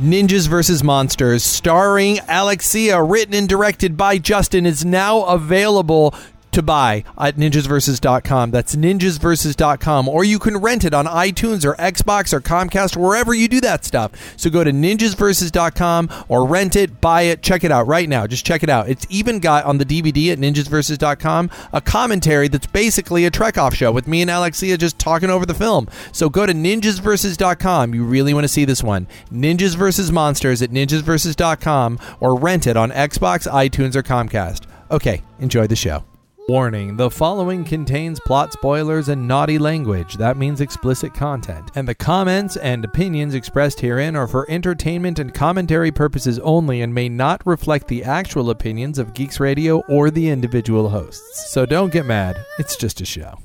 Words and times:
Ninjas 0.00 0.48
vs. 0.48 0.82
Monsters, 0.82 1.44
starring 1.44 2.18
Alexia, 2.28 3.00
written 3.00 3.32
and 3.32 3.48
directed 3.48 3.96
by 3.96 4.18
Justin, 4.18 4.66
is 4.66 4.84
now 4.84 5.22
available 5.22 6.12
to 6.54 6.62
buy 6.62 7.04
at 7.18 7.36
ninjasversus.com. 7.36 8.50
That's 8.50 8.74
ninjasversus.com. 8.76 10.08
Or 10.08 10.24
you 10.24 10.38
can 10.38 10.56
rent 10.58 10.84
it 10.84 10.94
on 10.94 11.06
iTunes 11.06 11.64
or 11.64 11.74
Xbox 11.74 12.32
or 12.32 12.40
Comcast, 12.40 12.96
or 12.96 13.00
wherever 13.00 13.34
you 13.34 13.48
do 13.48 13.60
that 13.60 13.84
stuff. 13.84 14.12
So 14.36 14.50
go 14.50 14.64
to 14.64 14.72
ninjasversus.com 14.72 16.10
or 16.28 16.46
rent 16.46 16.76
it, 16.76 17.00
buy 17.00 17.22
it, 17.22 17.42
check 17.42 17.64
it 17.64 17.70
out 17.70 17.86
right 17.86 18.08
now. 18.08 18.26
Just 18.26 18.46
check 18.46 18.62
it 18.62 18.68
out. 18.68 18.88
It's 18.88 19.06
even 19.10 19.40
got 19.40 19.64
on 19.64 19.78
the 19.78 19.84
DVD 19.84 20.32
at 20.32 20.38
ninjasversus.com 20.38 21.50
a 21.72 21.80
commentary 21.80 22.48
that's 22.48 22.66
basically 22.66 23.24
a 23.24 23.30
Trek 23.30 23.58
off 23.58 23.74
show 23.74 23.92
with 23.92 24.06
me 24.06 24.22
and 24.22 24.30
Alexia 24.30 24.76
just 24.76 24.98
talking 24.98 25.30
over 25.30 25.46
the 25.46 25.54
film. 25.54 25.88
So 26.12 26.28
go 26.28 26.46
to 26.46 26.52
ninjasversus.com. 26.52 27.94
You 27.94 28.04
really 28.04 28.34
want 28.34 28.44
to 28.44 28.48
see 28.48 28.64
this 28.64 28.82
one. 28.82 29.06
Ninjas 29.32 29.76
vs. 29.76 30.12
Monsters 30.12 30.62
at 30.62 30.70
ninjasversus.com 30.70 31.98
or 32.20 32.38
rent 32.38 32.66
it 32.66 32.76
on 32.76 32.90
Xbox, 32.90 33.50
iTunes, 33.50 33.96
or 33.96 34.02
Comcast. 34.02 34.66
Okay, 34.90 35.22
enjoy 35.38 35.66
the 35.66 35.76
show. 35.76 36.04
Warning 36.46 36.98
the 36.98 37.10
following 37.10 37.64
contains 37.64 38.20
plot 38.20 38.52
spoilers 38.52 39.08
and 39.08 39.26
naughty 39.26 39.58
language. 39.58 40.18
That 40.18 40.36
means 40.36 40.60
explicit 40.60 41.14
content. 41.14 41.70
And 41.74 41.88
the 41.88 41.94
comments 41.94 42.58
and 42.58 42.84
opinions 42.84 43.32
expressed 43.32 43.80
herein 43.80 44.14
are 44.14 44.28
for 44.28 44.44
entertainment 44.50 45.18
and 45.18 45.32
commentary 45.32 45.90
purposes 45.90 46.38
only 46.40 46.82
and 46.82 46.92
may 46.92 47.08
not 47.08 47.40
reflect 47.46 47.88
the 47.88 48.04
actual 48.04 48.50
opinions 48.50 48.98
of 48.98 49.14
Geeks 49.14 49.40
Radio 49.40 49.78
or 49.88 50.10
the 50.10 50.28
individual 50.28 50.90
hosts. 50.90 51.50
So 51.50 51.64
don't 51.64 51.90
get 51.90 52.04
mad, 52.04 52.36
it's 52.58 52.76
just 52.76 53.00
a 53.00 53.06
show. 53.06 53.38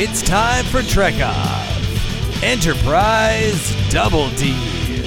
It's 0.00 0.22
time 0.22 0.64
for 0.64 0.82
Trek 0.82 1.14
Off 1.22 2.42
Enterprise 2.42 3.76
Double 3.92 4.28
D's. 4.30 5.06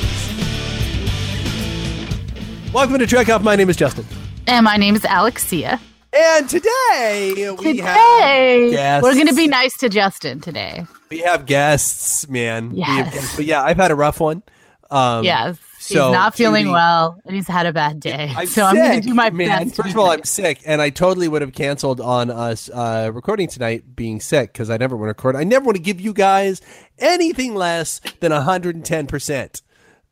Welcome 2.74 3.00
to 3.00 3.06
Trek 3.06 3.28
Off. 3.28 3.44
My 3.44 3.58
name 3.58 3.70
is 3.70 3.76
Justin. 3.76 4.06
And 4.52 4.66
my 4.66 4.76
name 4.76 4.98
is 4.98 5.06
Alexia. 5.10 5.80
And 6.12 6.50
today 6.50 7.34
we 7.58 7.78
have 7.78 7.96
Today, 7.96 8.68
guests. 8.72 9.02
we're 9.02 9.14
going 9.14 9.28
to 9.28 9.34
be 9.34 9.48
nice 9.48 9.78
to 9.78 9.88
Justin 9.88 10.42
today. 10.42 10.86
We 11.10 11.20
have 11.20 11.46
guests, 11.46 12.28
man. 12.28 12.72
Yes. 12.76 13.14
guests. 13.14 13.36
But 13.38 13.46
yeah, 13.46 13.64
I've 13.64 13.78
had 13.78 13.92
a 13.92 13.96
rough 13.96 14.20
one. 14.20 14.44
Um, 14.90 15.24
yes. 15.24 15.58
so, 15.80 16.08
he's 16.08 16.12
not 16.12 16.36
feeling 16.36 16.64
Judy- 16.66 16.74
well 16.74 17.22
and 17.26 17.34
he's 17.34 17.48
had 17.48 17.66
a 17.66 17.72
bad 17.72 18.02
day. 18.02 18.34
I'm 18.36 18.46
so 18.46 18.66
I'm 18.66 18.76
going 18.76 19.02
to 19.02 19.08
do 19.08 19.14
my 19.14 19.30
man. 19.30 19.68
best. 19.68 19.78
First 19.78 19.92
of 19.92 19.98
all, 19.98 20.12
I'm 20.12 20.26
sick, 20.26 20.60
and 20.66 20.82
I 20.82 20.90
totally 20.90 21.30
would 21.30 21.42
have 21.42 21.54
canceled 21.54 22.02
on 22.02 22.30
us 22.30 22.70
uh, 22.74 23.10
recording 23.14 23.48
tonight 23.48 23.96
being 23.96 24.20
sick 24.20 24.52
because 24.52 24.70
I 24.70 24.76
never 24.76 24.98
want 24.98 25.06
to 25.06 25.12
record. 25.12 25.38
I 25.38 25.46
never 25.46 25.64
want 25.64 25.78
to 25.78 25.82
give 25.82 26.02
you 26.02 26.12
guys 26.12 26.60
anything 27.00 27.56
less 27.56 28.02
than 28.20 28.34
110 28.34 29.08
percent. 29.08 29.62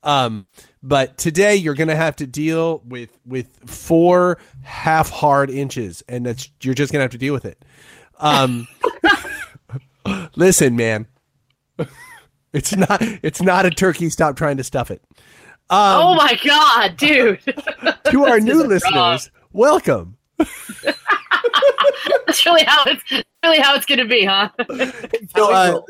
Um, 0.01 0.47
but 0.81 1.17
today 1.17 1.55
you're 1.55 1.73
going 1.73 1.87
to 1.89 1.95
have 1.95 2.15
to 2.17 2.27
deal 2.27 2.81
with 2.85 3.09
with 3.25 3.47
four 3.65 4.37
half 4.63 5.09
hard 5.09 5.49
inches, 5.49 6.03
and 6.07 6.25
that's 6.25 6.49
you're 6.61 6.73
just 6.73 6.91
going 6.91 6.99
to 6.99 7.03
have 7.03 7.11
to 7.11 7.17
deal 7.17 7.33
with 7.33 7.45
it. 7.45 7.63
Um, 8.19 8.67
listen, 10.35 10.75
man, 10.75 11.07
it's 12.53 12.75
not 12.75 13.01
it's 13.01 13.41
not 13.41 13.65
a 13.65 13.69
turkey. 13.69 14.09
Stop 14.09 14.35
trying 14.35 14.57
to 14.57 14.63
stuff 14.63 14.91
it. 14.91 15.01
Um, 15.71 16.01
oh 16.01 16.15
my 16.15 16.39
god, 16.43 16.97
dude! 16.97 17.39
to 17.43 18.23
our 18.25 18.39
new 18.39 18.67
This 18.67 18.83
is 18.83 18.91
wrong. 18.91 19.11
listeners, 19.13 19.31
welcome. 19.53 20.17
That's 22.25 22.45
really 22.45 22.63
how 22.63 22.83
it's 22.85 23.03
really 23.43 23.59
how 23.59 23.75
it's 23.75 23.85
gonna 23.85 24.05
be, 24.05 24.25
huh? 24.25 24.49
So, 25.35 25.53
uh, 25.53 25.81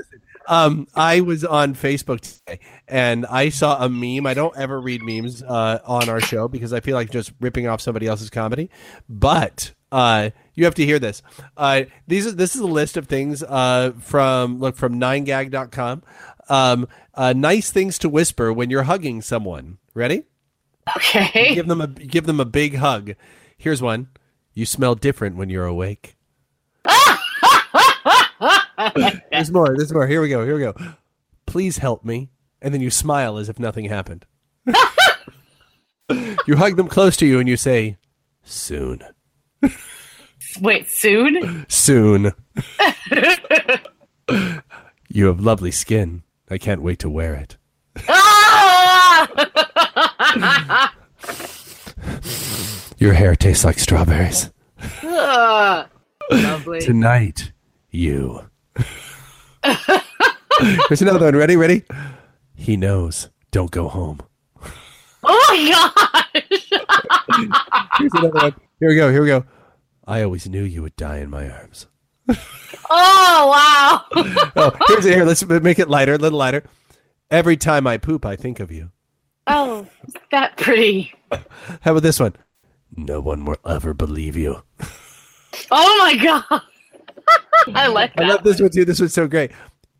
um, 0.49 0.87
I 0.95 1.21
was 1.21 1.45
on 1.45 1.75
Facebook 1.75 2.21
today 2.21 2.59
and 2.87 3.25
I 3.27 3.49
saw 3.49 3.83
a 3.83 3.87
meme. 3.87 4.25
I 4.25 4.33
don't 4.33 4.57
ever 4.57 4.81
read 4.81 5.03
memes 5.03 5.43
uh, 5.43 5.79
on 5.85 6.09
our 6.09 6.19
show 6.19 6.47
because 6.47 6.73
I 6.73 6.79
feel 6.79 6.95
like 6.95 7.11
just 7.11 7.31
ripping 7.39 7.67
off 7.67 7.81
somebody 7.81 8.07
else's 8.07 8.31
comedy. 8.31 8.71
But 9.07 9.73
uh, 9.91 10.31
you 10.55 10.65
have 10.65 10.73
to 10.75 10.85
hear 10.85 10.97
this. 10.97 11.21
Uh, 11.55 11.83
these 12.07 12.25
are, 12.25 12.31
this 12.31 12.55
is 12.55 12.61
a 12.61 12.67
list 12.67 12.97
of 12.97 13.07
things 13.07 13.43
uh, 13.43 13.93
from 13.99 14.59
look 14.59 14.75
from 14.75 14.99
9gag.com. 14.99 16.01
Um, 16.49 16.87
uh, 17.13 17.33
nice 17.33 17.69
things 17.69 17.99
to 17.99 18.09
whisper 18.09 18.51
when 18.51 18.71
you're 18.71 18.83
hugging 18.83 19.21
someone. 19.21 19.77
Ready? 19.93 20.23
Okay. 20.97 21.53
Give 21.53 21.67
them 21.67 21.81
a 21.81 21.87
give 21.87 22.25
them 22.25 22.39
a 22.39 22.45
big 22.45 22.77
hug. 22.77 23.13
Here's 23.55 23.81
one. 23.81 24.07
You 24.55 24.65
smell 24.65 24.95
different 24.95 25.35
when 25.35 25.49
you're 25.49 25.67
awake. 25.67 26.15
There's 29.31 29.51
more. 29.51 29.75
There's 29.75 29.93
more. 29.93 30.07
Here 30.07 30.21
we 30.21 30.29
go. 30.29 30.45
Here 30.45 30.55
we 30.55 30.61
go. 30.61 30.73
Please 31.45 31.77
help 31.77 32.05
me. 32.05 32.29
And 32.61 32.73
then 32.73 32.81
you 32.81 32.89
smile 32.89 33.37
as 33.37 33.49
if 33.49 33.59
nothing 33.59 33.85
happened. 33.85 34.25
you 36.45 36.55
hug 36.55 36.75
them 36.77 36.87
close 36.87 37.15
to 37.17 37.25
you 37.25 37.39
and 37.39 37.47
you 37.47 37.57
say, 37.57 37.97
soon. 38.43 39.01
Wait, 40.61 40.89
soon? 40.89 41.65
Soon. 41.69 42.33
you 45.09 45.27
have 45.27 45.39
lovely 45.39 45.71
skin. 45.71 46.23
I 46.49 46.57
can't 46.57 46.81
wait 46.81 46.99
to 46.99 47.09
wear 47.09 47.35
it. 47.35 47.57
Ah! 48.07 49.29
Your 52.97 53.13
hair 53.13 53.35
tastes 53.35 53.63
like 53.63 53.79
strawberries. 53.79 54.49
Ah! 55.03 55.87
Lovely. 56.31 56.81
Tonight, 56.81 57.51
you. 57.91 58.49
Here's 60.87 61.01
another 61.01 61.25
one. 61.25 61.35
Ready? 61.35 61.55
Ready? 61.55 61.83
He 62.55 62.77
knows. 62.77 63.29
Don't 63.51 63.71
go 63.71 63.87
home. 63.87 64.19
Oh 65.23 65.45
my 65.49 65.69
god! 65.71 66.43
Here's 67.97 68.13
another 68.13 68.29
one. 68.29 68.55
Here 68.79 68.89
we 68.89 68.95
go. 68.95 69.11
Here 69.11 69.21
we 69.21 69.27
go. 69.27 69.45
I 70.07 70.23
always 70.23 70.47
knew 70.47 70.63
you 70.63 70.81
would 70.81 70.95
die 70.95 71.17
in 71.17 71.29
my 71.29 71.49
arms. 71.49 71.87
Oh 72.91 73.51
wow! 73.51 74.03
Oh, 74.55 74.71
here's 74.87 75.05
here. 75.05 75.23
Let's 75.23 75.45
make 75.45 75.77
it 75.77 75.89
lighter, 75.89 76.15
a 76.15 76.17
little 76.17 76.39
lighter. 76.39 76.63
Every 77.29 77.55
time 77.55 77.85
I 77.85 77.97
poop, 77.97 78.25
I 78.25 78.35
think 78.35 78.59
of 78.59 78.71
you. 78.71 78.89
Oh, 79.45 79.85
that 80.31 80.57
pretty? 80.57 81.13
How 81.81 81.91
about 81.91 82.01
this 82.01 82.19
one? 82.19 82.35
No 82.95 83.19
one 83.19 83.45
will 83.45 83.57
ever 83.63 83.93
believe 83.93 84.35
you. 84.35 84.63
Oh 85.69 85.97
my 85.99 86.15
god! 86.17 86.61
I 87.73 87.87
like 87.93 88.19
I 88.19 88.25
love 88.25 88.43
this 88.43 88.59
one 88.61 88.69
too. 88.69 88.85
This 88.85 88.99
one's 88.99 89.13
so 89.13 89.27
great. 89.27 89.51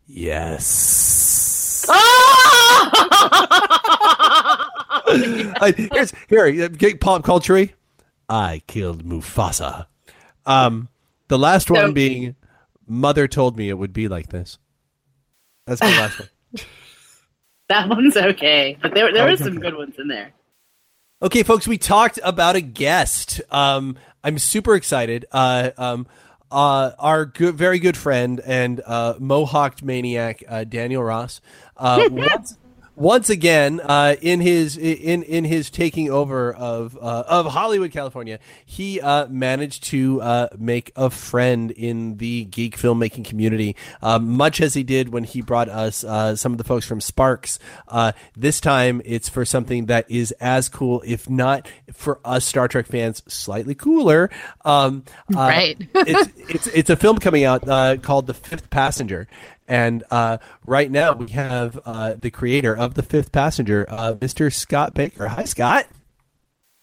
Yes. 0.08 1.86
Oh! 1.88 2.90
I, 5.62 5.74
here's 5.92 6.14
here. 6.28 6.66
uh, 6.66 6.96
pop 7.00 7.24
culture. 7.24 7.70
I 8.28 8.62
killed 8.68 9.04
Mufasa. 9.04 9.88
Um, 10.46 10.90
the 11.30 11.40
last 11.40 11.72
one 11.72 11.94
being, 11.94 12.36
mother 12.88 13.28
told 13.28 13.58
me 13.58 13.70
it 13.70 13.78
would 13.78 13.94
be 13.94 14.08
like 14.08 14.30
this. 14.30 14.60
That's 15.66 15.82
the 15.82 15.88
last 15.88 16.20
one. 16.20 16.30
that 17.70 17.90
one's 17.90 18.18
okay, 18.18 18.78
but 18.82 18.94
there 18.94 19.12
there 19.12 19.28
okay. 19.30 19.44
some 19.44 19.60
good 19.60 19.76
ones 19.76 19.96
in 19.98 20.08
there. 20.08 20.34
Okay, 21.22 21.44
folks, 21.44 21.68
we 21.68 21.78
talked 21.78 22.20
about 22.24 22.56
a 22.56 22.62
guest. 22.62 23.42
Um, 23.52 23.98
I'm 24.24 24.38
super 24.38 24.76
excited. 24.76 25.26
Uh, 25.32 25.72
um, 25.78 26.08
uh, 26.52 26.92
our 27.00 27.26
good, 27.26 27.56
very 27.56 27.80
good 27.80 27.98
friend 27.98 28.40
and 28.40 28.82
uh, 28.86 29.16
mohawked 29.16 29.84
maniac 29.84 30.44
uh, 30.48 30.64
Daniel 30.64 31.04
Ross. 31.04 31.42
Uh, 31.78 32.08
once, 32.12 32.58
once 33.00 33.30
again, 33.30 33.80
uh, 33.80 34.16
in 34.22 34.42
his 34.42 34.78
in 34.78 35.24
in 35.24 35.46
his 35.46 35.70
taking 35.70 36.10
over 36.10 36.54
of 36.54 36.98
uh, 36.98 37.24
of 37.28 37.46
Hollywood, 37.48 37.92
California, 37.92 38.40
he 38.66 39.00
uh, 39.00 39.26
managed 39.28 39.86
to 39.86 40.22
uh, 40.22 40.48
make 40.58 40.92
a 40.96 41.10
friend 41.10 41.72
in 41.72 42.18
the 42.18 42.44
geek 42.46 42.78
filmmaking 42.78 43.24
community, 43.24 43.76
uh, 44.02 44.20
much 44.20 44.60
as 44.60 44.74
he 44.74 44.84
did 44.84 45.10
when 45.10 45.24
he 45.24 45.42
brought 45.42 45.70
us 45.70 46.04
uh, 46.04 46.36
some 46.36 46.52
of 46.52 46.58
the 46.58 46.64
folks 46.66 46.86
from 46.86 47.00
Sparks. 47.00 47.58
Uh, 47.88 48.12
this 48.36 48.60
time, 48.60 49.02
it's 49.06 49.30
for 49.30 49.46
something 49.46 49.86
that 49.86 50.06
is 50.12 50.32
as 50.34 50.68
cool, 50.68 51.02
if 51.06 51.30
not 51.30 51.68
for 51.94 52.20
us 52.26 52.46
Star 52.46 52.68
Trek 52.68 52.86
fans, 52.86 53.24
slightly 53.28 53.76
cooler. 53.76 54.30
Um, 54.66 55.04
Right. 55.32 55.78
it's 55.96 56.32
it's 56.50 56.68
it's 56.68 56.90
a 56.90 56.96
film 56.98 57.18
coming 57.18 57.46
out 57.46 57.68
uh, 57.68 57.96
called 57.98 58.28
The 58.28 58.34
Fifth 58.34 58.70
Passenger, 58.70 59.28
and 59.70 60.04
uh, 60.12 60.40
right 60.66 60.92
now 60.92 61.14
we 61.14 61.30
have 61.30 61.80
uh, 61.86 62.16
the 62.20 62.30
creator 62.32 62.76
of 62.76 62.96
The 62.96 63.04
Fifth 63.04 63.32
Passenger, 63.32 63.86
uh, 63.88 64.14
Mr. 64.16 64.52
Scott 64.54 64.94
Baker. 64.94 65.28
Hi, 65.28 65.46
Scott. 65.46 65.86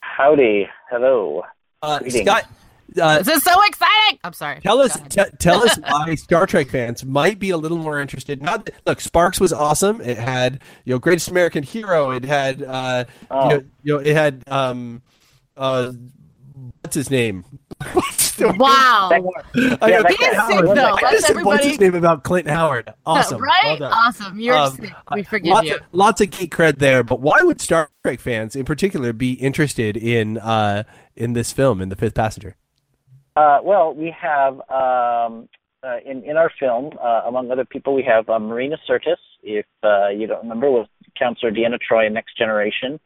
Howdy. 0.00 0.68
Hello. 0.90 1.42
Uh, 1.82 2.00
Scott, 2.08 2.44
uh, 3.00 3.18
This 3.22 3.36
is 3.38 3.42
so 3.42 3.60
exciting. 3.64 4.18
I'm 4.24 4.32
sorry. 4.32 4.60
tell 4.60 4.80
us 4.80 4.98
t- 5.08 5.20
tell 5.38 5.62
us 5.62 5.76
why 5.88 6.14
Star 6.14 6.46
Trek 6.46 6.68
fans 6.68 7.04
might 7.04 7.38
be 7.38 7.50
a 7.50 7.56
little 7.56 7.76
more 7.78 8.00
interested. 8.00 8.40
Not 8.42 8.70
look, 8.86 9.00
Sparks 9.00 9.40
was 9.40 9.52
awesome. 9.52 10.00
It 10.00 10.16
had 10.16 10.60
you 10.84 10.94
know 10.94 10.98
Greatest 10.98 11.28
American 11.28 11.62
Hero. 11.64 12.12
It 12.12 12.24
had 12.24 12.62
uh, 12.62 13.04
Oh. 13.30 13.50
you, 13.50 13.56
know, 13.56 13.64
you 13.82 13.92
know 13.94 13.98
it 14.00 14.14
had 14.14 14.44
um, 14.46 15.02
uh, 15.56 15.92
what's 16.82 16.94
his 16.94 17.10
name? 17.10 17.44
Wow. 18.38 19.08
I 19.12 19.16
Yeah, 19.54 19.68
know, 19.78 20.02
that 20.02 20.14
He 20.18 20.24
is 20.26 20.30
sick, 20.30 20.36
Howard. 20.36 20.76
though. 20.76 20.94
I 20.94 21.12
just 21.12 21.26
said, 21.26 21.42
what's 21.42 21.64
his 21.64 21.80
name 21.80 21.94
about 21.94 22.22
Clinton 22.22 22.52
Howard? 22.54 22.92
Awesome, 23.06 23.40
right? 23.40 23.62
Well 23.64 23.76
done. 23.78 23.92
awesome. 23.92 24.38
You're 24.38 24.54
Um, 24.56 24.72
sick. 24.72 24.92
We 25.14 25.22
forgive 25.22 25.52
lots 25.54 25.68
you. 25.68 25.74
Of, 25.76 25.80
lots 25.92 26.20
of 26.20 26.30
geek 26.30 26.54
cred 26.54 26.78
there, 26.78 27.02
but 27.02 27.20
why 27.20 27.38
would 27.40 27.62
Star 27.62 27.88
Trek 28.04 28.20
fans 28.20 28.54
in 28.54 28.66
particular 28.66 29.14
be 29.14 29.32
interested 29.34 29.96
in 29.96 30.36
uh, 30.36 30.82
in 31.14 31.32
this 31.32 31.50
film, 31.52 31.80
in 31.80 31.88
The 31.88 31.96
Fifth 31.96 32.14
Passenger? 32.14 32.56
Uh, 33.36 33.60
well, 33.62 33.94
we 33.94 34.10
have 34.20 34.54
um, 34.70 35.48
uh, 35.82 35.96
in 36.04 36.22
in 36.24 36.36
our 36.36 36.50
film, 36.60 36.90
uh, 37.02 37.22
among 37.26 37.50
other 37.50 37.64
people, 37.64 37.94
we 37.94 38.02
have 38.02 38.28
uh, 38.28 38.38
Marina 38.38 38.76
Sirtis. 38.86 39.16
If 39.42 39.64
uh, 39.82 40.08
you 40.08 40.26
don't 40.26 40.42
remember, 40.42 40.70
was 40.70 40.88
Counselor 41.18 41.52
Deanna 41.52 41.78
Troy 41.80 42.06
in 42.06 42.12
Next 42.12 42.36
Generation. 42.36 43.00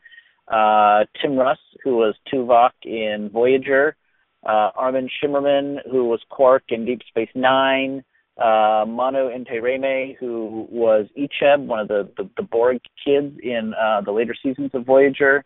Uh, 0.51 1.05
Tim 1.21 1.37
Russ, 1.37 1.59
who 1.85 1.97
was 1.97 2.15
Tuvok 2.33 2.73
in 2.85 3.31
Voyager. 3.33 3.97
Uh, 4.45 4.71
Armin 4.75 5.09
Shimerman, 5.23 5.79
who 5.91 6.07
was 6.07 6.21
Quark 6.31 6.65
in 6.71 6.85
Deep 6.85 7.01
Space 7.09 7.31
Nine. 7.35 8.03
Uh, 8.39 8.87
Manu 8.89 9.29
Intiraymi, 9.29 10.17
who 10.19 10.67
was 10.71 11.07
Icheb, 11.17 11.67
one 11.67 11.79
of 11.79 11.89
the, 11.89 12.09
the, 12.17 12.29
the 12.39 12.43
Borg 12.43 12.81
kids 13.05 13.37
in 13.43 13.75
uh, 13.81 14.01
the 14.01 14.13
later 14.13 14.35
seasons 14.43 14.71
of 14.73 14.87
Voyager 14.87 15.45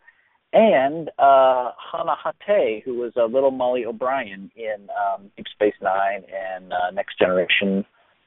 and 0.55 1.11
uh, 1.19 1.73
Hana 1.93 2.15
Hatae, 2.25 2.83
who 2.85 2.95
was 2.95 3.13
uh, 3.17 3.25
little 3.25 3.51
Molly 3.51 3.85
O'Brien 3.85 4.51
in 4.55 4.89
um, 4.91 5.31
Deep 5.37 5.47
Space 5.53 5.75
Nine 5.83 6.23
and 6.33 6.73
uh, 6.73 6.91
Next 6.93 7.19
Generation. 7.19 7.85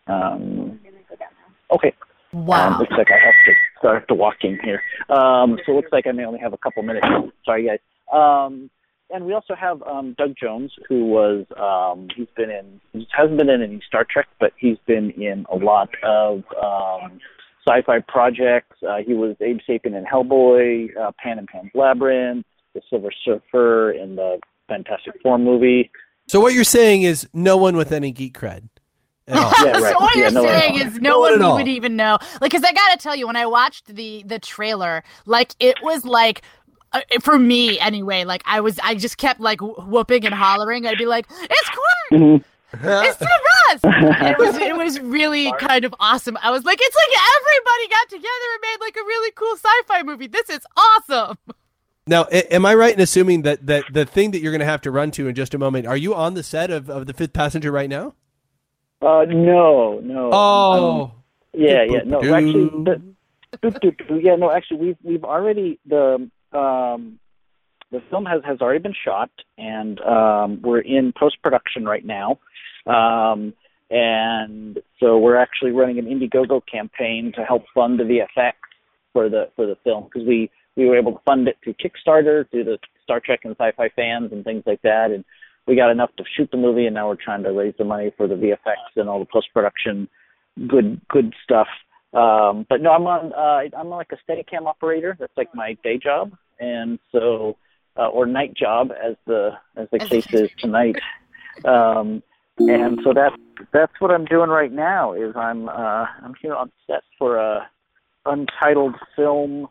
Um, 0.08 0.80
okay. 1.74 1.94
Um, 2.38 2.46
Wow. 2.46 2.80
looks 2.80 2.92
like 2.98 3.08
I 3.12 3.24
have 3.24 3.36
to 3.46 3.54
start 3.80 4.06
the 4.08 4.14
walking 4.24 4.58
here. 4.64 4.82
Um, 5.10 5.58
so 5.66 5.74
it 5.74 5.76
looks 5.76 5.92
like 5.92 6.08
I 6.08 6.12
may 6.12 6.26
only 6.26 6.40
have 6.40 6.54
a 6.54 6.58
couple 6.58 6.84
minutes. 6.84 7.08
Sorry, 7.46 7.66
guys. 7.68 7.80
Um, 8.12 8.70
and 9.10 9.26
we 9.26 9.34
also 9.34 9.56
have 9.56 9.82
um, 9.84 10.16
Doug 10.18 10.36
Jones, 10.40 10.72
who 10.90 11.06
was 11.06 11.46
um, 11.58 12.10
he's 12.16 12.28
been 12.36 12.50
in 12.50 12.82
he 12.94 13.08
hasn't 13.16 13.38
been 13.38 13.50
in 13.50 13.62
any 13.62 13.82
Star 13.88 14.06
Trek, 14.10 14.28
but 14.40 14.52
he's 14.58 14.78
been 14.86 15.12
in 15.12 15.46
a 15.52 15.56
lot 15.56 15.90
of 16.04 16.44
um, 16.62 17.20
sci-fi 17.66 18.00
projects. 18.08 18.76
Uh, 18.84 18.98
he 19.06 19.14
was 19.14 19.36
Abe 19.40 19.60
Sapien 19.68 19.98
in 19.98 20.04
Hellboy, 20.06 20.90
uh, 20.98 21.12
Pan 21.22 21.38
and 21.40 21.48
Pan's 21.48 21.72
Labyrinth, 21.74 22.46
The 22.74 22.82
Silver 22.90 23.10
Surfer, 23.24 23.92
in 23.92 24.18
the 24.18 24.40
Fantastic 24.68 25.14
Four 25.24 25.38
movie. 25.38 25.90
So 26.28 26.42
what 26.42 26.54
you're 26.54 26.66
saying 26.66 27.04
is 27.04 27.28
no 27.34 27.56
one 27.56 27.78
with 27.78 27.94
any 27.94 28.12
geek 28.12 28.38
cred 28.38 28.52
at 28.54 28.62
all. 28.62 28.77
Yeah, 29.28 29.36
right. 29.36 29.76
So 29.94 30.00
what 30.00 30.16
Yeah, 30.16 30.22
you're 30.24 30.32
no 30.32 30.44
saying 30.44 30.76
is 30.76 30.96
no, 30.96 31.10
No 31.12 31.20
one 31.20 31.32
one 31.34 31.42
all. 31.42 31.56
would 31.58 31.68
even 31.68 31.96
know. 31.96 32.18
Like, 32.42 32.52
because 32.52 32.64
I 32.64 32.72
gotta 32.72 32.98
tell 32.98 33.16
you, 33.16 33.28
when 33.28 33.36
I 33.36 33.46
watched 33.46 33.88
the 33.88 34.24
the 34.26 34.40
trailer, 34.40 35.04
like 35.26 35.54
it 35.60 35.76
was 35.82 36.06
like. 36.06 36.42
Uh, 36.94 37.02
for 37.20 37.38
me, 37.38 37.78
anyway, 37.80 38.24
like 38.24 38.42
I 38.46 38.62
was, 38.62 38.80
I 38.82 38.96
just 38.96 39.18
kept 39.18 39.42
like 39.42 39.60
whooping 39.62 40.26
and 40.26 40.34
hollering. 40.34 40.88
I'd 40.88 40.98
be 40.98 41.06
like, 41.06 41.28
"It's 41.30 41.70
Quark! 41.70 42.22
Mhm. 42.22 42.44
It's 42.82 43.18
Tim 43.18 43.28
Russ!" 43.28 43.82
it 43.84 44.38
was, 44.38 44.56
it 44.56 44.76
was 44.78 45.00
really 45.02 45.52
kind 45.60 45.84
of 45.84 45.94
awesome. 46.00 46.38
I 46.42 46.50
was 46.50 46.64
like, 46.64 46.80
"It's 46.82 46.96
like 46.96 47.20
everybody 47.36 47.88
got 47.90 48.10
together 48.10 48.48
and 48.54 48.62
made 48.62 48.78
like 48.86 48.96
a 48.96 49.02
really 49.06 49.32
cool 49.32 49.54
sci-fi 49.58 50.04
movie. 50.04 50.28
This 50.28 50.50
is 50.50 50.62
awesome." 50.78 51.38
Now, 52.08 52.26
a- 52.32 52.54
am 52.56 52.66
I 52.66 52.74
right 52.74 52.94
in 52.94 53.02
assuming 53.02 53.42
that, 53.42 53.66
that 53.68 53.84
the 53.92 54.06
thing 54.06 54.32
that 54.32 54.40
you're 54.40 54.54
going 54.54 54.62
to 54.62 54.66
have 54.66 54.82
to 54.84 54.92
run 54.92 55.12
to 55.12 55.28
in 55.28 55.36
just 55.36 55.54
a 55.54 55.58
moment, 55.58 55.88
are 55.88 55.98
you 55.98 56.16
on 56.16 56.36
the 56.36 56.42
set 56.44 56.72
of, 56.72 56.90
of 56.90 57.06
The 57.06 57.14
Fifth 57.14 57.34
Passenger 57.34 57.70
right 57.70 57.90
now? 57.90 58.14
Uh, 59.02 59.26
no, 59.28 60.00
no. 60.00 60.30
Oh. 60.34 61.04
Um, 61.04 61.12
yeah, 61.54 61.84
yeah. 61.84 62.00
No, 62.06 62.20
actually, 62.20 62.70
the, 62.84 64.20
yeah, 64.22 64.36
no. 64.36 64.52
Actually, 64.52 64.78
we've 64.78 64.98
we've 65.04 65.24
already 65.24 65.80
the 65.86 66.30
um, 66.52 67.20
the 67.92 68.02
film 68.10 68.26
has 68.26 68.42
has 68.46 68.60
already 68.62 68.80
been 68.80 68.94
shot, 68.94 69.32
and 69.58 70.00
um, 70.02 70.62
we're 70.62 70.82
in 70.82 71.14
post 71.18 71.38
production 71.42 71.86
right 71.86 72.06
now. 72.06 72.40
Um, 72.86 73.54
and 73.90 74.80
so 75.00 75.18
we're 75.18 75.38
actually 75.38 75.72
running 75.72 75.98
an 75.98 76.06
Indiegogo 76.06 76.62
campaign 76.70 77.32
to 77.36 77.44
help 77.44 77.64
fund 77.74 78.00
the 78.00 78.04
VFX 78.04 78.54
for 79.14 79.30
the 79.30 79.50
for 79.56 79.66
the 79.66 79.78
film 79.84 80.06
because 80.06 80.28
we 80.28 80.52
we 80.76 80.86
were 80.86 80.98
able 80.98 81.14
to 81.14 81.22
fund 81.26 81.48
it 81.48 81.58
through 81.64 81.76
Kickstarter 81.76 82.50
through 82.52 82.66
the 82.66 82.78
Star 83.04 83.20
Trek 83.20 83.42
and 83.46 83.56
sci-fi 83.58 83.90
fans 83.96 84.32
and 84.32 84.44
things 84.44 84.64
like 84.66 84.82
that, 84.82 85.12
and 85.12 85.24
we 85.68 85.76
got 85.76 85.92
enough 85.92 86.16
to 86.18 86.24
shoot 86.36 86.50
the 86.52 86.58
movie, 86.58 86.86
and 86.86 86.96
now 86.96 87.10
we're 87.10 87.16
trying 87.16 87.44
to 87.44 87.52
raise 87.52 87.74
the 87.78 87.84
money 87.84 88.12
for 88.16 88.28
the 88.28 88.36
VFX 88.36 88.76
and 88.96 89.10
all 89.10 89.20
the 89.20 89.26
post 89.26 89.48
production 89.54 90.08
good 90.68 91.02
good 91.10 91.34
stuff. 91.44 91.68
Um, 92.14 92.66
but 92.70 92.82
no, 92.82 92.92
I'm 92.92 93.06
on 93.06 93.34
uh, 93.34 93.78
I'm 93.78 93.90
like 93.90 94.12
a 94.12 94.32
Steadicam 94.32 94.66
operator. 94.66 95.16
That's 95.20 95.36
like 95.38 95.54
my 95.54 95.78
day 95.84 95.98
job, 95.98 96.32
and 96.60 97.00
so 97.12 97.58
uh, 97.98 98.08
or 98.08 98.26
night 98.26 98.54
job 98.56 98.92
as 98.92 99.16
the 99.26 99.52
as 99.76 99.88
the 99.92 100.02
As 100.02 100.10
case 100.10 100.34
is 100.34 100.50
tonight. 100.58 100.96
Um, 101.66 102.24
and 102.58 103.00
so 103.04 103.14
that's 103.14 103.36
that's 103.74 103.94
what 104.00 104.12
I'm 104.12 104.26
doing 104.26 104.50
right 104.50 104.72
now. 104.72 105.14
Is 105.14 105.36
I'm 105.36 105.70
uh, 105.70 106.06
I'm 106.24 106.34
here 106.42 106.56
on 106.56 106.72
set 106.88 107.04
for 107.20 107.38
a 107.38 107.70
untitled 108.26 108.96
film 109.16 109.68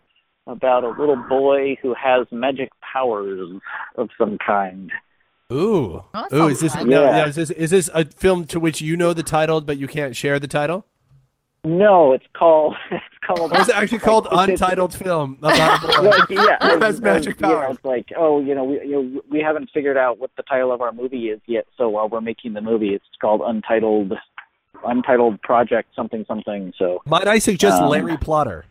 about 0.46 0.84
a 0.84 0.90
little 0.90 1.22
boy 1.28 1.76
who 1.82 1.94
has 1.94 2.26
magic 2.31 2.70
powers 2.81 3.60
of 3.96 4.10
some 4.16 4.38
kind. 4.44 4.93
Ooh. 5.52 6.02
That 6.12 6.32
Ooh, 6.32 6.48
is 6.48 6.60
this, 6.60 6.75
fun. 6.75 6.88
no, 6.88 7.02
Yeah. 7.04 7.16
yeah, 7.19 7.26
is 7.28 7.37
this 7.37 7.50
is 7.50 7.70
this 7.70 7.90
a 7.94 8.04
film 8.04 8.46
to 8.46 8.58
which 8.58 8.81
you 8.81 8.96
know 8.96 9.12
the 9.12 9.22
title 9.22 9.60
but 9.60 9.78
you 9.78 9.87
can't 9.87 10.16
share 10.16 10.40
the 10.40 10.48
title? 10.48 10.84
No, 11.64 12.12
it's 12.12 12.25
called 12.37 12.75
it's 12.90 13.04
called. 13.25 13.52
Or 13.52 13.60
is 13.60 13.69
it 13.69 13.76
actually 13.76 13.98
called 13.98 14.26
It's- 14.26 14.48
it's- 14.48 14.60
Untitled 14.60 14.94
Film? 14.94 15.37
About 15.43 15.84
a 15.84 15.87
boy? 15.87 16.08
Well, 16.08 16.26
yeah, 16.31 16.56
Who 16.60 16.76
it 16.76 16.82
has 16.82 16.94
was- 16.94 17.00
magic 17.00 17.40
yeah, 17.40 17.46
powers? 17.48 17.76
it's 17.76 17.84
like, 17.84 18.06
oh, 18.16 18.40
you 18.40 18.54
know, 18.54 18.64
we 18.64 18.81
you 18.82 19.02
know, 19.02 19.22
we 19.31 19.40
haven't 19.40 19.70
figured 19.72 19.96
out 19.96 20.19
what 20.19 20.31
the 20.37 20.43
title 20.43 20.72
of 20.72 20.81
our 20.81 20.93
movie 20.93 21.28
is 21.28 21.40
yet. 21.46 21.66
So 21.78 21.88
while 21.90 22.08
we're 22.08 22.20
making 22.20 22.54
the 22.54 22.60
movie, 22.60 22.94
it's 22.94 23.04
called 23.20 23.40
Untitled, 23.44 24.12
Untitled 24.84 25.40
Project 25.43 25.88
something 25.94 26.25
something. 26.26 26.72
So 26.76 27.02
Might 27.06 27.28
I 27.28 27.38
suggest 27.38 27.81
Um, 27.82 27.88
Larry 27.90 28.16
Plotter? 28.16 28.64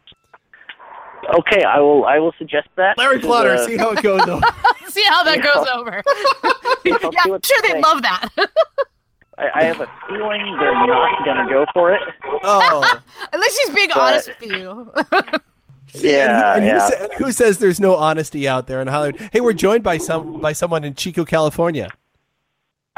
Okay, 1.40 1.64
I 1.64 1.80
will 1.80 2.06
I 2.06 2.20
will 2.20 2.34
suggest 2.38 2.68
that. 2.76 2.98
Larry 2.98 3.20
to 3.22 3.26
Plotter, 3.28 3.58
the- 3.58 3.66
see 3.66 3.78
how 3.78 3.92
it 3.92 4.02
goes. 4.04 4.26
though. 4.26 4.42
See 4.90 5.04
how 5.10 5.24
that 5.24 5.42
goes 5.44 5.68
over. 5.68 6.02
I'll 6.44 6.84
yeah, 6.86 6.98
see 7.24 7.32
I'm 7.32 7.42
sure 7.44 7.62
they 7.64 7.74
they 7.74 7.82
love 7.82 8.02
that. 8.04 8.30
I, 9.38 9.50
I 9.56 9.64
have 9.64 9.82
a 9.82 9.90
feeling 10.08 10.56
they're 10.58 10.74
not 10.88 11.26
gonna 11.26 11.50
go 11.50 11.66
for 11.74 11.92
it. 11.94 12.00
oh. 12.44 13.02
At 13.34 13.40
least 13.40 13.60
she's 13.66 13.76
being 13.76 13.90
But- 13.90 13.98
honest 13.98 14.30
with 14.40 14.52
you. 14.52 14.92
Yeah, 15.94 16.56
and, 16.56 16.64
who, 16.64 16.70
yeah. 16.70 16.88
sa- 16.90 17.08
who 17.18 17.32
says 17.32 17.58
there's 17.60 17.80
no 17.80 17.96
honesty 17.96 18.48
out 18.48 18.68
there 18.68 18.82
in 18.82 18.88
Hollywood? 18.88 19.30
Hey, 19.34 19.42
we're 19.42 19.54
joined 19.54 19.84
by 19.84 19.98
some 19.98 20.40
by 20.42 20.52
someone 20.54 20.84
in 20.84 20.94
Chico, 20.94 21.24
California. 21.26 21.90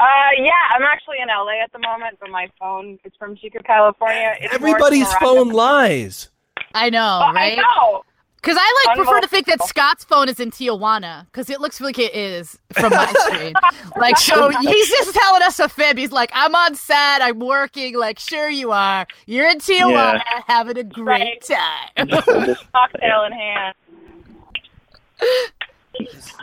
Uh, 0.00 0.04
yeah, 0.36 0.50
I'm 0.74 0.82
actually 0.82 1.16
in 1.20 1.28
LA 1.28 1.62
at 1.62 1.72
the 1.72 1.78
moment, 1.80 2.18
but 2.20 2.30
my 2.30 2.48
phone 2.60 2.98
is 3.04 3.12
from 3.18 3.34
Chico, 3.36 3.58
California. 3.64 4.34
It's 4.40 4.54
Everybody's 4.54 5.12
phone 5.14 5.48
lies. 5.50 6.28
I 6.74 6.90
know, 6.90 7.20
Oh, 7.24 7.32
right? 7.32 7.58
I 7.58 7.62
know. 7.62 8.04
Because 8.40 8.56
I 8.58 8.84
like 8.86 8.96
prefer 8.96 9.20
to 9.20 9.26
think 9.26 9.46
that 9.46 9.62
Scott's 9.64 10.04
phone 10.04 10.28
is 10.28 10.38
in 10.38 10.52
Tijuana 10.52 11.26
because 11.26 11.50
it 11.50 11.60
looks 11.60 11.80
like 11.80 11.98
it 11.98 12.14
is 12.14 12.56
from 12.72 12.90
my 12.92 13.12
screen. 13.26 13.52
Like, 13.96 14.16
so 14.16 14.48
he's 14.50 14.88
just 14.88 15.12
telling 15.12 15.42
us 15.42 15.58
a 15.58 15.68
fib. 15.68 15.98
He's 15.98 16.12
like, 16.12 16.30
"I'm 16.32 16.54
on 16.54 16.76
set. 16.76 17.20
I'm 17.20 17.40
working." 17.40 17.96
Like, 17.98 18.18
sure 18.20 18.48
you 18.48 18.70
are. 18.70 19.06
You're 19.26 19.48
in 19.50 19.58
Tijuana, 19.58 20.22
having 20.46 20.78
a 20.78 20.84
great 20.84 21.42
time. 21.42 22.08
Cocktail 22.72 23.24
in 23.26 23.32
hand. 23.32 23.74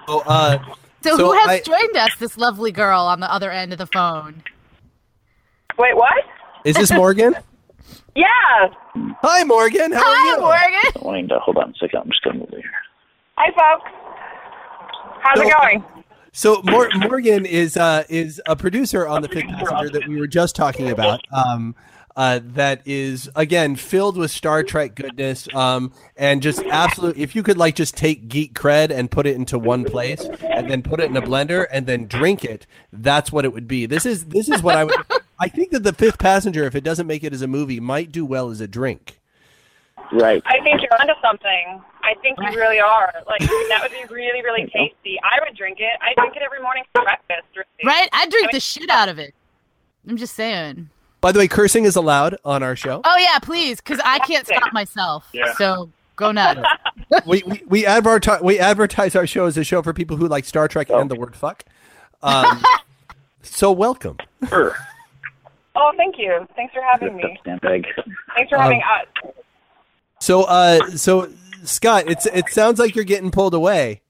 Oh, 0.09 0.19
uh, 0.25 0.57
so, 1.01 1.15
So 1.15 1.25
who 1.27 1.31
has 1.33 1.47
I- 1.47 1.61
joined 1.61 1.95
us? 1.95 2.11
This 2.19 2.37
lovely 2.37 2.73
girl 2.73 3.01
on 3.01 3.21
the 3.21 3.31
other 3.31 3.51
end 3.51 3.71
of 3.71 3.77
the 3.77 3.87
phone. 3.87 4.43
Wait, 5.77 5.95
what? 5.95 6.13
is 6.65 6.75
this 6.75 6.91
Morgan? 6.91 7.35
Yeah. 8.15 8.25
Hi, 9.21 9.43
Morgan. 9.43 9.91
How 9.91 9.99
are 10.09 10.15
you? 10.25 10.35
Hi, 10.41 10.67
you? 10.67 10.71
Morgan. 10.81 11.01
Wanting 11.01 11.27
to 11.29 11.39
hold 11.39 11.57
on 11.57 11.71
a 11.71 11.73
second. 11.73 11.99
I'm 11.99 12.09
just 12.09 12.23
gonna 12.23 12.39
move 12.39 12.47
over 12.51 12.57
here. 12.61 12.71
Hi, 13.37 13.51
folks. 13.51 13.91
How's 15.21 15.37
So- 15.39 15.47
it 15.47 15.53
going? 15.57 15.83
So 16.31 16.61
Mor- 16.65 16.89
Morgan 16.95 17.45
is 17.45 17.77
uh, 17.77 18.03
is 18.09 18.41
a 18.45 18.55
producer 18.57 19.07
on 19.07 19.21
the 19.21 19.29
Fifth 19.29 19.47
Passenger 19.47 19.89
that 19.89 20.07
we 20.07 20.19
were 20.19 20.27
just 20.27 20.53
talking 20.55 20.89
about. 20.91 21.21
Um, 21.31 21.75
uh, 22.17 22.41
that 22.43 22.81
is 22.85 23.29
again 23.37 23.75
filled 23.77 24.17
with 24.17 24.31
Star 24.31 24.61
Trek 24.63 24.95
goodness, 24.95 25.47
um, 25.55 25.93
and 26.17 26.41
just 26.41 26.61
absolute. 26.65 27.17
If 27.17 27.35
you 27.37 27.43
could 27.43 27.57
like 27.57 27.75
just 27.75 27.95
take 27.95 28.27
geek 28.27 28.53
cred 28.53 28.89
and 28.91 29.09
put 29.09 29.25
it 29.27 29.35
into 29.37 29.57
one 29.57 29.85
place, 29.85 30.25
and 30.41 30.69
then 30.69 30.81
put 30.81 30.99
it 30.99 31.09
in 31.09 31.15
a 31.15 31.21
blender 31.21 31.67
and 31.71 31.87
then 31.87 32.05
drink 32.05 32.43
it, 32.43 32.67
that's 32.91 33.31
what 33.31 33.45
it 33.45 33.53
would 33.53 33.67
be. 33.67 33.85
This 33.85 34.05
is 34.05 34.25
this 34.25 34.49
is 34.49 34.61
what 34.61 34.75
I 34.75 34.83
would. 34.83 34.95
I 35.39 35.47
think 35.47 35.71
that 35.71 35.83
the 35.83 35.93
Fifth 35.93 36.17
Passenger, 36.17 36.63
if 36.63 36.75
it 36.75 36.83
doesn't 36.83 37.07
make 37.07 37.23
it 37.23 37.33
as 37.33 37.41
a 37.41 37.47
movie, 37.47 37.79
might 37.79 38.11
do 38.11 38.25
well 38.25 38.49
as 38.49 38.61
a 38.61 38.67
drink. 38.67 39.19
Right. 40.11 40.41
I 40.45 40.61
think 40.61 40.81
you're 40.81 41.01
onto 41.01 41.13
something. 41.21 41.81
I 42.03 42.13
think 42.21 42.37
you 42.39 42.57
really 42.57 42.79
are. 42.79 43.11
Like 43.27 43.39
that 43.41 43.79
would 43.81 43.91
be 43.91 44.13
really, 44.13 44.43
really 44.43 44.61
tasty. 44.73 45.19
I 45.23 45.39
would 45.43 45.57
drink 45.57 45.79
it. 45.79 45.99
I 46.01 46.13
drink 46.19 46.35
it 46.35 46.43
every 46.43 46.61
morning 46.61 46.83
for 46.93 47.01
breakfast. 47.01 47.47
Really. 47.55 47.65
Right? 47.83 48.07
I 48.13 48.27
drink 48.27 48.51
the 48.51 48.59
shit 48.59 48.89
out 48.89 49.09
of 49.09 49.19
it. 49.19 49.33
I'm 50.07 50.17
just 50.17 50.35
saying. 50.35 50.89
By 51.21 51.31
the 51.31 51.39
way, 51.39 51.47
cursing 51.47 51.85
is 51.85 51.95
allowed 51.95 52.37
on 52.45 52.61
our 52.61 52.75
show. 52.75 53.01
Oh 53.03 53.17
yeah, 53.17 53.39
please, 53.39 53.77
because 53.81 53.99
I 54.03 54.19
can't 54.19 54.45
stop 54.45 54.71
myself. 54.73 55.27
So 55.57 55.89
go 56.15 56.31
nuts. 56.31 56.61
we, 57.25 57.41
we, 57.47 57.63
we 57.67 57.85
advertise 57.85 58.41
we 58.41 58.59
advertise 58.59 59.15
our 59.15 59.25
show 59.25 59.47
as 59.47 59.57
a 59.57 59.63
show 59.63 59.81
for 59.81 59.91
people 59.91 60.17
who 60.17 60.27
like 60.27 60.45
Star 60.45 60.67
Trek 60.67 60.91
and 60.91 61.09
the 61.09 61.15
word 61.15 61.35
fuck. 61.35 61.63
Um, 62.21 62.63
so 63.41 63.71
welcome. 63.71 64.17
Sure. 64.47 64.75
Oh, 65.75 65.91
thank 65.97 66.15
you. 66.17 66.47
Thanks 66.55 66.73
for 66.73 66.81
having 66.81 67.15
me. 67.17 67.37
Stand. 67.41 67.59
Thanks 67.61 67.89
for 68.49 68.55
Um, 68.57 68.61
having 68.63 68.81
us. 68.81 69.33
So, 70.19 70.43
uh, 70.43 70.79
so 70.91 71.29
Scott, 71.63 72.05
it's 72.07 72.25
it 72.25 72.49
sounds 72.49 72.79
like 72.79 72.95
you're 72.95 73.03
getting 73.05 73.31
pulled 73.31 73.53
away. 73.53 74.01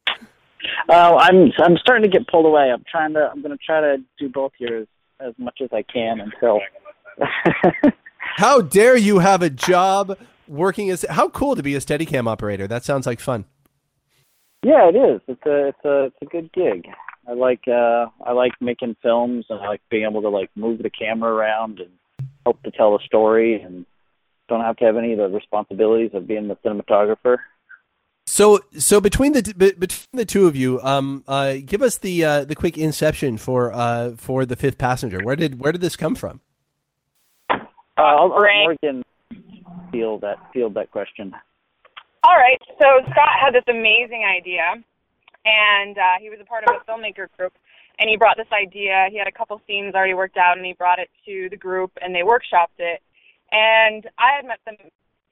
Uh, 0.90 1.16
I'm 1.16 1.52
I'm 1.60 1.78
starting 1.78 2.10
to 2.10 2.18
get 2.18 2.28
pulled 2.28 2.46
away. 2.46 2.72
I'm 2.72 2.84
trying 2.90 3.14
to. 3.14 3.30
I'm 3.32 3.42
going 3.42 3.58
to 3.58 3.64
try 3.64 3.82
to 3.82 3.98
do 4.20 4.30
both 4.30 4.52
here 4.58 4.78
as, 4.82 4.88
as 5.30 5.34
much 5.38 5.60
as 5.62 5.70
I 5.74 5.82
can 5.84 6.20
until. 6.22 6.60
How 8.38 8.62
dare 8.62 8.98
you 8.98 9.20
have 9.20 9.42
a 9.42 9.50
job 9.50 10.18
working 10.48 10.90
as? 10.90 11.06
How 11.10 11.30
cool 11.30 11.56
to 11.56 11.64
be 11.64 11.76
a 11.76 11.80
Steadicam 11.80 12.28
operator. 12.28 12.68
That 12.68 12.84
sounds 12.84 13.06
like 13.08 13.20
fun. 13.20 13.46
yeah, 14.64 14.90
it 14.90 14.96
is. 14.96 15.22
It's 15.28 15.46
a 15.46 15.68
it's 15.70 15.86
a 15.86 16.04
it's 16.06 16.18
a 16.22 16.26
good 16.26 16.52
gig. 16.54 16.88
I 17.28 17.34
like 17.34 17.68
uh 17.68 18.08
I 18.24 18.32
like 18.34 18.54
making 18.62 18.96
films 19.02 19.46
and 19.50 19.60
I 19.60 19.68
like 19.68 19.82
being 19.90 20.06
able 20.10 20.22
to 20.22 20.30
like 20.30 20.50
move 20.56 20.82
the 20.82 20.90
camera 20.90 21.32
around 21.32 21.80
and 21.80 21.90
help 22.46 22.62
to 22.64 22.72
tell 22.72 22.96
a 22.96 23.00
story 23.04 23.62
and 23.62 23.86
don't 24.48 24.62
have 24.62 24.78
to 24.78 24.86
have 24.86 24.98
any 24.98 25.14
of 25.14 25.18
the 25.18 25.30
responsibilities 25.30 26.12
of 26.14 26.28
being 26.28 26.48
the 26.48 26.56
cinematographer. 26.58 27.38
So, 28.28 28.60
so 28.78 29.00
between 29.00 29.34
the 29.34 29.54
be- 29.56 29.74
between 29.74 30.08
the 30.14 30.26
two 30.26 30.48
of 30.48 30.56
you, 30.56 30.82
um, 30.82 31.24
uh, 31.28 31.56
give 31.64 31.82
us 31.82 31.98
the 31.98 32.26
uh, 32.26 32.46
the 32.46 32.56
quick 32.56 32.78
inception 32.78 33.38
for 33.38 33.72
uh 33.72 34.16
for 34.18 34.46
the 34.46 34.56
fifth 34.56 34.78
passenger. 34.78 35.20
Where 35.24 35.36
did 35.36 35.60
where 35.60 35.72
did 35.72 35.82
this 35.82 35.96
come 35.96 36.16
from? 36.16 36.42
Uh, 37.50 37.58
I'll, 37.98 38.34
I'll 38.34 38.40
Frank. 38.40 38.80
Morgan 38.84 39.04
field 39.92 40.22
that 40.22 40.38
field 40.54 40.74
that 40.74 40.92
question. 40.92 41.34
All 42.24 42.36
right. 42.36 42.60
So 42.82 42.88
Scott 43.12 43.30
had 43.40 43.54
this 43.54 43.64
amazing 43.70 44.26
idea, 44.26 44.84
and 45.46 45.98
uh, 45.98 46.18
he 46.20 46.30
was 46.30 46.40
a 46.42 46.46
part 46.46 46.64
of 46.68 46.76
a 46.76 46.84
filmmaker 46.90 47.28
group. 47.38 47.54
And 47.98 48.10
he 48.10 48.18
brought 48.18 48.36
this 48.36 48.52
idea. 48.52 49.08
He 49.10 49.18
had 49.18 49.28
a 49.28 49.32
couple 49.32 49.62
scenes 49.66 49.96
already 49.96 50.14
worked 50.14 50.36
out, 50.36 50.58
and 50.58 50.66
he 50.66 50.74
brought 50.74 51.00
it 51.00 51.10
to 51.26 51.48
the 51.50 51.56
group, 51.56 51.92
and 52.02 52.14
they 52.14 52.28
workshopped 52.28 52.80
it. 52.80 53.02
And 53.52 54.04
I 54.20 54.36
had 54.36 54.46
met 54.46 54.60
them, 54.66 54.76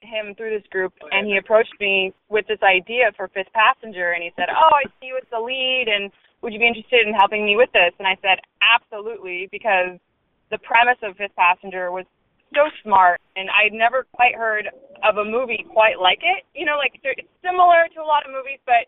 him 0.00 0.34
through 0.34 0.56
this 0.56 0.66
group, 0.70 0.94
and 1.10 1.26
he 1.26 1.36
approached 1.36 1.74
me 1.80 2.14
with 2.30 2.46
this 2.46 2.62
idea 2.62 3.12
for 3.16 3.28
Fifth 3.28 3.52
Passenger, 3.52 4.12
and 4.12 4.22
he 4.22 4.32
said, 4.36 4.48
"Oh, 4.48 4.70
I 4.72 4.84
see 5.00 5.08
you 5.08 5.18
as 5.18 5.28
the 5.30 5.40
lead, 5.40 5.88
and 5.88 6.10
would 6.40 6.52
you 6.52 6.58
be 6.58 6.68
interested 6.68 7.06
in 7.06 7.12
helping 7.12 7.44
me 7.44 7.56
with 7.56 7.72
this?" 7.72 7.92
And 7.98 8.08
I 8.08 8.16
said, 8.22 8.40
"Absolutely," 8.62 9.48
because 9.50 9.98
the 10.50 10.58
premise 10.58 10.98
of 11.02 11.16
Fifth 11.16 11.36
Passenger 11.36 11.90
was 11.90 12.06
so 12.54 12.70
smart, 12.82 13.20
and 13.36 13.50
I'd 13.50 13.72
never 13.72 14.06
quite 14.12 14.36
heard 14.36 14.70
of 15.02 15.18
a 15.18 15.24
movie 15.24 15.66
quite 15.68 15.98
like 15.98 16.22
it. 16.22 16.44
You 16.54 16.64
know, 16.64 16.78
like 16.78 17.00
it's 17.02 17.28
similar 17.42 17.88
to 17.92 18.00
a 18.00 18.06
lot 18.06 18.24
of 18.24 18.32
movies, 18.32 18.60
but 18.64 18.86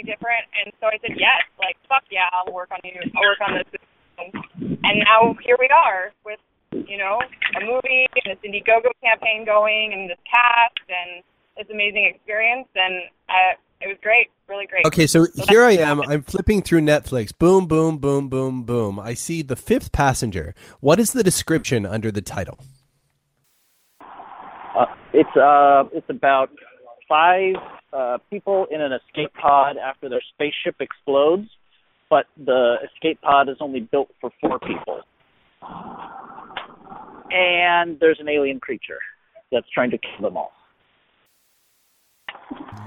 definitely 0.00 0.12
different. 0.12 0.44
And 0.64 0.72
so 0.80 0.86
I 0.86 0.98
said, 1.00 1.16
yes, 1.16 1.42
like 1.58 1.76
fuck 1.88 2.04
yeah, 2.10 2.28
I'll 2.32 2.52
work 2.52 2.70
on 2.70 2.78
you. 2.84 3.00
I'll 3.16 3.22
work 3.22 3.40
on 3.46 3.54
this. 3.54 3.80
And 4.84 5.04
now 5.04 5.34
here 5.44 5.56
we 5.58 5.68
are 5.68 6.12
with 6.24 6.38
you 6.72 6.98
know 6.98 7.18
a 7.56 7.64
movie 7.64 8.06
and 8.24 8.36
this 8.36 8.38
Indiegogo 8.44 8.90
campaign 9.02 9.44
going, 9.44 9.92
and 9.92 10.10
this 10.10 10.18
cast 10.30 10.78
and 10.88 11.22
this 11.56 11.66
amazing 11.72 12.12
experience, 12.14 12.68
and 12.74 13.02
uh, 13.28 13.56
it 13.80 13.88
was 13.88 13.96
great, 14.02 14.28
really 14.48 14.66
great. 14.66 14.84
Okay, 14.84 15.06
so 15.06 15.26
here 15.48 15.64
I 15.64 15.72
am. 15.72 16.02
I'm 16.02 16.22
flipping 16.22 16.62
through 16.62 16.82
Netflix. 16.82 17.36
Boom, 17.36 17.66
boom, 17.66 17.96
boom, 17.98 18.28
boom, 18.28 18.64
boom. 18.64 19.00
I 19.00 19.14
see 19.14 19.40
the 19.42 19.56
fifth 19.56 19.90
passenger. 19.90 20.54
What 20.80 21.00
is 21.00 21.12
the 21.12 21.22
description 21.22 21.86
under 21.86 22.10
the 22.10 22.22
title? 22.22 22.58
Uh, 24.02 24.86
it's 25.14 25.36
uh, 25.36 25.84
it's 25.92 26.08
about 26.10 26.50
five 27.08 27.54
uh, 27.92 28.18
people 28.30 28.66
in 28.70 28.80
an 28.80 28.92
escape 28.92 29.32
pod 29.34 29.76
after 29.76 30.08
their 30.08 30.22
spaceship 30.34 30.76
explodes, 30.80 31.48
but 32.08 32.26
the 32.36 32.76
escape 32.92 33.20
pod 33.22 33.48
is 33.48 33.56
only 33.60 33.80
built 33.80 34.08
for 34.20 34.30
four 34.40 34.58
people, 34.58 35.00
and 37.30 37.98
there's 38.00 38.18
an 38.20 38.28
alien 38.28 38.60
creature 38.60 38.98
that's 39.52 39.68
trying 39.72 39.90
to 39.90 39.98
kill 39.98 40.28
them 40.28 40.36
all. 40.36 40.52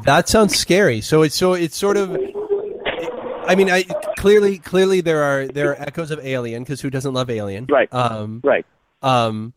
That 0.05 0.27
sounds 0.27 0.55
scary. 0.55 1.01
So 1.01 1.21
it's 1.21 1.35
so 1.35 1.53
it's 1.53 1.77
sort 1.77 1.97
of. 1.97 2.17
I 3.45 3.55
mean, 3.55 3.69
I 3.69 3.83
clearly 4.17 4.57
clearly 4.57 5.01
there 5.01 5.23
are 5.23 5.47
there 5.47 5.71
are 5.71 5.81
echoes 5.81 6.11
of 6.11 6.19
Alien 6.19 6.63
because 6.63 6.81
who 6.81 6.89
doesn't 6.89 7.13
love 7.13 7.29
Alien? 7.29 7.67
Right. 7.69 7.93
Um. 7.93 8.41
Right. 8.43 8.65
Um. 9.01 9.53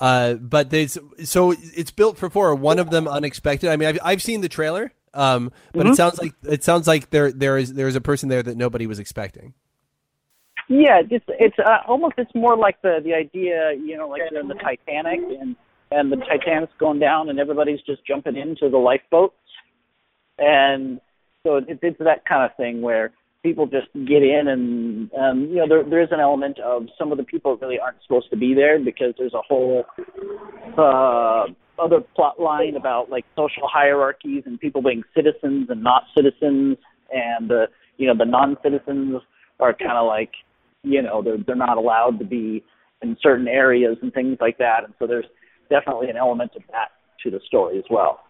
Uh. 0.00 0.34
But 0.34 0.70
there's 0.70 0.98
so 1.24 1.54
it's 1.58 1.90
built 1.90 2.18
for 2.18 2.30
four. 2.30 2.54
One 2.54 2.78
of 2.78 2.90
them 2.90 3.08
unexpected. 3.08 3.70
I 3.70 3.76
mean, 3.76 3.88
I've 3.88 3.98
I've 4.02 4.22
seen 4.22 4.40
the 4.40 4.48
trailer. 4.48 4.92
Um. 5.12 5.52
But 5.72 5.86
it 5.86 5.96
sounds 5.96 6.20
like 6.20 6.34
it 6.42 6.64
sounds 6.64 6.86
like 6.86 7.10
there 7.10 7.30
there 7.32 7.56
is 7.58 7.74
there 7.74 7.88
is 7.88 7.96
a 7.96 8.00
person 8.00 8.28
there 8.28 8.42
that 8.42 8.56
nobody 8.56 8.86
was 8.86 8.98
expecting. 8.98 9.54
Yeah, 10.68 11.02
it's 11.10 11.24
it's 11.28 11.58
uh, 11.58 11.78
almost 11.86 12.14
it's 12.16 12.34
more 12.34 12.56
like 12.56 12.80
the 12.82 13.00
the 13.04 13.12
idea, 13.12 13.74
you 13.74 13.96
know, 13.96 14.08
like 14.08 14.22
they're 14.30 14.40
in 14.40 14.48
the 14.48 14.54
Titanic 14.54 15.20
and 15.40 15.56
and 15.90 16.10
the 16.10 16.16
Titanic's 16.16 16.72
going 16.78 16.98
down 16.98 17.28
and 17.28 17.38
everybody's 17.38 17.82
just 17.82 18.04
jumping 18.06 18.36
into 18.36 18.70
the 18.70 18.78
lifeboats, 18.78 19.34
and 20.38 21.00
so 21.42 21.56
it, 21.56 21.78
it's 21.82 21.98
that 21.98 22.24
kind 22.24 22.50
of 22.50 22.56
thing 22.56 22.80
where 22.80 23.12
people 23.44 23.66
just 23.66 23.86
get 23.92 24.22
in 24.22 24.48
and 24.48 25.12
um, 25.12 25.48
you 25.50 25.56
know 25.56 25.68
there 25.68 25.84
there 25.84 26.02
is 26.02 26.08
an 26.10 26.18
element 26.18 26.58
of 26.58 26.86
some 26.98 27.12
of 27.12 27.18
the 27.18 27.24
people 27.24 27.56
really 27.58 27.78
aren't 27.78 27.98
supposed 28.02 28.28
to 28.30 28.36
be 28.36 28.54
there 28.54 28.82
because 28.82 29.14
there's 29.18 29.34
a 29.34 29.42
whole 29.46 29.84
uh, 30.78 31.44
other 31.78 32.00
plot 32.16 32.40
line 32.40 32.74
about 32.74 33.10
like 33.10 33.24
social 33.36 33.68
hierarchies 33.70 34.42
and 34.46 34.58
people 34.58 34.82
being 34.82 35.02
citizens 35.14 35.68
and 35.68 35.82
not 35.82 36.04
citizens. 36.16 36.78
And 37.12 37.52
uh, 37.52 37.66
you 37.98 38.06
know 38.06 38.16
the 38.16 38.24
non-citizens 38.24 39.20
are 39.60 39.74
kind 39.74 39.92
of 39.92 40.06
like 40.06 40.32
you 40.82 41.02
know 41.02 41.22
they're 41.22 41.38
they're 41.46 41.54
not 41.54 41.76
allowed 41.76 42.18
to 42.20 42.24
be 42.24 42.64
in 43.02 43.16
certain 43.22 43.46
areas 43.46 43.98
and 44.00 44.12
things 44.12 44.38
like 44.40 44.58
that. 44.58 44.84
And 44.84 44.94
so 44.98 45.06
there's 45.06 45.26
definitely 45.68 46.08
an 46.08 46.16
element 46.16 46.52
of 46.56 46.62
that 46.70 46.92
to 47.22 47.30
the 47.30 47.40
story 47.46 47.78
as 47.78 47.84
well. 47.90 48.20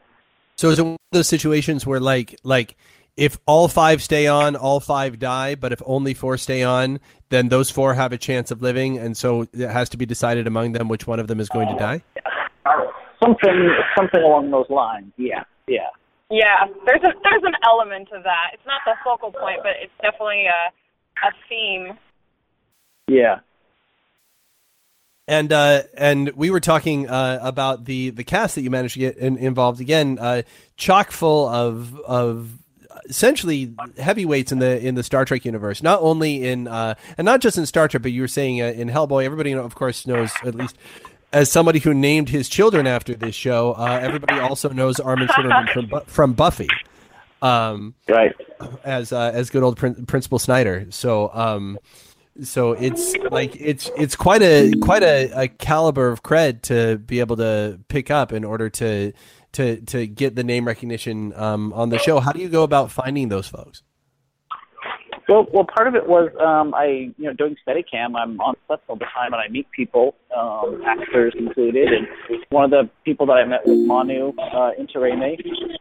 So 0.56 0.70
is 0.70 0.78
it 0.78 0.82
one 0.82 0.92
of 0.92 0.98
those 1.12 1.28
situations 1.28 1.86
where 1.86 2.00
like 2.00 2.36
like 2.42 2.76
if 3.16 3.38
all 3.46 3.68
five 3.68 4.02
stay 4.02 4.26
on, 4.26 4.56
all 4.56 4.80
five 4.80 5.18
die, 5.18 5.54
but 5.54 5.72
if 5.72 5.80
only 5.86 6.14
four 6.14 6.36
stay 6.36 6.62
on, 6.62 7.00
then 7.28 7.48
those 7.48 7.70
four 7.70 7.94
have 7.94 8.12
a 8.12 8.18
chance 8.18 8.50
of 8.50 8.62
living, 8.62 8.98
and 8.98 9.16
so 9.16 9.42
it 9.52 9.70
has 9.70 9.88
to 9.90 9.96
be 9.96 10.06
decided 10.06 10.46
among 10.46 10.72
them 10.72 10.88
which 10.88 11.06
one 11.06 11.20
of 11.20 11.28
them 11.28 11.40
is 11.40 11.48
going 11.48 11.68
to 11.68 11.76
die. 11.76 12.02
something 13.22 13.70
something 13.96 14.20
along 14.20 14.50
those 14.50 14.68
lines 14.68 15.12
yeah 15.16 15.44
yeah 15.68 15.88
Yeah, 16.30 16.66
there's 16.86 17.02
a 17.02 17.12
there's 17.22 17.42
an 17.44 17.54
element 17.64 18.08
of 18.12 18.22
that. 18.24 18.50
It's 18.52 18.66
not 18.66 18.80
the 18.84 18.94
focal 19.04 19.30
point, 19.30 19.60
but 19.62 19.72
it's 19.80 19.92
definitely 20.02 20.46
a 20.46 20.72
a 21.26 21.30
theme. 21.48 21.98
yeah 23.06 23.40
And 25.28 25.52
uh, 25.52 25.82
and 25.96 26.30
we 26.34 26.50
were 26.50 26.60
talking 26.60 27.08
uh, 27.08 27.38
about 27.40 27.84
the 27.84 28.10
the 28.10 28.24
cast 28.24 28.56
that 28.56 28.62
you 28.62 28.70
managed 28.70 28.94
to 28.94 29.00
get 29.00 29.16
in, 29.16 29.38
involved 29.38 29.80
again, 29.80 30.18
uh, 30.18 30.42
chock 30.76 31.12
full 31.12 31.48
of 31.48 31.98
of 32.00 32.58
essentially 33.08 33.74
heavyweights 33.98 34.52
in 34.52 34.58
the 34.58 34.84
in 34.84 34.94
the 34.94 35.02
Star 35.02 35.24
Trek 35.24 35.44
universe. 35.44 35.82
Not 35.82 36.00
only 36.00 36.46
in 36.46 36.68
uh, 36.68 36.94
and 37.18 37.24
not 37.24 37.40
just 37.40 37.58
in 37.58 37.66
Star 37.66 37.88
Trek, 37.88 38.02
but 38.02 38.12
you 38.12 38.22
were 38.22 38.28
saying 38.28 38.62
uh, 38.62 38.66
in 38.66 38.88
Hellboy. 38.88 39.24
Everybody, 39.24 39.54
of 39.54 39.74
course, 39.74 40.06
knows 40.06 40.30
at 40.44 40.54
least. 40.54 40.76
As 41.32 41.50
somebody 41.50 41.80
who 41.80 41.92
named 41.92 42.28
his 42.28 42.48
children 42.48 42.86
after 42.86 43.12
this 43.12 43.34
show, 43.34 43.72
uh, 43.72 43.98
everybody 44.00 44.38
also 44.38 44.68
knows 44.68 45.00
Armin 45.00 45.26
from 45.28 45.88
from 46.06 46.32
Buffy, 46.32 46.68
um, 47.42 47.94
right 48.08 48.32
as 48.84 49.12
uh, 49.12 49.32
as 49.34 49.50
good 49.50 49.64
old 49.64 49.76
Prin- 49.76 50.06
Principal 50.06 50.38
Snyder. 50.38 50.86
So 50.90 51.32
um, 51.34 51.76
so 52.42 52.72
it's 52.72 53.14
like 53.30 53.54
it's 53.56 53.90
it's 53.96 54.16
quite 54.16 54.42
a 54.42 54.72
quite 54.80 55.02
a, 55.02 55.30
a 55.42 55.48
caliber 55.48 56.08
of 56.08 56.22
cred 56.22 56.62
to 56.62 56.98
be 56.98 57.20
able 57.20 57.36
to 57.36 57.78
pick 57.88 58.10
up 58.10 58.32
in 58.32 58.44
order 58.44 58.68
to 58.70 59.12
to 59.54 59.80
to 59.82 60.06
get 60.06 60.36
the 60.36 60.44
name 60.44 60.66
recognition 60.66 61.32
um, 61.34 61.72
on 61.72 61.88
the 61.88 61.98
show. 61.98 62.20
How 62.20 62.32
do 62.32 62.40
you 62.40 62.48
go 62.48 62.62
about 62.62 62.90
finding 62.90 63.28
those 63.28 63.48
folks? 63.48 63.82
Well, 65.28 65.46
well, 65.52 65.64
part 65.64 65.88
of 65.88 65.94
it 65.94 66.06
was 66.06 66.28
um, 66.38 66.74
I, 66.74 67.12
you 67.16 67.24
know, 67.24 67.32
doing 67.32 67.56
Steadicam. 67.66 68.14
I'm 68.14 68.38
on 68.40 68.54
sets 68.68 68.82
all 68.88 68.96
the 68.96 69.06
time, 69.06 69.32
and 69.32 69.36
I 69.36 69.48
meet 69.48 69.66
people, 69.70 70.14
um, 70.36 70.82
actors 70.86 71.32
included. 71.38 71.88
And 71.88 72.06
one 72.50 72.64
of 72.64 72.70
the 72.70 72.90
people 73.04 73.24
that 73.26 73.32
I 73.32 73.44
met 73.46 73.66
was 73.66 73.78
Manu 73.86 74.32
uh, 74.38 74.72
Intiraymi, 74.78 75.40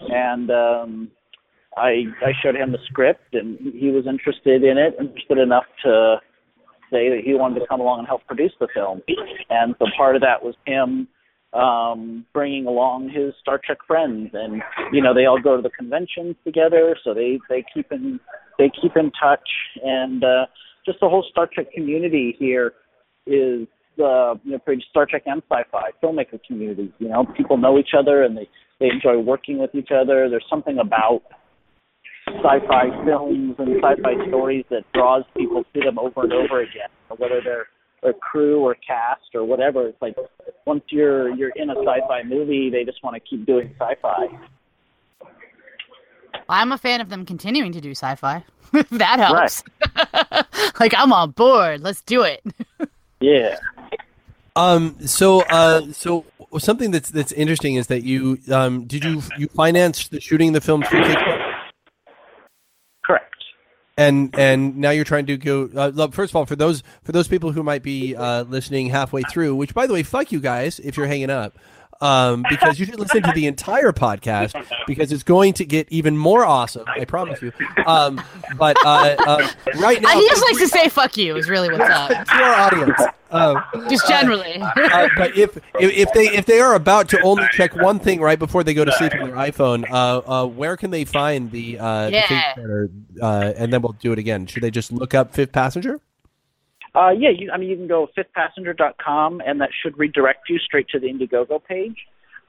and 0.10 0.50
um, 0.50 1.12
I 1.76 2.06
I 2.22 2.32
showed 2.42 2.56
him 2.56 2.72
the 2.72 2.80
script, 2.86 3.34
and 3.34 3.60
he 3.60 3.90
was 3.92 4.08
interested 4.08 4.64
in 4.64 4.78
it, 4.78 4.96
interested 4.98 5.38
enough 5.40 5.66
to 5.84 6.22
say 6.90 7.10
that 7.10 7.22
he 7.26 7.34
wanted 7.34 7.60
to 7.60 7.68
come 7.68 7.82
along 7.82 8.00
and 8.00 8.08
help 8.08 8.26
produce 8.28 8.54
the 8.62 8.68
film. 8.74 9.02
And 9.50 9.76
so 9.78 9.88
part 9.98 10.16
of 10.16 10.22
that 10.22 10.42
was 10.42 10.56
him 10.66 11.08
um 11.54 12.26
bringing 12.34 12.66
along 12.66 13.10
his 13.10 13.34
Star 13.42 13.60
Trek 13.64 13.80
friends. 13.86 14.32
And 14.34 14.62
you 14.92 15.02
know 15.02 15.14
they 15.14 15.26
all 15.26 15.42
go 15.42 15.56
to 15.56 15.62
the 15.62 15.70
conventions 15.70 16.36
together 16.44 16.96
so 17.04 17.14
they 17.14 17.40
they 17.50 17.64
keep 17.74 17.92
in 17.92 18.20
they 18.58 18.72
keep 18.82 18.96
in 18.96 19.12
touch. 19.12 19.50
And 19.84 20.24
uh 20.24 20.46
just 20.86 21.00
the 21.00 21.10
whole 21.10 21.26
Star 21.30 21.50
Trek 21.52 21.72
community 21.72 22.36
here 22.40 22.74
is 23.28 23.68
uh 24.00 24.36
you 24.44 24.52
know 24.52 24.60
pretty 24.66 24.84
Star 24.90 25.06
Trek 25.06 25.24
and 25.26 25.42
sci-fi 25.50 25.92
filmmaker 26.02 26.40
community. 26.48 26.92
You 27.00 27.10
know 27.10 27.26
people 27.38 27.58
know 27.58 27.78
each 27.78 27.92
other 27.98 28.24
and 28.24 28.36
they 28.36 28.48
they 28.80 28.88
enjoy 28.88 29.20
working 29.20 29.60
with 29.60 29.76
each 29.76 29.90
other. 29.96 30.30
There's 30.30 30.46
something 30.50 30.80
about 30.80 31.22
sci-fi 32.28 33.06
films 33.06 33.56
and 33.60 33.76
sci-fi 33.82 34.28
stories 34.28 34.66
that 34.70 34.84
draws 34.94 35.24
people 35.38 35.64
to 35.74 35.80
them 35.82 36.00
over 36.00 36.24
and 36.24 36.34
over 36.34 36.62
again, 36.62 36.90
whether 37.18 37.42
they're 37.44 37.68
a 38.06 38.14
crew 38.14 38.62
or 38.62 38.76
cast 38.76 39.34
or 39.34 39.44
whatever. 39.44 39.88
It's 39.88 40.02
like 40.02 40.16
once 40.66 40.84
you're 40.90 41.30
you're 41.36 41.52
in 41.56 41.70
a 41.70 41.76
sci-fi 41.76 42.24
movie, 42.24 42.70
they 42.70 42.84
just 42.84 43.04
want 43.04 43.16
to 43.16 43.20
keep 43.20 43.46
doing 43.46 43.74
sci-fi. 43.80 44.28
I'm 46.50 46.72
a 46.72 46.78
fan 46.78 47.02
of 47.02 47.10
them 47.10 47.26
continuing 47.26 47.72
to 47.72 47.82
do 47.82 47.92
sci-fi. 47.92 48.44
that 48.92 49.20
helps. 49.20 49.64
like 50.80 50.94
I'm 50.96 51.14
on 51.14 51.32
board. 51.32 51.82
Let's 51.82 52.02
do 52.02 52.24
it. 52.24 52.44
Yeah. 53.20 53.58
Um. 54.58 54.98
So. 55.08 55.44
Uh. 55.44 55.94
So 55.94 56.26
something 56.58 56.92
that's 56.92 57.10
that's 57.10 57.32
interesting 57.32 57.76
is 57.76 57.88
that 57.88 58.04
you 58.04 58.38
um 58.52 58.84
did 58.84 59.06
you 59.06 59.22
you 59.38 59.48
financed 59.48 60.12
the 60.12 60.20
shooting 60.20 60.50
of 60.50 60.56
the 60.56 60.60
film 60.60 60.84
through 60.84 61.00
Kickstarter 61.04 61.34
Correct. 61.34 61.43
And 63.98 64.34
and 64.38 64.78
now 64.78 64.90
you're 64.90 65.04
trying 65.04 65.26
to 65.28 65.38
go. 65.38 65.70
Uh, 65.76 66.08
first 66.10 66.32
of 66.32 66.36
all, 66.36 66.46
for 66.46 66.56
those 66.56 66.84
for 67.04 67.12
those 67.12 67.28
people 67.28 67.52
who 67.52 67.64
might 67.64 67.84
be 67.84 68.16
uh, 68.16 68.44
listening 68.44 68.90
halfway 68.90 69.22
through, 69.24 69.56
which 69.56 69.74
by 69.74 69.88
the 69.88 69.94
way, 69.94 70.04
fuck 70.04 70.32
you 70.32 70.40
guys 70.40 70.80
if 70.80 70.98
you're 70.98 71.08
hanging 71.08 71.30
up. 71.30 71.58
Um, 72.04 72.44
because 72.50 72.80
you 72.80 72.86
should 72.86 73.00
listen 73.00 73.24
to 73.24 73.32
the 73.32 73.48
entire 73.48 73.94
podcast 73.94 74.54
because 74.88 75.12
it's 75.14 75.24
going 75.24 75.54
to 75.54 75.66
get 75.66 75.88
even 75.90 76.18
more 76.18 76.44
awesome. 76.46 76.84
I 76.88 77.06
promise 77.06 77.42
you. 77.42 77.54
Um, 77.86 78.22
but 78.58 78.78
uh, 78.86 79.16
uh, 79.20 79.48
right 79.80 80.02
now, 80.02 80.10
he 80.10 80.28
just 80.28 80.42
likes 80.42 80.60
to 80.60 80.68
say 80.68 80.90
"fuck 80.90 81.16
you" 81.18 81.36
is 81.38 81.50
really 81.50 81.70
what's 81.70 81.90
up. 81.90 82.10
to 82.10 82.34
our 82.34 82.54
audience. 82.54 83.02
Um, 83.32 83.64
Just 83.90 84.08
generally. 84.08 84.58
uh, 84.58 85.10
but 85.18 85.36
if, 85.36 85.58
if 85.80 86.14
they 86.14 86.28
if 86.28 86.46
they 86.46 86.60
are 86.60 86.76
about 86.76 87.10
to 87.10 87.22
only 87.22 87.46
check 87.52 87.76
one 87.76 87.98
thing 88.00 88.22
right 88.22 88.38
before 88.38 88.64
they 88.64 88.76
go 88.76 88.86
to 88.86 88.92
sleep 88.92 89.14
on 89.16 89.22
their 89.28 89.36
iPhone, 89.36 89.90
uh, 89.90 90.22
uh, 90.26 90.46
where 90.46 90.78
can 90.78 90.92
they 90.92 91.04
find 91.04 91.50
the, 91.52 91.80
uh, 91.80 92.06
the 92.06 92.12
Yeah. 92.12 92.54
Uh, 93.22 93.54
and 93.58 93.74
then 93.74 93.82
we'll 93.82 93.94
do 93.94 94.12
it 94.12 94.20
again. 94.20 94.46
Should 94.46 94.62
they 94.62 94.70
just 94.70 94.92
look 94.92 95.16
up 95.16 95.34
Fifth 95.34 95.52
Passenger? 95.52 96.00
Uh, 96.96 97.10
yeah, 97.10 97.30
you, 97.36 97.52
I 97.52 97.58
mean, 97.58 97.70
you 97.70 97.76
can 97.76 97.88
go 97.88 98.08
fifthpassenger.com, 98.16 99.42
and 99.46 99.60
that 99.62 99.70
should 99.82 99.98
redirect 99.98 100.50
you 100.50 100.60
straight 100.60 100.88
to 100.90 101.00
the 101.00 101.08
Indiegogo 101.08 101.64
page. 101.64 101.98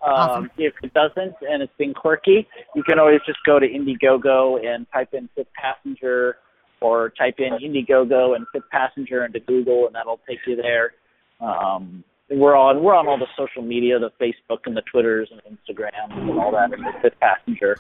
Um, 0.04 0.12
Awesome. 0.12 0.50
If 0.58 0.74
it 0.82 0.92
doesn't, 0.92 1.34
and 1.40 1.62
it's 1.62 1.72
being 1.78 1.94
quirky, 1.94 2.46
you 2.74 2.82
can 2.82 2.98
always 2.98 3.20
just 3.26 3.38
go 3.46 3.58
to 3.58 3.66
Indiegogo 3.66 4.64
and 4.64 4.86
type 4.92 5.14
in 5.14 5.30
Fifth 5.34 5.52
Passenger, 5.54 6.36
or 6.82 7.10
type 7.10 7.36
in 7.38 7.54
Indiegogo 7.54 8.36
and 8.36 8.46
Fifth 8.52 8.68
Passenger 8.70 9.24
into 9.24 9.40
Google, 9.40 9.86
and 9.86 9.94
that'll 9.94 10.20
take 10.28 10.40
you 10.46 10.56
there. 10.56 10.92
Um, 11.40 12.04
we're 12.30 12.56
on 12.56 12.82
we're 12.82 12.94
on 12.94 13.06
all 13.06 13.18
the 13.18 13.26
social 13.36 13.62
media, 13.62 13.98
the 13.98 14.10
Facebook 14.20 14.60
and 14.66 14.76
the 14.76 14.82
Twitters 14.82 15.30
and 15.30 15.40
Instagrams 15.42 16.12
and 16.12 16.38
all 16.38 16.52
that, 16.52 16.72
and 16.72 16.84
the 16.84 16.92
Fifth 17.00 17.18
Passenger. 17.20 17.78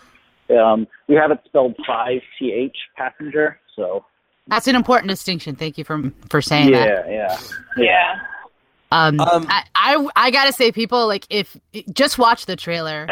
Um, 0.50 0.86
we 1.08 1.14
have 1.14 1.30
it 1.30 1.40
spelled 1.44 1.74
five 1.86 2.20
th 2.38 2.72
passenger, 2.96 3.58
so 3.76 4.04
That's 4.46 4.66
an 4.66 4.76
important 4.76 5.08
distinction. 5.08 5.56
Thank 5.56 5.78
you 5.78 5.84
for 5.84 6.12
for 6.28 6.42
saying 6.42 6.72
that. 6.72 7.08
yeah, 7.08 7.10
yeah, 7.10 7.40
Yeah. 7.76 8.20
Um, 8.92 9.18
Um, 9.18 9.46
I, 9.48 9.64
I 9.74 10.08
I 10.16 10.30
gotta 10.30 10.52
say, 10.52 10.70
people 10.70 11.06
like 11.06 11.26
if 11.30 11.56
just 11.92 12.18
watch 12.18 12.46
the 12.46 12.56
trailer. 12.56 13.08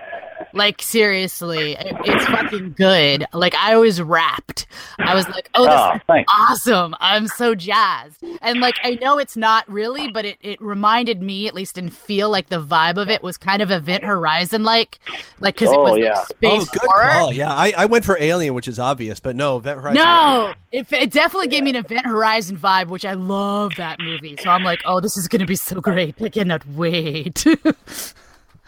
Like 0.55 0.83
seriously, 0.83 1.73
it, 1.73 1.97
it's 2.05 2.25
fucking 2.27 2.73
good. 2.73 3.25
Like 3.33 3.55
I 3.55 3.77
was 3.77 4.01
wrapped. 4.03 4.67
I 4.99 5.15
was 5.15 5.29
like, 5.29 5.49
oh, 5.55 5.65
this 5.65 6.03
Oh, 6.09 6.15
is 6.17 6.25
awesome. 6.29 6.95
I'm 7.01 7.27
so 7.29 7.55
jazzed. 7.55 8.23
And 8.43 8.61
like 8.61 8.77
I 8.85 8.95
know 8.97 9.19
it's 9.19 9.37
not 9.37 9.69
really, 9.71 10.11
but 10.11 10.25
it, 10.25 10.39
it 10.43 10.61
reminded 10.61 11.23
me, 11.23 11.49
at 11.49 11.55
least 11.55 11.79
in 11.79 11.89
feel, 11.91 12.31
like 12.31 12.49
the 12.49 12.61
vibe 12.63 12.97
of 12.97 13.09
it 13.09 13.23
was 13.23 13.37
kind 13.37 13.63
of 13.63 13.71
Event 13.71 14.05
Horizon 14.05 14.63
like. 14.65 14.99
Like 15.41 15.55
because 15.57 15.71
it 15.71 15.77
Oh, 15.79 15.83
was 15.93 15.99
yeah. 15.99 16.15
like 16.19 16.27
space 16.29 16.63
oh, 16.63 16.73
good 16.73 16.83
horror. 16.83 17.11
call. 17.11 17.33
Yeah, 17.33 17.53
I, 17.53 17.73
I 17.77 17.87
went 17.87 18.05
for 18.05 18.17
Alien, 18.21 18.55
which 18.55 18.69
is 18.69 18.79
obvious, 18.79 19.21
but 19.21 19.35
no, 19.37 19.57
Event 19.57 19.81
Horizon. 19.81 19.95
No, 20.03 20.55
it, 20.71 20.93
it 20.93 21.11
definitely 21.11 21.49
gave 21.49 21.63
me 21.65 21.71
an 21.71 21.77
Event 21.77 22.07
Horizon 22.07 22.57
vibe, 22.59 22.89
which 22.89 23.05
I 23.05 23.15
love 23.15 23.73
that 23.79 23.99
movie. 24.01 24.37
So 24.43 24.51
I'm 24.51 24.65
like, 24.65 24.81
oh, 24.85 25.01
this 25.01 25.17
is 25.17 25.29
gonna 25.29 25.47
be 25.47 25.57
so 25.57 25.81
great. 25.81 26.21
I 26.23 26.29
cannot 26.29 26.67
wait. 26.69 27.45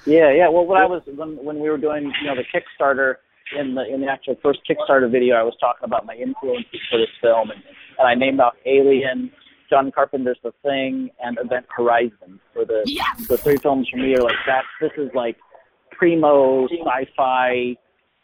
Yeah, 0.06 0.32
yeah. 0.32 0.48
Well, 0.48 0.66
what 0.66 0.80
I 0.80 0.86
was 0.86 1.02
when 1.06 1.36
when 1.44 1.60
we 1.60 1.68
were 1.68 1.78
doing, 1.78 2.12
you 2.20 2.26
know, 2.26 2.34
the 2.34 2.44
Kickstarter 2.44 3.16
in 3.58 3.74
the 3.74 3.84
in 3.86 4.00
the 4.00 4.08
actual 4.08 4.36
first 4.42 4.60
Kickstarter 4.68 5.10
video, 5.10 5.36
I 5.36 5.42
was 5.42 5.54
talking 5.60 5.84
about 5.84 6.06
my 6.06 6.14
influences 6.14 6.80
for 6.90 6.98
this 6.98 7.08
film, 7.20 7.50
and, 7.50 7.62
and 7.98 8.08
I 8.08 8.14
named 8.14 8.40
off 8.40 8.54
Alien, 8.66 9.30
John 9.70 9.90
Carpenter's 9.90 10.38
The 10.42 10.52
Thing, 10.62 11.10
and 11.22 11.38
Event 11.38 11.66
Horizon 11.74 12.40
for 12.52 12.64
the 12.64 12.82
Yes! 12.86 13.26
the 13.28 13.38
three 13.38 13.56
films 13.56 13.88
for 13.88 13.96
me 13.96 14.14
are 14.14 14.22
like 14.22 14.34
that. 14.46 14.64
This 14.80 14.92
is 14.96 15.10
like 15.14 15.36
primo 15.90 16.66
sci-fi 16.66 17.76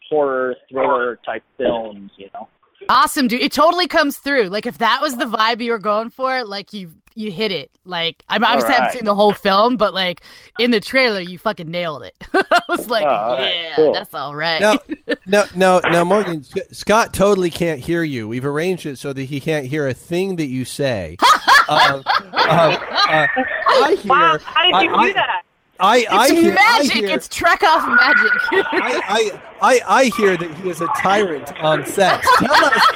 horror 0.09 0.55
thriller 0.69 1.19
type 1.25 1.43
films, 1.57 2.11
you 2.17 2.29
know. 2.33 2.47
Awesome, 2.89 3.27
dude. 3.27 3.41
It 3.41 3.51
totally 3.51 3.87
comes 3.87 4.17
through. 4.17 4.45
Like 4.49 4.65
if 4.65 4.77
that 4.79 5.01
was 5.01 5.17
the 5.17 5.25
vibe 5.25 5.61
you 5.63 5.71
were 5.71 5.79
going 5.79 6.09
for, 6.09 6.43
like 6.43 6.73
you 6.73 6.91
you 7.13 7.31
hit 7.31 7.51
it. 7.51 7.69
Like 7.85 8.23
I'm 8.29 8.43
obviously 8.43 8.73
haven't 8.73 8.93
seen 8.93 9.05
the 9.05 9.15
whole 9.15 9.33
film, 9.33 9.75
but 9.77 9.93
like 9.93 10.21
in 10.59 10.71
the 10.71 10.79
trailer, 10.79 11.19
you 11.19 11.37
fucking 11.37 11.69
nailed 11.69 12.03
it. 12.03 12.15
I 12.33 12.61
was 12.69 12.89
like, 12.89 13.03
Oh, 13.03 13.07
alright, 13.09 13.55
yeah, 13.55 13.75
cool. 13.75 13.93
that's 13.93 14.13
all 14.13 14.35
right. 14.35 14.61
No, 14.61 14.79
no, 15.27 15.45
no, 15.55 15.79
now, 15.89 16.03
Morgan, 16.03 16.43
Scott 16.71 17.13
totally 17.13 17.49
can't 17.49 17.79
hear 17.81 18.03
you. 18.03 18.27
We've 18.27 18.45
arranged 18.45 18.85
it 18.85 18.97
so 18.97 19.11
that 19.13 19.23
he 19.23 19.39
can't 19.41 19.65
hear 19.65 19.87
a 19.87 19.93
thing 19.93 20.37
that 20.37 20.45
you 20.47 20.63
say. 20.65 21.17
um, 21.69 22.03
uh, 22.05 22.07
uh, 22.33 23.27
I 23.67 23.97
hear. 23.99 24.09
Wow. 24.09 24.37
How 24.43 24.79
did 24.79 24.89
you 24.89 24.95
I- 24.95 25.07
do 25.07 25.13
that? 25.13 25.41
I, 25.81 26.05
I 26.11 26.25
it's 26.27 26.31
hear. 26.31 26.53
magic. 26.53 26.91
I 26.91 26.95
hear, 26.99 27.09
It's 27.09 27.27
Trek 27.27 27.63
off 27.63 27.87
magic. 27.87 28.31
I, 28.71 29.01
I, 29.07 29.41
I, 29.61 29.81
I 29.87 30.03
hear 30.15 30.37
that 30.37 30.53
he 30.57 30.69
is 30.69 30.79
a 30.81 30.87
tyrant 31.01 31.51
on 31.61 31.85
set. 31.85 32.21
Tell 32.23 32.65
us, 32.65 32.87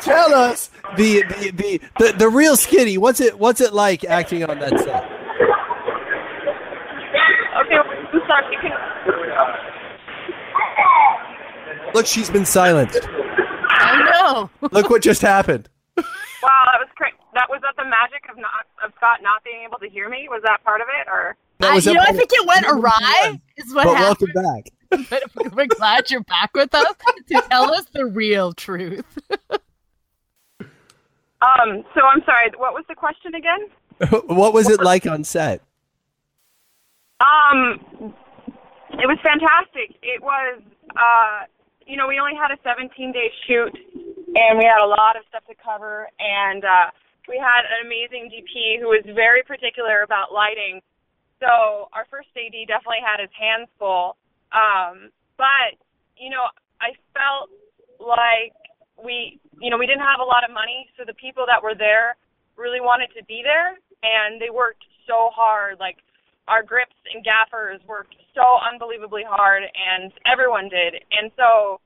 tell 0.00 0.34
us 0.34 0.70
the, 0.96 1.22
the, 1.24 1.50
the, 1.50 1.80
the, 1.98 2.12
the 2.18 2.28
real 2.28 2.56
skinny. 2.56 2.98
What's 2.98 3.20
it 3.20 3.38
What's 3.38 3.60
it 3.60 3.72
like 3.74 4.04
acting 4.04 4.44
on 4.44 4.58
that 4.60 4.78
set? 4.78 5.04
Okay, 7.60 7.76
I'm 7.76 8.20
sorry. 8.28 8.54
You 8.54 8.60
can. 8.60 8.72
Look, 11.94 12.06
she's 12.06 12.30
been 12.30 12.44
silenced. 12.46 13.00
I 13.06 14.10
know. 14.22 14.50
Look 14.72 14.90
what 14.90 15.02
just 15.02 15.22
happened. 15.22 15.68
Wow, 15.96 16.04
that 16.72 16.80
was 16.80 16.88
cra- 16.96 17.10
that 17.34 17.48
was 17.48 17.60
that 17.62 17.73
the 17.84 17.90
magic 17.90 18.24
of 18.30 18.36
not 18.38 18.66
of 18.84 18.92
Scott 18.96 19.20
not 19.22 19.44
being 19.44 19.62
able 19.66 19.78
to 19.78 19.88
hear 19.88 20.08
me? 20.08 20.26
Was 20.28 20.42
that 20.44 20.64
part 20.64 20.80
of 20.80 20.86
it, 20.88 21.08
or? 21.10 21.36
That 21.60 21.72
I, 21.72 21.76
you 21.76 21.90
a- 21.90 21.94
know, 21.94 22.00
I 22.00 22.12
think 22.12 22.30
it 22.32 22.46
went 22.46 22.66
awry. 22.66 23.40
Is 23.56 23.72
what 23.74 23.84
But 23.84 23.96
happened. 23.96 24.32
welcome 24.34 24.64
back. 25.00 25.10
But 25.10 25.52
we're 25.54 25.66
glad 25.66 26.10
you're 26.10 26.22
back 26.24 26.50
with 26.54 26.74
us 26.74 26.94
to 27.28 27.42
tell 27.50 27.72
us 27.72 27.84
the 27.92 28.06
real 28.06 28.52
truth. 28.52 29.04
Um. 31.42 31.84
So 31.94 32.00
I'm 32.06 32.22
sorry. 32.24 32.50
What 32.56 32.72
was 32.72 32.84
the 32.88 32.94
question 32.94 33.34
again? 33.34 33.68
what 34.34 34.54
was 34.54 34.70
it 34.70 34.80
like 34.80 35.06
on 35.06 35.24
set? 35.24 35.60
Um, 37.20 38.14
it 38.92 39.06
was 39.06 39.18
fantastic. 39.22 39.94
It 40.02 40.22
was, 40.22 40.62
uh, 40.96 41.44
you 41.86 41.96
know, 41.98 42.06
we 42.08 42.18
only 42.18 42.32
had 42.34 42.50
a 42.50 42.56
17 42.64 43.12
day 43.12 43.30
shoot, 43.46 43.76
and 44.34 44.58
we 44.58 44.64
had 44.64 44.82
a 44.82 44.86
lot 44.88 45.16
of 45.16 45.22
stuff 45.28 45.44
to 45.48 45.54
cover, 45.62 46.08
and 46.18 46.64
uh, 46.64 46.90
we 47.28 47.40
had 47.40 47.64
an 47.64 47.86
amazing 47.86 48.28
DP 48.28 48.80
who 48.80 48.92
was 48.92 49.04
very 49.14 49.42
particular 49.42 50.02
about 50.02 50.32
lighting. 50.32 50.80
So 51.40 51.88
our 51.92 52.06
first 52.10 52.28
AD 52.36 52.54
definitely 52.68 53.04
had 53.04 53.20
his 53.20 53.32
hands 53.34 53.68
full. 53.78 54.16
Um, 54.52 55.10
but 55.36 55.76
you 56.16 56.30
know, 56.30 56.46
I 56.78 56.94
felt 57.12 57.50
like 57.98 58.54
we, 59.00 59.40
you 59.58 59.70
know, 59.70 59.78
we 59.78 59.86
didn't 59.86 60.06
have 60.06 60.22
a 60.22 60.28
lot 60.28 60.46
of 60.46 60.54
money, 60.54 60.86
so 60.94 61.02
the 61.02 61.16
people 61.18 61.44
that 61.50 61.58
were 61.58 61.74
there 61.74 62.14
really 62.54 62.80
wanted 62.80 63.10
to 63.18 63.24
be 63.26 63.42
there, 63.42 63.74
and 64.06 64.38
they 64.38 64.54
worked 64.54 64.86
so 65.10 65.34
hard, 65.34 65.82
like 65.82 65.98
our 66.48 66.62
grips 66.62 66.96
and 67.12 67.24
gaffers 67.24 67.80
worked 67.88 68.14
so 68.34 68.44
unbelievably 68.60 69.24
hard 69.24 69.62
and 69.64 70.12
everyone 70.28 70.68
did 70.68 71.00
and 71.12 71.30
so 71.36 71.80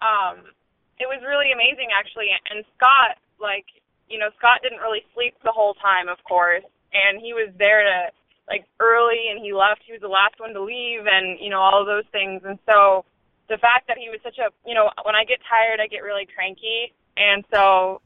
um 0.00 0.48
it 0.96 1.04
was 1.04 1.20
really 1.26 1.52
amazing 1.52 1.92
actually 1.92 2.32
and 2.32 2.64
scott 2.76 3.20
like 3.36 3.66
you 4.08 4.18
know 4.18 4.28
scott 4.38 4.60
didn't 4.62 4.80
really 4.80 5.04
sleep 5.14 5.34
the 5.44 5.52
whole 5.52 5.74
time 5.80 6.08
of 6.08 6.18
course 6.24 6.64
and 6.92 7.20
he 7.20 7.32
was 7.32 7.52
there 7.58 7.84
to 7.84 8.12
like 8.48 8.64
early 8.80 9.28
and 9.30 9.44
he 9.44 9.52
left 9.52 9.84
he 9.84 9.92
was 9.92 10.00
the 10.00 10.08
last 10.08 10.36
one 10.40 10.52
to 10.52 10.62
leave 10.62 11.04
and 11.04 11.38
you 11.40 11.50
know 11.50 11.60
all 11.60 11.80
of 11.80 11.86
those 11.86 12.08
things 12.12 12.40
and 12.44 12.58
so 12.64 13.04
the 13.48 13.60
fact 13.60 13.88
that 13.88 13.96
he 13.96 14.08
was 14.08 14.20
such 14.24 14.38
a 14.40 14.48
you 14.66 14.74
know 14.74 14.88
when 15.04 15.14
i 15.14 15.24
get 15.24 15.38
tired 15.44 15.80
i 15.80 15.86
get 15.86 16.00
really 16.00 16.26
cranky 16.26 16.92
and 17.16 17.44
so 17.52 18.00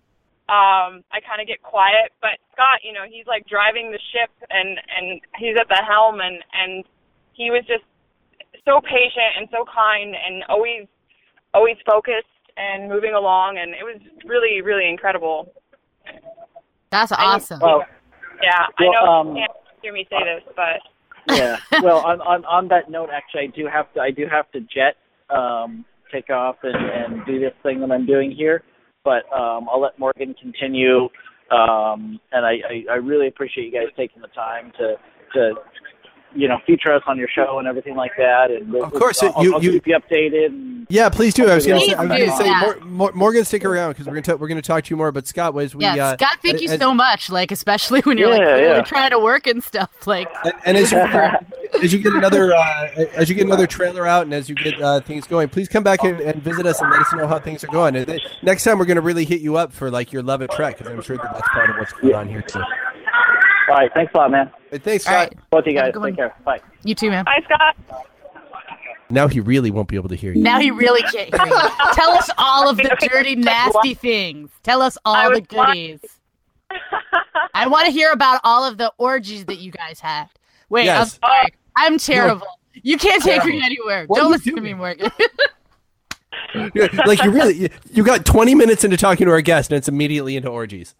um 0.50 1.06
I 1.14 1.22
kind 1.22 1.38
of 1.40 1.46
get 1.46 1.62
quiet 1.62 2.10
but 2.20 2.42
Scott 2.52 2.82
you 2.82 2.92
know 2.92 3.06
he's 3.06 3.26
like 3.30 3.46
driving 3.46 3.94
the 3.94 4.02
ship 4.10 4.30
and 4.50 4.76
and 4.90 5.20
he's 5.38 5.54
at 5.54 5.68
the 5.70 5.78
helm 5.86 6.18
and 6.20 6.42
and 6.50 6.84
he 7.32 7.54
was 7.54 7.62
just 7.70 7.86
so 8.66 8.80
patient 8.82 9.38
and 9.38 9.46
so 9.54 9.64
kind 9.64 10.14
and 10.18 10.42
always 10.48 10.90
always 11.54 11.76
focused 11.86 12.26
and 12.56 12.90
moving 12.90 13.14
along 13.14 13.58
and 13.62 13.70
it 13.70 13.86
was 13.86 14.02
really 14.26 14.60
really 14.60 14.88
incredible 14.90 15.54
That's 16.92 17.10
awesome. 17.10 17.58
Well, 17.60 17.84
yeah 18.40 18.66
I 18.78 18.84
know 18.84 19.10
um, 19.10 19.28
you 19.36 19.42
can't 19.42 19.52
hear 19.82 19.92
me 19.92 20.06
say 20.08 20.18
this 20.22 20.52
but 20.54 20.80
yeah. 21.28 21.58
Well, 21.82 21.98
on, 21.98 22.20
on 22.20 22.44
on 22.44 22.68
that 22.68 22.90
note, 22.90 23.10
actually, 23.12 23.42
I 23.42 23.46
do 23.46 23.66
have 23.66 23.92
to 23.94 24.00
I 24.00 24.10
do 24.10 24.26
have 24.30 24.50
to 24.52 24.60
jet. 24.60 24.96
Um, 25.34 25.84
take 26.12 26.30
off 26.30 26.56
and, 26.62 26.76
and 26.76 27.26
do 27.26 27.40
this 27.40 27.54
thing 27.62 27.80
that 27.80 27.90
I'm 27.90 28.06
doing 28.06 28.30
here. 28.30 28.62
But 29.04 29.24
um, 29.32 29.66
I'll 29.72 29.80
let 29.80 29.98
Morgan 29.98 30.34
continue. 30.40 31.08
Um, 31.50 32.20
and 32.30 32.46
I, 32.46 32.52
I, 32.68 32.92
I 32.92 32.94
really 32.96 33.28
appreciate 33.28 33.64
you 33.64 33.72
guys 33.72 33.88
taking 33.96 34.22
the 34.22 34.28
time 34.28 34.72
to 34.78 34.94
to 35.34 35.54
you 36.34 36.48
know 36.48 36.58
feature 36.66 36.92
us 36.92 37.02
on 37.06 37.18
your 37.18 37.28
show 37.28 37.58
and 37.58 37.68
everything 37.68 37.96
like 37.96 38.12
that. 38.18 38.50
And 38.50 38.74
Of 38.74 38.92
course, 38.92 39.22
I'll, 39.22 39.42
you- 39.44 39.54
I'll 39.54 39.62
you- 39.62 39.72
keep 39.72 39.86
you 39.86 39.98
updated. 39.98 40.46
And 40.46 40.86
Yeah, 40.90 41.08
please 41.08 41.34
do. 41.34 41.48
I 41.48 41.54
was 41.54 41.66
going 41.66 41.80
to 41.80 41.86
say, 41.86 41.94
I 41.94 42.00
was 42.04 42.08
going 42.08 42.30
to 42.30 42.36
say, 42.36 42.46
yeah. 42.46 42.60
Mor- 42.62 42.80
Mor- 42.84 43.12
Morgan, 43.12 43.44
stick 43.44 43.64
around 43.64 43.90
because 43.92 44.06
we're 44.06 44.12
going 44.14 44.22
to 44.24 44.36
we're 44.36 44.48
going 44.48 44.60
to 44.60 44.66
talk 44.66 44.84
to 44.84 44.90
you 44.90 44.96
more. 44.96 45.12
But 45.12 45.26
Scott, 45.26 45.54
was 45.54 45.74
we 45.74 45.84
yeah, 45.84 45.94
uh, 46.08 46.16
Scott, 46.16 46.38
thank 46.42 46.60
you 46.60 46.68
so 46.68 46.92
much. 46.94 47.30
Like, 47.30 47.50
especially 47.52 48.00
when 48.02 48.18
you're 48.18 48.30
like 48.30 48.40
Yeah, 48.40 48.52
really 48.52 48.66
yeah. 48.78 48.82
trying 48.82 49.10
to 49.10 49.18
work 49.18 49.46
and 49.46 49.62
stuff. 49.62 50.06
Like, 50.06 50.28
And, 50.44 50.54
and 50.66 50.76
as 50.76 50.90
you 50.92 50.98
as 51.82 51.92
you 51.92 51.98
get 52.00 52.12
another 52.14 52.54
uh, 52.54 52.88
as 53.14 53.28
you 53.28 53.34
get 53.34 53.46
another 53.46 53.66
trailer 53.66 54.06
out 54.06 54.24
and 54.24 54.34
as 54.34 54.48
you 54.48 54.54
get 54.54 54.80
uh, 54.80 55.00
things 55.00 55.26
going, 55.26 55.48
please 55.48 55.68
come 55.68 55.82
back 55.82 56.02
and, 56.04 56.20
and 56.20 56.42
visit 56.42 56.66
us 56.66 56.80
and 56.80 56.90
let 56.90 57.00
us 57.00 57.12
know 57.14 57.26
how 57.26 57.38
things 57.38 57.64
are 57.64 57.68
going. 57.68 57.96
And 57.96 58.06
then 58.06 58.18
next 58.42 58.64
time 58.64 58.78
we're 58.78 58.84
going 58.84 58.96
to 58.96 59.00
really 59.02 59.24
hit 59.24 59.40
you 59.40 59.56
up 59.56 59.72
for 59.72 59.90
like 59.90 60.12
your 60.12 60.22
love 60.22 60.40
of 60.42 60.50
Trek 60.50 60.78
because 60.78 60.92
I'm 60.92 61.02
sure 61.02 61.16
that 61.16 61.32
that's 61.34 61.48
part 61.48 61.70
of 61.70 61.76
what's 61.76 61.92
going 61.94 62.14
on 62.14 62.28
here 62.28 62.42
too. 62.42 62.62
All 63.68 63.76
right, 63.76 63.90
thanks 63.94 64.12
a 64.14 64.18
lot, 64.18 64.30
man. 64.30 64.50
But 64.70 64.82
thanks, 64.82 65.06
all 65.06 65.12
Scott. 65.12 65.28
right, 65.30 65.50
Both 65.50 65.66
of 65.66 65.72
you 65.72 65.78
Have 65.78 65.86
a 65.86 65.88
guys, 65.88 65.92
good 65.94 66.00
one. 66.00 66.10
take 66.10 66.16
care. 66.16 66.34
Bye. 66.44 66.60
you 66.84 66.94
too, 66.94 67.10
man. 67.10 67.24
Hi, 67.26 67.40
Scott. 67.42 68.06
Now 69.10 69.28
he 69.28 69.40
really 69.40 69.70
won't 69.70 69.88
be 69.88 69.96
able 69.96 70.08
to 70.08 70.14
hear 70.14 70.32
you. 70.32 70.42
Now 70.42 70.58
he 70.58 70.70
really 70.70 71.02
can't 71.02 71.34
hear 71.34 71.46
you. 71.46 71.68
Tell 71.92 72.10
us 72.12 72.30
all 72.38 72.68
of 72.70 72.78
the 72.78 72.96
dirty, 73.12 73.36
nasty 73.36 73.92
things. 73.94 74.50
Tell 74.62 74.80
us 74.80 74.96
I 75.04 75.24
all 75.24 75.30
the 75.34 75.40
was 75.40 75.48
goodies. 75.48 76.00
I 77.52 77.66
want 77.68 77.84
to 77.86 77.92
hear 77.92 78.10
about 78.12 78.40
all 78.44 78.64
of 78.64 78.78
the 78.78 78.90
orgies 78.96 79.44
that 79.44 79.58
you 79.58 79.70
guys 79.70 80.00
had. 80.00 80.28
Wait, 80.70 80.86
Yes. 80.86 81.18
I'm 81.22 81.28
sorry. 81.28 81.54
I'm 81.76 81.98
terrible. 81.98 82.46
You 82.82 82.96
can't 82.96 83.22
take 83.22 83.44
me 83.44 83.62
anywhere. 83.62 84.06
What 84.06 84.18
are 84.18 84.22
Don't 84.22 84.30
you 84.30 84.36
listen 84.36 84.54
to 84.56 84.60
me, 84.62 84.68
doing? 84.70 84.78
Morgan. 84.78 85.10
like 87.06 87.22
you 87.22 87.30
really 87.30 87.54
you, 87.54 87.68
you 87.92 88.04
got 88.04 88.24
20 88.24 88.54
minutes 88.54 88.84
into 88.84 88.96
talking 88.96 89.26
to 89.26 89.32
our 89.32 89.40
guest 89.42 89.70
and 89.70 89.76
it's 89.76 89.88
immediately 89.88 90.36
into 90.36 90.48
orgies. 90.48 90.94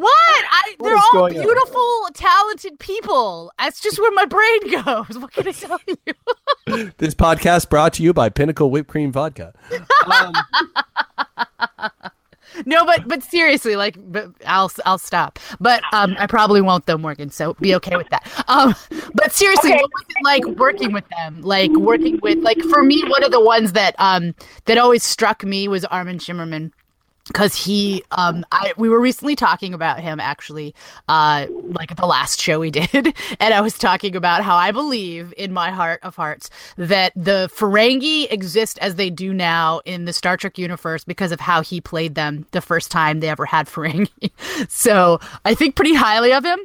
What? 0.00 0.44
I, 0.50 0.74
What 0.78 0.88
they're 0.88 0.96
all 0.96 1.12
going 1.12 1.36
on? 1.38 1.42
beautiful, 1.44 2.08
talented 2.14 2.78
people. 2.78 3.50
That's 3.58 3.80
just 3.80 3.98
where 3.98 4.12
my 4.12 4.24
brain 4.26 4.70
goes. 4.84 5.18
What 5.18 5.32
can 5.32 5.48
I 5.48 5.52
tell 5.52 5.80
you? 5.86 5.96
This 6.98 7.14
podcast 7.14 7.68
brought 7.70 7.94
to 7.94 8.02
you 8.02 8.12
by 8.12 8.28
Pinnacle 8.28 8.70
Whipped 8.70 8.88
Cream 8.90 9.10
Vodka. 9.12 9.54
Um, 10.10 10.32
No, 12.64 12.84
but 12.86 13.06
but 13.06 13.22
seriously, 13.22 13.76
like, 13.76 13.94
but 14.10 14.30
I'll 14.46 14.72
I'll 14.86 14.98
stop. 14.98 15.38
But 15.60 15.82
um, 15.92 16.16
I 16.18 16.26
probably 16.26 16.60
won't 16.62 16.86
though, 16.86 16.96
Morgan. 16.98 17.30
So 17.30 17.54
be 17.60 17.74
okay 17.76 17.94
with 17.96 18.08
that. 18.08 18.26
Um, 18.48 18.74
but 19.14 19.32
seriously, 19.32 19.70
Okay. 19.72 19.80
what 19.80 19.90
was 19.92 20.04
it 20.08 20.24
like 20.24 20.58
working 20.58 20.92
with 20.92 21.04
them? 21.10 21.42
Like 21.42 21.70
working 21.72 22.18
with 22.22 22.38
like 22.38 22.58
for 22.62 22.82
me, 22.82 23.02
one 23.06 23.22
of 23.22 23.30
the 23.32 23.40
ones 23.44 23.72
that 23.74 23.94
um 23.98 24.34
that 24.64 24.78
always 24.78 25.04
struck 25.04 25.44
me 25.44 25.68
was 25.68 25.84
Armin 25.84 26.18
Shimerman. 26.18 26.72
Because 27.28 27.54
he, 27.54 28.02
um, 28.10 28.44
I 28.50 28.72
we 28.76 28.88
were 28.88 29.00
recently 29.00 29.36
talking 29.36 29.74
about 29.74 30.00
him 30.00 30.18
actually, 30.18 30.74
uh, 31.08 31.46
like 31.50 31.94
the 31.94 32.06
last 32.06 32.40
show 32.40 32.58
we 32.58 32.70
did, 32.72 33.14
and 33.38 33.54
I 33.54 33.60
was 33.60 33.78
talking 33.78 34.16
about 34.16 34.42
how 34.42 34.56
I 34.56 34.72
believe 34.72 35.32
in 35.36 35.52
my 35.52 35.70
heart 35.70 36.00
of 36.02 36.16
hearts 36.16 36.50
that 36.76 37.12
the 37.14 37.50
Ferengi 37.54 38.30
exist 38.32 38.78
as 38.80 38.96
they 38.96 39.10
do 39.10 39.32
now 39.32 39.80
in 39.84 40.04
the 40.04 40.12
Star 40.12 40.36
Trek 40.36 40.58
universe 40.58 41.04
because 41.04 41.30
of 41.30 41.40
how 41.40 41.60
he 41.60 41.80
played 41.80 42.14
them 42.14 42.46
the 42.52 42.60
first 42.60 42.90
time 42.90 43.20
they 43.20 43.28
ever 43.28 43.46
had 43.46 43.66
Ferengi. 43.68 44.30
so 44.68 45.20
I 45.44 45.54
think 45.54 45.76
pretty 45.76 45.94
highly 45.94 46.32
of 46.32 46.44
him. 46.44 46.58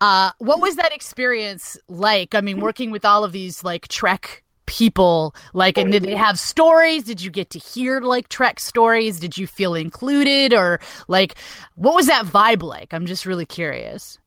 Uh, 0.00 0.32
what 0.38 0.60
was 0.60 0.74
that 0.76 0.92
experience 0.92 1.78
like? 1.88 2.34
I 2.34 2.40
mean, 2.40 2.60
working 2.60 2.90
with 2.90 3.04
all 3.04 3.22
of 3.22 3.30
these 3.30 3.62
like 3.62 3.86
Trek 3.86 4.41
people, 4.66 5.34
like, 5.52 5.78
and 5.78 5.92
did 5.92 6.02
they 6.02 6.16
have 6.16 6.38
stories? 6.38 7.04
Did 7.04 7.22
you 7.22 7.30
get 7.30 7.50
to 7.50 7.58
hear 7.58 8.00
like 8.00 8.28
Trek 8.28 8.60
stories? 8.60 9.20
Did 9.20 9.36
you 9.36 9.46
feel 9.46 9.74
included, 9.74 10.52
or 10.52 10.80
like, 11.08 11.36
what 11.74 11.94
was 11.94 12.06
that 12.06 12.24
vibe 12.26 12.62
like? 12.62 12.92
I'm 12.92 13.06
just 13.06 13.26
really 13.26 13.46
curious. 13.46 14.18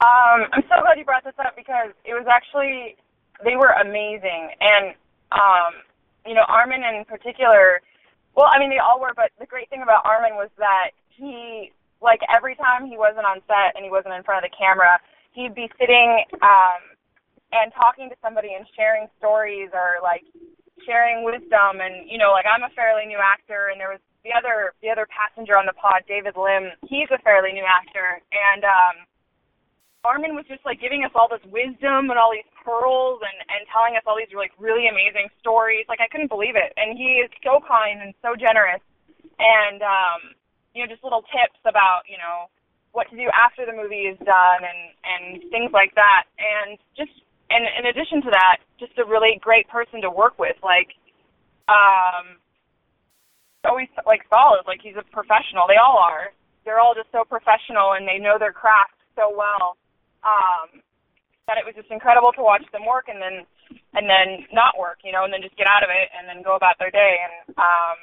Um, 0.00 0.44
I'm 0.52 0.62
so 0.68 0.80
glad 0.82 0.98
you 0.98 1.04
brought 1.04 1.24
this 1.24 1.38
up 1.38 1.56
because 1.56 1.90
it 2.04 2.12
was 2.12 2.26
actually 2.28 2.96
they 3.44 3.56
were 3.56 3.72
amazing, 3.80 4.50
and 4.60 4.94
um, 5.32 5.72
you 6.26 6.34
know 6.34 6.44
Armin 6.48 6.82
in 6.84 7.04
particular. 7.04 7.80
Well, 8.34 8.48
I 8.52 8.58
mean 8.58 8.70
they 8.70 8.78
all 8.78 9.00
were, 9.00 9.12
but 9.16 9.30
the 9.40 9.46
great 9.46 9.70
thing 9.70 9.82
about 9.82 10.04
Armin 10.04 10.34
was 10.36 10.50
that 10.58 10.90
he, 11.08 11.72
like 12.02 12.20
every 12.28 12.54
time 12.56 12.86
he 12.86 12.98
wasn't 12.98 13.24
on 13.24 13.40
set 13.46 13.74
and 13.74 13.84
he 13.84 13.90
wasn't 13.90 14.14
in 14.14 14.22
front 14.22 14.44
of 14.44 14.50
the 14.50 14.56
camera, 14.56 15.00
he'd 15.32 15.54
be 15.54 15.70
sitting 15.80 16.24
um, 16.42 16.95
and 17.62 17.72
talking 17.72 18.08
to 18.10 18.16
somebody 18.20 18.54
and 18.54 18.66
sharing 18.76 19.08
stories 19.18 19.70
or 19.72 20.02
like 20.02 20.24
sharing 20.84 21.24
wisdom. 21.24 21.80
And 21.80 22.08
you 22.10 22.18
know, 22.18 22.32
like 22.32 22.46
I'm 22.46 22.62
a 22.64 22.72
fairly 22.74 23.06
new 23.06 23.18
actor, 23.18 23.68
and 23.72 23.80
there 23.80 23.90
was 23.90 24.02
the 24.24 24.34
other 24.34 24.74
the 24.82 24.90
other 24.90 25.06
passenger 25.08 25.56
on 25.56 25.66
the 25.66 25.76
pod, 25.76 26.04
David 26.08 26.36
Lim. 26.36 26.72
He's 26.88 27.08
a 27.14 27.20
fairly 27.22 27.52
new 27.52 27.64
actor, 27.64 28.20
and 28.32 28.62
um, 28.64 28.96
Armin 30.06 30.38
was 30.38 30.46
just 30.46 30.62
like 30.62 30.78
giving 30.78 31.02
us 31.02 31.10
all 31.18 31.26
this 31.26 31.42
wisdom 31.50 32.14
and 32.14 32.18
all 32.18 32.30
these 32.30 32.46
pearls 32.62 33.18
and 33.26 33.38
and 33.50 33.66
telling 33.74 33.98
us 33.98 34.06
all 34.06 34.14
these 34.14 34.30
like 34.30 34.54
really 34.54 34.86
amazing 34.86 35.26
stories. 35.42 35.82
Like 35.90 35.98
I 35.98 36.06
couldn't 36.06 36.30
believe 36.30 36.54
it. 36.54 36.70
And 36.78 36.94
he 36.94 37.18
is 37.26 37.30
so 37.42 37.58
kind 37.58 37.98
and 37.98 38.14
so 38.22 38.38
generous. 38.38 38.80
And 39.42 39.82
um, 39.82 40.38
you 40.74 40.86
know, 40.86 40.88
just 40.88 41.02
little 41.02 41.26
tips 41.34 41.58
about 41.66 42.06
you 42.06 42.16
know 42.22 42.46
what 42.94 43.10
to 43.10 43.18
do 43.18 43.26
after 43.34 43.66
the 43.66 43.74
movie 43.74 44.06
is 44.06 44.18
done 44.22 44.62
and 44.62 44.80
and 45.02 45.24
things 45.50 45.74
like 45.74 45.90
that. 45.98 46.30
And 46.38 46.78
just 46.94 47.12
and 47.50 47.64
in 47.78 47.86
addition 47.86 48.22
to 48.22 48.30
that, 48.30 48.58
just 48.78 48.98
a 48.98 49.04
really 49.04 49.38
great 49.40 49.68
person 49.68 50.00
to 50.02 50.10
work 50.10 50.38
with. 50.38 50.56
Like 50.62 50.94
um, 51.68 52.38
always 53.66 53.90
like 54.06 54.22
solid. 54.30 54.62
Like 54.66 54.80
he's 54.82 54.96
a 54.96 55.04
professional. 55.10 55.66
They 55.66 55.78
all 55.78 55.98
are. 55.98 56.30
They're 56.64 56.80
all 56.80 56.94
just 56.94 57.10
so 57.12 57.22
professional 57.26 57.94
and 57.94 58.06
they 58.06 58.18
know 58.18 58.38
their 58.38 58.54
craft 58.54 58.98
so 59.14 59.30
well. 59.30 59.76
Um, 60.26 60.82
that 61.46 61.58
it 61.58 61.66
was 61.66 61.78
just 61.78 61.90
incredible 61.94 62.34
to 62.34 62.42
watch 62.42 62.66
them 62.74 62.82
work 62.82 63.06
and 63.06 63.22
then 63.22 63.46
and 63.94 64.10
then 64.10 64.46
not 64.50 64.74
work, 64.78 64.98
you 65.06 65.14
know, 65.14 65.22
and 65.22 65.30
then 65.30 65.42
just 65.42 65.54
get 65.54 65.70
out 65.70 65.86
of 65.86 65.90
it 65.90 66.10
and 66.14 66.26
then 66.26 66.42
go 66.42 66.58
about 66.58 66.74
their 66.78 66.90
day 66.90 67.22
and 67.22 67.54
um 67.54 67.98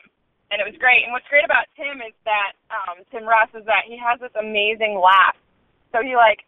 and 0.51 0.63
it 0.63 0.67
was 0.67 0.75
great. 0.79 1.03
And 1.03 1.11
what's 1.11 1.27
great 1.27 1.43
about 1.43 1.67
Tim 1.75 1.99
is 1.99 2.15
that 2.23 2.55
um 2.71 3.03
Tim 3.11 3.27
Russ 3.27 3.51
is 3.51 3.67
that 3.67 3.83
he 3.87 3.99
has 3.99 4.19
this 4.23 4.31
amazing 4.39 4.95
laugh. 4.95 5.35
So 5.91 5.99
he 5.99 6.15
like 6.15 6.47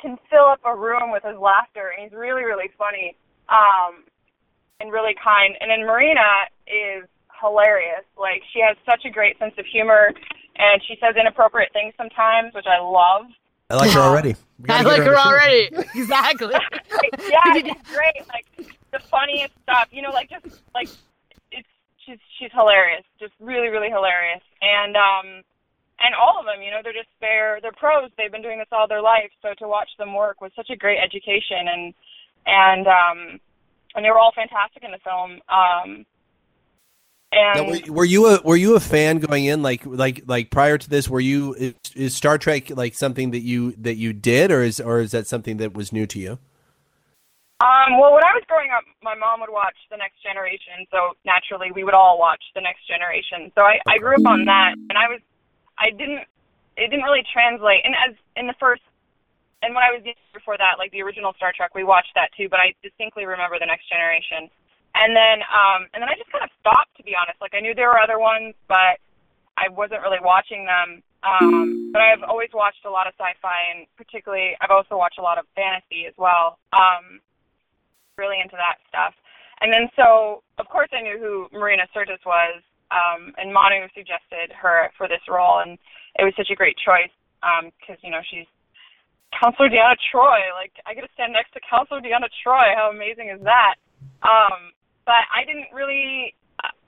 can 0.00 0.18
fill 0.28 0.46
up 0.46 0.60
a 0.64 0.74
room 0.74 1.12
with 1.12 1.22
his 1.22 1.38
laughter 1.38 1.92
and 1.94 2.04
he's 2.04 2.16
really, 2.16 2.44
really 2.44 2.70
funny. 2.78 3.16
Um 3.48 4.04
and 4.80 4.90
really 4.92 5.14
kind. 5.22 5.54
And 5.60 5.70
then 5.70 5.86
Marina 5.86 6.48
is 6.66 7.04
hilarious. 7.40 8.04
Like 8.18 8.42
she 8.52 8.60
has 8.60 8.76
such 8.84 9.04
a 9.04 9.10
great 9.10 9.38
sense 9.38 9.54
of 9.58 9.66
humor 9.66 10.12
and 10.56 10.82
she 10.86 10.96
says 11.00 11.16
inappropriate 11.16 11.72
things 11.72 11.94
sometimes, 11.96 12.54
which 12.54 12.66
I 12.66 12.80
love. 12.80 13.26
I 13.70 13.76
like 13.76 13.90
her 13.92 14.00
already. 14.00 14.34
I 14.68 14.82
like 14.82 14.96
get 14.98 15.06
her 15.06 15.16
on 15.16 15.16
the 15.16 15.22
show. 15.22 15.28
already. 15.28 15.68
exactly. 15.94 16.48
yeah, 17.28 17.40
it's 17.54 17.90
great. 17.94 18.28
Like 18.28 18.46
the 18.92 18.98
funniest 18.98 19.54
stuff. 19.62 19.88
You 19.92 20.02
know, 20.02 20.10
like 20.10 20.28
just 20.28 20.60
like 20.74 20.88
it's 21.52 21.68
she's 22.04 22.18
she's 22.38 22.50
hilarious. 22.52 23.04
Just 23.18 23.32
really, 23.40 23.68
really 23.68 23.88
hilarious. 23.88 24.42
And 24.60 24.96
um 24.96 25.42
and 26.00 26.14
all 26.14 26.40
of 26.40 26.46
them, 26.46 26.62
you 26.62 26.70
know, 26.70 26.80
they're 26.82 26.92
just 26.92 27.08
they're 27.20 27.58
they're 27.62 27.72
pros. 27.72 28.10
They've 28.16 28.32
been 28.32 28.42
doing 28.42 28.58
this 28.58 28.68
all 28.72 28.88
their 28.88 29.02
life. 29.02 29.30
So 29.42 29.54
to 29.58 29.68
watch 29.68 29.90
them 29.98 30.14
work 30.14 30.40
was 30.40 30.52
such 30.56 30.70
a 30.70 30.76
great 30.76 30.98
education 30.98 31.68
and 31.68 31.94
and 32.46 32.86
um 32.86 33.40
and 33.94 34.04
they 34.04 34.10
were 34.10 34.18
all 34.18 34.32
fantastic 34.34 34.84
in 34.84 34.90
the 34.90 34.98
film. 34.98 35.40
Um 35.48 36.06
Now, 37.32 37.62
and 37.62 37.88
were, 37.88 37.94
were 37.94 38.04
you 38.04 38.26
a 38.26 38.40
were 38.42 38.56
you 38.56 38.74
a 38.76 38.80
fan 38.80 39.18
going 39.18 39.44
in 39.44 39.62
like 39.62 39.82
like 39.84 40.22
like 40.26 40.50
prior 40.50 40.78
to 40.78 40.90
this? 40.90 41.08
Were 41.08 41.20
you 41.20 41.54
is, 41.54 41.74
is 41.94 42.14
Star 42.14 42.38
Trek 42.38 42.70
like 42.76 42.94
something 42.94 43.30
that 43.30 43.40
you 43.40 43.72
that 43.78 43.96
you 43.96 44.12
did, 44.12 44.50
or 44.50 44.62
is 44.62 44.80
or 44.80 45.00
is 45.00 45.12
that 45.12 45.26
something 45.26 45.58
that 45.58 45.74
was 45.74 45.92
new 45.92 46.06
to 46.06 46.18
you? 46.18 46.38
Um, 47.60 48.00
well, 48.00 48.14
when 48.14 48.24
I 48.24 48.32
was 48.32 48.42
growing 48.48 48.70
up, 48.70 48.84
my 49.02 49.14
mom 49.14 49.40
would 49.40 49.52
watch 49.52 49.76
The 49.90 49.98
Next 49.98 50.22
Generation, 50.22 50.86
so 50.90 51.12
naturally 51.26 51.70
we 51.70 51.84
would 51.84 51.92
all 51.92 52.18
watch 52.18 52.42
The 52.54 52.62
Next 52.62 52.88
Generation. 52.88 53.52
So 53.54 53.60
I, 53.60 53.78
I 53.86 53.98
grew 53.98 54.14
up 54.16 54.24
on 54.26 54.46
that, 54.46 54.72
and 54.88 54.96
I 54.96 55.08
was, 55.12 55.20
I 55.80 55.90
didn't, 55.90 56.28
it 56.76 56.92
didn't 56.92 57.08
really 57.08 57.24
translate. 57.32 57.80
And 57.82 57.96
as 57.96 58.12
in 58.36 58.46
the 58.46 58.54
first, 58.60 58.84
and 59.64 59.72
when 59.72 59.80
I 59.80 59.90
was 59.96 60.04
before 60.32 60.60
that, 60.60 60.76
like 60.76 60.92
the 60.92 61.00
original 61.00 61.32
Star 61.36 61.52
Trek, 61.56 61.72
we 61.74 61.84
watched 61.84 62.12
that 62.14 62.30
too. 62.36 62.48
But 62.52 62.60
I 62.60 62.76
distinctly 62.84 63.24
remember 63.24 63.56
The 63.56 63.68
Next 63.68 63.88
Generation, 63.88 64.52
and 64.92 65.16
then, 65.16 65.40
um, 65.48 65.88
and 65.92 66.04
then 66.04 66.08
I 66.12 66.16
just 66.20 66.32
kind 66.32 66.44
of 66.44 66.52
stopped, 66.60 66.96
to 66.96 67.02
be 67.02 67.16
honest. 67.16 67.40
Like 67.40 67.56
I 67.56 67.60
knew 67.64 67.72
there 67.72 67.88
were 67.88 68.00
other 68.00 68.20
ones, 68.20 68.52
but 68.68 69.00
I 69.56 69.72
wasn't 69.72 70.04
really 70.04 70.20
watching 70.20 70.68
them. 70.68 71.02
Um, 71.20 71.92
but 71.92 72.00
I've 72.00 72.24
always 72.24 72.48
watched 72.56 72.88
a 72.88 72.92
lot 72.92 73.04
of 73.04 73.12
sci-fi, 73.20 73.76
and 73.76 73.84
particularly, 73.96 74.56
I've 74.60 74.72
also 74.72 74.96
watched 74.96 75.20
a 75.20 75.24
lot 75.24 75.36
of 75.36 75.44
fantasy 75.52 76.08
as 76.08 76.16
well. 76.16 76.56
Um, 76.72 77.20
really 78.20 78.36
into 78.36 78.56
that 78.60 78.76
stuff. 78.88 79.16
And 79.64 79.72
then 79.72 79.88
so, 79.96 80.44
of 80.60 80.68
course, 80.68 80.92
I 80.92 81.00
knew 81.00 81.16
who 81.16 81.48
Marina 81.56 81.88
Sirtis 81.96 82.20
was, 82.24 82.60
um, 82.90 83.32
and 83.38 83.54
Manu 83.54 83.86
suggested 83.94 84.50
her 84.54 84.90
for 84.98 85.06
this 85.06 85.22
role, 85.30 85.62
and 85.62 85.78
it 86.18 86.24
was 86.26 86.34
such 86.36 86.50
a 86.50 86.58
great 86.58 86.76
choice 86.78 87.12
because 87.80 87.98
you 88.02 88.10
know 88.10 88.20
she's 88.26 88.46
Counselor 89.34 89.70
Deanna 89.70 89.96
Troy. 90.10 90.50
Like 90.54 90.74
I 90.86 90.94
get 90.94 91.06
to 91.06 91.12
stand 91.14 91.32
next 91.32 91.54
to 91.54 91.60
Counselor 91.62 92.02
Deanna 92.02 92.28
Troy. 92.42 92.74
How 92.74 92.90
amazing 92.90 93.30
is 93.30 93.40
that? 93.46 93.78
Um, 94.26 94.74
but 95.06 95.22
I 95.30 95.46
didn't 95.46 95.70
really. 95.72 96.34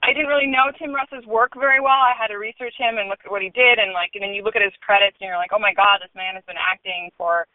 I 0.05 0.13
didn't 0.13 0.29
really 0.29 0.45
know 0.45 0.69
Tim 0.77 0.93
Russ's 0.93 1.25
work 1.25 1.57
very 1.57 1.81
well. 1.81 1.97
I 1.97 2.13
had 2.13 2.29
to 2.29 2.37
research 2.37 2.77
him 2.77 3.01
and 3.01 3.09
look 3.09 3.25
at 3.25 3.31
what 3.33 3.41
he 3.41 3.49
did, 3.49 3.81
and 3.81 3.89
like, 3.89 4.13
and 4.13 4.21
then 4.21 4.35
you 4.35 4.45
look 4.45 4.53
at 4.53 4.61
his 4.61 4.75
credits, 4.85 5.17
and 5.17 5.25
you're 5.25 5.41
like, 5.41 5.49
oh 5.49 5.57
my 5.57 5.73
god, 5.73 5.97
this 5.97 6.13
man 6.13 6.37
has 6.37 6.45
been 6.45 6.59
acting 6.59 7.09
for 7.17 7.49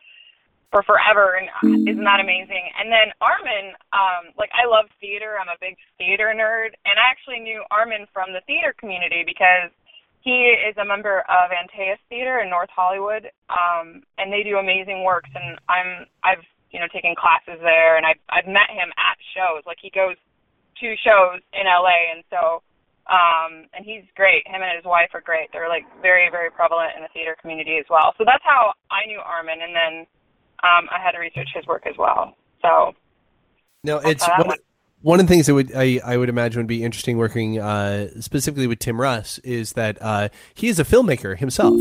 for 0.71 0.85
forever, 0.85 1.41
and 1.41 1.49
isn't 1.89 2.05
that 2.05 2.21
amazing? 2.21 2.69
And 2.77 2.93
then 2.93 3.09
Armin, 3.25 3.73
um, 3.97 4.37
like 4.37 4.53
I 4.53 4.69
love 4.69 4.93
theater. 5.01 5.41
I'm 5.41 5.49
a 5.49 5.57
big 5.61 5.81
theater 5.97 6.29
nerd, 6.37 6.77
and 6.85 7.01
I 7.01 7.09
actually 7.09 7.41
knew 7.41 7.65
Armin 7.73 8.05
from 8.13 8.37
the 8.37 8.45
theater 8.45 8.77
community 8.77 9.25
because 9.25 9.73
he 10.21 10.53
is 10.61 10.77
a 10.77 10.85
member 10.85 11.25
of 11.25 11.49
Antaeus 11.55 11.99
Theater 12.13 12.45
in 12.45 12.51
North 12.51 12.69
Hollywood, 12.69 13.33
um, 13.49 14.05
and 14.21 14.29
they 14.29 14.45
do 14.45 14.61
amazing 14.61 15.05
works. 15.05 15.31
And 15.33 15.57
I'm 15.73 16.05
I've 16.21 16.45
you 16.69 16.81
know 16.81 16.91
taken 16.93 17.17
classes 17.17 17.61
there, 17.65 17.97
and 17.97 18.05
I've 18.05 18.21
I've 18.29 18.49
met 18.51 18.69
him 18.69 18.93
at 19.01 19.17
shows. 19.33 19.65
Like 19.65 19.81
he 19.81 19.89
goes 19.89 20.21
to 20.85 20.87
shows 21.01 21.41
in 21.57 21.65
LA, 21.65 22.13
and 22.13 22.21
so 22.29 22.61
um, 23.09 23.73
and 23.73 23.89
he's 23.89 24.05
great. 24.13 24.45
Him 24.45 24.61
and 24.61 24.77
his 24.77 24.85
wife 24.85 25.17
are 25.17 25.25
great. 25.25 25.49
They're 25.49 25.73
like 25.73 25.89
very 26.05 26.29
very 26.29 26.53
prevalent 26.53 26.93
in 26.93 27.01
the 27.01 27.13
theater 27.17 27.37
community 27.41 27.81
as 27.81 27.89
well. 27.89 28.13
So 28.21 28.29
that's 28.29 28.45
how 28.45 28.77
I 28.93 29.09
knew 29.09 29.25
Armin, 29.25 29.65
and 29.65 29.73
then 29.73 29.95
um, 30.62 30.88
I 30.90 30.99
had 31.03 31.12
to 31.12 31.18
research 31.18 31.49
his 31.55 31.66
work 31.66 31.87
as 31.87 31.97
well. 31.97 32.37
So 32.62 32.94
No, 33.85 33.99
it's 33.99 34.27
one, 34.27 34.59
one 35.03 35.21
of 35.21 35.27
the 35.27 35.33
things 35.33 35.47
that 35.47 35.55
would 35.55 35.73
I, 35.75 36.01
I 36.05 36.16
would 36.16 36.29
imagine 36.29 36.61
would 36.61 36.66
be 36.66 36.83
interesting 36.83 37.16
working 37.18 37.59
uh, 37.59 38.09
specifically 38.21 38.66
with 38.66 38.79
Tim 38.81 39.01
Russ 39.01 39.38
is 39.38 39.75
that 39.75 39.99
uh, 40.01 40.29
he 40.55 40.68
is 40.68 40.79
a 40.79 40.85
filmmaker 40.85 41.38
himself. 41.38 41.81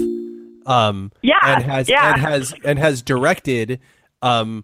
Um, 0.66 1.12
Yeah, 1.22 1.38
and 1.44 1.64
has 1.64 1.90
yeah. 1.90 2.14
and 2.14 2.22
has 2.22 2.54
and 2.64 2.78
has 2.78 3.02
directed 3.02 3.80
um, 4.22 4.64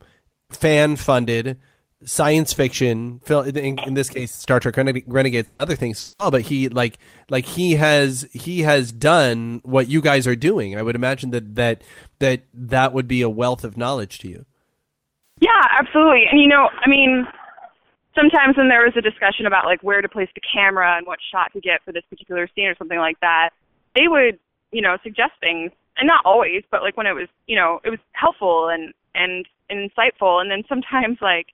fan 0.49 0.95
funded 0.97 1.57
science 2.05 2.53
fiction 2.53 3.21
in, 3.29 3.79
in 3.79 3.93
this 3.93 4.09
case 4.09 4.33
Star 4.33 4.59
Trek 4.59 4.75
Reneg- 4.75 5.05
Renegades 5.07 5.49
other 5.59 5.75
things 5.75 6.15
oh 6.19 6.31
but 6.31 6.41
he 6.41 6.69
like 6.69 6.97
like 7.29 7.45
he 7.45 7.75
has 7.75 8.27
he 8.31 8.61
has 8.61 8.91
done 8.91 9.61
what 9.63 9.87
you 9.87 10.01
guys 10.01 10.27
are 10.27 10.35
doing 10.35 10.77
I 10.77 10.81
would 10.81 10.95
imagine 10.95 11.31
that 11.31 11.55
that 11.55 11.81
that 12.19 12.43
that 12.53 12.93
would 12.93 13.07
be 13.07 13.21
a 13.21 13.29
wealth 13.29 13.63
of 13.63 13.77
knowledge 13.77 14.19
to 14.19 14.27
you 14.27 14.45
Yeah, 15.39 15.61
absolutely. 15.79 16.25
And 16.31 16.39
you 16.39 16.47
know, 16.47 16.69
I 16.83 16.89
mean, 16.89 17.27
sometimes 18.15 18.57
when 18.57 18.69
there 18.69 18.83
was 18.83 18.93
a 18.95 19.01
discussion 19.01 19.45
about 19.45 19.65
like 19.65 19.81
where 19.83 20.01
to 20.01 20.09
place 20.09 20.29
the 20.35 20.41
camera 20.41 20.97
and 20.97 21.05
what 21.07 21.19
shot 21.31 21.51
to 21.53 21.59
get 21.59 21.83
for 21.83 21.91
this 21.91 22.03
particular 22.09 22.47
scene 22.55 22.67
or 22.67 22.75
something 22.75 22.99
like 22.99 23.19
that, 23.21 23.49
they 23.95 24.07
would, 24.07 24.39
you 24.71 24.81
know, 24.81 24.97
suggest 25.03 25.33
things. 25.39 25.71
And 25.97 26.07
not 26.07 26.25
always, 26.25 26.63
but 26.71 26.81
like 26.81 26.97
when 26.97 27.05
it 27.05 27.13
was, 27.13 27.27
you 27.45 27.55
know, 27.55 27.79
it 27.83 27.89
was 27.89 27.99
helpful 28.13 28.69
and 28.69 28.93
and, 29.13 29.45
and 29.69 29.91
insightful. 29.91 30.41
And 30.41 30.49
then 30.49 30.63
sometimes 30.67 31.19
like, 31.21 31.47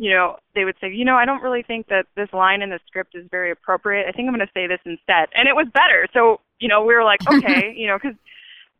you 0.00 0.10
know, 0.10 0.38
they 0.54 0.64
would 0.64 0.76
say, 0.80 0.90
you 0.90 1.04
know, 1.04 1.16
I 1.16 1.26
don't 1.26 1.42
really 1.42 1.62
think 1.62 1.88
that 1.88 2.06
this 2.16 2.32
line 2.32 2.62
in 2.62 2.70
the 2.70 2.80
script 2.86 3.14
is 3.14 3.26
very 3.30 3.50
appropriate. 3.50 4.06
I 4.08 4.12
think 4.12 4.28
I'm 4.28 4.34
going 4.34 4.46
to 4.46 4.52
say 4.54 4.66
this 4.66 4.80
instead. 4.86 5.28
And 5.34 5.46
it 5.46 5.54
was 5.54 5.66
better. 5.74 6.08
So, 6.14 6.40
you 6.58 6.68
know, 6.68 6.82
we 6.82 6.94
were 6.94 7.04
like, 7.04 7.20
okay, 7.30 7.74
you 7.76 7.86
know, 7.86 7.98
because 8.02 8.16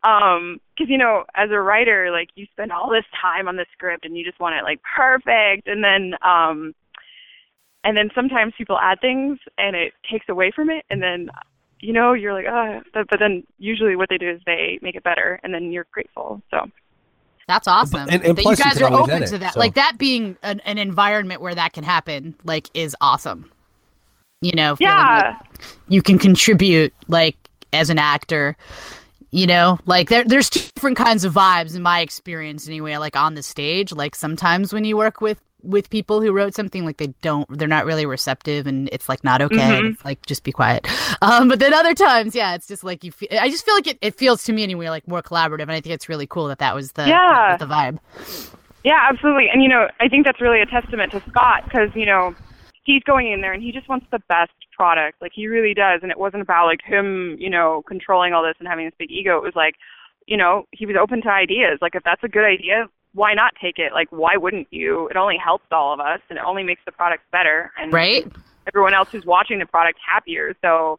um 0.03 0.63
because 0.75 0.89
you 0.89 0.97
know 0.97 1.25
as 1.35 1.51
a 1.51 1.61
writer 1.61 2.11
like 2.11 2.31
you 2.35 2.47
spend 2.53 2.73
all 2.73 2.89
this 2.89 3.05
time 3.21 3.47
on 3.49 3.57
the 3.57 3.67
script 3.71 4.07
and 4.07 4.17
you 4.17 4.25
just 4.25 4.41
want 4.41 4.55
it 4.55 4.65
like 4.65 4.81
perfect 4.97 5.69
and 5.69 5.85
then 5.85 6.15
um 6.23 6.75
and 7.85 7.99
then 7.99 8.09
sometimes 8.15 8.55
people 8.57 8.79
add 8.81 8.99
things 9.03 9.39
and 9.59 9.77
it 9.77 9.93
takes 10.11 10.25
away 10.31 10.51
from 10.57 10.71
it 10.71 10.87
and 10.89 11.03
then 11.03 11.29
you 11.81 11.93
know 11.93 12.15
you're 12.15 12.33
like 12.33 12.47
oh 12.49 12.81
but, 12.95 13.11
but 13.11 13.19
then 13.19 13.45
usually 13.59 13.95
what 13.95 14.09
they 14.09 14.17
do 14.17 14.31
is 14.31 14.41
they 14.47 14.79
make 14.81 14.95
it 14.95 15.05
better 15.05 15.39
and 15.43 15.53
then 15.53 15.71
you're 15.71 15.87
grateful 15.93 16.41
so 16.51 16.61
That's 17.49 17.67
awesome. 17.67 18.09
And- 18.11 18.25
and 18.25 18.37
that 18.37 18.45
you 18.45 18.51
you 18.51 18.57
guys 18.57 18.75
can 18.79 18.93
are 18.93 19.01
open 19.01 19.15
edit, 19.17 19.29
to 19.31 19.39
that. 19.39 19.55
so- 19.55 19.61
Like 19.61 19.75
that 19.75 19.99
being 19.99 20.37
an, 20.43 20.61
an 20.61 20.79
environment 20.79 21.41
where 21.41 21.55
that 21.55 21.73
can 21.73 21.85
happen, 21.85 22.35
like, 22.45 22.69
is 22.75 22.95
awesome. 23.01 23.51
You 24.43 24.53
know, 24.53 24.77
yeah 24.81 25.37
like 25.51 25.61
you 25.89 26.01
can 26.03 26.19
contribute, 26.19 26.95
like, 27.09 27.37
as 27.73 27.91
an 27.91 27.99
actor. 27.99 28.57
You 29.33 29.47
know, 29.47 29.79
like 29.87 30.09
there, 30.09 30.25
there's 30.25 30.51
different 30.51 30.97
kinds 30.97 31.25
of 31.25 31.33
vibes 31.33 31.77
in 31.77 31.83
my 31.83 32.01
experience, 32.01 32.67
anyway. 32.67 32.97
Like 32.97 33.15
on 33.17 33.35
the 33.35 33.43
stage, 33.45 33.93
like 33.93 34.17
sometimes 34.17 34.73
when 34.73 34.85
you 34.85 34.97
work 34.97 35.21
with 35.21 35.41
with 35.63 35.91
people 35.91 36.21
who 36.21 36.33
wrote 36.33 36.55
something, 36.55 36.85
like 36.85 36.97
they 36.99 37.09
don't, 37.23 37.47
they're 37.59 37.69
not 37.69 37.85
really 37.87 38.07
receptive, 38.07 38.67
and 38.67 38.89
it's 38.93 39.09
like 39.09 39.23
not 39.25 39.43
okay. 39.43 39.57
Mhm. 39.57 39.93
It's 39.93 40.05
like 40.05 40.25
just 40.27 40.43
be 40.45 40.53
quiet. 40.53 40.87
Um, 41.23 41.49
but 41.49 41.59
then 41.59 41.75
other 41.75 41.93
times, 41.93 42.35
yeah, 42.35 42.55
it's 42.55 42.67
just 42.67 42.83
like 42.83 43.05
you. 43.05 43.13
Feel, 43.13 43.29
I 43.39 43.51
just 43.51 43.65
feel 43.67 43.75
like 43.75 43.87
it, 43.87 43.99
it 44.01 44.15
feels 44.15 44.43
to 44.45 44.55
me 44.55 44.63
anyway, 44.63 44.89
like 44.89 45.07
more 45.07 45.21
collaborative, 45.23 45.63
and 45.63 45.73
I 45.73 45.81
think 45.83 45.93
it's 45.95 46.09
really 46.09 46.27
cool 46.27 46.49
that 46.49 46.61
that 46.61 46.75
was 46.75 46.93
the 46.93 47.07
Yeah. 47.07 47.59
the 47.59 47.67
vibe. 47.67 47.99
Yeah, 48.85 48.99
absolutely. 49.11 49.49
And 49.53 49.63
you 49.63 49.69
know, 49.69 49.89
I 50.01 50.09
think 50.09 50.25
that's 50.25 50.41
really 50.41 50.63
a 50.63 50.67
testament 50.67 51.13
to 51.13 51.23
Scott 51.29 51.65
because 51.65 51.91
you 51.95 52.07
know 52.07 52.35
he's 52.85 53.03
going 53.03 53.31
in 53.31 53.43
there 53.43 53.53
and 53.53 53.63
he 53.63 53.71
just 53.73 53.87
wants 53.89 54.07
the 54.11 54.21
best 54.31 54.53
product. 54.75 55.21
Like 55.21 55.33
he 55.35 55.47
really 55.47 55.75
does. 55.75 56.01
And 56.03 56.11
it 56.11 56.19
wasn't 56.19 56.43
about 56.43 56.65
like 56.67 56.81
him, 56.83 57.37
you 57.39 57.51
know, 57.51 57.83
controlling 57.87 58.33
all 58.33 58.43
this 58.43 58.55
and 58.59 58.67
having 58.67 58.87
this 58.87 58.95
big 58.99 59.11
ego. 59.11 59.37
It 59.37 59.43
was 59.43 59.55
like, 59.55 59.75
you 60.27 60.39
know, 60.39 60.67
he 60.73 60.87
was 60.87 60.97
open 60.99 61.21
to 61.23 61.29
ideas. 61.29 61.79
Like 61.83 61.95
if 61.95 62.03
that's 62.03 62.25
a 62.25 62.29
good 62.29 62.45
idea, 62.47 62.87
why 63.13 63.35
not 63.35 63.53
take 63.61 63.79
it? 63.79 63.93
Like 63.93 64.09
why 64.11 64.37
wouldn't 64.37 64.69
you? 64.71 65.09
It 65.09 65.17
only 65.17 65.37
helps 65.37 65.67
all 65.73 65.93
of 65.93 66.01
us 66.01 66.21
and 66.29 66.39
it 66.39 66.45
only 66.45 66.63
makes 66.63 66.81
the 66.85 66.93
product 66.93 67.29
better 67.31 67.73
and 67.79 67.93
Right? 67.93 68.27
everyone 68.69 68.95
else 68.95 69.09
who's 69.11 69.25
watching 69.25 69.59
the 69.59 69.67
product 69.67 69.99
happier. 70.07 70.55
So 70.63 70.99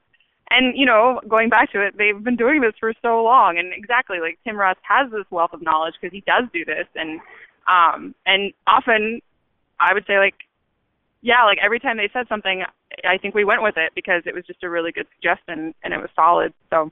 and 0.50 0.78
you 0.78 0.86
know, 0.86 1.21
going 1.30 1.47
back 1.50 1.71
to 1.71 1.82
it, 1.86 1.95
they've 1.97 2.21
been 2.21 2.36
doing 2.36 2.60
this 2.60 2.74
for 2.80 2.93
so 3.02 3.24
long, 3.24 3.58
and 3.58 3.71
exactly 3.74 4.19
like 4.19 4.38
Tim 4.43 4.58
Russ 4.58 4.76
has 4.82 5.10
this 5.10 5.24
wealth 5.30 5.54
of 5.54 5.62
knowledge 5.62 5.93
because 6.02 6.12
he 6.13 6.21
does 6.28 6.43
do 6.52 6.65
this, 6.65 6.88
and 6.95 7.21
um, 7.69 8.13
and 8.26 8.52
often 8.67 9.21
I 9.80 9.93
would 9.93 10.06
say 10.06 10.17
like, 10.17 10.36
yeah, 11.21 11.45
like 11.45 11.58
every 11.63 11.80
time 11.80 11.95
they 11.95 12.10
said 12.12 12.28
something, 12.28 12.63
I 13.06 13.17
think 13.17 13.34
we 13.34 13.45
went 13.45 13.62
with 13.63 13.78
it 13.78 13.93
because 13.95 14.24
it 14.26 14.34
was 14.36 14.43
just 14.45 14.62
a 14.63 14.69
really 14.69 14.91
good 14.91 15.08
suggestion 15.15 15.74
and 15.84 15.93
it 15.93 15.97
was 16.02 16.10
solid. 16.17 16.54
So 16.69 16.91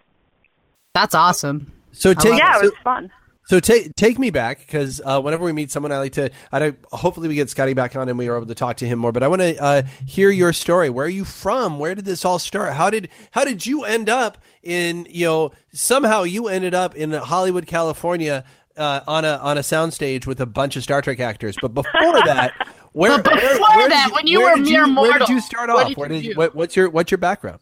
That's 0.93 1.13
awesome. 1.13 1.69
so 1.91 2.13
take 2.13 2.37
yeah, 2.39 2.55
it 2.55 2.59
so- 2.59 2.65
was 2.67 2.73
fun. 2.83 3.11
So 3.49 3.59
take 3.59 3.95
take 3.95 4.19
me 4.19 4.29
back 4.29 4.59
because 4.59 5.01
uh, 5.03 5.19
whenever 5.19 5.43
we 5.43 5.51
meet 5.53 5.71
someone, 5.71 5.91
I 5.91 5.97
like 5.97 6.11
to. 6.13 6.29
I 6.51 6.59
don't, 6.59 6.77
hopefully 6.91 7.27
we 7.27 7.33
get 7.33 7.49
Scotty 7.49 7.73
back 7.73 7.95
on 7.95 8.07
and 8.07 8.15
we 8.15 8.27
are 8.27 8.37
able 8.37 8.45
to 8.45 8.53
talk 8.53 8.77
to 8.77 8.85
him 8.85 8.99
more. 8.99 9.11
But 9.11 9.23
I 9.23 9.27
want 9.27 9.41
to 9.41 9.57
uh, 9.59 9.81
hear 10.05 10.29
your 10.29 10.53
story. 10.53 10.91
Where 10.91 11.07
are 11.07 11.09
you 11.09 11.25
from? 11.25 11.79
Where 11.79 11.95
did 11.95 12.05
this 12.05 12.23
all 12.23 12.37
start? 12.37 12.73
How 12.73 12.91
did 12.91 13.09
how 13.31 13.43
did 13.43 13.65
you 13.65 13.85
end 13.85 14.07
up 14.07 14.37
in 14.61 15.07
you 15.09 15.25
know 15.25 15.51
somehow 15.73 16.21
you 16.21 16.47
ended 16.47 16.75
up 16.75 16.95
in 16.95 17.11
Hollywood, 17.11 17.65
California 17.65 18.43
uh, 18.77 18.99
on 19.07 19.25
a 19.25 19.37
on 19.37 19.57
a 19.57 19.61
soundstage 19.61 20.27
with 20.27 20.39
a 20.41 20.45
bunch 20.45 20.75
of 20.75 20.83
Star 20.83 21.01
Trek 21.01 21.19
actors? 21.19 21.55
But 21.59 21.73
before 21.73 22.21
that, 22.25 22.53
where 22.91 23.17
But 23.17 23.33
before 23.33 23.49
where, 23.49 23.77
where 23.77 23.89
that, 23.89 24.09
you- 24.09 24.13
when 24.13 24.27
you 24.27 24.41
were 24.43 24.57
mere 24.57 24.85
you, 24.85 24.95
where 24.95 25.17
did 25.17 25.27
you 25.29 25.41
start 25.41 25.69
what 25.69 25.81
off? 25.85 25.87
did 25.89 25.97
Where 25.97 26.11
you 26.13 26.21
did 26.21 26.37
what, 26.37 26.53
what's 26.53 26.75
your 26.75 26.87
what's 26.91 27.09
your 27.09 27.17
background? 27.17 27.61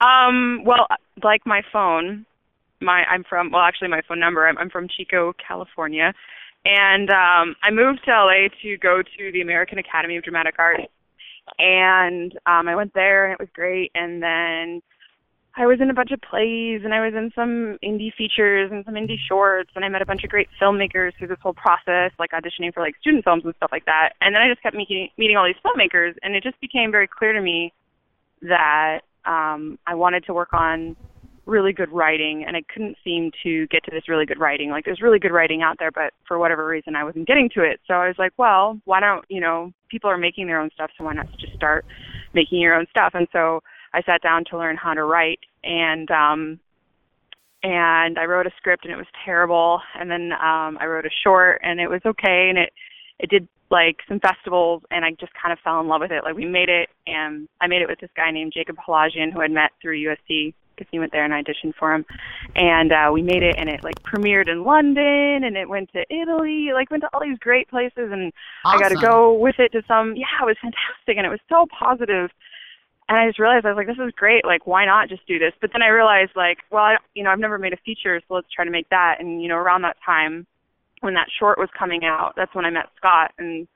Um, 0.00 0.62
well, 0.64 0.86
like 1.24 1.44
my 1.44 1.62
phone, 1.72 2.24
my 2.82 3.04
I'm 3.04 3.24
from 3.28 3.50
well, 3.50 3.62
actually 3.62 3.88
my 3.88 4.02
phone 4.06 4.20
number. 4.20 4.46
I'm, 4.46 4.58
I'm 4.58 4.70
from 4.70 4.88
Chico, 4.88 5.32
California, 5.46 6.12
and 6.64 7.10
um, 7.10 7.56
I 7.62 7.70
moved 7.70 8.00
to 8.04 8.10
LA 8.10 8.48
to 8.62 8.76
go 8.78 9.02
to 9.02 9.32
the 9.32 9.40
American 9.40 9.78
Academy 9.78 10.16
of 10.16 10.24
Dramatic 10.24 10.54
Art, 10.58 10.80
and 11.58 12.32
um, 12.46 12.68
I 12.68 12.76
went 12.76 12.94
there 12.94 13.24
and 13.24 13.32
it 13.32 13.40
was 13.40 13.48
great. 13.52 13.90
And 13.94 14.22
then 14.22 14.82
I 15.54 15.66
was 15.66 15.80
in 15.80 15.90
a 15.90 15.94
bunch 15.94 16.12
of 16.12 16.20
plays 16.22 16.80
and 16.84 16.94
I 16.94 17.00
was 17.04 17.12
in 17.14 17.30
some 17.34 17.78
indie 17.84 18.14
features 18.16 18.70
and 18.72 18.84
some 18.84 18.94
indie 18.94 19.20
shorts, 19.28 19.70
and 19.74 19.84
I 19.84 19.88
met 19.88 20.02
a 20.02 20.06
bunch 20.06 20.24
of 20.24 20.30
great 20.30 20.48
filmmakers 20.60 21.12
through 21.18 21.28
this 21.28 21.40
whole 21.42 21.54
process, 21.54 22.12
like 22.18 22.30
auditioning 22.30 22.72
for 22.72 22.80
like 22.80 22.94
student 23.00 23.24
films 23.24 23.44
and 23.44 23.54
stuff 23.56 23.70
like 23.72 23.84
that. 23.86 24.10
And 24.20 24.34
then 24.34 24.42
I 24.42 24.48
just 24.48 24.62
kept 24.62 24.76
meeting 24.76 25.08
meeting 25.18 25.36
all 25.36 25.46
these 25.46 25.60
filmmakers, 25.64 26.14
and 26.22 26.34
it 26.34 26.42
just 26.42 26.60
became 26.60 26.90
very 26.90 27.08
clear 27.08 27.32
to 27.32 27.40
me 27.40 27.72
that 28.42 29.00
um, 29.24 29.78
I 29.86 29.94
wanted 29.94 30.24
to 30.26 30.34
work 30.34 30.52
on 30.52 30.96
really 31.46 31.72
good 31.72 31.90
writing, 31.90 32.44
and 32.46 32.56
I 32.56 32.62
couldn't 32.72 32.96
seem 33.02 33.30
to 33.42 33.66
get 33.68 33.84
to 33.84 33.90
this 33.90 34.08
really 34.08 34.26
good 34.26 34.38
writing. 34.38 34.70
Like 34.70 34.84
there's 34.84 35.02
really 35.02 35.18
good 35.18 35.32
writing 35.32 35.62
out 35.62 35.76
there, 35.78 35.90
but 35.90 36.12
for 36.26 36.38
whatever 36.38 36.66
reason, 36.66 36.94
I 36.94 37.04
wasn't 37.04 37.26
getting 37.26 37.50
to 37.54 37.62
it. 37.62 37.80
So 37.86 37.94
I 37.94 38.06
was 38.06 38.16
like, 38.18 38.32
well, 38.36 38.80
why 38.84 39.00
don't 39.00 39.24
you 39.28 39.40
know 39.40 39.72
people 39.90 40.10
are 40.10 40.18
making 40.18 40.46
their 40.46 40.60
own 40.60 40.70
stuff, 40.74 40.90
so 40.96 41.04
why 41.04 41.14
not 41.14 41.26
just 41.38 41.54
start 41.54 41.84
making 42.32 42.60
your 42.60 42.74
own 42.74 42.86
stuff? 42.90 43.12
And 43.14 43.26
so 43.32 43.60
I 43.92 44.02
sat 44.02 44.22
down 44.22 44.44
to 44.50 44.58
learn 44.58 44.76
how 44.76 44.94
to 44.94 45.04
write, 45.04 45.40
and 45.64 46.10
um, 46.10 46.60
and 47.62 48.18
I 48.18 48.24
wrote 48.24 48.46
a 48.46 48.52
script, 48.56 48.84
and 48.84 48.92
it 48.92 48.96
was 48.96 49.06
terrible. 49.24 49.80
And 49.98 50.10
then 50.10 50.32
um, 50.32 50.78
I 50.80 50.86
wrote 50.86 51.06
a 51.06 51.10
short, 51.24 51.60
and 51.62 51.80
it 51.80 51.88
was 51.88 52.00
okay, 52.04 52.48
and 52.48 52.58
it 52.58 52.72
it 53.18 53.30
did 53.30 53.48
like 53.70 53.96
some 54.06 54.20
festivals 54.20 54.82
and 54.90 55.02
I 55.02 55.12
just 55.18 55.32
kind 55.40 55.50
of 55.50 55.58
fell 55.64 55.80
in 55.80 55.88
love 55.88 56.02
with 56.02 56.12
it. 56.12 56.22
Like 56.24 56.36
we 56.36 56.44
made 56.44 56.68
it 56.68 56.90
and 57.06 57.48
I 57.58 57.66
made 57.66 57.80
it 57.80 57.88
with 57.88 57.98
this 58.00 58.10
guy 58.14 58.30
named 58.30 58.52
Jacob 58.54 58.76
Pelagian 58.84 59.32
who 59.32 59.40
I'd 59.40 59.50
met 59.50 59.70
through 59.80 59.96
USC 59.96 60.52
because 60.82 60.90
he 60.90 60.98
went 60.98 61.12
there 61.12 61.24
and 61.24 61.32
I 61.32 61.42
auditioned 61.42 61.74
for 61.78 61.94
him. 61.94 62.04
And 62.56 62.92
uh 62.92 63.10
we 63.12 63.22
made 63.22 63.42
it 63.42 63.56
and 63.58 63.68
it 63.68 63.82
like 63.82 64.02
premiered 64.02 64.48
in 64.48 64.64
London 64.64 65.44
and 65.44 65.56
it 65.56 65.68
went 65.68 65.92
to 65.92 66.04
Italy, 66.10 66.70
like 66.74 66.90
went 66.90 67.02
to 67.02 67.10
all 67.12 67.20
these 67.20 67.38
great 67.38 67.68
places 67.68 68.10
and 68.12 68.32
I 68.64 68.78
got 68.78 68.88
to 68.88 68.96
go 68.96 69.32
with 69.32 69.58
it 69.58 69.72
to 69.72 69.82
some 69.86 70.16
yeah, 70.16 70.26
it 70.42 70.46
was 70.46 70.56
fantastic 70.60 71.16
and 71.16 71.26
it 71.26 71.30
was 71.30 71.40
so 71.48 71.66
positive. 71.66 72.30
And 73.08 73.18
I 73.18 73.26
just 73.26 73.38
realized 73.38 73.66
I 73.66 73.70
was 73.70 73.76
like, 73.76 73.88
this 73.88 74.02
is 74.02 74.12
great. 74.16 74.44
Like, 74.44 74.66
why 74.66 74.86
not 74.86 75.08
just 75.08 75.26
do 75.26 75.38
this? 75.38 75.52
But 75.60 75.70
then 75.72 75.82
I 75.82 75.88
realized, 75.88 76.30
like, 76.36 76.58
well, 76.70 76.84
I, 76.84 76.96
you 77.14 77.22
know, 77.22 77.30
I've 77.30 77.40
never 77.40 77.58
made 77.58 77.72
a 77.72 77.76
feature, 77.84 78.18
so 78.20 78.34
let's 78.34 78.50
try 78.54 78.64
to 78.64 78.70
make 78.70 78.88
that. 78.90 79.16
And 79.18 79.42
you 79.42 79.48
know, 79.48 79.56
around 79.56 79.82
that 79.82 79.96
time, 80.04 80.46
when 81.00 81.14
that 81.14 81.26
short 81.38 81.58
was 81.58 81.68
coming 81.76 82.04
out, 82.04 82.34
that's 82.36 82.54
when 82.54 82.64
I 82.64 82.70
met 82.70 82.86
Scott. 82.96 83.32
And 83.38 83.66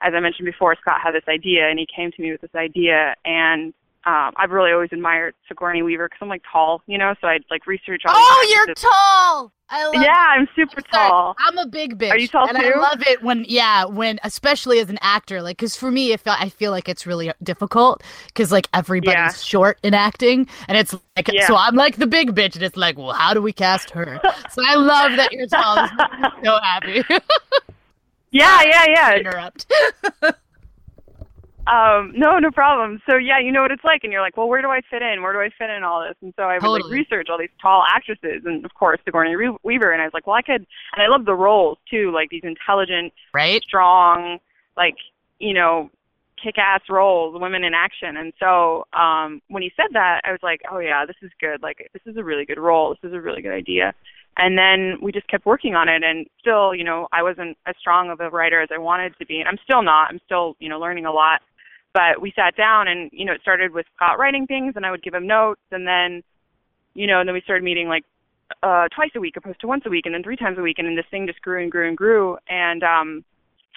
as 0.00 0.14
I 0.14 0.20
mentioned 0.20 0.46
before, 0.46 0.76
Scott 0.80 1.00
had 1.02 1.12
this 1.12 1.28
idea, 1.28 1.68
and 1.68 1.78
he 1.78 1.86
came 1.94 2.12
to 2.12 2.22
me 2.22 2.30
with 2.30 2.40
this 2.40 2.54
idea, 2.54 3.14
and 3.24 3.74
um, 4.06 4.32
I've 4.36 4.50
really 4.50 4.70
always 4.72 4.90
admired 4.92 5.34
Sigourney 5.48 5.82
Weaver 5.82 6.06
because 6.06 6.18
I'm 6.22 6.28
like 6.28 6.42
tall, 6.50 6.80
you 6.86 6.96
know, 6.96 7.14
so 7.20 7.26
I'd 7.26 7.44
like 7.50 7.66
research 7.66 8.02
all. 8.06 8.14
Oh, 8.16 8.52
you're 8.54 8.74
tall. 8.74 9.52
I 9.68 9.84
love 9.86 9.94
Yeah, 10.00 10.12
I'm 10.28 10.46
super 10.54 10.80
Sorry, 10.92 11.08
tall. 11.10 11.34
I'm 11.40 11.58
a 11.58 11.66
big 11.66 11.98
bitch. 11.98 12.12
Are 12.12 12.16
you 12.18 12.28
tall 12.28 12.48
and 12.48 12.56
too? 12.56 12.64
I 12.64 12.78
love 12.78 13.02
it 13.04 13.20
when, 13.20 13.44
yeah, 13.48 13.84
when 13.84 14.20
especially 14.22 14.78
as 14.78 14.88
an 14.90 14.98
actor, 15.02 15.42
like, 15.42 15.56
because 15.56 15.74
for 15.74 15.90
me, 15.90 16.16
feel, 16.16 16.34
I 16.38 16.48
feel 16.50 16.70
like 16.70 16.88
it's 16.88 17.04
really 17.04 17.32
difficult 17.42 18.04
because 18.28 18.52
like 18.52 18.68
everybody's 18.72 19.16
Yeah. 19.16 19.32
short 19.32 19.78
in 19.82 19.92
acting, 19.92 20.46
and 20.68 20.78
it's 20.78 20.94
like, 21.16 21.28
Yeah. 21.32 21.48
so 21.48 21.56
I'm 21.56 21.74
like 21.74 21.96
the 21.96 22.06
big 22.06 22.32
bitch, 22.32 22.54
and 22.54 22.62
it's 22.62 22.76
like, 22.76 22.96
well, 22.96 23.12
how 23.12 23.34
do 23.34 23.42
we 23.42 23.52
cast 23.52 23.90
her? 23.90 24.20
so 24.50 24.62
I 24.64 24.76
love 24.76 25.16
that 25.16 25.32
you're 25.32 25.48
tall. 25.48 25.82
Me 25.82 25.90
so 26.44 26.58
happy. 26.62 27.02
Yeah, 28.32 28.62
yeah, 28.64 28.84
yeah. 28.88 29.14
Interrupt. 29.16 29.72
Um, 31.66 32.12
no, 32.14 32.38
no 32.38 32.50
problem. 32.50 33.02
So 33.08 33.16
yeah, 33.16 33.40
you 33.40 33.50
know 33.50 33.62
what 33.62 33.72
it's 33.72 33.82
like, 33.84 34.04
and 34.04 34.12
you're 34.12 34.22
like, 34.22 34.36
well, 34.36 34.48
where 34.48 34.62
do 34.62 34.68
I 34.68 34.80
fit 34.88 35.02
in? 35.02 35.22
Where 35.22 35.32
do 35.32 35.40
I 35.40 35.50
fit 35.58 35.68
in 35.68 35.82
all 35.82 36.00
this? 36.00 36.16
And 36.22 36.32
so 36.36 36.44
I 36.44 36.58
would 36.58 36.68
like 36.68 36.84
research 36.90 37.28
all 37.28 37.38
these 37.38 37.48
tall 37.60 37.84
actresses, 37.90 38.42
and 38.44 38.64
of 38.64 38.72
course 38.74 39.00
Sigourney 39.04 39.34
Weaver. 39.64 39.92
And 39.92 40.00
I 40.00 40.04
was 40.04 40.14
like, 40.14 40.26
well, 40.26 40.36
I 40.36 40.42
could, 40.42 40.64
and 40.94 41.02
I 41.02 41.08
love 41.08 41.24
the 41.24 41.34
roles 41.34 41.78
too, 41.90 42.12
like 42.12 42.30
these 42.30 42.44
intelligent, 42.44 43.12
right? 43.34 43.60
strong, 43.62 44.38
like 44.76 44.94
you 45.40 45.54
know, 45.54 45.90
kick-ass 46.42 46.82
roles, 46.88 47.38
women 47.40 47.64
in 47.64 47.74
action. 47.74 48.16
And 48.16 48.32
so 48.38 48.86
um, 48.92 49.42
when 49.48 49.62
he 49.62 49.72
said 49.76 49.88
that, 49.92 50.20
I 50.24 50.30
was 50.30 50.40
like, 50.42 50.60
oh 50.70 50.78
yeah, 50.78 51.04
this 51.04 51.16
is 51.20 51.30
good. 51.40 51.62
Like 51.62 51.90
this 51.92 52.02
is 52.06 52.16
a 52.16 52.22
really 52.22 52.44
good 52.44 52.58
role. 52.58 52.90
This 52.94 53.10
is 53.10 53.14
a 53.14 53.20
really 53.20 53.42
good 53.42 53.52
idea. 53.52 53.92
And 54.38 54.56
then 54.56 54.98
we 55.00 55.12
just 55.12 55.26
kept 55.28 55.46
working 55.46 55.74
on 55.74 55.88
it, 55.88 56.04
and 56.04 56.26
still, 56.38 56.74
you 56.74 56.84
know, 56.84 57.08
I 57.10 57.22
wasn't 57.22 57.56
as 57.66 57.74
strong 57.80 58.10
of 58.10 58.20
a 58.20 58.30
writer 58.30 58.60
as 58.60 58.68
I 58.72 58.78
wanted 58.78 59.18
to 59.18 59.26
be, 59.26 59.40
and 59.40 59.48
I'm 59.48 59.58
still 59.64 59.82
not. 59.82 60.10
I'm 60.10 60.20
still, 60.26 60.56
you 60.60 60.68
know, 60.68 60.78
learning 60.78 61.06
a 61.06 61.12
lot. 61.12 61.40
But 61.96 62.20
we 62.20 62.30
sat 62.36 62.54
down, 62.56 62.88
and 62.88 63.08
you 63.10 63.24
know, 63.24 63.32
it 63.32 63.40
started 63.40 63.72
with 63.72 63.86
Scott 63.96 64.18
writing 64.18 64.46
things, 64.46 64.74
and 64.76 64.84
I 64.84 64.90
would 64.90 65.02
give 65.02 65.14
him 65.14 65.26
notes, 65.26 65.62
and 65.70 65.88
then, 65.88 66.22
you 66.92 67.06
know, 67.06 67.20
and 67.20 67.26
then 67.26 67.32
we 67.32 67.40
started 67.40 67.64
meeting 67.64 67.88
like 67.88 68.04
uh 68.62 68.86
twice 68.94 69.10
a 69.16 69.20
week 69.20 69.34
opposed 69.38 69.58
to 69.60 69.66
once 69.66 69.82
a 69.86 69.90
week 69.90 70.06
and 70.06 70.14
then 70.14 70.22
three 70.22 70.36
times 70.36 70.56
a 70.56 70.62
week 70.62 70.78
and 70.78 70.86
then 70.86 70.94
this 70.94 71.06
thing 71.10 71.26
just 71.26 71.42
grew 71.42 71.60
and 71.60 71.72
grew 71.72 71.88
and 71.88 71.96
grew. 71.96 72.36
And 72.48 72.82
um 72.84 73.24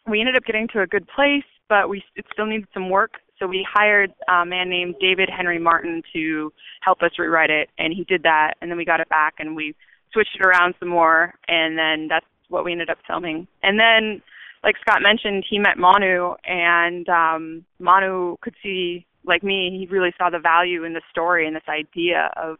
we 0.05 0.19
ended 0.19 0.36
up 0.36 0.43
getting 0.43 0.67
to 0.73 0.82
a 0.82 0.86
good 0.86 1.08
place 1.08 1.47
but 1.69 1.89
we 1.89 2.03
it 2.15 2.25
still 2.32 2.45
needed 2.45 2.67
some 2.73 2.89
work. 2.89 3.13
So 3.39 3.47
we 3.47 3.65
hired 3.67 4.13
a 4.27 4.45
man 4.45 4.69
named 4.69 4.95
David 5.01 5.27
Henry 5.36 5.58
Martin 5.58 6.03
to 6.13 6.53
help 6.82 7.01
us 7.01 7.17
rewrite 7.17 7.49
it 7.49 7.69
and 7.79 7.93
he 7.93 8.03
did 8.03 8.21
that 8.23 8.55
and 8.62 8.69
then 8.69 8.77
we 8.77 8.86
got 8.86 8.99
it 8.99 9.10
back 9.10 9.36
and 9.39 9.55
we 9.55 9.73
switched 10.13 10.36
it 10.39 10.45
around 10.45 10.75
some 10.79 10.89
more 10.89 11.34
and 11.47 11.75
then 11.75 12.08
that's 12.08 12.27
what 12.49 12.63
we 12.63 12.73
ended 12.73 12.91
up 12.91 12.99
filming. 13.08 13.47
And 13.63 13.79
then 13.79 14.21
like 14.63 14.76
Scott 14.82 15.02
mentioned 15.02 15.45
he 15.50 15.60
met 15.60 15.78
Manu 15.78 16.34
and 16.43 17.08
um 17.10 17.65
Manu 17.80 18.38
could 18.41 18.56
see 18.62 19.06
like 19.26 19.43
me 19.43 19.78
he 19.80 19.93
really 19.93 20.13
saw 20.17 20.30
the 20.30 20.39
value 20.39 20.84
in 20.84 20.93
the 20.93 21.02
story 21.12 21.48
and 21.48 21.56
this 21.56 21.67
idea 21.67 22.32
of 22.36 22.58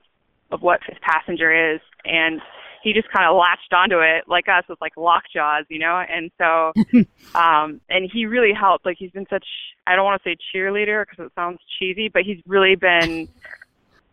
of 0.52 0.62
what 0.62 0.80
Fifth 0.86 1.02
Passenger 1.02 1.74
is, 1.74 1.82
and 2.06 2.42
he 2.84 2.94
just 2.94 3.10
kind 3.12 3.26
of 3.30 3.36
latched 3.36 3.74
onto 3.74 4.00
it 4.00 4.24
like 4.28 4.48
us 4.48 4.64
with 4.70 4.80
like 4.82 4.96
lockjaws, 4.98 5.66
you 5.70 5.80
know. 5.80 6.04
And 6.10 6.32
so, 6.38 6.74
um, 7.38 7.82
and 7.90 8.10
he 8.12 8.26
really 8.26 8.54
helped. 8.54 8.86
Like 8.86 8.98
he's 8.98 9.12
been 9.12 9.28
such 9.30 9.46
I 9.86 9.96
don't 9.96 10.06
want 10.06 10.22
to 10.22 10.30
say 10.30 10.38
cheerleader 10.54 11.06
because 11.08 11.26
it 11.26 11.32
sounds 11.36 11.60
cheesy, 11.78 12.10
but 12.10 12.24
he's 12.24 12.42
really 12.48 12.76
been, 12.76 13.28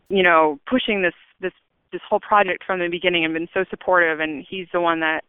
you 0.09 0.23
know, 0.23 0.59
pushing 0.67 1.03
this 1.03 1.15
this 1.41 1.53
this 1.93 2.01
whole 2.09 2.21
project 2.21 2.65
from 2.65 2.81
the 2.81 2.89
beginning 2.89 3.25
and 3.25 3.33
been 3.35 3.49
so 3.55 3.65
supportive. 3.71 4.21
And 4.21 4.45
he's 4.49 4.67
the 4.73 4.81
one 4.81 5.01
that 5.01 5.25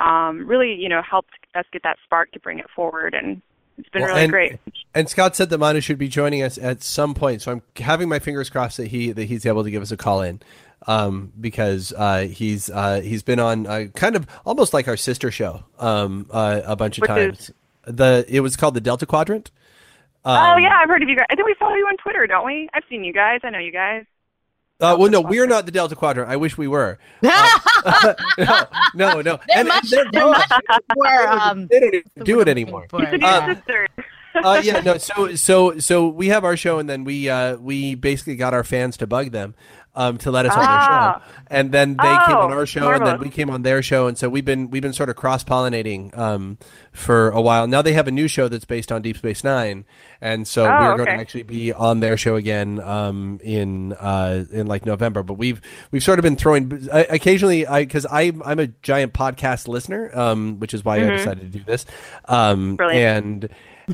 um, 0.00 0.46
really, 0.46 0.74
you 0.74 0.88
know, 0.88 1.02
helped 1.02 1.30
us 1.54 1.64
get 1.72 1.82
that 1.82 1.96
spark 2.04 2.32
to 2.32 2.40
bring 2.40 2.58
it 2.58 2.66
forward. 2.74 3.14
And 3.14 3.40
it's 3.78 3.88
been 3.90 4.02
Well, 4.02 4.10
really 4.10 4.22
and- 4.24 4.32
great. 4.32 4.58
And 4.94 5.08
Scott 5.08 5.36
said 5.36 5.50
that 5.50 5.58
Manu 5.58 5.80
should 5.80 5.98
be 5.98 6.08
joining 6.08 6.42
us 6.42 6.58
at 6.58 6.82
some 6.82 7.14
point, 7.14 7.42
so 7.42 7.52
I'm 7.52 7.62
having 7.76 8.08
my 8.08 8.18
fingers 8.18 8.48
crossed 8.50 8.78
that 8.78 8.88
he 8.88 9.12
that 9.12 9.24
he's 9.24 9.44
able 9.46 9.62
to 9.64 9.70
give 9.70 9.82
us 9.82 9.90
a 9.92 9.96
call 9.96 10.22
in, 10.22 10.40
um, 10.86 11.32
because 11.38 11.92
uh, 11.96 12.22
he's 12.22 12.70
uh, 12.70 13.00
he's 13.02 13.22
been 13.22 13.38
on 13.38 13.66
uh, 13.66 13.84
kind 13.94 14.16
of 14.16 14.26
almost 14.44 14.72
like 14.74 14.88
our 14.88 14.96
sister 14.96 15.30
show 15.30 15.62
um, 15.78 16.26
uh, 16.32 16.62
a 16.64 16.74
bunch 16.74 16.98
of 16.98 17.02
Which 17.02 17.08
times. 17.10 17.38
is- 17.50 17.54
The 17.84 18.24
it 18.28 18.40
was 18.40 18.56
called 18.56 18.74
the 18.74 18.80
Delta 18.80 19.06
Quadrant. 19.06 19.50
oh 20.24 20.30
Um, 20.34 20.60
yeah, 20.62 20.76
I've 20.82 20.88
heard 20.88 21.02
of 21.02 21.08
you 21.08 21.16
guys. 21.16 21.26
I 21.30 21.36
think 21.36 21.46
we 21.46 21.54
follow 21.58 21.74
you 21.76 21.86
on 21.86 21.96
Twitter, 21.98 22.26
don't 22.26 22.46
we? 22.46 22.68
I've 22.74 22.84
seen 22.90 23.04
you 23.04 23.12
guys. 23.12 23.40
I 23.44 23.50
know 23.50 23.58
you 23.60 23.72
guys. 23.72 24.04
Uh, 24.80 24.96
well, 24.98 25.10
no, 25.10 25.20
we're 25.20 25.46
not 25.46 25.66
the 25.66 25.72
Delta 25.72 25.96
Quadrant. 25.96 26.30
I 26.30 26.36
wish 26.36 26.56
we 26.56 26.68
were. 26.68 26.98
no, 27.22 27.34
no, 28.94 29.20
no. 29.22 29.22
They're 29.22 29.40
And- 29.56 29.68
much, 29.68 29.90
they're 29.90 30.04
they're 30.12 30.26
much 30.26 30.50
more, 30.96 31.28
um, 31.28 31.66
they 31.66 31.80
don't 31.80 31.94
even 31.94 32.24
do 32.24 32.40
it 32.40 32.48
anymore. 32.48 32.86
looking 32.92 33.08
for. 33.08 33.16
Your 33.16 33.20
Yeah. 33.20 33.56
uh, 34.44 34.60
yeah, 34.62 34.80
no. 34.80 34.98
So, 34.98 35.34
so, 35.34 35.78
so 35.80 36.06
we 36.08 36.28
have 36.28 36.44
our 36.44 36.56
show, 36.56 36.78
and 36.78 36.88
then 36.88 37.02
we 37.02 37.28
uh, 37.28 37.56
we 37.56 37.96
basically 37.96 38.36
got 38.36 38.54
our 38.54 38.62
fans 38.62 38.96
to 38.98 39.06
bug 39.08 39.32
them 39.32 39.56
um, 39.98 40.16
to 40.18 40.30
let 40.30 40.46
us 40.46 40.52
on 40.52 40.60
their 40.60 40.68
Ah. 40.68 41.20
show, 41.24 41.44
and 41.50 41.72
then 41.72 41.90
they 41.96 42.02
came 42.26 42.36
on 42.36 42.52
Oh, 42.52 42.56
our 42.56 42.66
show, 42.66 42.90
and 42.92 43.04
then 43.06 43.18
we 43.18 43.28
came 43.28 43.50
on 43.50 43.62
their 43.62 43.82
show, 43.82 44.06
and 44.06 44.16
so 44.16 44.28
we've 44.28 44.44
been 44.44 44.70
we've 44.70 44.80
been 44.82 44.92
sort 44.92 45.08
of 45.10 45.16
cross 45.16 45.42
pollinating 45.42 46.16
um, 46.16 46.56
for 46.92 47.30
a 47.30 47.40
while. 47.40 47.66
Now 47.66 47.82
they 47.82 47.92
have 47.94 48.06
a 48.06 48.12
new 48.12 48.28
show 48.28 48.48
that's 48.48 48.64
based 48.64 48.92
on 48.92 49.02
Deep 49.02 49.16
Space 49.18 49.42
Nine, 49.42 49.84
and 50.20 50.46
so 50.46 50.64
Oh, 50.64 50.68
we're 50.68 50.96
going 50.96 51.06
to 51.06 51.12
actually 51.20 51.42
be 51.42 51.72
on 51.72 52.00
their 52.00 52.16
show 52.16 52.36
again 52.36 52.80
um, 52.80 53.40
in 53.42 53.92
uh, 53.94 54.44
in 54.52 54.66
like 54.68 54.86
November. 54.86 55.22
But 55.24 55.34
we've 55.34 55.60
we've 55.90 56.02
sort 56.04 56.18
of 56.20 56.22
been 56.22 56.36
throwing 56.36 56.88
I, 56.92 57.00
occasionally, 57.10 57.66
I 57.66 57.82
because 57.84 58.06
I 58.06 58.32
I'm 58.44 58.60
a 58.60 58.68
giant 58.82 59.12
podcast 59.14 59.66
listener, 59.66 60.10
um, 60.16 60.60
which 60.60 60.74
is 60.74 60.84
why 60.84 60.96
I 60.98 61.10
decided 61.16 61.52
to 61.52 61.58
do 61.58 61.64
this, 61.64 61.84
um, 62.26 62.76
Mm-hmm. 62.78 62.96
And 62.96 63.48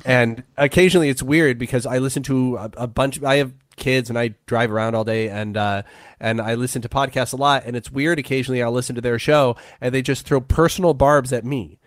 and 0.04 0.42
occasionally 0.56 1.08
it's 1.08 1.22
weird 1.22 1.56
because 1.56 1.86
I 1.86 1.98
listen 1.98 2.22
to 2.24 2.56
a, 2.56 2.70
a 2.78 2.86
bunch. 2.88 3.22
I 3.22 3.36
have 3.36 3.52
kids 3.76 4.08
and 4.08 4.18
I 4.18 4.34
drive 4.46 4.70
around 4.70 4.94
all 4.94 5.04
day 5.04 5.28
and 5.28 5.56
uh, 5.56 5.82
and 6.20 6.40
I 6.40 6.54
listen 6.54 6.82
to 6.82 6.88
podcasts 6.88 7.32
a 7.32 7.36
lot. 7.36 7.64
And 7.66 7.76
it's 7.76 7.90
weird. 7.90 8.18
Occasionally 8.18 8.62
I'll 8.62 8.72
listen 8.72 8.94
to 8.94 9.00
their 9.00 9.18
show 9.18 9.56
and 9.80 9.94
they 9.94 10.02
just 10.02 10.26
throw 10.26 10.40
personal 10.40 10.94
barbs 10.94 11.32
at 11.32 11.44
me, 11.44 11.78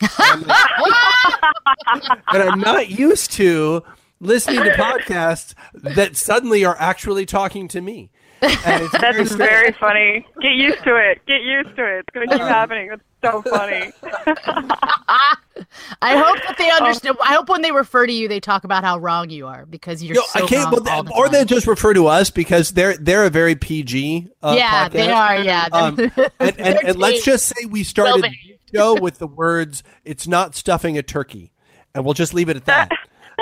and 0.18 0.50
I'm 2.32 2.60
not 2.60 2.90
used 2.90 3.32
to 3.32 3.82
listening 4.20 4.62
to 4.62 4.70
podcasts 4.72 5.54
that 5.74 6.16
suddenly 6.16 6.64
are 6.64 6.76
actually 6.78 7.26
talking 7.26 7.68
to 7.68 7.80
me. 7.80 8.10
And 8.42 8.82
it's 8.84 8.96
very 8.98 9.16
That's 9.18 9.32
strange. 9.32 9.50
very 9.50 9.72
funny. 9.72 10.26
Get 10.40 10.52
used 10.52 10.82
to 10.84 10.96
it. 10.96 11.24
Get 11.26 11.42
used 11.42 11.76
to 11.76 11.84
it. 11.98 11.98
It's 12.00 12.08
gonna 12.14 12.26
keep 12.28 12.40
happening. 12.40 12.88
That's 12.88 13.02
so 13.22 13.42
funny. 13.50 13.92
I 16.02 16.16
hope 16.16 16.36
that 16.38 16.46
Oh. 16.50 16.54
they 16.58 16.70
understand. 16.70 17.16
I 17.22 17.34
hope 17.34 17.48
when 17.48 17.62
they 17.62 17.72
refer 17.72 18.06
to 18.06 18.12
you, 18.12 18.28
they 18.28 18.40
talk 18.40 18.64
about 18.64 18.82
how 18.82 18.98
wrong 18.98 19.28
you 19.30 19.46
are 19.46 19.66
because 19.66 20.02
you're 20.02 20.14
No, 20.14 20.22
so 20.28 20.44
I 20.44 20.46
can't. 20.48 20.72
wrong 20.72 20.82
Well, 20.84 20.94
all 20.96 21.02
the 21.02 21.12
or 21.14 21.24
time. 21.24 21.32
they 21.32 21.44
just 21.44 21.66
refer 21.66 21.92
to 21.94 22.06
us 22.06 22.30
because 22.30 22.70
they're 22.72 22.96
they're 22.96 23.24
a 23.24 23.30
very 23.30 23.54
PG. 23.56 24.28
Uh, 24.42 24.54
yeah, 24.56 24.88
they 24.88 25.10
are. 25.10 25.36
Yeah, 25.38 25.68
Um, 25.72 25.98
and, 25.98 26.12
and, 26.40 26.58
and 26.58 26.96
let's 26.98 27.24
just 27.24 27.46
say 27.46 27.66
we 27.66 27.84
started 27.84 28.22
well-behaved. 28.22 28.60
the 28.72 28.78
show 28.78 28.94
with 29.00 29.18
the 29.18 29.26
words 29.26 29.82
"It's 30.04 30.26
not 30.26 30.54
stuffing 30.54 30.96
a 30.96 31.02
turkey," 31.02 31.52
and 31.94 32.04
we'll 32.04 32.14
just 32.14 32.32
leave 32.34 32.48
it 32.48 32.56
at 32.56 32.64
that. 32.66 32.90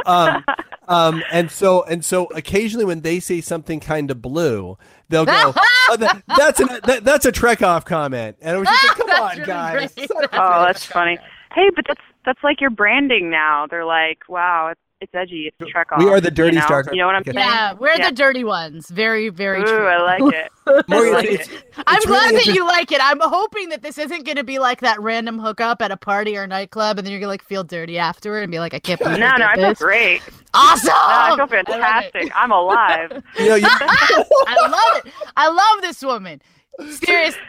Um, 0.06 0.44
um, 0.88 1.22
and 1.30 1.50
so 1.50 1.82
and 1.84 2.04
so 2.04 2.26
occasionally 2.34 2.84
when 2.84 3.00
they 3.02 3.20
say 3.20 3.40
something 3.40 3.80
kind 3.80 4.10
of 4.10 4.20
blue, 4.22 4.78
they'll 5.08 5.24
go, 5.26 5.52
oh, 5.56 5.96
that, 5.98 6.22
"That's 6.36 6.60
an, 6.60 6.68
that, 6.84 7.04
that's 7.04 7.26
a 7.26 7.32
Trek 7.32 7.62
off 7.62 7.84
comment," 7.84 8.36
and 8.40 8.56
it 8.56 8.58
was 8.58 8.68
just 8.68 8.84
like, 8.88 8.96
"Come 8.96 9.10
on, 9.22 9.30
really 9.36 9.46
guys." 9.46 9.94
great. 9.94 10.08
Son 10.08 10.24
of 10.24 10.32
a- 10.32 10.42
Oh, 10.42 10.62
that's 10.64 10.84
funny. 10.84 11.18
Hey, 11.54 11.70
but 11.74 11.84
that's 11.88 12.00
that's 12.24 12.42
like 12.44 12.60
your 12.60 12.70
branding 12.70 13.30
now. 13.30 13.66
They're 13.68 13.84
like, 13.86 14.18
wow, 14.28 14.68
it's 14.72 14.80
it's 15.00 15.14
edgy. 15.14 15.52
It's 15.60 15.70
Trek 15.70 15.92
off. 15.92 15.98
We 16.00 16.08
are 16.10 16.20
the 16.20 16.30
dirty 16.30 16.54
you 16.56 16.60
know? 16.60 16.66
Star 16.66 16.82
Trek 16.82 16.94
You 16.94 17.00
know 17.02 17.06
what 17.06 17.14
I'm 17.16 17.22
podcast. 17.22 17.34
saying? 17.34 17.46
Yeah, 17.48 17.72
we're 17.74 17.94
Yeah. 17.96 18.10
the 18.10 18.16
dirty 18.16 18.42
ones. 18.44 18.88
Very, 18.90 19.28
very 19.28 19.60
Ooh, 19.62 19.64
true. 19.66 19.86
I 19.86 20.02
like 20.18 20.34
it. 20.34 20.50
Morgan, 20.88 21.12
I 21.14 21.16
like 21.16 21.24
it's- 21.26 21.48
it. 21.48 21.64
I'm 21.86 21.96
it's 21.98 22.06
glad 22.06 22.30
really 22.32 22.44
that 22.44 22.54
you 22.54 22.66
like 22.66 22.90
it. 22.90 23.00
I'm 23.02 23.20
hoping 23.20 23.68
that 23.68 23.82
this 23.82 23.96
isn't 23.98 24.24
going 24.24 24.36
to 24.36 24.44
be 24.44 24.58
like 24.58 24.80
that 24.80 25.00
random 25.00 25.38
hookup 25.38 25.80
at 25.82 25.90
a 25.92 25.96
party 25.96 26.36
or 26.36 26.46
nightclub, 26.46 26.98
and 26.98 27.06
then 27.06 27.12
you're 27.12 27.20
gonna 27.20 27.30
like 27.30 27.44
feel 27.44 27.62
dirty 27.64 27.96
afterward 27.98 28.42
and 28.42 28.50
be 28.50 28.58
like, 28.58 28.74
I 28.74 28.80
can't 28.80 28.98
believe 29.00 29.18
No, 29.20 29.26
I 29.26 29.38
no, 29.38 29.46
I 29.46 29.54
feel 29.54 29.68
this. 29.68 29.78
great. 29.78 30.22
Awesome. 30.54 30.88
No, 30.88 30.94
I 30.94 31.34
feel 31.36 31.46
fantastic. 31.46 32.32
I'm 32.34 32.50
alive. 32.50 33.22
You 33.38 33.48
know, 33.50 33.54
you, 33.54 33.66
I 33.70 34.68
love 34.68 35.06
it. 35.06 35.12
I 35.36 35.48
love 35.48 35.82
this 35.82 36.02
woman. 36.02 36.42
Seriously, 36.90 37.40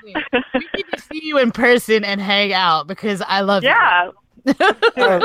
we 0.54 0.68
need 0.76 0.86
to 0.94 1.02
see 1.02 1.20
you 1.24 1.38
in 1.40 1.52
person 1.52 2.04
and 2.04 2.20
hang 2.22 2.52
out 2.54 2.88
because 2.88 3.22
I 3.28 3.42
love 3.42 3.64
you. 3.64 3.70
Yeah. 3.70 4.10
Uh, 4.46 4.54
well, 4.96 5.22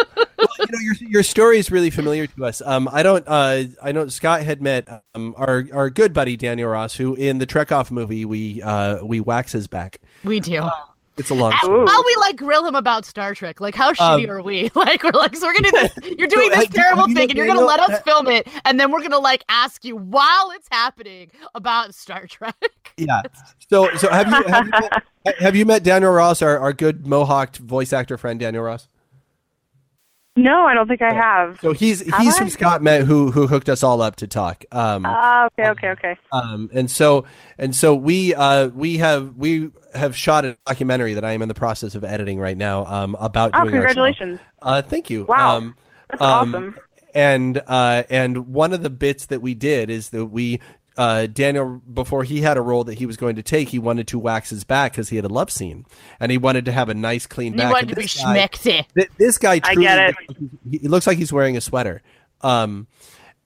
you 0.59 0.67
know, 0.71 0.79
your 0.81 0.95
your 1.01 1.23
story 1.23 1.59
is 1.59 1.71
really 1.71 1.91
familiar 1.91 2.27
to 2.27 2.45
us. 2.45 2.63
Um, 2.65 2.89
I 2.93 3.03
don't. 3.03 3.25
Uh, 3.27 3.65
I 3.83 3.93
know 3.93 4.09
Scott 4.09 4.43
had 4.43 4.63
met 4.63 4.89
um, 5.15 5.35
our 5.37 5.65
our 5.73 5.91
good 5.91 6.13
buddy 6.13 6.37
Daniel 6.37 6.71
Ross, 6.71 6.95
who 6.97 7.15
in 7.15 7.39
the 7.39 7.47
Trek 7.47 7.73
Off 7.73 7.91
movie 7.91 8.25
we 8.25 8.63
uh, 8.63 9.05
we 9.05 9.21
wax 9.21 9.53
his 9.53 9.67
back. 9.67 9.99
We 10.25 10.41
do. 10.41 10.69
It's 11.17 11.31
a 11.31 11.35
long. 11.35 11.53
How 11.53 11.63
story. 11.63 11.81
Ooh. 11.89 12.05
we 12.07 12.17
like 12.19 12.37
grill 12.37 12.67
him 12.67 12.75
about 12.75 13.05
Star 13.05 13.37
Trek? 13.37 13.61
Like, 13.61 13.77
how 13.77 13.93
shitty 13.93 14.25
Um, 14.25 14.31
are 14.31 14.43
we? 14.43 14.69
Like, 14.75 15.05
we're 15.05 15.13
like, 15.13 15.37
so 15.37 15.47
we're 15.47 15.55
gonna 15.55 15.71
do 15.71 15.79
this. 16.01 16.15
You're 16.19 16.27
doing 16.27 16.51
So, 16.51 16.57
this 16.59 16.69
uh, 16.71 16.73
terrible 16.73 17.09
you 17.09 17.15
thing, 17.15 17.31
and 17.31 17.37
you're 17.39 17.47
gonna 17.47 17.61
let 17.65 17.79
us 17.79 17.91
Uh, 17.91 18.01
film 18.03 18.27
it, 18.27 18.49
and 18.65 18.81
then 18.81 18.91
we're 18.91 19.01
gonna 19.03 19.21
like 19.21 19.45
ask 19.49 19.85
you 19.85 19.95
while 19.97 20.51
it's 20.57 20.67
happening 20.73 21.31
about 21.55 21.95
Star 21.95 22.27
Trek. 22.27 22.57
Yeah. 22.97 23.23
So 23.71 23.95
so 23.97 24.11
have 24.11 24.29
you 24.29 24.43
have 24.45 24.67
you 24.67 24.73
met, 24.73 25.39
have 25.41 25.57
you 25.57 25.65
met 25.67 25.83
Daniel 25.85 26.11
Ross, 26.13 26.43
our, 26.43 26.59
our 26.59 26.73
good 26.73 27.05
Mohawked 27.07 27.59
voice 27.59 27.93
actor 27.93 28.19
friend 28.19 28.41
Daniel 28.41 28.65
Ross? 28.65 28.89
No, 30.37 30.63
I 30.67 30.75
don't 30.75 30.89
think 30.89 31.01
I 31.01 31.13
have. 31.13 31.61
So 31.61 31.73
he's 31.73 32.09
Have 32.11 32.21
he's 32.21 32.37
I? 32.41 32.45
who 32.45 32.51
Scott 32.51 32.83
met 32.83 33.03
who 33.05 33.31
who 33.31 33.47
hooked 33.47 33.69
us 33.69 33.83
all 33.85 34.03
up 34.03 34.17
to 34.17 34.27
talk. 34.27 34.65
Um, 34.73 35.05
Ah, 35.07 35.47
okay, 35.47 35.69
okay, 35.71 35.89
okay. 35.91 36.17
um, 36.33 36.69
and 36.73 36.91
so 36.91 37.25
and 37.57 37.75
so 37.75 37.95
we 37.95 38.35
uh 38.35 38.67
we 38.69 38.99
have 38.99 39.37
we 39.37 39.71
have 39.95 40.17
shot 40.17 40.45
a 40.45 40.57
documentary 40.67 41.15
that 41.15 41.25
I 41.25 41.33
am 41.33 41.43
in 41.43 41.47
the 41.49 41.55
process 41.55 41.95
of 41.95 42.03
editing 42.03 42.41
right 42.41 42.57
now 42.57 42.85
um 42.87 43.17
about 43.21 43.53
Oh, 43.55 43.63
doing 43.63 43.75
our 43.77 43.81
show. 43.83 43.95
congratulations. 43.95 44.41
Uh, 44.61 44.83
thank 44.83 45.09
you. 45.09 45.25
Wow. 45.27 45.57
Um, 45.59 45.77
That's 46.11 46.23
um, 46.23 46.49
awesome. 46.55 46.77
and 47.15 47.63
uh, 47.69 48.03
and 48.11 48.49
one 48.49 48.73
of 48.73 48.83
the 48.83 48.91
bits 48.91 49.27
that 49.27 49.41
we 49.41 49.55
did 49.55 49.89
is 49.89 50.11
that 50.11 50.27
we 50.27 50.61
uh, 50.97 51.27
Daniel 51.27 51.81
before 51.93 52.25
he 52.25 52.41
had 52.43 52.57
a 52.57 52.61
role 52.61 52.85
that 52.85 52.95
he 52.99 53.07
was 53.07 53.17
going 53.17 53.37
to 53.37 53.43
take, 53.43 53.69
he 53.71 53.79
wanted 53.79 54.07
to 54.09 54.19
wax 54.19 54.51
his 54.51 54.65
back 54.65 54.93
because 54.93 55.09
he 55.09 55.17
had 55.17 55.25
a 55.25 55.29
love 55.29 55.51
scene, 55.51 55.85
and 56.21 56.31
he 56.31 56.39
wanted 56.39 56.65
to 56.67 56.73
have 56.73 56.89
a 56.89 56.95
nice 56.95 57.27
clean 57.27 57.53
You 57.55 57.59
back. 57.59 57.73
wanted 57.73 57.81
And 57.83 57.89
to 57.91 57.97
be 57.97 58.03
this 58.03 58.17
guy- 58.23 58.37
schmeckty. 58.49 58.87
Th- 58.95 59.11
this 59.19 59.39
guy 59.39 59.61
I 59.65 59.75
get 59.75 59.99
it. 59.99 60.15
looks 60.17 60.29
like 60.29 60.39
he, 60.71 60.79
he 60.79 60.89
looks 60.89 61.07
like 61.07 61.19
he's 61.19 61.33
wearing 61.33 61.57
a 61.57 61.61
sweater. 61.61 62.03
Um, 62.43 62.87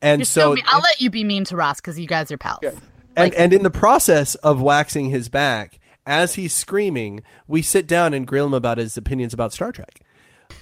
and 0.02 0.20
You're 0.20 0.26
so 0.26 0.54
still 0.56 0.66
I'll 0.68 0.80
let 0.80 1.00
you 1.00 1.10
be 1.10 1.24
mean 1.24 1.44
to 1.44 1.56
Ross 1.56 1.80
because 1.80 1.98
you 1.98 2.06
guys 2.06 2.30
are 2.30 2.38
pals. 2.38 2.60
and 3.16 3.34
and 3.34 3.52
in 3.52 3.62
the 3.62 3.70
process 3.70 4.34
of 4.36 4.60
waxing 4.60 5.10
his 5.10 5.28
back, 5.28 5.78
as 6.06 6.34
he's 6.34 6.52
screaming, 6.54 7.22
we 7.46 7.62
sit 7.62 7.86
down 7.86 8.14
and 8.14 8.26
grill 8.26 8.46
him 8.46 8.54
about 8.54 8.78
his 8.78 8.96
opinions 8.96 9.32
about 9.34 9.52
Star 9.52 9.72
Trek. 9.72 10.00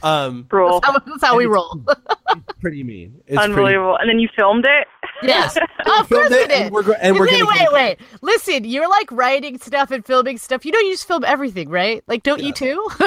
Um, 0.02 0.46
Rule. 0.50 0.80
That's 0.80 0.86
how, 0.92 0.98
that's 1.06 1.24
how 1.24 1.36
we 1.36 1.46
roll. 1.46 1.80
pretty 2.60 2.82
mean. 2.82 3.20
It's 3.26 3.36
pretty- 3.36 3.52
Unbelievable. 3.52 3.96
And 3.96 4.08
then 4.08 4.18
you 4.18 4.28
filmed 4.36 4.64
it? 4.66 4.86
Yes. 5.22 5.56
Oh, 5.86 6.00
of 6.00 6.08
course 6.08 6.30
we 6.30 6.36
it, 6.36 6.50
and 6.50 6.70
we're 6.72 6.82
go- 6.82 6.92
and 7.00 7.16
we're 7.18 7.26
wait, 7.26 7.42
wait, 7.46 7.58
get- 7.58 7.72
wait. 7.72 7.98
Listen, 8.22 8.64
you're 8.64 8.88
like 8.88 9.10
writing 9.12 9.58
stuff 9.58 9.90
and 9.90 10.04
filming 10.04 10.38
stuff. 10.38 10.64
You 10.64 10.72
know, 10.72 10.78
you 10.78 10.92
just 10.92 11.06
film 11.06 11.24
everything, 11.24 11.68
right? 11.68 12.02
Like, 12.06 12.22
don't 12.22 12.42
you 12.42 12.52
too? 12.52 12.88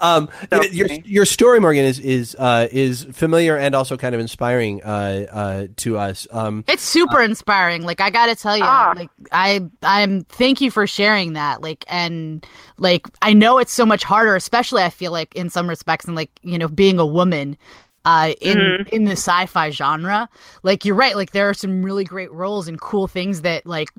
Um, 0.00 0.28
So 0.52 0.62
your 0.64 0.88
your 1.04 1.24
story, 1.24 1.60
Morgan, 1.60 1.84
is 1.84 2.00
is 2.00 2.34
uh, 2.40 2.66
is 2.72 3.04
familiar 3.12 3.56
and 3.56 3.72
also 3.72 3.96
kind 3.96 4.16
of 4.16 4.20
inspiring 4.20 4.82
uh, 4.82 5.26
uh, 5.30 5.66
to 5.76 5.96
us. 5.96 6.26
Um, 6.32 6.64
It's 6.66 6.82
super 6.82 7.22
inspiring. 7.22 7.82
Like 7.84 8.00
I 8.00 8.10
gotta 8.10 8.34
tell 8.34 8.56
you, 8.56 8.64
Ah. 8.66 8.94
like 8.96 9.10
I 9.30 9.60
I'm 9.84 10.24
thank 10.24 10.60
you 10.60 10.72
for 10.72 10.88
sharing 10.88 11.34
that. 11.34 11.60
Like 11.62 11.84
and 11.86 12.44
like 12.78 13.06
I 13.22 13.32
know 13.32 13.58
it's 13.58 13.72
so 13.72 13.86
much 13.86 14.02
harder, 14.02 14.34
especially 14.34 14.82
I 14.82 14.90
feel 14.90 15.12
like 15.12 15.36
in 15.36 15.50
some 15.50 15.68
respects, 15.68 16.04
and 16.06 16.16
like 16.16 16.30
you 16.42 16.58
know 16.58 16.66
being 16.66 16.98
a 16.98 17.06
woman. 17.06 17.56
Uh, 18.04 18.32
in 18.40 18.56
Mm-hmm. 18.56 18.94
in 18.94 19.04
the 19.04 19.12
sci-fi 19.12 19.70
genre, 19.70 20.28
like 20.62 20.84
you're 20.86 20.94
right. 20.94 21.14
Like 21.16 21.32
there 21.32 21.48
are 21.50 21.54
some 21.54 21.82
really 21.82 22.04
great 22.04 22.32
roles 22.32 22.66
and 22.66 22.80
cool 22.80 23.06
things 23.06 23.42
that 23.42 23.66
like 23.66 23.90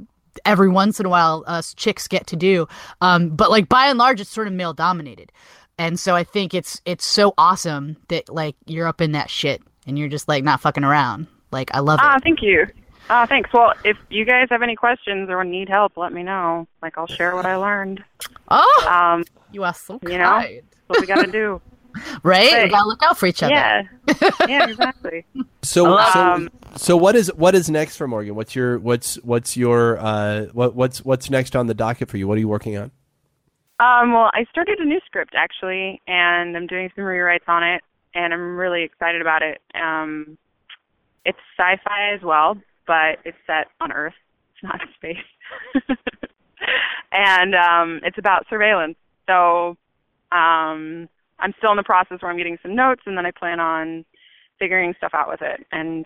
every 0.46 0.70
once 0.70 1.00
in 1.00 1.06
a 1.06 1.10
while 1.10 1.44
us 1.46 1.74
chicks 1.76 2.08
get 2.08 2.26
to 2.28 2.36
do. 2.36 2.68
Um, 3.02 3.30
but 3.30 3.52
like 3.52 3.70
by 3.70 3.88
and 3.88 4.00
large, 4.00 4.20
it's 4.20 4.30
sort 4.32 4.48
of 4.48 4.54
male 4.54 4.74
dominated, 4.74 5.32
and 5.78 6.00
so 6.00 6.16
I 6.16 6.24
think 6.24 6.54
it's 6.56 6.82
it's 6.86 7.06
so 7.06 7.34
awesome 7.38 7.96
that 8.08 8.28
like 8.28 8.56
you're 8.66 8.88
up 8.88 9.02
in 9.02 9.12
that 9.12 9.30
shit 9.30 9.62
and 9.86 10.00
you're 10.00 10.10
just 10.10 10.28
like 10.28 10.44
not 10.44 10.62
fucking 10.62 10.84
around. 10.84 11.28
Like 11.52 11.70
I 11.76 11.80
love 11.80 12.00
it. 12.00 12.06
Ah, 12.06 12.18
thank 12.24 12.42
you. 12.42 12.66
Ah, 13.10 13.26
thanks. 13.28 13.52
Well, 13.54 13.74
if 13.84 13.98
you 14.10 14.26
guys 14.26 14.48
have 14.52 14.62
any 14.64 14.76
questions 14.76 15.30
or 15.30 15.44
need 15.44 15.68
help, 15.70 15.98
let 15.98 16.14
me 16.14 16.24
know. 16.24 16.66
Like, 16.82 16.98
I'll 16.98 17.08
share 17.08 17.36
what 17.36 17.46
I 17.46 17.58
learned. 17.58 18.02
Oh, 18.48 18.88
Um, 18.90 19.26
you 19.52 19.64
are 19.66 19.74
so 19.74 20.00
you 20.08 20.18
know? 20.18 20.46
what 20.88 21.02
we 21.02 21.08
got 21.08 21.26
to 21.26 21.32
do. 21.32 21.62
Right? 22.24 22.64
We 22.64 22.70
gotta 22.70 22.88
look 22.88 23.04
out 23.04 23.18
for 23.18 23.26
each 23.26 23.44
other. 23.44 23.54
yeah. 23.54 23.84
Yeah, 24.48 24.70
exactly. 24.70 25.26
so 25.62 25.98
Um, 25.98 26.50
so 26.74 26.78
so 26.78 26.98
what 26.98 27.16
is 27.16 27.32
what 27.36 27.56
is 27.56 27.70
next 27.70 27.98
for 27.98 28.08
Morgan? 28.08 28.36
What's 28.36 28.56
your 28.56 28.80
what's 28.80 29.16
what's 29.24 29.58
your 29.58 30.00
uh, 30.00 30.46
what 30.54 30.76
what's 30.76 31.04
what's 31.04 31.30
next 31.30 31.56
on 31.56 31.68
the 31.68 31.74
docket 31.74 32.10
for 32.10 32.18
you? 32.18 32.28
What 32.28 32.38
are 32.38 32.40
you 32.42 32.48
working 32.48 32.78
on? 32.78 32.92
Um, 33.80 34.14
well, 34.14 34.30
I 34.34 34.46
started 34.52 34.80
a 34.80 34.86
new 34.86 35.00
script 35.06 35.34
actually, 35.36 36.02
and 36.08 36.56
I'm 36.56 36.68
doing 36.68 36.92
some 36.96 37.04
rewrites 37.04 37.48
on 37.48 37.64
it, 37.64 37.82
and 38.14 38.34
I'm 38.34 38.56
really 38.56 38.84
excited 38.84 39.22
about 39.22 39.42
it. 39.42 39.60
Um, 39.74 40.38
it's 41.26 41.40
sci-fi 41.58 42.14
as 42.14 42.22
well, 42.22 42.58
but 42.86 43.20
it's 43.26 43.38
set 43.48 43.68
on 43.80 43.92
Earth. 43.92 44.14
It's 44.54 44.64
not 44.64 44.82
in 44.82 44.88
space, 44.96 45.98
and 47.12 47.56
um, 47.56 48.00
it's 48.04 48.18
about 48.18 48.46
surveillance. 48.50 48.98
So 49.28 49.78
um, 50.32 51.10
I'm 51.42 51.54
still 51.58 51.72
in 51.72 51.78
the 51.78 51.84
process 51.84 52.22
where 52.22 52.32
I'm 52.32 52.38
getting 52.38 52.58
some 52.62 52.76
notes, 52.76 53.02
and 53.06 53.18
then 53.18 53.26
I 53.26 53.32
plan 53.32 53.60
on 53.60 54.06
figuring 54.60 54.94
stuff 54.98 55.12
out 55.14 55.28
with 55.28 55.42
it. 55.42 55.66
And 55.72 56.06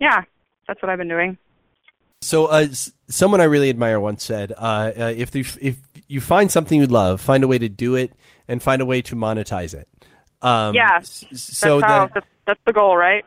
yeah, 0.00 0.22
that's 0.68 0.80
what 0.82 0.90
I've 0.90 0.98
been 0.98 1.08
doing. 1.08 1.38
So, 2.20 2.46
uh, 2.46 2.68
someone 3.08 3.40
I 3.40 3.44
really 3.44 3.68
admire 3.68 4.00
once 4.00 4.24
said, 4.24 4.52
uh, 4.52 4.92
uh, 4.96 5.14
"If 5.16 5.34
you, 5.34 5.44
if 5.60 5.76
you 6.08 6.20
find 6.20 6.50
something 6.50 6.80
you 6.80 6.86
love, 6.86 7.20
find 7.20 7.44
a 7.44 7.48
way 7.48 7.58
to 7.58 7.68
do 7.68 7.94
it, 7.96 8.12
and 8.48 8.62
find 8.62 8.80
a 8.80 8.86
way 8.86 9.02
to 9.02 9.14
monetize 9.14 9.74
it." 9.74 9.88
Um, 10.40 10.74
Yeah, 10.74 11.00
So 11.00 11.80
that's, 11.80 11.90
how, 11.90 12.06
that, 12.06 12.14
that's, 12.14 12.26
that's 12.46 12.60
the 12.66 12.72
goal, 12.72 12.96
right? 12.96 13.24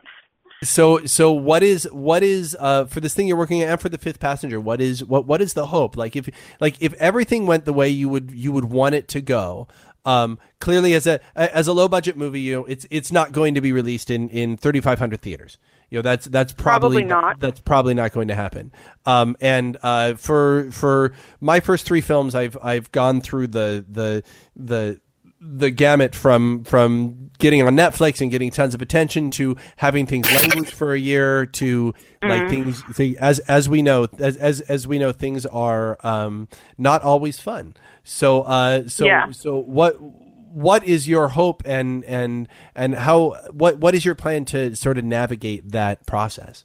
so 0.64 1.04
so 1.06 1.30
what 1.30 1.62
is 1.62 1.88
what 1.92 2.22
is 2.22 2.56
uh, 2.58 2.84
for 2.86 3.00
this 3.00 3.14
thing 3.14 3.28
you're 3.28 3.36
working 3.36 3.62
on 3.62 3.68
and 3.68 3.80
for 3.80 3.88
the 3.88 3.98
fifth 3.98 4.18
passenger? 4.18 4.60
What 4.60 4.80
is 4.80 5.04
what 5.04 5.26
what 5.26 5.40
is 5.40 5.54
the 5.54 5.66
hope? 5.66 5.96
Like 5.96 6.16
if 6.16 6.28
like 6.60 6.76
if 6.80 6.94
everything 6.94 7.46
went 7.46 7.64
the 7.64 7.72
way 7.72 7.88
you 7.88 8.08
would 8.08 8.32
you 8.32 8.52
would 8.52 8.66
want 8.66 8.94
it 8.94 9.08
to 9.08 9.20
go. 9.20 9.68
Um, 10.08 10.38
clearly, 10.60 10.94
as 10.94 11.06
a 11.06 11.20
as 11.36 11.68
a 11.68 11.72
low 11.72 11.88
budget 11.88 12.16
movie, 12.16 12.40
you 12.40 12.54
know 12.56 12.64
it's 12.64 12.86
it's 12.90 13.12
not 13.12 13.32
going 13.32 13.54
to 13.54 13.60
be 13.60 13.72
released 13.72 14.10
in 14.10 14.28
in 14.30 14.56
3,500 14.56 15.20
theaters. 15.20 15.58
You 15.90 15.98
know 15.98 16.02
that's 16.02 16.26
that's 16.26 16.52
probably, 16.52 17.02
Probably 17.02 17.04
not. 17.04 17.40
That's 17.40 17.60
probably 17.60 17.94
not 17.94 18.12
going 18.12 18.28
to 18.28 18.34
happen. 18.34 18.72
Um, 19.06 19.36
and 19.40 19.76
uh, 19.82 20.14
for 20.14 20.70
for 20.70 21.12
my 21.40 21.60
first 21.60 21.86
three 21.86 22.00
films, 22.00 22.34
I've 22.34 22.56
I've 22.62 22.90
gone 22.92 23.20
through 23.20 23.48
the 23.48 23.84
the 23.88 24.22
the 24.56 25.00
the 25.40 25.70
gamut 25.70 26.14
from 26.16 26.64
from 26.64 27.30
getting 27.38 27.62
on 27.62 27.76
Netflix 27.76 28.20
and 28.20 28.30
getting 28.30 28.50
tons 28.50 28.74
of 28.74 28.82
attention 28.82 29.30
to 29.30 29.56
having 29.76 30.04
things 30.04 30.28
language 30.32 30.70
for 30.74 30.92
a 30.94 30.98
year 30.98 31.46
to 31.46 31.94
like 32.22 32.42
Mm-hmm. 32.42 32.50
things 32.50 32.82
th- 32.96 33.16
as 33.20 33.38
as 33.40 33.68
we 33.68 33.80
know 33.80 34.08
as 34.18 34.36
as, 34.36 34.60
as 34.62 34.86
we 34.88 34.98
know 34.98 35.12
things 35.12 35.46
are 35.46 35.96
um, 36.04 36.48
not 36.76 37.02
always 37.02 37.38
fun. 37.38 37.74
So 38.08 38.42
uh, 38.42 38.88
so 38.88 39.04
Yeah. 39.04 39.30
so 39.32 39.58
what 39.58 40.00
what 40.00 40.82
is 40.82 41.06
your 41.06 41.28
hope 41.28 41.62
and 41.66 42.02
and 42.06 42.48
and 42.74 42.94
how 42.94 43.36
what 43.52 43.78
what 43.78 43.94
is 43.94 44.04
your 44.04 44.14
plan 44.14 44.46
to 44.46 44.74
sort 44.74 44.96
of 44.96 45.04
navigate 45.04 45.72
that 45.72 46.06
process? 46.06 46.64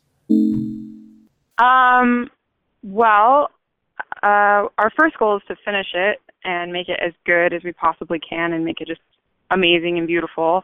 Um, 1.57 2.29
well, 2.81 3.51
uh, 4.23 4.71
our 4.77 4.91
first 4.97 5.17
goal 5.17 5.35
is 5.35 5.43
to 5.49 5.57
finish 5.65 5.87
it 5.93 6.21
and 6.45 6.71
make 6.71 6.87
it 6.87 6.99
as 7.01 7.11
good 7.25 7.53
as 7.53 7.61
we 7.63 7.73
possibly 7.73 8.19
can 8.19 8.53
and 8.53 8.63
make 8.63 8.79
it 8.79 8.87
just 8.87 9.01
amazing 9.51 9.97
and 9.97 10.07
beautiful. 10.07 10.63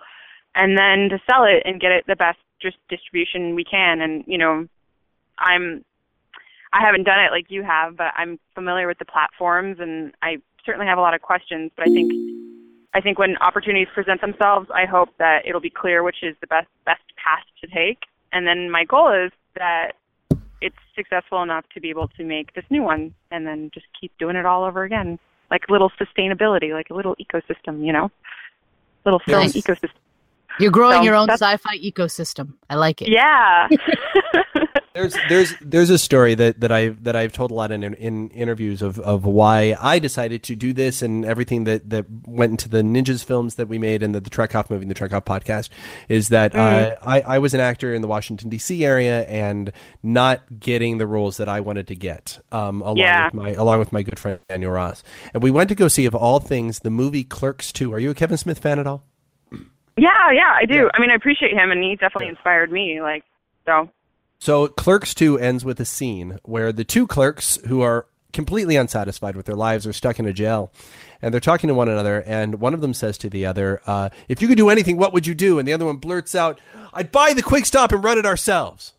And 0.56 0.78
then 0.78 1.10
to 1.10 1.20
sell 1.30 1.44
it 1.44 1.62
and 1.66 1.80
get 1.80 1.92
it 1.92 2.06
the 2.08 2.16
best 2.16 2.40
just 2.62 2.78
distribution 2.88 3.54
we 3.54 3.66
can. 3.66 4.02
And, 4.02 4.24
you 4.28 4.38
know, 4.38 4.68
I'm, 5.38 5.84
I 6.72 6.82
haven't 6.82 7.04
done 7.04 7.20
it 7.20 7.32
like 7.32 7.46
you 7.50 7.64
have, 7.64 7.98
but 7.98 8.14
I'm 8.16 8.40
familiar 8.56 8.88
with 8.88 8.98
the 8.98 9.06
platforms 9.06 9.78
and 9.80 10.14
I 10.22 10.38
certainly 10.66 10.88
have 10.88 10.98
a 10.98 11.02
lot 11.02 11.14
of 11.14 11.22
questions, 11.22 11.72
but 11.76 11.88
I 11.88 11.92
think, 11.92 12.12
I 12.94 13.02
think 13.02 13.20
when 13.20 13.38
opportunities 13.38 13.88
present 13.94 14.22
themselves, 14.22 14.68
I 14.74 14.86
hope 14.86 15.10
that 15.18 15.46
it'll 15.48 15.62
be 15.62 15.70
clear 15.70 16.04
which 16.04 16.24
is 16.24 16.36
the 16.42 16.48
best, 16.48 16.68
best 16.86 17.02
path 17.24 17.44
to 17.62 17.68
take. 17.68 18.04
And 18.32 18.46
then 18.48 18.70
my 18.70 18.84
goal 18.86 19.10
is 19.12 19.32
that 19.56 19.94
it's 20.62 20.76
successful 20.96 21.42
enough 21.42 21.66
to 21.74 21.80
be 21.80 21.90
able 21.90 22.08
to 22.10 22.24
make 22.24 22.54
this 22.54 22.66
new 22.70 22.84
one 22.84 23.14
and 23.32 23.48
then 23.48 23.72
just 23.74 23.86
keep 24.00 24.12
doing 24.18 24.36
it 24.36 24.46
all 24.46 24.64
over 24.64 24.84
again. 24.84 25.18
Like 25.50 25.70
little 25.70 25.92
sustainability, 26.00 26.74
like 26.74 26.90
a 26.90 26.94
little 26.94 27.16
ecosystem, 27.16 27.86
you 27.86 27.94
know? 27.94 28.12
Little 29.06 29.20
film 29.20 29.44
Nice. 29.44 29.54
ecosystem. 29.54 29.90
You're 30.60 30.72
growing 30.72 30.98
So 30.98 31.04
your 31.04 31.16
own 31.16 31.30
sci-fi 31.30 31.78
ecosystem. 31.78 32.54
I 32.70 32.76
like 32.76 33.02
it. 33.02 33.10
Yeah. 33.10 33.68
There's 35.00 35.16
there's 35.30 35.54
there's 35.62 35.90
a 35.90 35.98
story 35.98 36.36
that, 36.36 36.60
that 36.60 36.72
I've 36.72 37.04
that 37.04 37.16
I've 37.16 37.32
told 37.32 37.52
a 37.52 37.54
lot 37.54 37.72
in 37.72 37.84
in 37.84 38.30
interviews 38.30 38.82
of, 38.82 39.00
of 39.00 39.24
why 39.26 39.76
I 39.80 40.00
decided 40.00 40.44
to 40.44 40.56
do 40.56 40.74
this 40.74 41.02
and 41.02 41.24
everything 41.26 41.64
that, 41.64 41.90
that 41.90 42.06
went 42.26 42.52
into 42.52 42.68
the 42.68 42.82
Ninjas 42.82 43.24
films 43.24 43.56
that 43.56 43.68
we 43.68 43.78
made 43.78 44.04
and 44.04 44.14
the, 44.14 44.20
the 44.20 44.30
Trekoff 44.30 44.70
movie 44.70 44.84
and 44.84 44.92
the 44.92 44.96
Trekoff 44.96 45.24
podcast 45.24 45.70
is 46.10 46.30
that 46.30 46.56
uh, 46.56 46.96
I, 47.02 47.22
I 47.22 47.40
was 47.40 47.54
an 47.54 47.60
actor 47.60 47.94
in 47.94 48.02
the 48.02 48.08
Washington 48.08 48.50
D.C. 48.50 48.84
area 48.84 49.22
and 49.28 49.72
not 50.04 50.42
getting 50.60 50.98
the 50.98 51.08
roles 51.08 51.38
that 51.38 51.48
I 51.48 51.60
wanted 51.62 51.88
to 51.88 51.96
get 51.96 52.40
um, 52.52 52.82
along 52.82 52.98
Yeah. 52.98 53.26
with 53.26 53.34
my 53.36 53.50
along 53.52 53.80
with 53.80 53.92
my 53.94 54.04
good 54.04 54.20
friend 54.20 54.40
Daniel 54.50 54.72
Ross 54.72 55.04
and 55.34 55.42
we 55.42 55.52
went 55.52 55.70
to 55.70 55.76
go 55.76 55.88
see 55.88 56.06
of 56.06 56.14
all 56.16 56.40
things 56.40 56.80
the 56.80 56.90
movie 56.90 57.24
Clerks 57.24 57.72
2. 57.72 57.94
Are 57.94 58.00
you 58.00 58.10
a 58.12 58.14
Kevin 58.16 58.38
Smith 58.38 58.60
fan 58.60 58.80
at 58.80 58.88
all? 58.88 59.04
yeah, 59.98 60.32
yeah, 60.32 60.54
I 60.56 60.66
do. 60.66 60.90
I 60.94 61.00
mean, 61.02 61.12
I 61.12 61.16
appreciate 61.16 61.52
him 61.54 61.72
and 61.72 61.84
he 61.84 61.96
definitely 61.96 62.28
inspired 62.30 62.72
me. 62.72 63.02
Like, 63.02 63.24
so. 63.66 63.90
So 64.40 64.68
Clerks 64.70 65.14
2 65.14 65.38
ends 65.38 65.66
with 65.66 65.80
a 65.80 65.86
scene 65.86 66.40
where 66.44 66.72
the 66.72 66.86
two 66.86 67.06
clerks 67.06 67.58
who 67.68 67.82
are 67.82 68.08
completely 68.32 68.78
unsatisfied 68.78 69.36
with 69.36 69.46
their 69.46 69.56
lives 69.56 69.86
are 69.86 69.94
stuck 69.94 70.18
in 70.18 70.26
a 70.26 70.34
jail 70.34 70.72
and 71.22 71.34
they're 71.34 71.42
talking 71.42 71.68
to 71.68 71.74
one 71.74 71.90
another 71.90 72.22
and 72.22 72.62
one 72.62 72.74
of 72.74 72.80
them 72.80 72.94
says 72.94 73.18
to 73.18 73.30
the 73.30 73.46
other, 73.46 73.82
uh, 73.86 74.10
if 74.30 74.42
you 74.42 74.48
could 74.48 74.58
do 74.58 74.70
anything, 74.70 74.98
what 74.98 75.12
would 75.14 75.28
you 75.28 75.36
do? 75.36 75.60
And 75.60 75.68
the 75.68 75.74
other 75.74 75.86
one 75.86 75.98
blurts 75.98 76.36
out, 76.36 76.62
I'd 76.94 77.12
buy 77.12 77.34
the 77.34 77.42
quick 77.42 77.66
stop 77.66 77.92
and 77.92 78.04
run 78.04 78.18
it 78.18 78.26
ourselves. 78.26 78.94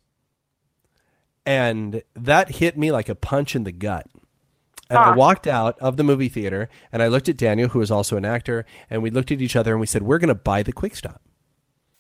And 1.46 2.02
that 2.14 2.56
hit 2.56 2.76
me 2.76 2.92
like 2.92 3.08
a 3.08 3.14
punch 3.14 3.56
in 3.56 3.64
the 3.64 3.72
gut. 3.72 4.06
And 4.90 4.98
I 4.98 5.14
walked 5.14 5.46
out 5.46 5.78
of 5.78 5.96
the 5.96 6.02
movie 6.02 6.28
theater 6.28 6.68
and 6.92 7.00
I 7.00 7.06
looked 7.06 7.28
at 7.28 7.36
Daniel, 7.36 7.68
who 7.68 7.80
is 7.80 7.92
also 7.92 8.16
an 8.16 8.24
actor, 8.24 8.66
and 8.90 9.02
we 9.02 9.10
looked 9.10 9.30
at 9.30 9.40
each 9.40 9.54
other 9.54 9.70
and 9.70 9.80
we 9.80 9.86
said, 9.86 10.02
We're 10.02 10.18
going 10.18 10.28
to 10.28 10.34
buy 10.34 10.64
the 10.64 10.72
quick 10.72 10.96
stop. 10.96 11.22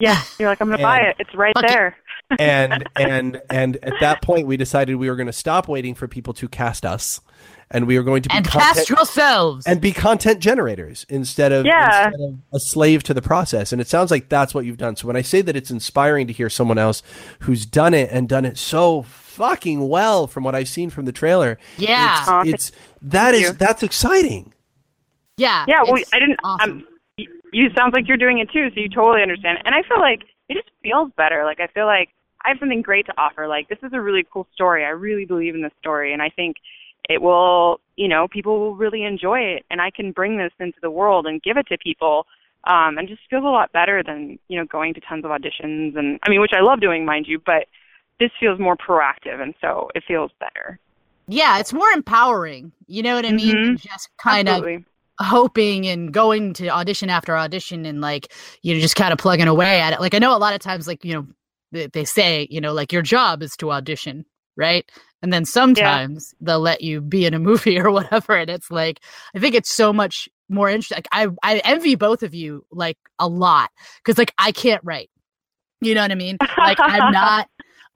Yeah, 0.00 0.20
you're 0.38 0.48
like, 0.48 0.60
I'm 0.60 0.70
gonna 0.70 0.82
buy 0.82 1.00
it. 1.00 1.16
It's 1.18 1.34
right 1.34 1.52
Fuck 1.54 1.64
it. 1.64 1.68
there. 1.68 1.96
And 2.38 2.88
and 2.96 3.40
and 3.50 3.76
at 3.82 3.94
that 4.00 4.22
point 4.22 4.46
we 4.46 4.56
decided 4.56 4.96
we 4.96 5.08
were 5.10 5.16
going 5.16 5.26
to 5.26 5.32
stop 5.32 5.68
waiting 5.68 5.94
for 5.94 6.06
people 6.08 6.32
to 6.34 6.48
cast 6.48 6.84
us 6.86 7.20
and 7.72 7.86
we 7.86 7.96
were 7.96 8.02
going 8.02 8.20
to 8.22 8.28
be 8.28 8.34
And 8.34 8.44
content, 8.46 8.74
cast 8.76 8.90
yourselves. 8.90 9.64
and 9.66 9.80
be 9.80 9.92
content 9.92 10.40
generators 10.40 11.06
instead 11.08 11.52
of, 11.52 11.64
Yeah. 11.64 12.08
instead 12.08 12.20
of 12.28 12.34
a 12.52 12.58
slave 12.60 13.02
to 13.04 13.14
the 13.14 13.22
process 13.22 13.72
and 13.72 13.80
it 13.80 13.88
sounds 13.88 14.10
like 14.10 14.28
that's 14.28 14.54
what 14.54 14.64
you've 14.64 14.76
done 14.78 14.96
so 14.96 15.06
when 15.06 15.16
i 15.16 15.22
say 15.22 15.40
that 15.42 15.56
it's 15.56 15.70
inspiring 15.70 16.26
to 16.26 16.32
hear 16.32 16.48
someone 16.50 16.78
else 16.78 17.02
who's 17.40 17.66
done 17.66 17.94
it 17.94 18.10
and 18.12 18.28
done 18.28 18.44
it 18.44 18.58
so 18.58 19.02
fucking 19.02 19.88
well 19.88 20.26
from 20.26 20.44
what 20.44 20.54
i've 20.54 20.68
seen 20.68 20.90
from 20.90 21.04
the 21.04 21.12
trailer 21.12 21.58
yeah. 21.78 22.24
Aw, 22.26 22.40
it's, 22.42 22.70
it's 22.70 22.72
that 23.02 23.34
is 23.34 23.40
you. 23.42 23.52
that's 23.52 23.82
exciting 23.82 24.52
yeah. 25.36 25.64
Yeah, 25.66 25.82
well, 25.84 25.94
I 26.12 26.18
didn't. 26.18 26.38
Awesome. 26.44 26.70
Um, 26.70 26.84
y- 27.16 27.24
you 27.50 27.70
sounds 27.74 27.94
like 27.94 28.06
you're 28.06 28.18
doing 28.18 28.40
it 28.40 28.50
too, 28.52 28.68
so 28.74 28.78
you 28.78 28.90
totally 28.90 29.22
understand. 29.22 29.56
And 29.64 29.74
I 29.74 29.80
feel 29.88 29.98
like 29.98 30.20
it 30.50 30.54
just 30.54 30.68
feels 30.82 31.10
better. 31.16 31.44
Like 31.46 31.60
I 31.60 31.66
feel 31.68 31.86
like 31.86 32.10
I 32.44 32.48
have 32.50 32.58
something 32.58 32.82
great 32.82 33.06
to 33.06 33.14
offer. 33.18 33.46
Like 33.46 33.68
this 33.68 33.78
is 33.82 33.92
a 33.92 34.00
really 34.00 34.26
cool 34.32 34.46
story. 34.54 34.84
I 34.84 34.88
really 34.90 35.24
believe 35.24 35.54
in 35.54 35.62
this 35.62 35.72
story, 35.80 36.12
and 36.12 36.22
I 36.22 36.30
think 36.30 36.56
it 37.08 37.22
will. 37.22 37.80
You 37.96 38.08
know, 38.08 38.28
people 38.28 38.58
will 38.60 38.76
really 38.76 39.04
enjoy 39.04 39.40
it, 39.40 39.64
and 39.70 39.80
I 39.80 39.90
can 39.90 40.12
bring 40.12 40.38
this 40.38 40.52
into 40.58 40.78
the 40.80 40.90
world 40.90 41.26
and 41.26 41.42
give 41.42 41.56
it 41.56 41.66
to 41.68 41.78
people. 41.78 42.26
Um, 42.64 42.98
and 42.98 43.08
just 43.08 43.22
feels 43.30 43.42
a 43.42 43.46
lot 43.46 43.72
better 43.72 44.02
than 44.02 44.38
you 44.48 44.58
know 44.58 44.66
going 44.66 44.92
to 44.92 45.00
tons 45.00 45.24
of 45.24 45.30
auditions 45.30 45.96
and 45.96 46.18
I 46.22 46.28
mean, 46.28 46.42
which 46.42 46.52
I 46.54 46.60
love 46.60 46.80
doing, 46.80 47.06
mind 47.06 47.26
you, 47.26 47.38
but 47.38 47.66
this 48.18 48.30
feels 48.38 48.60
more 48.60 48.76
proactive, 48.76 49.40
and 49.40 49.54
so 49.62 49.88
it 49.94 50.04
feels 50.06 50.30
better. 50.40 50.78
yeah, 51.26 51.58
it's 51.58 51.72
more 51.72 51.88
empowering. 51.88 52.70
You 52.86 53.02
know 53.02 53.14
what 53.14 53.24
I 53.24 53.32
mean? 53.32 53.56
Mhm. 53.56 53.80
Just 53.80 54.10
kind 54.18 54.46
of 54.48 54.62
hoping 55.20 55.86
and 55.86 56.12
going 56.12 56.52
to 56.54 56.68
audition 56.68 57.08
after 57.10 57.36
audition 57.36 57.84
and 57.86 58.00
like 58.02 58.32
you 58.62 58.74
know 58.74 58.80
just 58.80 58.96
kind 58.96 59.12
of 59.12 59.18
plugging 59.18 59.48
away 59.48 59.78
at 59.78 59.92
it 59.92 60.00
like 60.00 60.14
i 60.14 60.18
know 60.18 60.34
a 60.34 60.38
lot 60.38 60.54
of 60.54 60.60
times 60.60 60.86
like 60.86 61.04
you 61.04 61.12
know 61.12 61.26
they, 61.72 61.86
they 61.86 62.04
say 62.04 62.46
you 62.50 62.60
know 62.60 62.72
like 62.72 62.92
your 62.92 63.02
job 63.02 63.42
is 63.42 63.56
to 63.56 63.72
audition 63.72 64.24
right? 64.56 64.90
And 65.22 65.32
then 65.32 65.44
sometimes 65.44 66.34
they'll 66.40 66.60
let 66.60 66.82
you 66.82 67.00
be 67.00 67.24
in 67.24 67.34
a 67.34 67.38
movie 67.50 67.78
or 67.78 67.90
whatever 67.90 68.36
and 68.36 68.50
it's 68.50 68.70
like 68.70 69.00
i 69.34 69.38
think 69.38 69.54
it's 69.54 69.70
so 69.74 69.92
much 69.92 70.28
more 70.48 70.68
interesting 70.68 70.96
like 70.96 71.08
i 71.12 71.28
i 71.42 71.58
envy 71.58 71.94
both 71.94 72.22
of 72.22 72.34
you 72.34 72.64
like 72.70 72.98
a 73.18 73.28
lot 73.28 73.70
because 73.98 74.18
like 74.18 74.34
i 74.38 74.50
can't 74.50 74.82
write 74.82 75.10
you 75.80 75.94
know 75.94 76.02
what 76.02 76.10
i 76.10 76.14
mean? 76.14 76.36
Like 76.58 76.78
i'm 76.80 77.12
not 77.12 77.48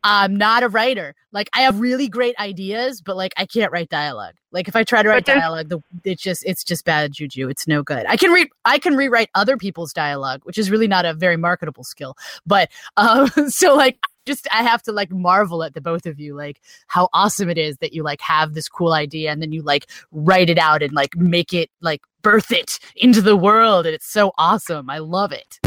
i'm 0.05 0.37
not 0.37 0.63
a 0.63 0.69
writer. 0.69 1.15
Like 1.33 1.51
i 1.55 1.63
have 1.63 1.81
really 1.81 2.09
great 2.09 2.39
ideas 2.39 3.01
but 3.01 3.17
like 3.17 3.33
i 3.37 3.47
can't 3.47 3.73
write 3.73 3.89
dialogue. 3.89 4.35
Like 4.53 4.69
if 4.69 4.77
i 4.77 4.85
try 4.85 5.03
to 5.03 5.09
write 5.09 5.25
dialogue 5.25 5.69
the, 5.69 5.81
it's 6.05 6.23
just 6.23 6.45
it's 6.47 6.63
just 6.63 6.85
bad 6.85 7.13
juju. 7.13 7.49
It's 7.49 7.67
no 7.67 7.83
good. 7.83 8.07
I 8.07 8.17
can 8.17 8.31
read 8.31 8.49
i 8.65 8.79
can 8.79 8.97
rewrite 8.97 9.31
other 9.35 9.57
people's 9.57 9.93
dialogue 9.93 10.41
which 10.45 10.59
is 10.59 10.71
really 10.71 10.87
not 10.87 11.05
a 11.05 11.15
very 11.15 11.37
marketable 11.37 11.85
skill. 11.85 12.17
But 12.47 12.71
um 12.97 13.29
so 13.49 13.75
like 13.75 13.99
just 14.27 14.49
i 14.53 14.63
have 14.63 14.83
to 14.83 14.91
like 14.91 15.11
marvel 15.11 15.63
at 15.63 15.75
the 15.75 15.83
both 15.83 16.07
of 16.07 16.19
you 16.19 16.35
like 16.35 16.59
how 16.87 17.11
awesome 17.13 17.51
it 17.51 17.59
is 17.59 17.77
that 17.79 17.93
you 17.93 18.03
like 18.03 18.23
have 18.23 18.55
this 18.55 18.71
cool 18.71 18.95
idea 18.95 19.31
and 19.31 19.43
then 19.43 19.53
you 19.53 19.61
like 19.61 19.87
write 20.13 20.49
it 20.49 20.57
out 20.57 20.83
and 20.83 20.95
like 20.95 21.15
make 21.17 21.53
it 21.53 21.69
like 21.83 22.01
birth 22.25 22.51
it 22.51 22.81
into 22.97 23.21
the 23.21 23.37
world. 23.37 23.87
And 23.87 23.95
it's 23.95 24.11
so 24.11 24.33
awesome. 24.39 24.91
I 24.91 24.99
love 24.99 25.31
it 25.31 25.61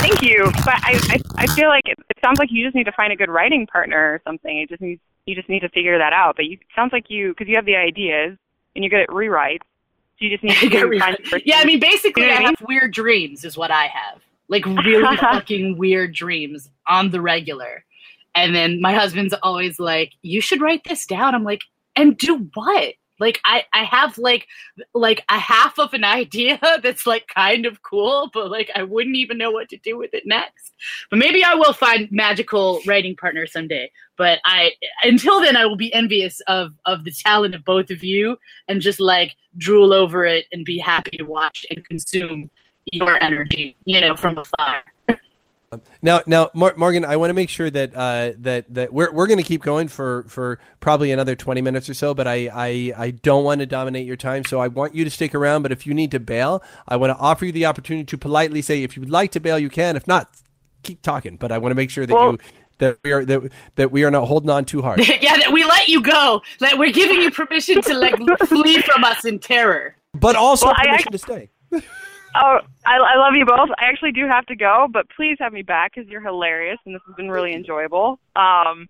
Thank 0.00 0.22
you. 0.22 0.44
But 0.64 0.74
I, 0.84 1.00
I, 1.10 1.20
I 1.42 1.46
feel 1.48 1.68
like 1.68 1.84
it, 1.86 1.98
it 2.10 2.16
sounds 2.22 2.38
like 2.38 2.48
you 2.50 2.64
just 2.64 2.74
need 2.74 2.84
to 2.84 2.92
find 2.92 3.12
a 3.12 3.16
good 3.16 3.28
writing 3.30 3.66
partner 3.66 3.96
or 4.14 4.20
something. 4.26 4.58
It 4.58 4.68
just 4.68 4.80
needs, 4.80 5.00
you 5.26 5.34
just 5.34 5.48
need 5.48 5.60
to 5.60 5.68
figure 5.70 5.98
that 5.98 6.12
out. 6.12 6.36
But 6.36 6.46
you 6.46 6.52
it 6.54 6.66
sounds 6.74 6.92
like 6.92 7.06
you, 7.08 7.30
because 7.30 7.48
you 7.48 7.56
have 7.56 7.66
the 7.66 7.76
ideas 7.76 8.36
and 8.74 8.84
you're 8.84 8.90
good 8.90 9.00
at 9.00 9.08
rewrites. 9.08 9.60
So 10.18 10.24
you 10.24 10.30
just 10.30 10.42
need 10.44 10.56
to 10.56 10.68
go 10.90 10.98
find. 10.98 11.16
Yeah, 11.44 11.58
I 11.58 11.64
mean, 11.64 11.80
basically, 11.80 12.24
You 12.24 12.28
know 12.30 12.34
I 12.34 12.36
I 12.36 12.40
mean? 12.40 12.54
have 12.58 12.68
weird 12.68 12.92
dreams, 12.92 13.44
is 13.44 13.56
what 13.56 13.70
I 13.70 13.86
have. 13.86 14.20
Like 14.48 14.64
really 14.66 15.16
fucking 15.18 15.76
weird 15.78 16.14
dreams 16.14 16.70
on 16.86 17.10
the 17.10 17.20
regular. 17.20 17.84
And 18.34 18.54
then 18.54 18.80
my 18.80 18.94
husband's 18.94 19.34
always 19.42 19.78
like, 19.80 20.12
"You 20.22 20.40
should 20.40 20.60
write 20.60 20.82
this 20.84 21.06
down." 21.06 21.34
I'm 21.34 21.44
like, 21.44 21.60
"And 21.96 22.16
do 22.16 22.48
what?" 22.54 22.94
Like 23.18 23.40
I, 23.44 23.64
I 23.72 23.84
have 23.84 24.18
like 24.18 24.46
like 24.94 25.24
a 25.28 25.38
half 25.38 25.78
of 25.78 25.94
an 25.94 26.04
idea 26.18 26.58
that's 26.82 27.06
like 27.06 27.28
kind 27.28 27.66
of 27.66 27.82
cool, 27.82 28.30
but 28.32 28.50
like 28.50 28.70
I 28.74 28.82
wouldn't 28.82 29.16
even 29.16 29.38
know 29.38 29.50
what 29.50 29.68
to 29.70 29.76
do 29.78 29.98
with 29.98 30.14
it 30.14 30.26
next. 30.26 30.74
But 31.10 31.18
maybe 31.18 31.42
I 31.42 31.54
will 31.54 31.72
find 31.72 32.10
magical 32.10 32.80
writing 32.86 33.16
partner 33.16 33.46
someday. 33.46 33.90
But 34.16 34.40
I 34.44 34.72
until 35.02 35.40
then 35.40 35.56
I 35.56 35.66
will 35.66 35.76
be 35.76 35.92
envious 35.92 36.40
of 36.46 36.72
of 36.86 37.04
the 37.04 37.12
talent 37.12 37.54
of 37.54 37.64
both 37.64 37.90
of 37.90 38.02
you 38.02 38.38
and 38.68 38.80
just 38.80 39.00
like 39.00 39.36
drool 39.56 39.92
over 39.92 40.24
it 40.24 40.46
and 40.52 40.64
be 40.64 40.78
happy 40.78 41.16
to 41.16 41.24
watch 41.24 41.66
and 41.70 41.84
consume 41.84 42.50
your 42.92 43.22
energy, 43.22 43.76
you 43.84 44.00
know, 44.00 44.16
from 44.16 44.38
afar. 44.38 44.82
Now, 46.00 46.22
now, 46.26 46.50
Mor- 46.54 46.74
Morgan, 46.76 47.04
I 47.04 47.16
want 47.16 47.30
to 47.30 47.34
make 47.34 47.50
sure 47.50 47.68
that 47.68 47.94
uh, 47.94 48.32
that 48.38 48.72
that 48.72 48.92
we're 48.92 49.12
we're 49.12 49.26
going 49.26 49.38
to 49.38 49.44
keep 49.44 49.62
going 49.62 49.88
for 49.88 50.24
for 50.28 50.58
probably 50.80 51.12
another 51.12 51.36
twenty 51.36 51.60
minutes 51.60 51.88
or 51.90 51.94
so. 51.94 52.14
But 52.14 52.26
I, 52.26 52.48
I 52.54 52.92
I 52.96 53.10
don't 53.10 53.44
want 53.44 53.60
to 53.60 53.66
dominate 53.66 54.06
your 54.06 54.16
time, 54.16 54.44
so 54.44 54.60
I 54.60 54.68
want 54.68 54.94
you 54.94 55.04
to 55.04 55.10
stick 55.10 55.34
around. 55.34 55.62
But 55.62 55.72
if 55.72 55.86
you 55.86 55.92
need 55.92 56.10
to 56.12 56.20
bail, 56.20 56.62
I 56.86 56.96
want 56.96 57.10
to 57.10 57.18
offer 57.18 57.44
you 57.44 57.52
the 57.52 57.66
opportunity 57.66 58.04
to 58.06 58.16
politely 58.16 58.62
say 58.62 58.82
if 58.82 58.96
you 58.96 59.00
would 59.00 59.10
like 59.10 59.32
to 59.32 59.40
bail, 59.40 59.58
you 59.58 59.68
can. 59.68 59.96
If 59.96 60.06
not, 60.06 60.30
keep 60.82 61.02
talking. 61.02 61.36
But 61.36 61.52
I 61.52 61.58
want 61.58 61.72
to 61.72 61.76
make 61.76 61.90
sure 61.90 62.06
that 62.06 62.14
Well- 62.14 62.32
you 62.32 62.38
that 62.78 62.96
we 63.04 63.12
are 63.12 63.24
that 63.24 63.52
that 63.74 63.90
we 63.92 64.04
are 64.04 64.10
not 64.10 64.26
holding 64.26 64.50
on 64.50 64.64
too 64.64 64.80
hard. 64.80 65.00
yeah, 65.20 65.36
that 65.36 65.50
we 65.52 65.64
let 65.64 65.88
you 65.88 66.00
go. 66.00 66.40
That 66.60 66.78
we're 66.78 66.92
giving 66.92 67.20
you 67.20 67.30
permission 67.30 67.82
to 67.82 67.94
like 67.94 68.14
flee 68.46 68.80
from 68.82 69.04
us 69.04 69.24
in 69.24 69.38
terror. 69.38 69.96
But 70.14 70.36
also 70.36 70.66
Well, 70.66 70.76
I 70.78 70.84
permission 70.86 71.12
to 71.12 71.18
stay. 71.18 71.50
Oh, 72.40 72.58
I, 72.86 72.96
I 72.96 73.16
love 73.16 73.34
you 73.34 73.44
both. 73.44 73.68
I 73.78 73.86
actually 73.86 74.12
do 74.12 74.26
have 74.26 74.46
to 74.46 74.56
go, 74.56 74.86
but 74.92 75.06
please 75.16 75.36
have 75.40 75.52
me 75.52 75.62
back 75.62 75.94
because 75.94 76.08
you're 76.08 76.20
hilarious 76.22 76.78
and 76.86 76.94
this 76.94 77.02
has 77.06 77.16
been 77.16 77.30
really 77.30 77.52
enjoyable. 77.54 78.20
Um, 78.36 78.88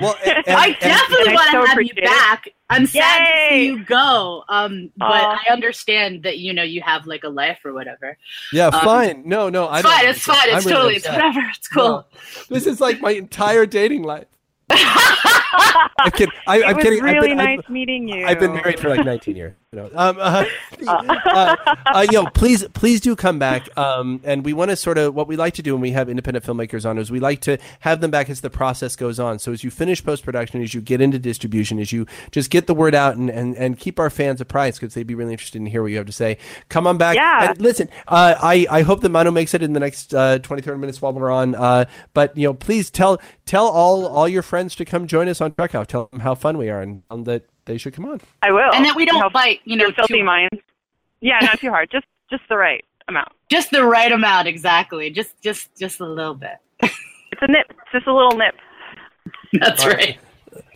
Well, 0.00 0.14
and, 0.24 0.44
I 0.48 0.72
definitely 0.80 1.34
want 1.34 1.46
to 1.46 1.52
so 1.52 1.66
have 1.66 1.68
you 1.78 1.86
appreciate 1.90 1.98
it. 1.98 2.04
back. 2.04 2.48
I'm 2.70 2.86
sad 2.86 3.18
to 3.26 3.48
see 3.48 3.66
you 3.66 3.84
go. 3.84 4.44
Um, 4.48 4.90
but 4.96 5.06
Aw. 5.06 5.38
I 5.48 5.52
understand 5.52 6.22
that 6.24 6.38
you 6.38 6.52
know 6.52 6.62
you 6.62 6.80
have 6.82 7.06
like 7.06 7.24
a 7.24 7.28
life 7.28 7.58
or 7.64 7.72
whatever. 7.72 8.16
yeah, 8.52 8.66
um, 8.68 8.80
fine. 8.84 9.22
No, 9.26 9.48
no, 9.48 9.66
I 9.66 9.78
It's 9.80 9.82
don't 9.82 9.92
fine. 9.92 10.08
It's 10.08 10.22
fine. 10.24 10.50
I'm 10.50 10.56
It's 10.58 10.66
really 10.66 10.76
totally. 10.76 10.96
It's 10.96 11.08
whatever. 11.08 11.40
It's 11.56 11.68
cool. 11.68 11.84
No. 11.84 12.04
This 12.48 12.66
is 12.66 12.80
like 12.80 13.00
my 13.00 13.10
entire 13.12 13.66
dating 13.66 14.02
life. 14.04 14.26
I'm 14.70 16.10
kidding. 16.12 16.34
I, 16.46 16.58
it 16.58 16.64
I'm 16.66 16.76
was 16.76 16.82
kidding. 16.84 17.00
I've 17.04 17.14
really 17.14 17.28
been- 17.28 17.36
nice 17.38 17.58
I've- 17.60 17.72
meeting 17.72 18.08
you. 18.08 18.24
I've 18.26 18.38
been 18.40 18.52
married 18.54 18.78
for 18.80 18.88
like 18.88 19.04
19 19.04 19.36
years. 19.36 19.54
You 19.74 19.80
know, 19.80 19.90
um, 19.94 20.18
uh, 20.20 20.44
uh, 20.86 21.56
uh, 21.86 22.06
yo, 22.12 22.26
please, 22.26 22.62
please 22.74 23.00
do 23.00 23.16
come 23.16 23.38
back. 23.38 23.74
Um, 23.78 24.20
and 24.22 24.44
we 24.44 24.52
want 24.52 24.70
to 24.70 24.76
sort 24.76 24.98
of 24.98 25.14
what 25.14 25.28
we 25.28 25.36
like 25.36 25.54
to 25.54 25.62
do 25.62 25.72
when 25.72 25.80
we 25.80 25.92
have 25.92 26.10
independent 26.10 26.44
filmmakers 26.44 26.84
on 26.84 26.98
is 26.98 27.10
we 27.10 27.20
like 27.20 27.40
to 27.42 27.56
have 27.80 28.02
them 28.02 28.10
back 28.10 28.28
as 28.28 28.42
the 28.42 28.50
process 28.50 28.96
goes 28.96 29.18
on. 29.18 29.38
So 29.38 29.50
as 29.50 29.64
you 29.64 29.70
finish 29.70 30.04
post 30.04 30.26
production, 30.26 30.60
as 30.60 30.74
you 30.74 30.82
get 30.82 31.00
into 31.00 31.18
distribution, 31.18 31.78
as 31.78 31.90
you 31.90 32.04
just 32.32 32.50
get 32.50 32.66
the 32.66 32.74
word 32.74 32.94
out 32.94 33.16
and 33.16 33.30
and, 33.30 33.56
and 33.56 33.78
keep 33.78 33.98
our 33.98 34.10
fans 34.10 34.42
apprised 34.42 34.78
because 34.78 34.92
they'd 34.92 35.06
be 35.06 35.14
really 35.14 35.32
interested 35.32 35.56
in 35.56 35.64
hear 35.64 35.80
what 35.80 35.90
you 35.90 35.96
have 35.96 36.04
to 36.04 36.12
say. 36.12 36.36
Come 36.68 36.86
on 36.86 36.98
back. 36.98 37.16
Yeah. 37.16 37.52
And 37.52 37.60
listen, 37.62 37.88
uh, 38.08 38.34
I 38.42 38.66
I 38.70 38.82
hope 38.82 39.00
that 39.00 39.08
Manu 39.08 39.30
makes 39.30 39.54
it 39.54 39.62
in 39.62 39.72
the 39.72 39.80
next 39.80 40.12
uh, 40.12 40.38
20, 40.38 40.60
30 40.60 40.78
minutes 40.80 41.00
while 41.00 41.14
we're 41.14 41.30
on. 41.30 41.54
Uh, 41.54 41.86
but 42.12 42.36
you 42.36 42.46
know, 42.46 42.52
please 42.52 42.90
tell 42.90 43.18
tell 43.46 43.68
all 43.68 44.06
all 44.06 44.28
your 44.28 44.42
friends 44.42 44.74
to 44.74 44.84
come 44.84 45.06
join 45.06 45.28
us 45.28 45.40
on 45.40 45.54
Trek 45.54 45.70
Tell 45.88 46.10
them 46.12 46.20
how 46.20 46.34
fun 46.34 46.58
we 46.58 46.68
are 46.68 46.82
and 46.82 47.04
um, 47.10 47.24
that 47.24 47.46
they 47.64 47.78
should 47.78 47.94
come 47.94 48.04
on. 48.06 48.20
I 48.42 48.50
will. 48.52 48.72
and 48.72 48.84
that 48.84 48.96
we 48.96 49.04
don't 49.04 49.18
Help 49.20 49.32
bite. 49.32 49.60
You 49.64 49.76
know, 49.76 49.84
your 49.86 49.94
filthy 49.94 50.18
too- 50.18 50.24
minds. 50.24 50.58
Yeah, 51.20 51.38
not 51.42 51.60
too 51.60 51.70
hard. 51.70 51.90
Just 51.90 52.06
just 52.30 52.42
the 52.48 52.56
right 52.56 52.84
amount. 53.08 53.28
just 53.50 53.70
the 53.70 53.84
right 53.84 54.10
amount. 54.10 54.48
Exactly. 54.48 55.10
Just 55.10 55.40
just 55.42 55.68
just 55.78 56.00
a 56.00 56.06
little 56.06 56.34
bit. 56.34 56.56
It's 56.82 57.40
a 57.40 57.46
nip. 57.50 57.66
It's 57.70 57.92
just 57.92 58.06
a 58.06 58.14
little 58.14 58.36
nip. 58.36 58.54
That's 59.52 59.82
All 59.84 59.90
right. 59.90 59.98
right. 59.98 60.18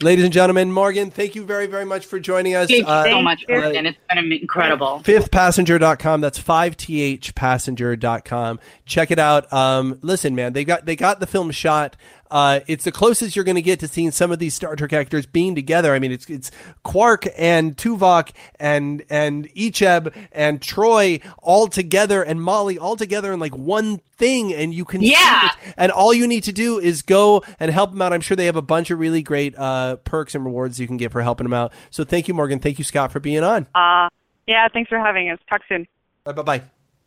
Ladies 0.01 0.25
and 0.25 0.33
gentlemen, 0.33 0.73
Morgan, 0.73 1.11
thank 1.11 1.35
you 1.35 1.45
very, 1.45 1.67
very 1.67 1.85
much 1.85 2.07
for 2.07 2.19
joining 2.19 2.55
us. 2.55 2.69
Thank 2.69 2.87
you 2.87 2.91
Uh, 2.91 3.05
so 3.05 3.21
much, 3.21 3.45
you. 3.47 3.61
Morgan. 3.61 3.85
It's 3.87 3.99
been 4.09 4.33
incredible. 4.33 5.03
fifthpassenger.com 5.05 6.21
that's 6.23 6.39
5thpassenger.com 6.39 8.61
check 8.87 9.11
it 9.11 9.19
out 9.19 9.53
um, 9.53 9.99
listen 10.03 10.35
man 10.35 10.53
they 10.53 10.65
got 10.65 10.85
they 10.87 10.97
got 10.97 11.21
the 11.21 11.27
film 11.27 11.51
shot 11.51 11.97
uh, 12.31 12.61
it's 12.67 12.85
the 12.85 12.93
closest 12.93 13.37
you're 13.37 13.45
going 13.45 13.55
to 13.57 13.63
get 13.63 13.81
to 13.81 13.89
seeing 13.89 14.11
some 14.11 14.33
of 14.33 14.39
these 14.39 14.55
Star 14.55 14.75
Trek 14.77 14.93
actors 14.93 15.27
being 15.27 15.55
together. 15.55 15.95
I 15.95 15.99
mean, 15.99 16.13
it's 16.13 16.29
it's 16.31 16.51
Quark 16.83 17.27
and 17.37 17.77
Tuvok 17.77 18.31
and 18.61 19.03
and 19.11 19.49
Icheb 19.55 20.13
and 20.33 20.61
Troi 20.61 21.23
all 21.43 21.67
together 21.69 22.23
and 22.23 22.41
Molly 22.43 22.79
all 22.79 22.97
together 22.97 23.33
in 23.33 23.41
like 23.41 23.57
one 23.57 23.99
thing, 24.17 24.53
and 24.55 24.73
you 24.75 24.85
can 24.85 25.01
see 25.01 25.13
Yeah. 25.13 25.51
it. 25.67 25.75
And 25.77 25.93
all 25.93 26.13
you 26.15 26.27
need 26.27 26.45
to 26.45 26.53
do 26.53 26.79
is 26.79 27.03
go 27.03 27.43
and 27.61 27.71
help 27.71 27.91
them 27.91 28.03
out. 28.03 28.13
I'm 28.13 28.21
sure 28.21 28.37
they 28.37 28.47
have 28.47 28.57
a 28.57 28.63
bunch 28.63 28.91
of 28.91 28.99
really 28.99 29.23
great 29.23 29.57
uh, 29.59 29.97
perks 29.97 30.35
and 30.35 30.45
rewards 30.45 30.81
you 30.81 30.87
can 30.87 30.97
get 30.97 31.13
for 31.13 31.23
helping 31.23 31.45
them 31.45 31.55
out. 31.55 31.73
So 31.91 32.05
thank 32.05 32.29
you, 32.29 32.35
Morgan. 32.35 32.59
Thank 32.59 32.79
you, 32.79 32.85
Scott, 32.85 33.13
for 33.13 33.21
being 33.21 33.43
on. 33.45 33.67
Uh, 33.75 34.09
yeah. 34.47 34.69
Thanks 34.73 34.89
for 34.89 34.99
having 34.99 35.31
us. 35.31 35.39
Talk 35.51 35.61
soon. 35.69 35.87
Bye 36.25 36.33
bye. 36.33 36.63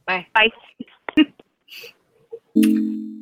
Bye. 0.08 0.26
Bye. 0.34 1.24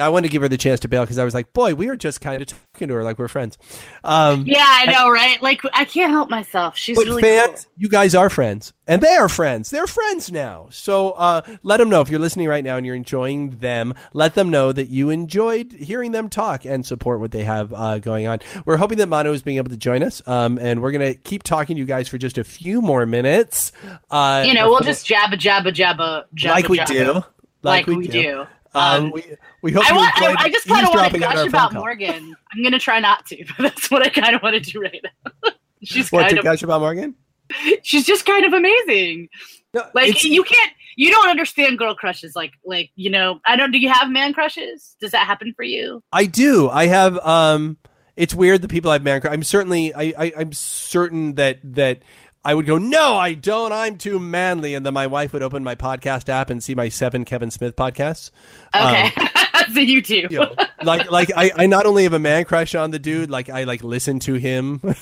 I 0.00 0.08
wanted 0.08 0.28
to 0.28 0.32
give 0.32 0.42
her 0.42 0.48
the 0.48 0.56
chance 0.56 0.80
to 0.80 0.88
bail 0.88 1.02
because 1.02 1.18
I 1.18 1.24
was 1.24 1.34
like, 1.34 1.52
boy, 1.52 1.74
we 1.74 1.86
were 1.86 1.96
just 1.96 2.20
kind 2.20 2.40
of 2.40 2.48
talking 2.48 2.88
to 2.88 2.94
her 2.94 3.04
like 3.04 3.18
we're 3.18 3.28
friends. 3.28 3.58
Um, 4.04 4.44
Yeah, 4.46 4.64
I 4.64 4.86
know, 4.86 5.10
right? 5.10 5.40
Like 5.42 5.60
I 5.72 5.84
can't 5.84 6.10
help 6.10 6.30
myself. 6.30 6.76
She's 6.76 6.96
but 6.96 7.06
really 7.06 7.22
fans, 7.22 7.66
you 7.76 7.88
guys 7.88 8.14
are 8.14 8.30
friends, 8.30 8.72
and 8.86 9.02
they 9.02 9.14
are 9.16 9.28
friends. 9.28 9.70
They're 9.70 9.86
friends 9.86 10.32
now. 10.32 10.68
So 10.70 11.10
uh, 11.12 11.42
let 11.62 11.78
them 11.78 11.88
know 11.88 12.00
if 12.00 12.08
you're 12.08 12.20
listening 12.20 12.48
right 12.48 12.64
now 12.64 12.76
and 12.76 12.86
you're 12.86 12.94
enjoying 12.94 13.50
them. 13.58 13.94
Let 14.12 14.34
them 14.34 14.50
know 14.50 14.72
that 14.72 14.88
you 14.88 15.10
enjoyed 15.10 15.72
hearing 15.72 16.12
them 16.12 16.28
talk 16.28 16.64
and 16.64 16.84
support 16.84 17.20
what 17.20 17.30
they 17.30 17.44
have 17.44 17.72
uh, 17.72 17.98
going 17.98 18.26
on. 18.26 18.40
We're 18.64 18.78
hoping 18.78 18.98
that 18.98 19.08
Manu 19.08 19.32
is 19.32 19.42
being 19.42 19.58
able 19.58 19.70
to 19.70 19.76
join 19.76 20.02
us, 20.02 20.22
um, 20.26 20.58
and 20.58 20.82
we're 20.82 20.92
gonna 20.92 21.14
keep 21.14 21.42
talking 21.42 21.76
to 21.76 21.80
you 21.80 21.86
guys 21.86 22.08
for 22.08 22.18
just 22.18 22.38
a 22.38 22.44
few 22.44 22.80
more 22.80 23.06
minutes. 23.06 23.72
Uh. 24.10 24.44
You 24.46 24.54
know, 24.54 24.68
we'll 24.68 24.80
just 24.80 25.06
jabba 25.06 25.34
jabba 25.34 25.74
jabba 25.74 26.24
jabba 26.34 26.50
like 26.50 26.68
we 26.68 26.78
jabba, 26.78 26.86
do, 26.86 27.24
like, 27.62 27.86
we, 27.86 28.08
do. 28.08 28.46
Um, 28.74 29.04
Um, 29.06 29.10
we, 29.12 29.24
we 29.62 29.72
hope 29.72 29.90
I 29.90 29.96
want. 29.96 30.12
I, 30.16 30.34
I 30.44 30.48
just 30.48 30.66
kind 30.66 30.86
of 30.86 30.94
want 30.94 31.12
to 31.12 31.18
gush 31.18 31.46
about. 31.48 31.72
Morgan. 31.74 32.34
I'm 32.54 32.62
gonna 32.62 32.78
try 32.78 33.00
not 33.00 33.26
to, 33.26 33.44
but 33.58 33.62
that's 33.64 33.90
what 33.90 34.02
I 34.02 34.08
kind 34.10 34.34
of 34.36 34.42
want 34.42 34.54
to 34.54 34.60
do 34.60 34.80
right 34.80 35.02
now. 35.02 35.50
she's 35.82 36.10
What 36.12 36.22
kind 36.22 36.34
to 36.34 36.38
of. 36.38 36.44
gush 36.44 36.62
about 36.62 36.80
Morgan? 36.80 37.14
She's 37.82 38.06
just 38.06 38.26
kind 38.26 38.44
of 38.44 38.52
amazing. 38.52 39.28
No, 39.74 39.82
Like 39.92 40.22
you 40.22 40.44
can't. 40.44 40.72
You 40.94 41.10
don't 41.10 41.28
understand 41.28 41.78
girl 41.78 41.96
crushes. 41.96 42.36
Like 42.36 42.52
like 42.64 42.90
you 42.94 43.10
know. 43.10 43.40
I 43.44 43.56
don't. 43.56 43.72
Do 43.72 43.78
you 43.78 43.88
have 43.88 44.08
man 44.08 44.32
crushes? 44.32 44.94
Does 45.00 45.10
that 45.10 45.26
happen 45.26 45.52
for 45.56 45.64
you? 45.64 46.00
I 46.12 46.26
do. 46.26 46.68
I 46.70 46.86
have. 46.86 47.18
Um, 47.18 47.76
it's 48.14 48.34
weird 48.36 48.62
the 48.62 48.68
people 48.68 48.90
I've 48.92 49.02
man. 49.02 49.20
I'm 49.24 49.42
certainly. 49.42 49.92
I, 49.94 50.14
I. 50.16 50.32
I'm 50.36 50.52
certain 50.52 51.34
that 51.34 51.58
that 51.64 52.02
I 52.44 52.54
would 52.54 52.64
go. 52.66 52.78
No, 52.78 53.16
I 53.16 53.34
don't. 53.34 53.70
I'm 53.72 53.98
too 53.98 54.18
manly, 54.18 54.74
and 54.74 54.84
then 54.86 54.94
my 54.94 55.06
wife 55.06 55.32
would 55.34 55.42
open 55.42 55.62
my 55.62 55.74
podcast 55.74 56.28
app 56.30 56.48
and 56.48 56.62
see 56.62 56.74
my 56.74 56.88
seven 56.88 57.24
Kevin 57.26 57.50
Smith 57.50 57.76
podcasts. 57.76 58.30
Okay. 58.74 59.10
so 59.74 59.80
you 59.80 60.00
too. 60.00 60.26
You 60.30 60.38
know, 60.40 60.54
like 60.82 61.10
like 61.10 61.30
I, 61.36 61.50
I 61.54 61.66
not 61.66 61.84
only 61.84 62.04
have 62.04 62.14
a 62.14 62.18
man 62.18 62.44
crush 62.44 62.74
on 62.74 62.92
the 62.92 62.98
dude, 62.98 63.30
like 63.30 63.50
I 63.50 63.64
like 63.64 63.82
listen 63.84 64.18
to 64.20 64.34
him. 64.34 64.80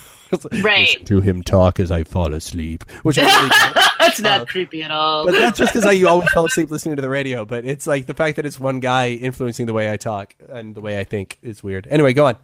Right. 0.61 0.89
Listen 0.91 1.05
to 1.07 1.21
him 1.23 1.43
talk 1.43 1.81
as 1.81 1.91
I 1.91 2.05
fall 2.05 2.35
asleep, 2.35 2.85
which 3.03 3.19
I 3.19 3.23
really. 3.23 3.49
That's 3.99 4.21
not 4.21 4.43
Uh, 4.43 4.45
creepy 4.45 4.83
at 4.83 4.91
all. 4.91 5.25
But 5.25 5.33
that's 5.33 5.57
just 5.57 5.73
because 5.73 5.87
I 5.87 6.03
always 6.03 6.31
fell 6.33 6.45
asleep 6.45 6.71
listening 6.71 6.97
to 6.97 7.01
the 7.03 7.09
radio. 7.09 7.47
But 7.47 7.65
it's 7.65 7.87
like 7.87 8.05
the 8.05 8.13
fact 8.13 8.37
that 8.37 8.45
it's 8.45 8.61
one 8.61 8.79
guy 8.81 9.09
influencing 9.13 9.65
the 9.65 9.73
way 9.73 9.91
I 9.91 9.97
talk 9.97 10.35
and 10.51 10.75
the 10.75 10.83
way 10.83 11.01
I 11.01 11.05
think 11.05 11.39
is 11.41 11.63
weird. 11.63 11.89
Anyway, 11.91 12.13
go 12.13 12.27
on. 12.27 12.37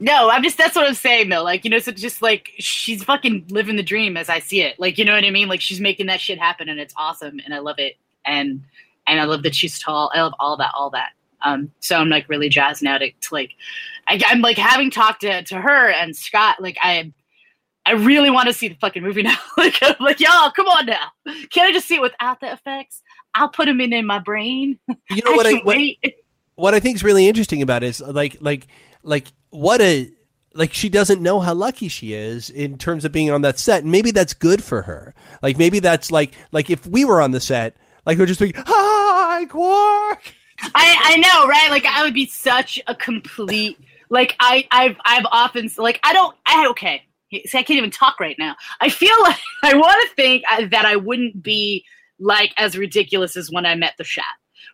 No, 0.00 0.30
I'm 0.30 0.42
just 0.42 0.56
that's 0.56 0.76
what 0.76 0.86
I'm 0.86 0.94
saying 0.94 1.28
though. 1.28 1.42
Like, 1.42 1.64
you 1.64 1.70
know, 1.70 1.78
so 1.78 1.90
just 1.90 2.22
like 2.22 2.52
she's 2.58 3.02
fucking 3.02 3.46
living 3.50 3.76
the 3.76 3.82
dream 3.82 4.16
as 4.16 4.28
I 4.28 4.38
see 4.38 4.62
it. 4.62 4.78
Like, 4.78 4.96
you 4.96 5.04
know 5.04 5.12
what 5.12 5.24
I 5.24 5.30
mean? 5.30 5.48
Like 5.48 5.60
she's 5.60 5.80
making 5.80 6.06
that 6.06 6.20
shit 6.20 6.38
happen 6.38 6.68
and 6.68 6.78
it's 6.78 6.94
awesome 6.96 7.40
and 7.44 7.52
I 7.52 7.58
love 7.58 7.78
it. 7.78 7.96
And 8.24 8.62
and 9.06 9.20
I 9.20 9.24
love 9.24 9.42
that 9.42 9.54
she's 9.54 9.78
tall. 9.78 10.10
I 10.14 10.22
love 10.22 10.34
all 10.38 10.56
that, 10.58 10.72
all 10.76 10.90
that. 10.90 11.10
Um, 11.42 11.70
so 11.80 11.96
I'm 11.96 12.08
like 12.08 12.28
really 12.28 12.48
jazzed 12.48 12.82
now 12.82 12.98
to, 12.98 13.10
to 13.10 13.34
like 13.34 13.52
I, 14.06 14.20
I'm 14.26 14.40
like 14.40 14.58
having 14.58 14.90
talked 14.90 15.22
to, 15.22 15.42
to 15.42 15.60
her 15.60 15.90
and 15.90 16.14
Scott, 16.14 16.60
like 16.60 16.78
I 16.80 17.12
I 17.84 17.92
really 17.92 18.30
want 18.30 18.48
to 18.48 18.52
see 18.52 18.68
the 18.68 18.76
fucking 18.76 19.02
movie 19.02 19.22
now. 19.24 19.38
like 19.56 19.78
I'm 19.82 19.96
like, 19.98 20.20
y'all, 20.20 20.50
come 20.52 20.66
on 20.68 20.86
now. 20.86 21.10
Can 21.50 21.66
I 21.66 21.72
just 21.72 21.88
see 21.88 21.96
it 21.96 22.02
without 22.02 22.38
the 22.40 22.52
effects? 22.52 23.02
I'll 23.34 23.48
put 23.48 23.66
them 23.66 23.80
in 23.80 23.92
in 23.92 24.06
my 24.06 24.20
brain. 24.20 24.78
You 25.10 25.22
know 25.24 25.32
what 25.32 25.46
I 25.48 25.54
what, 25.54 25.78
what 26.54 26.74
I 26.74 26.80
think 26.80 26.96
is 26.96 27.02
really 27.02 27.26
interesting 27.26 27.62
about 27.62 27.82
it 27.82 27.88
is 27.88 28.00
like 28.00 28.36
like 28.40 28.68
like 29.02 29.26
what 29.50 29.80
a 29.80 30.10
like 30.54 30.74
she 30.74 30.88
doesn't 30.88 31.22
know 31.22 31.40
how 31.40 31.54
lucky 31.54 31.88
she 31.88 32.12
is 32.14 32.50
in 32.50 32.78
terms 32.78 33.04
of 33.04 33.12
being 33.12 33.30
on 33.30 33.42
that 33.42 33.58
set. 33.58 33.82
And 33.82 33.92
maybe 33.92 34.10
that's 34.10 34.34
good 34.34 34.62
for 34.62 34.82
her. 34.82 35.14
Like 35.42 35.58
maybe 35.58 35.78
that's 35.78 36.10
like 36.10 36.32
like 36.52 36.70
if 36.70 36.86
we 36.86 37.04
were 37.04 37.20
on 37.20 37.30
the 37.30 37.40
set, 37.40 37.76
like 38.06 38.18
we're 38.18 38.26
just 38.26 38.40
like 38.40 38.56
hi 38.56 39.44
Quark. 39.46 40.34
I, 40.74 40.96
I 41.04 41.16
know, 41.18 41.46
right? 41.46 41.70
Like 41.70 41.84
I 41.84 42.02
would 42.02 42.14
be 42.14 42.26
such 42.26 42.80
a 42.88 42.94
complete 42.94 43.78
like 44.10 44.34
I 44.40 44.66
I've 44.70 44.96
I've 45.04 45.26
often 45.30 45.70
like 45.78 46.00
I 46.02 46.12
don't 46.12 46.36
I 46.46 46.66
okay. 46.70 47.02
See, 47.30 47.58
I 47.58 47.62
can't 47.62 47.76
even 47.76 47.90
talk 47.90 48.20
right 48.20 48.36
now. 48.38 48.56
I 48.80 48.88
feel 48.88 49.14
like 49.22 49.38
I 49.62 49.74
want 49.74 50.08
to 50.08 50.14
think 50.16 50.44
uh, 50.50 50.66
that 50.70 50.84
I 50.84 50.96
wouldn't 50.96 51.42
be 51.42 51.84
like 52.18 52.52
as 52.56 52.76
ridiculous 52.76 53.36
as 53.36 53.50
when 53.50 53.64
I 53.66 53.74
met 53.74 53.94
the 53.98 54.04
Shat, 54.04 54.24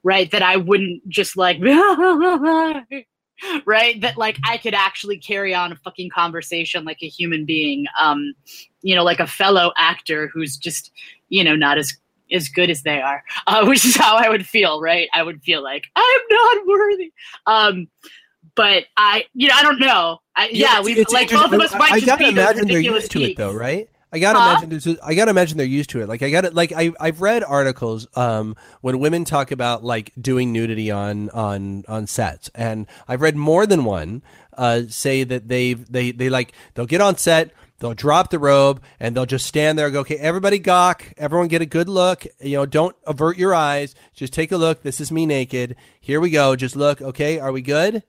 right? 0.03 0.31
That 0.31 0.43
I 0.43 0.57
wouldn't 0.57 1.07
just 1.09 1.37
like 1.37 1.59
right 3.66 4.01
that 4.01 4.16
like 4.16 4.39
I 4.45 4.57
could 4.59 4.74
actually 4.74 5.18
carry 5.18 5.55
on 5.55 5.72
a 5.72 5.76
fucking 5.76 6.11
conversation 6.11 6.85
like 6.85 7.03
a 7.03 7.09
human 7.09 7.45
being, 7.45 7.87
um, 7.99 8.35
you 8.82 8.95
know, 8.95 9.05
like 9.05 9.20
a 9.20 9.26
fellow 9.26 9.72
actor 9.76 10.28
who's 10.32 10.57
just 10.57 10.91
you 11.28 11.43
know 11.45 11.57
not 11.57 11.78
as 11.78 11.93
as 12.32 12.49
good 12.49 12.70
as 12.70 12.82
they 12.82 13.01
are, 13.01 13.22
uh, 13.47 13.64
which 13.66 13.85
is 13.85 13.97
how 13.97 14.16
I 14.16 14.28
would 14.28 14.47
feel, 14.47 14.80
right? 14.80 15.09
I 15.14 15.22
would 15.22 15.43
feel 15.43 15.62
like 15.62 15.87
I'm 15.97 16.20
not 16.30 16.66
worthy. 16.66 17.12
Um, 17.47 17.89
but 18.57 18.85
I, 18.97 19.24
you 19.35 19.49
know, 19.49 19.55
I 19.57 19.62
don't 19.62 19.80
know. 19.80 20.20
I, 20.37 20.49
yeah, 20.53 20.80
it's- 20.80 20.85
we 20.85 21.05
like 21.12 21.30
both 21.30 21.53
of 21.53 21.61
us 21.61 21.72
might 21.72 21.93
I, 21.93 21.95
I 21.97 22.01
just 22.01 22.07
gotta 22.07 22.24
be 22.24 22.28
imagine 22.30 22.68
they're 22.68 22.80
used 22.80 23.11
to 23.12 23.22
it 23.22 23.37
though, 23.37 23.53
right? 23.53 23.89
I 24.15 24.19
gotta 24.21 24.39
Huh? 24.39 24.51
imagine 24.51 24.71
there's. 24.71 24.87
I 25.03 25.15
gotta 25.15 25.31
imagine 25.33 25.59
they're 25.59 25.67
used 25.67 25.91
to 25.91 26.01
it. 26.01 26.09
Like 26.09 26.23
I 26.23 26.31
gotta 26.31 26.51
like 26.51 26.73
I 26.73 26.93
I've 27.01 27.21
read 27.21 27.43
articles 27.45 28.07
um 28.17 28.57
when 28.81 28.99
women 29.01 29.25
talk 29.25 29.51
about 29.51 29.85
like 29.85 30.12
doing 30.21 30.53
nudity 30.53 30.91
on 30.91 31.29
on 31.31 31.85
on 31.89 32.07
sets, 32.07 32.51
and 32.55 32.87
I've 33.09 33.21
read 33.21 33.37
more 33.37 33.67
than 33.67 33.85
one 33.85 34.23
uh 34.57 34.83
say 34.89 35.25
that 35.25 35.49
they've 35.49 35.85
they 35.91 36.12
they 36.12 36.31
like 36.31 36.53
they'll 36.75 36.87
get 36.87 37.01
on 37.01 37.17
set. 37.19 37.51
They'll 37.81 37.93
drop 37.93 38.31
the 38.31 38.39
robe 38.39 38.81
and 39.01 39.15
they'll 39.17 39.27
just 39.27 39.45
stand 39.47 39.77
there 39.77 39.87
and 39.87 39.93
go, 39.93 40.01
okay, 40.01 40.17
everybody 40.17 40.59
gawk. 40.61 41.12
Everyone 41.19 41.49
get 41.49 41.61
a 41.61 41.67
good 41.67 41.89
look. 41.89 42.25
You 42.41 42.59
know, 42.59 42.67
don't 42.67 42.95
avert 43.07 43.37
your 43.37 43.53
eyes. 43.53 43.95
Just 44.15 44.33
take 44.33 44.53
a 44.53 44.57
look. 44.57 44.83
This 44.83 45.01
is 45.01 45.11
me 45.11 45.27
naked. 45.27 45.75
Here 46.01 46.21
we 46.21 46.31
go. 46.31 46.55
Just 46.57 46.77
look. 46.77 47.03
Okay, 47.03 47.41
are 47.41 47.51
we 47.53 47.61
good? 47.62 48.05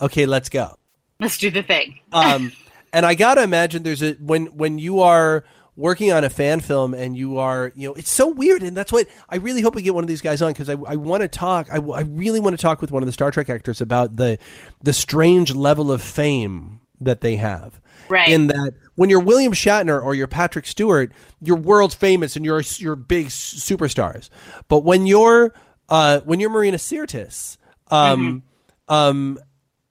Okay, 0.00 0.24
let's 0.24 0.48
go 0.48 0.76
Let's 1.20 1.36
do 1.36 1.50
the 1.50 1.64
thing. 1.64 1.98
um, 2.12 2.52
and 2.92 3.06
I 3.06 3.14
gotta 3.14 3.42
imagine 3.42 3.82
there's 3.82 4.02
a 4.02 4.12
when 4.14 4.46
when 4.46 4.78
you 4.78 5.00
are 5.00 5.44
working 5.76 6.10
on 6.10 6.24
a 6.24 6.30
fan 6.30 6.58
film 6.60 6.92
and 6.92 7.16
you 7.16 7.38
are 7.38 7.72
you 7.76 7.88
know 7.88 7.94
it's 7.94 8.10
so 8.10 8.28
weird 8.28 8.62
and 8.62 8.76
that's 8.76 8.92
what 8.92 9.06
I 9.28 9.36
really 9.36 9.60
hope 9.60 9.74
we 9.74 9.82
get 9.82 9.94
one 9.94 10.02
of 10.02 10.08
these 10.08 10.20
guys 10.20 10.42
on 10.42 10.52
because 10.52 10.68
I, 10.68 10.72
I 10.72 10.96
want 10.96 11.22
to 11.22 11.28
talk 11.28 11.68
I, 11.70 11.76
I 11.76 12.00
really 12.00 12.40
want 12.40 12.56
to 12.56 12.60
talk 12.60 12.80
with 12.80 12.90
one 12.90 13.02
of 13.02 13.06
the 13.06 13.12
Star 13.12 13.30
Trek 13.30 13.48
actors 13.48 13.80
about 13.80 14.16
the 14.16 14.38
the 14.82 14.92
strange 14.92 15.54
level 15.54 15.92
of 15.92 16.02
fame 16.02 16.80
that 17.00 17.20
they 17.20 17.36
have. 17.36 17.80
Right. 18.10 18.30
in 18.30 18.46
that 18.46 18.72
when 18.94 19.10
you're 19.10 19.20
William 19.20 19.52
Shatner 19.52 20.02
or 20.02 20.14
you're 20.14 20.26
Patrick 20.26 20.66
Stewart 20.66 21.12
you're 21.42 21.58
world 21.58 21.92
famous 21.92 22.36
and 22.36 22.44
you're 22.44 22.62
you're 22.78 22.96
big 22.96 23.26
superstars. 23.26 24.30
But 24.68 24.82
when 24.82 25.06
you're 25.06 25.52
uh, 25.90 26.20
when 26.20 26.40
you're 26.40 26.48
Marina 26.48 26.78
Sirtis 26.78 27.58
um, 27.90 28.42
um, 28.88 29.38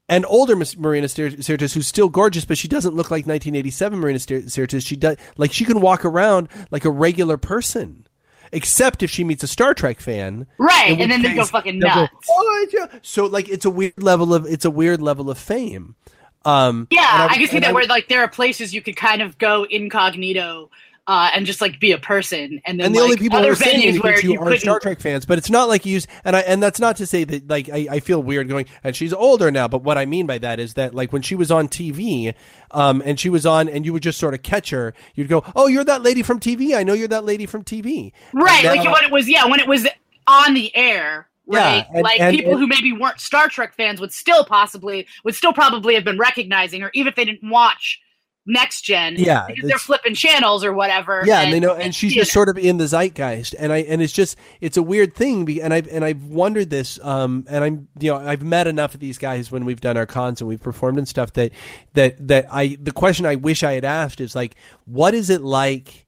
and 0.10 0.26
older 0.28 0.56
Marina 0.78 1.08
Sir- 1.08 1.32
Sirtis, 1.32 1.74
who's 1.74 1.88
still 1.88 2.10
gorgeous, 2.10 2.46
but 2.46 2.58
she 2.58 2.68
doesn't 2.68 2.96
look 2.96 3.12
like 3.12 3.26
1987 3.26 4.00
Marina 4.00 4.20
Sir- 4.20 4.42
Sirtis. 4.42 4.86
She 4.86 4.96
does 4.96 5.18
like 5.38 5.52
she 5.52 5.66
can 5.66 5.82
walk 5.82 6.06
around 6.06 6.48
like 6.72 6.86
a 6.86 6.92
regular 6.92 7.38
person, 7.38 8.06
except 8.52 9.04
if 9.04 9.10
she 9.12 9.24
meets 9.24 9.44
a 9.44 9.48
Star 9.48 9.74
Trek 9.74 10.00
fan, 10.00 10.48
Right, 10.58 11.00
and 11.00 11.12
then 11.12 11.22
which 11.22 11.32
they 11.32 11.36
go 11.36 11.46
fucking 11.46 11.80
they'll 11.80 11.94
go, 11.94 12.02
nuts. 12.02 12.28
"Oh, 12.30 12.68
yeah." 12.72 12.88
So 13.02 13.26
like 13.26 13.50
it's 13.50 13.66
a 13.66 13.70
weird 13.70 14.02
level 14.02 14.34
of 14.34 14.46
it's 14.46 14.66
a 14.66 14.72
weird 14.72 15.02
level 15.02 15.30
of 15.30 15.38
fame. 15.38 15.96
Um, 16.46 16.88
Yeah, 16.92 17.24
and 17.24 17.32
I, 17.32 17.38
can 17.38 17.48
see 17.50 17.60
that 17.60 17.74
where 17.74 17.86
like 17.88 18.08
there 18.08 18.22
are 18.22 18.30
places 18.30 18.74
you 18.74 18.82
could 18.82 18.96
kind 18.96 19.22
of 19.22 19.38
go 19.38 19.66
incognito 19.70 20.70
uh, 21.08 21.30
and 21.34 21.46
just 21.46 21.62
like 21.62 21.80
be 21.80 21.94
a 21.94 21.98
person, 21.98 22.62
and 22.66 22.80
then 22.80 22.88
and 22.88 22.96
the 22.96 23.00
like, 23.00 23.04
only 23.06 23.18
people 23.18 23.38
who 23.38 23.44
other 23.46 23.54
are 23.54 23.56
saying 23.56 23.96
venues 23.96 24.04
where 24.04 24.20
you 24.20 24.34
you 24.34 24.40
are. 24.42 24.58
Star 24.58 24.80
Trek 24.80 25.00
fans, 25.00 25.26
but 25.26 25.38
it's 25.38 25.50
not 25.50 25.70
like 25.70 25.86
you 25.86 25.94
use 25.94 26.08
and 26.26 26.36
I 26.36 26.42
and 26.42 26.62
that's 26.62 26.80
not 26.80 26.98
to 26.98 27.06
say 27.08 27.24
that 27.24 27.48
like 27.50 27.70
I, 27.70 27.88
I 27.92 28.00
feel 28.02 28.22
weird 28.22 28.50
going 28.50 28.66
and 28.84 28.96
she's 28.96 29.14
older 29.14 29.50
now, 29.50 29.68
but 29.68 29.84
what 29.84 29.98
I 29.98 30.06
mean 30.06 30.26
by 30.28 30.38
that 30.40 30.60
is 30.60 30.74
that 30.74 30.94
like 30.94 31.14
when 31.14 31.22
she 31.22 31.34
was 31.36 31.50
on 31.50 31.70
TV, 31.70 32.34
um, 32.72 33.02
and 33.06 33.18
she 33.20 33.30
was 33.30 33.46
on 33.46 33.70
and 33.70 33.86
you 33.86 33.94
would 33.94 34.04
just 34.04 34.20
sort 34.20 34.34
of 34.34 34.44
catch 34.44 34.70
her, 34.72 34.94
you'd 35.16 35.30
go, 35.30 35.44
oh, 35.56 35.68
you're 35.68 35.86
that 35.86 36.04
lady 36.04 36.24
from 36.24 36.40
TV. 36.40 36.76
I 36.76 36.84
know 36.84 36.94
you're 36.94 37.08
that 37.08 37.24
lady 37.26 37.46
from 37.46 37.64
TV. 37.64 38.12
Right, 38.34 38.66
And 38.66 38.78
like 38.78 38.94
when 38.94 39.04
it 39.06 39.12
was 39.12 39.30
yeah, 39.30 39.46
when 39.46 39.60
it 39.62 39.68
was 39.68 39.88
on 40.28 40.54
the 40.54 40.76
air. 40.76 41.30
Yeah, 41.50 41.86
and- 41.94 42.04
like 42.04 42.20
and- 42.20 42.36
people 42.36 42.52
and- 42.52 42.60
who 42.60 42.68
maybe 42.68 42.92
weren't 42.92 43.22
Star 43.22 43.48
Trek 43.48 43.74
fans 43.74 44.02
would 44.02 44.12
still 44.12 44.44
possibly 44.44 45.08
would 45.24 45.36
still 45.36 45.54
probably 45.54 45.96
have 45.96 46.04
been 46.04 46.18
recognizing 46.18 46.82
her, 46.82 46.92
even 46.94 47.08
if 47.08 47.16
they 47.16 47.24
didn't 47.24 47.50
watch 47.50 48.02
Next 48.50 48.82
Gen. 48.82 49.16
Yeah, 49.18 49.46
because 49.46 49.70
they're 49.70 49.78
flipping 49.78 50.16
channels 50.16 50.64
or 50.64 50.72
whatever. 50.72 51.22
Yeah, 51.26 51.42
and, 51.42 51.54
they 51.54 51.60
know, 51.60 51.76
and 51.76 51.94
she's 51.94 52.14
just 52.14 52.32
sort 52.32 52.48
of 52.48 52.58
in 52.58 52.78
the 52.78 52.86
zeitgeist, 52.86 53.54
and 53.60 53.74
I 53.74 53.80
and 53.80 54.02
it's 54.02 54.14
just 54.14 54.38
it's 54.62 54.78
a 54.78 54.82
weird 54.82 55.14
thing, 55.14 55.60
and 55.62 55.74
I've 55.74 55.88
and 55.90 56.06
I've 56.06 56.24
wondered 56.24 56.70
this, 56.70 56.98
um, 57.04 57.46
and 57.50 57.62
I'm 57.62 57.88
you 58.00 58.12
know 58.12 58.18
I've 58.18 58.44
met 58.44 58.66
enough 58.66 58.94
of 58.94 59.02
these 59.02 59.18
guys 59.18 59.52
when 59.52 59.66
we've 59.66 59.82
done 59.82 59.98
our 59.98 60.06
cons 60.06 60.40
and 60.40 60.48
we've 60.48 60.62
performed 60.62 60.98
and 60.98 61.06
stuff 61.06 61.34
that 61.34 61.52
that 61.94 62.26
that 62.26 62.48
I 62.50 62.78
the 62.82 62.94
question 62.94 63.26
I 63.26 63.36
wish 63.36 63.64
I 63.64 63.74
had 63.74 63.84
asked 63.84 64.22
is 64.22 64.34
like, 64.34 64.56
what 64.86 65.14
is 65.14 65.30
it 65.30 65.42
like 65.42 66.06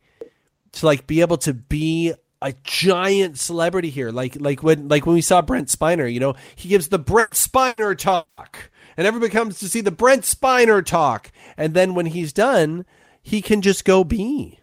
to 0.71 0.85
like 0.85 1.07
be 1.07 1.19
able 1.19 1.37
to 1.39 1.53
be 1.53 2.13
a 2.41 2.53
giant 2.63 3.37
celebrity 3.37 3.89
here 3.89 4.11
like 4.11 4.37
like 4.39 4.63
when 4.63 4.87
like 4.87 5.05
when 5.05 5.13
we 5.13 5.21
saw 5.21 5.41
Brent 5.41 5.67
Spiner 5.67 6.11
you 6.11 6.21
know 6.21 6.35
he 6.55 6.69
gives 6.69 6.87
the 6.87 6.97
Brent 6.97 7.31
Spiner 7.31 7.97
talk 7.97 8.68
and 8.99 9.07
everybody 9.07 9.31
comes 9.31 9.57
to 9.59 9.69
see 9.69 9.79
the 9.81 9.91
Brent 9.91 10.23
Spiner 10.23 10.85
talk 10.85 11.31
and 11.57 11.73
then 11.73 11.95
when 11.95 12.07
he's 12.07 12.33
done 12.33 12.85
he 13.21 13.41
can 13.41 13.61
just 13.61 13.85
go 13.85 14.03
be 14.03 14.59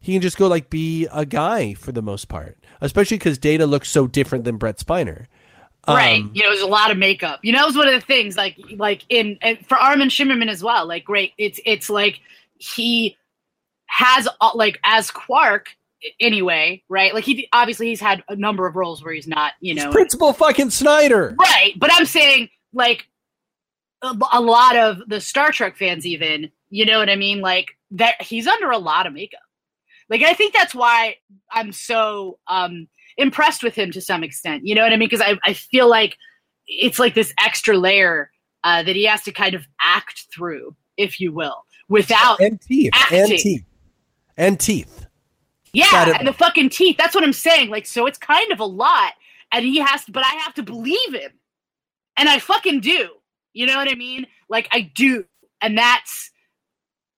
he 0.00 0.12
can 0.12 0.20
just 0.20 0.36
go 0.36 0.48
like 0.48 0.68
be 0.70 1.06
a 1.12 1.24
guy 1.24 1.74
for 1.74 1.92
the 1.92 2.02
most 2.02 2.28
part 2.28 2.58
especially 2.80 3.16
because 3.18 3.38
Data 3.38 3.66
looks 3.66 3.88
so 3.88 4.06
different 4.06 4.44
than 4.44 4.56
Brent 4.56 4.78
Spiner 4.78 5.26
right. 5.88 6.22
Um, 6.22 6.30
You 6.34 6.42
know, 6.42 6.50
there's 6.50 6.62
a 6.62 6.66
lot 6.66 6.90
of 6.90 6.98
makeup. 6.98 7.40
You 7.42 7.52
know, 7.52 7.62
it 7.62 7.66
was 7.66 7.76
one 7.76 7.88
of 7.88 7.94
the 7.94 8.00
things 8.00 8.36
like 8.36 8.56
like 8.76 9.04
in 9.08 9.38
and 9.42 9.64
for 9.66 9.76
Armin 9.76 10.08
Shimerman 10.08 10.48
as 10.48 10.62
well. 10.62 10.86
Like, 10.86 11.04
great. 11.04 11.32
It's 11.38 11.60
it's 11.64 11.88
like 11.88 12.20
he 12.58 13.16
has 13.86 14.28
uh, 14.40 14.50
like 14.54 14.78
as 14.84 15.10
Quark 15.10 15.76
anyway, 16.18 16.82
right? 16.88 17.14
Like 17.14 17.24
he 17.24 17.48
obviously 17.52 17.88
he's 17.88 18.00
had 18.00 18.22
a 18.28 18.36
number 18.36 18.66
of 18.66 18.76
roles 18.76 19.02
where 19.02 19.12
he's 19.12 19.26
not, 19.26 19.52
you 19.60 19.74
know, 19.74 19.90
Principal 19.90 20.32
fucking 20.32 20.70
Snyder. 20.70 21.34
Right, 21.38 21.72
but 21.76 21.90
I'm 21.92 22.06
saying 22.06 22.50
like 22.72 23.06
a, 24.02 24.16
a 24.32 24.40
lot 24.40 24.76
of 24.76 25.02
the 25.08 25.20
Star 25.20 25.52
Trek 25.52 25.76
fans, 25.76 26.06
even 26.06 26.50
you 26.70 26.84
know 26.84 26.98
what 26.98 27.10
I 27.10 27.16
mean. 27.16 27.40
Like 27.40 27.76
that, 27.92 28.20
he's 28.22 28.46
under 28.46 28.70
a 28.70 28.78
lot 28.78 29.06
of 29.06 29.12
makeup. 29.12 29.40
Like 30.08 30.22
I 30.22 30.34
think 30.34 30.54
that's 30.54 30.74
why 30.74 31.16
I'm 31.52 31.72
so 31.72 32.38
um 32.46 32.88
impressed 33.16 33.62
with 33.62 33.74
him 33.74 33.90
to 33.92 34.00
some 34.00 34.22
extent. 34.22 34.66
You 34.66 34.74
know 34.74 34.82
what 34.82 34.92
I 34.92 34.96
mean? 34.96 35.08
Because 35.08 35.24
I 35.24 35.38
I 35.44 35.52
feel 35.52 35.88
like 35.88 36.16
it's 36.66 36.98
like 36.98 37.14
this 37.14 37.34
extra 37.42 37.76
layer 37.76 38.30
uh, 38.64 38.82
that 38.82 38.96
he 38.96 39.04
has 39.04 39.22
to 39.24 39.32
kind 39.32 39.54
of 39.54 39.66
act 39.80 40.26
through, 40.32 40.74
if 40.96 41.20
you 41.20 41.32
will, 41.32 41.64
without 41.88 42.40
And 42.40 42.60
teeth. 42.60 42.92
And 43.10 43.28
teeth. 43.28 43.64
And 44.36 44.60
teeth. 44.60 45.06
Yeah, 45.72 46.16
and 46.18 46.26
the 46.26 46.32
fucking 46.32 46.70
teeth. 46.70 46.96
That's 46.96 47.14
what 47.14 47.22
I'm 47.22 47.32
saying. 47.32 47.70
Like, 47.70 47.86
so 47.86 48.06
it's 48.06 48.18
kind 48.18 48.50
of 48.50 48.58
a 48.58 48.64
lot, 48.64 49.12
and 49.52 49.64
he 49.64 49.78
has 49.78 50.04
to, 50.04 50.12
but 50.12 50.24
I 50.24 50.30
have 50.30 50.54
to 50.54 50.62
believe 50.62 51.14
him, 51.14 51.30
and 52.16 52.28
I 52.28 52.40
fucking 52.40 52.80
do. 52.80 53.08
You 53.52 53.66
know 53.66 53.76
what 53.76 53.88
I 53.90 53.94
mean? 53.94 54.26
Like, 54.48 54.68
I 54.72 54.80
do, 54.94 55.24
and 55.60 55.76
that's 55.76 56.30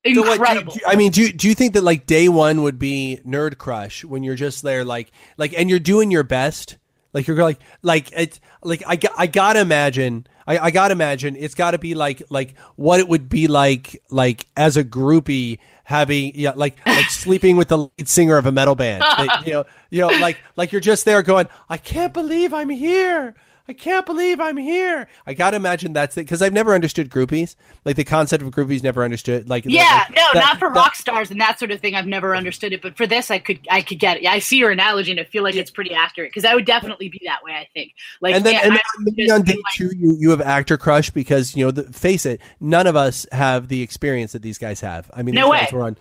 So 0.04 0.10
what, 0.10 0.14
do 0.14 0.20
you- 0.28 0.32
incredible. 0.32 0.72
do 0.74 0.80
I 0.86 0.96
mean, 0.96 1.12
do 1.12 1.22
you, 1.22 1.32
do 1.32 1.48
you 1.48 1.54
think 1.54 1.74
that 1.74 1.82
like 1.84 2.06
day 2.06 2.28
one 2.28 2.62
would 2.62 2.78
be 2.78 3.20
nerd 3.26 3.58
crush 3.58 4.04
when 4.04 4.22
you're 4.22 4.34
just 4.36 4.62
there, 4.62 4.84
like, 4.84 5.12
like, 5.36 5.52
and 5.56 5.68
you're 5.70 5.78
doing 5.78 6.10
your 6.10 6.22
best, 6.24 6.76
like 7.12 7.26
you're 7.26 7.36
like, 7.42 7.58
like 7.82 8.10
it 8.12 8.40
like 8.62 8.82
I, 8.86 8.96
got- 8.96 9.12
I 9.16 9.26
gotta 9.26 9.60
imagine, 9.60 10.26
I, 10.46 10.58
I 10.58 10.70
gotta 10.70 10.92
imagine 10.92 11.36
it's 11.36 11.54
got 11.54 11.72
to 11.72 11.78
be 11.78 11.94
like, 11.94 12.22
like 12.30 12.58
what 12.76 12.98
it 13.00 13.08
would 13.08 13.28
be 13.28 13.46
like, 13.46 14.02
like 14.10 14.46
as 14.56 14.76
a 14.76 14.82
groupie 14.84 15.58
having, 15.84 16.32
yeah, 16.34 16.52
like, 16.56 16.76
like 16.86 17.06
sleeping 17.10 17.56
with 17.56 17.68
the 17.68 17.78
lead 17.78 18.08
singer 18.08 18.36
of 18.38 18.46
a 18.46 18.52
metal 18.52 18.74
band, 18.74 19.00
Like, 19.18 19.46
you 19.46 19.52
know, 19.52 19.64
you 19.90 20.00
know, 20.00 20.08
like, 20.08 20.38
like 20.56 20.72
you're 20.72 20.80
just 20.80 21.04
there 21.04 21.22
going, 21.22 21.48
I 21.68 21.76
can't 21.76 22.12
believe 22.14 22.52
I'm 22.54 22.70
here. 22.70 23.34
I 23.68 23.72
can't 23.74 24.04
believe 24.04 24.40
I'm 24.40 24.56
here. 24.56 25.06
I 25.26 25.34
gotta 25.34 25.56
imagine 25.56 25.92
that's 25.92 26.16
it 26.16 26.22
because 26.22 26.42
I've 26.42 26.52
never 26.52 26.74
understood 26.74 27.08
groupies. 27.10 27.54
Like 27.84 27.96
the 27.96 28.04
concept 28.04 28.42
of 28.42 28.50
groupies, 28.50 28.82
never 28.82 29.04
understood. 29.04 29.48
Like 29.48 29.64
yeah, 29.66 30.04
like, 30.08 30.16
no, 30.16 30.22
that- 30.34 30.40
not 30.40 30.58
for 30.58 30.68
that- 30.68 30.74
rock 30.76 30.94
stars 30.96 31.30
and 31.30 31.40
that 31.40 31.58
sort 31.58 31.70
of 31.70 31.80
thing. 31.80 31.94
I've 31.94 32.06
never 32.06 32.34
understood 32.34 32.72
it, 32.72 32.82
but 32.82 32.96
for 32.96 33.06
this, 33.06 33.30
I 33.30 33.38
could, 33.38 33.60
I 33.70 33.82
could 33.82 33.98
get 34.00 34.16
it. 34.18 34.26
I 34.26 34.40
see 34.40 34.58
your 34.58 34.70
analogy, 34.70 35.12
and 35.12 35.20
I 35.20 35.24
feel 35.24 35.42
like 35.44 35.54
it's 35.54 35.70
pretty 35.70 35.94
accurate 35.94 36.30
because 36.30 36.44
I 36.44 36.54
would 36.54 36.64
definitely 36.66 37.08
be 37.08 37.20
that 37.24 37.44
way. 37.44 37.52
I 37.52 37.68
think. 37.72 37.92
Like, 38.20 38.34
and 38.34 38.44
then, 38.44 38.56
and 38.62 38.72
then 38.72 38.80
maybe 38.98 39.30
on 39.30 39.42
day 39.42 39.52
like- 39.54 39.62
two, 39.74 39.90
you, 39.96 40.16
you 40.18 40.30
have 40.30 40.40
actor 40.40 40.76
crush 40.76 41.10
because 41.10 41.54
you 41.56 41.64
know, 41.64 41.70
the, 41.70 41.84
face 41.92 42.26
it, 42.26 42.40
none 42.60 42.86
of 42.88 42.96
us 42.96 43.26
have 43.32 43.68
the 43.68 43.80
experience 43.82 44.32
that 44.32 44.42
these 44.42 44.58
guys 44.58 44.80
have. 44.80 45.10
I 45.14 45.22
mean, 45.22 45.34
No 45.36 45.50
way. 45.50 45.68
were 45.72 45.82
on 45.82 45.96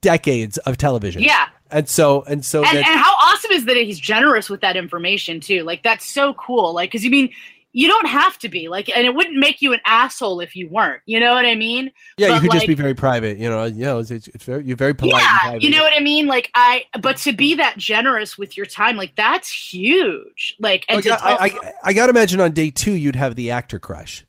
decades 0.00 0.58
of 0.58 0.76
television. 0.76 1.22
Yeah. 1.22 1.46
And 1.70 1.88
so 1.88 2.22
and 2.22 2.44
so 2.44 2.64
and, 2.64 2.76
that, 2.78 2.86
and 2.86 3.00
how 3.00 3.14
awesome 3.14 3.50
is 3.52 3.64
that 3.64 3.76
he's 3.76 3.98
generous 3.98 4.48
with 4.48 4.60
that 4.60 4.76
information 4.76 5.40
too 5.40 5.62
like 5.64 5.82
that's 5.82 6.06
so 6.06 6.34
cool 6.34 6.72
like 6.72 6.90
because 6.90 7.04
you 7.04 7.10
mean 7.10 7.30
you 7.72 7.86
don't 7.86 8.08
have 8.08 8.38
to 8.38 8.48
be 8.48 8.68
like 8.68 8.88
and 8.96 9.06
it 9.06 9.14
wouldn't 9.14 9.36
make 9.36 9.60
you 9.60 9.72
an 9.72 9.80
asshole 9.84 10.40
if 10.40 10.56
you 10.56 10.68
weren't 10.68 11.02
you 11.06 11.20
know 11.20 11.34
what 11.34 11.44
i 11.44 11.54
mean 11.54 11.90
yeah, 12.16 12.28
you 12.28 12.34
but, 12.34 12.40
could 12.42 12.52
just 12.52 12.66
be 12.66 12.74
very 12.74 12.94
private. 12.94 13.38
You 13.38 13.48
know, 13.48 13.64
you 13.64 13.84
know, 13.84 13.98
it's, 13.98 14.10
it's, 14.10 14.26
it's 14.28 14.44
very 14.44 14.64
you're 14.64 14.76
very 14.76 14.94
polite. 14.94 15.14
and 15.14 15.22
yeah 15.22 15.38
private. 15.40 15.62
you 15.62 15.70
know 15.70 15.82
what 15.82 15.92
i 15.94 16.00
mean 16.00 16.26
like 16.26 16.50
i 16.54 16.84
but 17.00 17.16
to 17.18 17.32
be 17.32 17.54
that 17.54 17.76
generous 17.76 18.36
with 18.38 18.56
your 18.56 18.66
time 18.66 18.96
like 18.96 19.14
that's 19.14 19.50
huge 19.50 20.56
like 20.58 20.84
and 20.88 21.04
Like, 21.04 21.22
I, 21.22 21.46
I, 21.46 21.72
I 21.84 21.92
gotta 21.92 22.10
imagine 22.10 22.40
on 22.40 22.52
day 22.52 22.70
two 22.70 22.92
you'd 22.92 23.16
have 23.16 23.36
the 23.36 23.50
actor 23.50 23.78
crush. 23.78 24.24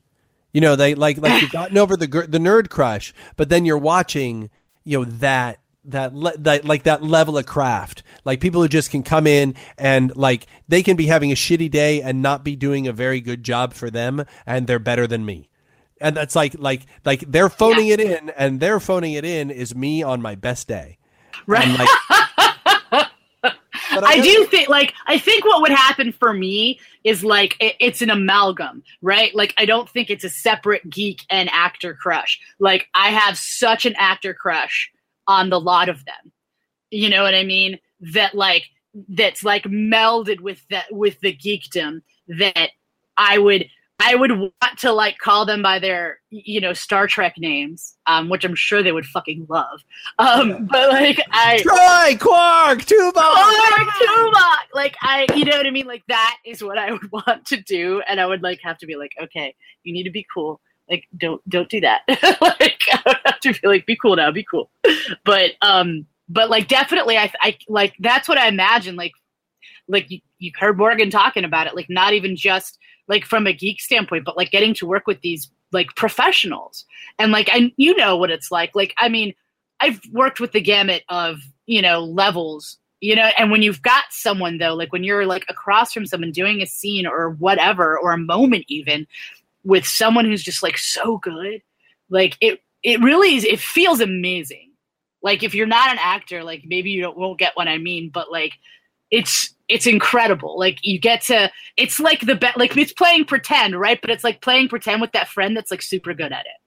You 0.54 0.62
know, 0.62 0.76
they 0.76 0.96
like 0.96 1.18
like 1.18 1.42
you've 1.42 1.52
gotten 1.52 1.78
over 1.78 1.96
the 1.96 2.08
the 2.08 2.40
nerd 2.40 2.70
crush, 2.70 3.14
but 3.36 3.50
then 3.50 3.66
you're 3.66 3.78
watching, 3.78 4.50
you 4.84 5.00
know, 5.00 5.06
that 5.06 5.60
that 5.92 6.14
le- 6.14 6.38
that 6.38 6.66
like 6.66 6.84
that 6.84 7.04
level 7.04 7.38
of 7.38 7.46
craft. 7.46 8.04
Like 8.26 8.40
people 8.40 8.62
who 8.62 8.68
just 8.68 8.92
can 8.92 9.04
come 9.04 9.28
in 9.28 9.56
and 9.78 10.16
like 10.16 10.48
they 10.68 10.84
can 10.84 10.96
be 10.96 11.08
having 11.08 11.32
a 11.32 11.36
shitty 11.36 11.70
day 11.72 12.02
and 12.02 12.22
not 12.22 12.44
be 12.44 12.56
doing 12.56 12.88
a 12.88 12.94
very 12.94 13.22
good 13.22 13.44
job 13.44 13.74
for 13.74 13.90
them, 13.90 14.26
and 14.46 14.68
they're 14.68 14.80
better 14.80 15.08
than 15.08 15.26
me. 15.26 15.50
And 16.02 16.16
that's 16.16 16.36
like 16.36 16.56
like 16.58 16.86
like 17.06 17.22
they're 17.28 17.50
phoning 17.50 17.88
it 17.88 18.00
in, 18.00 18.30
and 18.32 18.60
they're 18.60 18.80
phoning 18.80 19.14
it 19.14 19.26
in 19.26 19.50
is 19.50 19.76
me 19.76 20.04
on 20.04 20.22
my 20.22 20.36
best 20.36 20.68
day. 20.68 20.98
right 21.46 21.68
And, 21.68 21.78
like, 21.78 21.90
but 23.42 24.04
I 24.04 24.20
do 24.20 24.46
think 24.46 24.70
like 24.70 24.94
I 25.08 25.18
think 25.18 25.46
what 25.46 25.62
would 25.62 25.72
happen 25.72 26.12
for 26.12 26.34
me 26.34 26.80
is 27.04 27.24
like 27.24 27.56
it, 27.60 27.76
it's 27.80 28.02
an 28.02 28.10
amalgam, 28.10 28.84
right? 29.02 29.34
Like 29.36 29.54
I 29.58 29.66
don't 29.66 29.90
think 29.90 30.10
it's 30.10 30.24
a 30.24 30.30
separate 30.30 30.90
geek 30.90 31.26
and 31.30 31.50
actor 31.52 31.94
crush. 31.94 32.40
Like 32.60 32.88
I 32.94 33.10
have 33.10 33.38
such 33.38 33.86
an 33.86 33.96
actor 33.98 34.34
crush 34.34 34.92
on 35.30 35.50
the 35.50 35.60
lot 35.60 35.88
of 35.88 36.04
them. 36.04 36.34
You 36.92 37.10
know 37.10 37.24
what 37.24 37.36
I 37.36 37.44
mean? 37.44 37.80
That 38.14 38.36
like 38.36 38.64
that's 39.08 39.44
like 39.44 39.64
melded 39.64 40.42
with 40.42 40.68
that 40.70 40.88
with 40.92 41.22
the 41.22 41.34
geekdom 41.34 42.02
that 42.28 42.72
I 43.16 43.38
would 43.38 43.70
I 44.02 44.16
would 44.16 44.32
want 44.32 44.80
to 44.80 44.92
like 44.92 45.18
call 45.20 45.46
them 45.46 45.62
by 45.62 45.78
their 45.78 46.20
you 46.32 46.60
know 46.60 46.74
Star 46.74 47.06
Trek 47.06 47.36
names, 47.38 47.96
um, 48.08 48.28
which 48.30 48.44
I'm 48.44 48.56
sure 48.56 48.82
they 48.82 48.92
would 48.92 49.06
fucking 49.06 49.46
love. 49.50 49.84
Um, 50.18 50.66
but 50.72 50.90
like 50.90 51.22
I 51.32 51.60
Try 51.62 52.16
Quark, 52.20 52.86
Tuvok. 52.86 53.14
Oh, 53.16 54.32
Tuvok! 54.34 54.76
Like 54.76 54.96
I, 55.02 55.28
you 55.36 55.46
know 55.46 55.58
what 55.58 55.68
I 55.68 55.72
mean. 55.72 55.86
Like 55.86 56.04
that 56.08 56.38
is 56.44 56.64
what 56.64 56.78
I 56.80 56.92
would 56.92 57.12
want 57.12 57.46
to 57.48 57.58
do, 57.58 58.02
and 58.08 58.20
I 58.20 58.26
would 58.26 58.42
like 58.42 58.60
have 58.64 58.80
to 58.80 58.88
be 58.88 58.96
like, 58.96 59.12
okay, 59.22 59.54
you 59.84 59.94
need 59.94 60.04
to 60.04 60.12
be 60.12 60.26
cool. 60.34 60.60
Like 60.90 61.08
don't 61.18 61.48
don't 61.50 61.70
do 61.70 61.82
that. 61.82 62.02
like 62.42 62.80
I 62.92 63.02
would 63.06 63.18
have 63.26 63.40
to 63.42 63.54
be 63.54 63.68
like, 63.68 63.86
be 63.86 63.96
cool 63.96 64.16
now, 64.16 64.32
be 64.32 64.46
cool. 64.50 64.70
But 65.24 65.52
um, 65.62 66.06
but 66.28 66.50
like 66.50 66.68
definitely, 66.68 67.18
I 67.18 67.32
I 67.42 67.58
like 67.68 67.94
that's 68.00 68.28
what 68.28 68.38
I 68.38 68.48
imagine. 68.48 68.96
Like 68.96 69.14
like 69.88 70.10
you, 70.10 70.20
you 70.40 70.52
heard 70.58 70.78
Morgan 70.78 71.10
talking 71.10 71.44
about 71.44 71.68
it. 71.68 71.76
Like 71.76 71.90
not 71.90 72.14
even 72.14 72.36
just 72.36 72.78
like 73.08 73.26
from 73.26 73.48
a 73.48 73.54
geek 73.54 73.82
standpoint, 73.82 74.26
but 74.26 74.38
like 74.38 74.52
getting 74.52 74.74
to 74.76 74.88
work 74.88 75.08
with 75.08 75.22
these 75.22 75.50
like 75.72 75.96
professionals 75.96 76.86
and 77.20 77.32
like 77.32 77.50
I 77.52 77.72
you 77.78 77.96
know 77.96 78.18
what 78.18 78.32
it's 78.32 78.52
like. 78.52 78.76
Like 78.76 78.94
I 78.98 79.10
mean, 79.10 79.34
I've 79.80 80.02
worked 80.12 80.40
with 80.40 80.52
the 80.54 80.62
gamut 80.62 81.04
of 81.10 81.40
you 81.68 81.82
know 81.82 82.04
levels 82.04 82.78
you 83.02 83.16
know 83.16 83.30
and 83.38 83.52
when 83.52 83.62
you've 83.62 83.82
got 83.82 84.06
someone 84.10 84.58
though 84.58 84.74
like 84.74 84.92
when 84.92 85.04
you're 85.04 85.26
like 85.26 85.46
across 85.50 85.94
from 85.94 86.06
someone 86.06 86.32
doing 86.32 86.62
a 86.62 86.66
scene 86.66 87.06
or 87.06 87.32
whatever 87.32 87.98
or 87.98 88.12
a 88.12 88.18
moment 88.18 88.66
even 88.68 89.08
with 89.64 89.86
someone 89.86 90.26
who's 90.26 90.43
just 90.43 90.64
like 90.64 90.78
so 90.78 91.18
good 91.18 91.62
like 92.10 92.38
it 92.41 92.62
it 92.84 92.99
really 93.01 93.36
is 93.36 93.43
it 93.43 93.60
feels 93.60 93.99
amazing 93.99 94.72
like 95.22 95.43
if 95.43 95.53
you're 95.53 95.68
not 95.68 95.91
an 95.91 95.97
actor 95.99 96.43
like 96.43 96.64
maybe 96.66 96.91
you 96.91 97.01
don't 97.01 97.18
won't 97.18 97.39
get 97.39 97.55
what 97.55 97.68
i 97.68 97.78
mean 97.78 98.10
but 98.10 98.32
like 98.32 98.53
it's 99.12 99.53
it's 99.68 99.86
incredible 99.86 100.57
like 100.57 100.80
you 100.84 100.99
get 100.99 101.22
to 101.22 101.51
it's 101.78 101.99
like 101.99 102.22
the 102.22 102.36
be- 102.36 102.47
like 102.55 102.76
it's 102.78 102.93
playing 102.93 103.26
pretend 103.26 103.80
right 103.80 103.99
but 104.01 104.10
it's 104.10 104.24
like 104.24 104.41
playing 104.41 104.70
pretend 104.70 105.01
with 105.01 105.12
that 105.12 105.28
friend 105.28 105.55
that's 105.57 105.72
like 105.72 105.82
super 105.82 106.14
good 106.14 106.32
at 106.32 106.45
it 106.45 106.60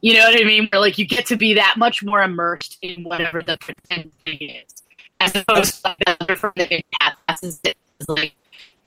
you 0.00 0.14
know 0.14 0.24
what 0.24 0.40
I 0.40 0.44
mean? 0.44 0.68
Where 0.70 0.80
like 0.80 0.98
you 0.98 1.06
get 1.06 1.26
to 1.26 1.36
be 1.36 1.54
that 1.54 1.76
much 1.76 2.02
more 2.02 2.22
immersed 2.22 2.78
in 2.82 3.04
whatever 3.04 3.42
the 3.42 3.58
pretend 3.58 4.12
thing 4.24 4.38
is, 4.40 4.82
as 5.20 5.34
opposed 5.34 5.82
to 5.82 5.88
like 5.88 5.98
the 5.98 6.16
other 6.20 6.36
friend 6.36 6.54
that 6.56 7.16
passes 7.26 7.60
it 7.64 7.76
is 8.00 8.08
like, 8.08 8.34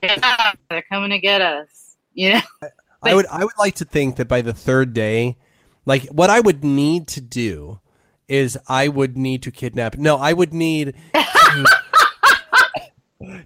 they're 0.00 0.82
coming 0.90 1.10
to 1.10 1.18
get 1.18 1.40
us. 1.40 1.96
You 2.14 2.34
know? 2.34 2.68
I 3.06 3.14
would 3.14 3.26
I 3.26 3.44
would 3.44 3.58
like 3.58 3.74
to 3.76 3.84
think 3.84 4.16
that 4.16 4.28
by 4.28 4.42
the 4.42 4.52
third 4.52 4.92
day, 4.92 5.36
like 5.84 6.04
what 6.06 6.30
I 6.30 6.40
would 6.40 6.64
need 6.64 7.06
to 7.08 7.20
do 7.20 7.80
is 8.28 8.58
I 8.68 8.88
would 8.88 9.16
need 9.16 9.42
to 9.44 9.50
kidnap. 9.50 9.96
No, 9.96 10.16
I 10.16 10.32
would 10.32 10.52
need 10.52 10.94
to 11.14 11.66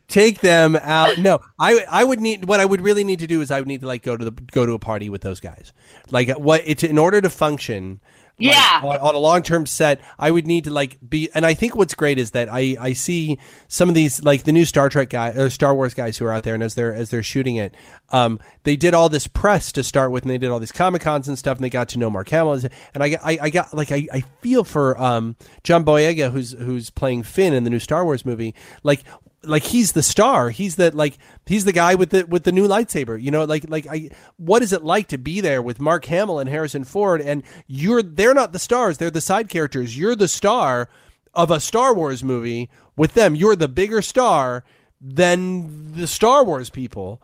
take 0.08 0.40
them 0.40 0.76
out. 0.76 1.18
No, 1.18 1.40
I 1.58 1.84
I 1.88 2.04
would 2.04 2.20
need 2.20 2.46
what 2.46 2.60
I 2.60 2.64
would 2.64 2.80
really 2.80 3.04
need 3.04 3.18
to 3.20 3.26
do 3.26 3.40
is 3.40 3.50
I 3.50 3.60
would 3.60 3.68
need 3.68 3.80
to 3.82 3.86
like 3.86 4.02
go 4.02 4.16
to 4.16 4.24
the 4.24 4.32
go 4.32 4.66
to 4.66 4.72
a 4.72 4.78
party 4.78 5.08
with 5.08 5.22
those 5.22 5.40
guys. 5.40 5.72
Like 6.10 6.30
what 6.38 6.62
it's 6.64 6.82
in 6.82 6.98
order 6.98 7.20
to 7.20 7.30
function. 7.30 8.00
Like, 8.40 8.54
Yeah. 8.56 8.80
on, 8.82 8.96
on 8.98 9.14
a 9.14 9.18
long 9.18 9.42
term 9.42 9.66
set, 9.66 10.00
I 10.18 10.30
would 10.30 10.46
need 10.46 10.64
to 10.64 10.70
like 10.70 10.98
be, 11.06 11.28
and 11.34 11.44
I 11.46 11.54
think 11.54 11.76
what's 11.76 11.94
great 11.94 12.18
is 12.18 12.30
that 12.32 12.48
I 12.50 12.76
I 12.80 12.92
see 12.94 13.38
some 13.68 13.88
of 13.88 13.94
these 13.94 14.22
like 14.24 14.44
the 14.44 14.52
new 14.52 14.64
Star 14.64 14.88
Trek 14.88 15.10
guy 15.10 15.28
or 15.30 15.50
Star 15.50 15.74
Wars 15.74 15.94
guys 15.94 16.18
who 16.18 16.24
are 16.26 16.32
out 16.32 16.44
there, 16.44 16.54
and 16.54 16.62
as 16.62 16.74
they're 16.74 16.94
as 16.94 17.10
they're 17.10 17.22
shooting 17.22 17.56
it, 17.56 17.74
um, 18.10 18.38
they 18.64 18.76
did 18.76 18.94
all 18.94 19.08
this 19.08 19.26
press 19.26 19.72
to 19.72 19.82
start 19.82 20.10
with, 20.10 20.24
and 20.24 20.30
they 20.30 20.38
did 20.38 20.50
all 20.50 20.58
these 20.58 20.72
comic 20.72 21.02
cons 21.02 21.28
and 21.28 21.38
stuff, 21.38 21.56
and 21.58 21.64
they 21.64 21.70
got 21.70 21.88
to 21.90 21.98
know 21.98 22.10
Mark 22.10 22.28
Hamill, 22.30 22.52
and 22.94 23.02
I 23.02 23.08
got 23.10 23.20
I, 23.24 23.38
I 23.42 23.50
got 23.50 23.74
like 23.74 23.92
I, 23.92 24.06
I 24.12 24.20
feel 24.40 24.64
for 24.64 25.00
um 25.00 25.36
John 25.64 25.84
Boyega 25.84 26.30
who's 26.32 26.52
who's 26.52 26.90
playing 26.90 27.22
Finn 27.24 27.52
in 27.52 27.64
the 27.64 27.70
new 27.70 27.78
Star 27.80 28.04
Wars 28.04 28.24
movie, 28.24 28.54
like 28.82 29.04
like 29.42 29.62
he's 29.62 29.92
the 29.92 30.02
star 30.02 30.50
he's 30.50 30.76
the 30.76 30.94
like 30.94 31.16
he's 31.46 31.64
the 31.64 31.72
guy 31.72 31.94
with 31.94 32.10
the 32.10 32.24
with 32.26 32.44
the 32.44 32.52
new 32.52 32.68
lightsaber 32.68 33.20
you 33.20 33.30
know 33.30 33.44
like 33.44 33.64
like 33.70 33.86
i 33.86 34.10
what 34.36 34.62
is 34.62 34.72
it 34.72 34.84
like 34.84 35.08
to 35.08 35.16
be 35.16 35.40
there 35.40 35.62
with 35.62 35.80
mark 35.80 36.04
hamill 36.04 36.38
and 36.38 36.50
harrison 36.50 36.84
ford 36.84 37.20
and 37.22 37.42
you're 37.66 38.02
they're 38.02 38.34
not 38.34 38.52
the 38.52 38.58
stars 38.58 38.98
they're 38.98 39.10
the 39.10 39.20
side 39.20 39.48
characters 39.48 39.96
you're 39.96 40.14
the 40.14 40.28
star 40.28 40.90
of 41.32 41.50
a 41.50 41.58
star 41.58 41.94
wars 41.94 42.22
movie 42.22 42.68
with 42.96 43.14
them 43.14 43.34
you're 43.34 43.56
the 43.56 43.68
bigger 43.68 44.02
star 44.02 44.62
than 45.00 45.92
the 45.94 46.06
star 46.06 46.44
wars 46.44 46.68
people 46.70 47.22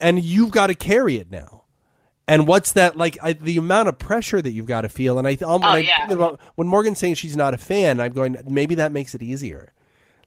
and 0.00 0.22
you've 0.24 0.50
got 0.50 0.66
to 0.66 0.74
carry 0.74 1.16
it 1.16 1.30
now. 1.30 1.62
And 2.26 2.46
what's 2.48 2.72
that 2.72 2.96
like? 2.96 3.18
I, 3.22 3.34
the 3.34 3.56
amount 3.56 3.88
of 3.88 3.98
pressure 3.98 4.40
that 4.42 4.50
you've 4.50 4.66
got 4.66 4.80
to 4.82 4.88
feel, 4.88 5.18
and 5.18 5.28
I, 5.28 5.34
um, 5.44 5.60
when, 5.60 5.64
Oh, 5.64 5.66
I 5.74 5.78
yeah. 5.78 6.06
think 6.06 6.18
about, 6.18 6.40
when 6.54 6.66
Morgan's 6.66 6.98
saying 6.98 7.14
she's 7.14 7.36
not 7.36 7.52
a 7.54 7.58
fan, 7.58 8.00
I'm 8.00 8.12
going. 8.12 8.36
Maybe 8.48 8.74
that 8.76 8.90
makes 8.92 9.14
it 9.14 9.22
easier. 9.22 9.72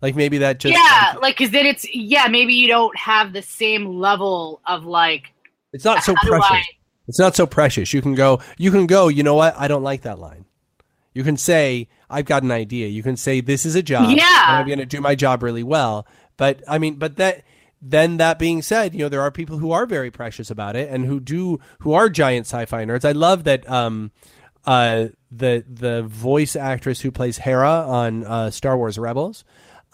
Like 0.01 0.15
maybe 0.15 0.39
that 0.39 0.59
just 0.59 0.73
yeah, 0.73 1.13
like, 1.13 1.21
like 1.21 1.37
because 1.37 1.51
then 1.51 1.65
it's 1.65 1.85
yeah 1.93 2.27
maybe 2.27 2.53
you 2.53 2.67
don't 2.67 2.95
have 2.97 3.33
the 3.33 3.41
same 3.41 3.97
level 3.97 4.61
of 4.67 4.85
like 4.85 5.31
it's 5.73 5.85
not 5.85 6.03
so 6.03 6.13
precious. 6.15 6.51
I 6.51 6.63
It's 7.07 7.19
not 7.19 7.35
so 7.35 7.45
precious. 7.45 7.93
You 7.93 8.01
can 8.01 8.15
go. 8.15 8.41
You 8.57 8.71
can 8.71 8.87
go. 8.87 9.07
You 9.07 9.23
know 9.23 9.35
what? 9.35 9.55
I 9.57 9.67
don't 9.67 9.83
like 9.83 10.03
that 10.03 10.19
line. 10.19 10.45
You 11.13 11.23
can 11.23 11.37
say, 11.37 11.87
"I've 12.09 12.25
got 12.25 12.43
an 12.43 12.51
idea." 12.51 12.87
You 12.87 13.03
can 13.03 13.17
say, 13.17 13.41
"This 13.41 13.65
is 13.65 13.75
a 13.75 13.83
job. 13.83 14.09
Yeah. 14.17 14.45
I'm 14.47 14.67
going 14.67 14.79
to 14.79 14.85
do 14.85 15.01
my 15.01 15.15
job 15.15 15.43
really 15.43 15.63
well." 15.63 16.07
But 16.37 16.63
I 16.67 16.77
mean, 16.77 16.95
but 16.95 17.17
that. 17.17 17.43
Then 17.87 18.17
that 18.17 18.39
being 18.39 18.63
said, 18.63 18.95
you 18.95 19.01
know 19.01 19.09
there 19.09 19.21
are 19.21 19.29
people 19.29 19.59
who 19.59 19.71
are 19.71 19.85
very 19.85 20.09
precious 20.09 20.49
about 20.49 20.75
it 20.75 20.89
and 20.89 21.05
who 21.05 21.19
do 21.19 21.59
who 21.79 21.93
are 21.93 22.09
giant 22.09 22.47
sci-fi 22.47 22.83
nerds. 22.83 23.05
I 23.05 23.11
love 23.11 23.43
that 23.43 23.69
um, 23.69 24.11
uh, 24.65 25.09
the 25.29 25.63
the 25.69 26.01
voice 26.03 26.55
actress 26.55 27.01
who 27.01 27.11
plays 27.11 27.37
Hera 27.37 27.85
on 27.87 28.23
uh, 28.23 28.49
Star 28.49 28.75
Wars 28.75 28.97
Rebels, 28.97 29.43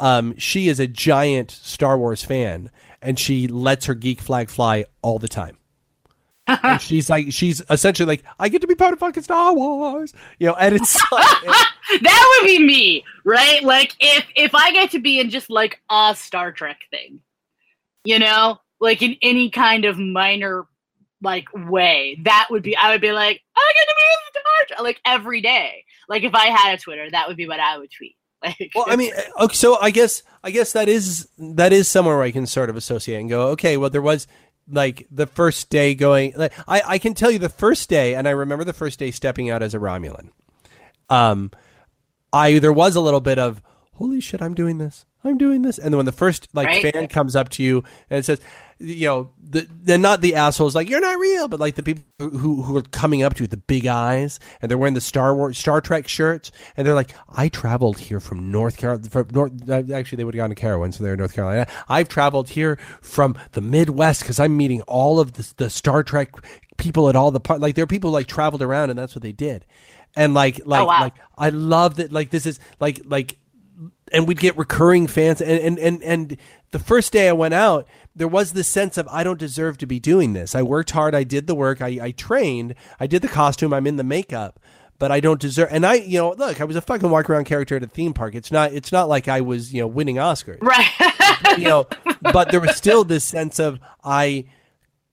um, 0.02 0.36
she 0.38 0.68
is 0.68 0.80
a 0.80 0.88
giant 0.88 1.52
Star 1.52 1.98
Wars 1.98 2.24
fan 2.24 2.70
and 3.02 3.18
she 3.18 3.48
lets 3.48 3.86
her 3.86 3.96
geek 3.96 4.20
flag 4.20 4.50
fly 4.50 4.86
all 5.02 5.20
the 5.20 5.28
time 5.28 5.58
and 6.48 6.82
she's 6.82 7.10
like 7.10 7.32
she's 7.32 7.62
essentially 7.70 8.06
like 8.06 8.24
i 8.40 8.50
get 8.50 8.62
to 8.62 8.68
be 8.68 8.76
part 8.76 8.94
of 8.94 9.00
fucking 9.00 9.24
star 9.24 9.54
wars 9.54 10.14
you 10.40 10.48
know 10.48 10.56
and 10.56 10.76
it's 10.76 11.00
like, 11.12 11.68
that 12.00 12.40
would 12.42 12.48
be 12.48 12.60
me, 12.60 13.04
right? 13.24 13.64
Like 13.64 13.96
if 14.00 14.26
if 14.36 14.56
I 14.56 14.72
get 14.72 14.92
to 14.92 15.00
be 15.00 15.20
in 15.20 15.30
just 15.30 15.50
like 15.50 15.82
a 15.90 16.16
Star 16.16 16.52
Trek 16.52 16.82
thing, 16.90 17.20
you 18.04 18.20
know, 18.20 18.60
like 18.80 19.02
in 19.02 19.18
any 19.22 19.50
kind 19.50 19.86
of 19.86 19.98
minor 19.98 20.66
like 21.22 21.48
way, 21.54 22.18
that 22.24 22.48
would 22.50 22.64
be 22.64 22.76
I 22.76 22.92
would 22.92 23.02
be 23.02 23.12
like 23.12 23.42
I 23.56 23.74
get 23.74 23.90
to 23.90 23.96
be 23.96 24.04
in 24.14 24.42
Star 24.42 24.68
Trek 24.68 24.82
like 24.82 25.02
every 25.06 25.42
day. 25.42 25.86
Like 26.08 26.24
if 26.24 26.34
I 26.34 26.48
had 26.48 26.76
a 26.76 26.82
Twitter, 26.82 27.10
that 27.10 27.28
would 27.28 27.38
be 27.38 27.48
what 27.48 27.60
I 27.60 27.78
would 27.78 27.92
tweet. 27.92 28.16
Like, 28.60 28.72
well 28.74 28.86
i 28.88 28.96
mean 28.96 29.12
okay 29.40 29.54
so 29.56 29.78
i 29.80 29.92
guess 29.92 30.24
i 30.44 30.50
guess 30.50 30.74
that 30.74 30.90
is 30.90 31.28
that 31.38 31.72
is 31.72 31.88
somewhere 31.88 32.16
where 32.18 32.26
i 32.26 32.32
can 32.32 32.48
sort 32.48 32.70
of 32.72 32.76
associate 32.76 33.20
and 33.20 33.30
go 33.30 33.50
okay 33.50 33.78
well 33.78 33.90
there 33.92 34.02
was 34.02 34.26
like 34.72 35.06
the 35.12 35.28
first 35.28 35.70
day 35.70 35.94
going 35.94 36.34
like 36.36 36.52
i 36.68 36.82
i 36.88 36.98
can 36.98 37.14
tell 37.14 37.30
you 37.30 37.38
the 37.38 37.50
first 37.50 37.88
day 37.90 38.16
and 38.16 38.28
i 38.28 38.32
remember 38.32 38.64
the 38.64 38.74
first 38.74 38.98
day 38.98 39.12
stepping 39.12 39.50
out 39.52 39.62
as 39.62 39.76
a 39.76 39.78
romulan 39.80 40.30
um 41.10 41.52
i 42.34 42.58
there 42.60 42.74
was 42.74 42.96
a 42.96 43.02
little 43.02 43.22
bit 43.22 43.38
of 43.38 43.62
holy 43.94 44.20
shit 44.22 44.42
i'm 44.42 44.54
doing 44.56 44.78
this 44.80 45.06
i'm 45.24 45.38
doing 45.38 45.62
this 45.62 45.78
and 45.78 45.94
then 45.94 45.98
when 45.98 46.06
the 46.08 46.12
first 46.12 46.48
like 46.54 46.68
Right. 46.68 46.94
fan 46.94 47.08
comes 47.08 47.36
up 47.36 47.50
to 47.50 47.64
you 47.64 47.84
and 48.10 48.26
says 48.26 48.40
you 48.82 49.08
know 49.08 49.30
the 49.42 49.68
they're 49.84 49.98
not 49.98 50.22
the 50.22 50.36
assholes 50.36 50.76
like 50.76 50.90
you're 50.90 51.02
not 51.02 51.18
real 51.20 51.48
but 51.48 51.60
like 51.60 51.76
the 51.76 51.84
people 51.84 52.04
who 52.20 52.62
who 52.62 52.76
are 52.76 52.82
coming 52.82 53.22
up 53.22 53.34
to 53.34 53.40
you 53.40 53.44
with 53.44 53.52
the 53.52 53.58
big 53.58 53.86
eyes 53.86 54.40
and 54.62 54.70
they're 54.70 54.78
wearing 54.78 54.94
the 54.94 55.02
star 55.02 55.36
wars 55.36 55.58
star 55.58 55.82
trek 55.82 56.08
shirts 56.08 56.52
and 56.76 56.86
they're 56.86 56.96
like 56.96 57.14
i 57.30 57.48
traveled 57.48 58.00
here 58.00 58.20
from 58.20 58.52
north 58.52 58.78
carolina 58.78 59.10
from 59.10 59.28
north 59.32 59.70
uh, 59.70 59.84
actually 59.94 60.16
they 60.16 60.24
would 60.24 60.34
have 60.34 60.42
gone 60.42 60.50
to 60.50 60.56
Carowinds 60.56 60.96
so 60.96 61.04
they're 61.04 61.14
in 61.14 61.20
north 61.20 61.34
carolina 61.34 61.68
i've 61.90 62.10
traveled 62.10 62.50
here 62.50 62.78
from 63.02 63.38
the 63.52 63.62
midwest 63.62 64.22
because 64.22 64.40
i'm 64.40 64.56
meeting 64.58 64.82
all 64.84 65.20
of 65.20 65.34
the, 65.34 65.54
the 65.58 65.70
star 65.70 66.04
trek 66.04 66.32
people 66.78 67.10
at 67.10 67.16
all 67.16 67.30
the 67.32 67.40
part 67.40 67.60
like 67.60 67.76
there 67.76 67.84
are 67.84 67.88
people 67.88 68.10
who, 68.10 68.16
like 68.16 68.28
traveled 68.28 68.62
around 68.62 68.90
and 68.90 68.98
that's 68.98 69.16
what 69.16 69.22
they 69.22 69.32
did 69.32 69.66
and 70.16 70.34
like 70.34 70.60
like 70.66 70.88
wow. 70.88 71.02
like 71.02 71.14
i 71.38 71.50
love 71.50 71.98
that 71.98 72.12
like 72.12 72.32
this 72.32 72.46
is 72.46 72.60
like 72.80 73.02
like 73.06 73.38
and 74.12 74.28
we'd 74.28 74.40
get 74.40 74.58
recurring 74.58 75.08
fans 75.08 75.42
and, 75.42 75.60
and 75.60 75.80
and 75.80 76.04
and 76.04 76.38
the 76.72 76.80
first 76.80 77.14
day 77.14 77.30
I 77.30 77.34
went 77.34 77.54
out 77.54 77.88
there 78.16 78.28
was 78.28 78.54
this 78.54 78.68
sense 78.68 78.98
of 78.98 79.08
I 79.10 79.24
don't 79.24 79.40
deserve 79.40 79.78
to 79.80 79.86
be 79.86 80.00
doing 80.00 80.34
this. 80.34 80.56
I 80.56 80.62
worked 80.62 80.92
hard, 80.92 81.16
I 81.16 81.24
did 81.24 81.48
the 81.48 81.56
work, 81.56 81.82
I, 81.82 82.00
I 82.02 82.12
trained, 82.12 82.76
I 83.00 83.08
did 83.08 83.22
the 83.22 83.28
costume, 83.28 83.74
I'm 83.74 83.88
in 83.88 83.96
the 83.96 84.04
makeup, 84.04 84.60
but 85.00 85.12
I 85.12 85.20
don't 85.20 85.40
deserve 85.40 85.70
and 85.72 85.86
I 85.86 85.96
you 85.96 86.20
know, 86.20 86.32
look, 86.34 86.62
I 86.62 86.66
was 86.66 86.76
a 86.76 86.82
fucking 86.82 87.10
walk 87.10 87.30
around 87.30 87.46
character 87.46 87.76
at 87.76 87.84
a 87.84 87.88
theme 87.88 88.14
park. 88.14 88.36
It's 88.36 88.52
not 88.52 88.74
it's 88.74 88.92
not 88.92 89.08
like 89.10 89.28
I 89.28 89.42
was, 89.42 89.74
you 89.74 89.82
know, 89.82 89.88
winning 89.88 90.18
Oscars. 90.18 90.62
right. 90.62 91.58
You 91.58 91.66
know, 91.66 91.88
but 92.22 92.52
there 92.52 92.60
was 92.60 92.76
still 92.76 93.04
this 93.04 93.24
sense 93.24 93.60
of 93.60 93.80
I 94.04 94.46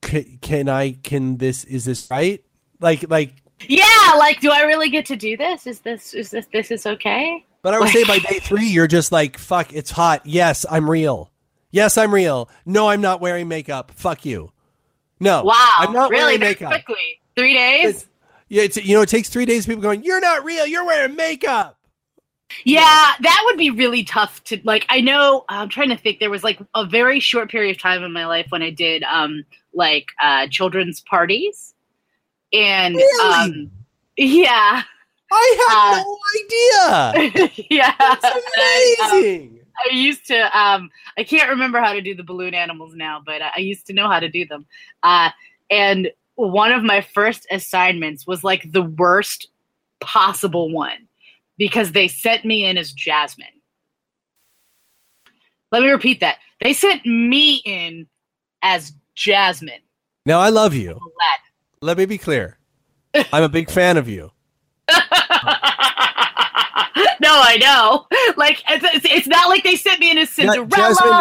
c- 0.04 0.38
can 0.40 0.68
I 0.68 0.92
can 0.92 1.38
this 1.38 1.64
is 1.64 1.84
this 1.84 2.08
right? 2.10 2.42
Like 2.80 3.08
like 3.08 3.34
yeah, 3.66 4.14
like 4.18 4.40
do 4.40 4.50
I 4.50 4.62
really 4.62 4.88
get 4.88 5.06
to 5.06 5.16
do 5.16 5.36
this? 5.36 5.66
Is 5.66 5.80
this 5.80 6.14
is 6.14 6.30
this 6.30 6.46
this 6.52 6.70
is 6.70 6.86
okay? 6.86 7.44
But 7.62 7.74
I 7.74 7.80
would 7.80 7.88
say 7.90 8.04
by 8.04 8.18
day 8.18 8.38
three, 8.38 8.66
you're 8.66 8.86
just 8.86 9.10
like, 9.10 9.36
fuck, 9.36 9.72
it's 9.72 9.90
hot. 9.90 10.22
Yes, 10.24 10.64
I'm 10.70 10.88
real. 10.88 11.30
Yes, 11.70 11.98
I'm 11.98 12.12
real. 12.14 12.48
No, 12.64 12.88
I'm 12.88 13.00
not 13.00 13.20
wearing 13.20 13.48
makeup. 13.48 13.92
Fuck 13.94 14.24
you. 14.24 14.52
No. 15.20 15.42
Wow. 15.44 15.74
I'm 15.78 15.92
not 15.92 16.10
really 16.10 16.24
wearing 16.38 16.40
makeup. 16.40 16.70
quickly. 16.70 17.20
Three 17.36 17.54
days? 17.54 17.94
It's, 17.94 18.06
yeah, 18.48 18.62
it's, 18.62 18.76
you 18.78 18.96
know, 18.96 19.02
it 19.02 19.08
takes 19.08 19.28
three 19.28 19.44
days 19.44 19.66
people 19.66 19.82
going, 19.82 20.02
you're 20.04 20.20
not 20.20 20.44
real. 20.44 20.66
You're 20.66 20.84
wearing 20.86 21.14
makeup. 21.16 21.78
Yeah, 22.64 22.80
that 23.20 23.42
would 23.44 23.58
be 23.58 23.68
really 23.70 24.04
tough 24.04 24.42
to 24.44 24.58
like. 24.64 24.86
I 24.88 25.02
know. 25.02 25.44
I'm 25.50 25.68
trying 25.68 25.90
to 25.90 25.98
think. 25.98 26.18
There 26.18 26.30
was 26.30 26.42
like 26.42 26.58
a 26.74 26.86
very 26.86 27.20
short 27.20 27.50
period 27.50 27.76
of 27.76 27.82
time 27.82 28.02
in 28.02 28.10
my 28.10 28.24
life 28.24 28.46
when 28.48 28.62
I 28.62 28.70
did 28.70 29.02
um 29.02 29.44
like 29.74 30.06
uh 30.18 30.46
children's 30.48 31.02
parties, 31.02 31.74
and 32.54 32.94
Really? 32.94 33.34
um 33.34 33.70
yeah, 34.16 34.82
I 35.30 35.58
Uh, 35.68 35.94
had 35.94 36.04
no 36.06 37.22
idea. 37.36 37.50
yeah. 37.70 37.94
That's 37.98 38.24
I, 38.56 38.96
um, 39.12 39.18
amazing. 39.18 39.57
I 39.84 39.94
used 39.94 40.26
to 40.26 40.58
um 40.58 40.90
I 41.16 41.24
can't 41.24 41.50
remember 41.50 41.80
how 41.80 41.92
to 41.92 42.00
do 42.00 42.14
the 42.14 42.24
balloon 42.24 42.54
animals 42.54 42.94
now, 42.94 43.22
but 43.24 43.40
I 43.42 43.60
used 43.60 43.86
to 43.86 43.92
know 43.92 44.08
how 44.08 44.20
to 44.20 44.28
do 44.28 44.46
them. 44.46 44.66
Uh 45.02 45.30
and 45.70 46.10
one 46.34 46.72
of 46.72 46.84
my 46.84 47.00
first 47.00 47.46
assignments 47.50 48.26
was 48.26 48.44
like 48.44 48.70
the 48.72 48.82
worst 48.82 49.48
possible 50.00 50.70
one 50.70 51.08
because 51.56 51.92
they 51.92 52.08
sent 52.08 52.44
me 52.44 52.64
in 52.64 52.78
as 52.78 52.92
Jasmine. 52.92 53.46
Let 55.72 55.82
me 55.82 55.90
repeat 55.90 56.20
that. 56.20 56.38
They 56.62 56.72
sent 56.72 57.04
me 57.04 57.56
in 57.64 58.06
as 58.62 58.92
Jasmine. 59.14 59.82
now, 60.24 60.40
I 60.40 60.48
love 60.48 60.74
you. 60.74 60.98
Let 61.80 61.98
me 61.98 62.06
be 62.06 62.18
clear. 62.18 62.58
I'm 63.32 63.42
a 63.42 63.48
big 63.48 63.70
fan 63.70 63.96
of 63.96 64.08
you. 64.08 64.30
no, 67.28 67.40
I 67.42 67.56
know. 67.56 68.06
Like 68.36 68.62
it's, 68.68 69.04
it's, 69.04 69.26
not 69.26 69.48
like 69.48 69.64
they 69.64 69.74
sent 69.74 70.00
me 70.00 70.10
in 70.10 70.18
as 70.18 70.30
Cinderella. 70.30 70.68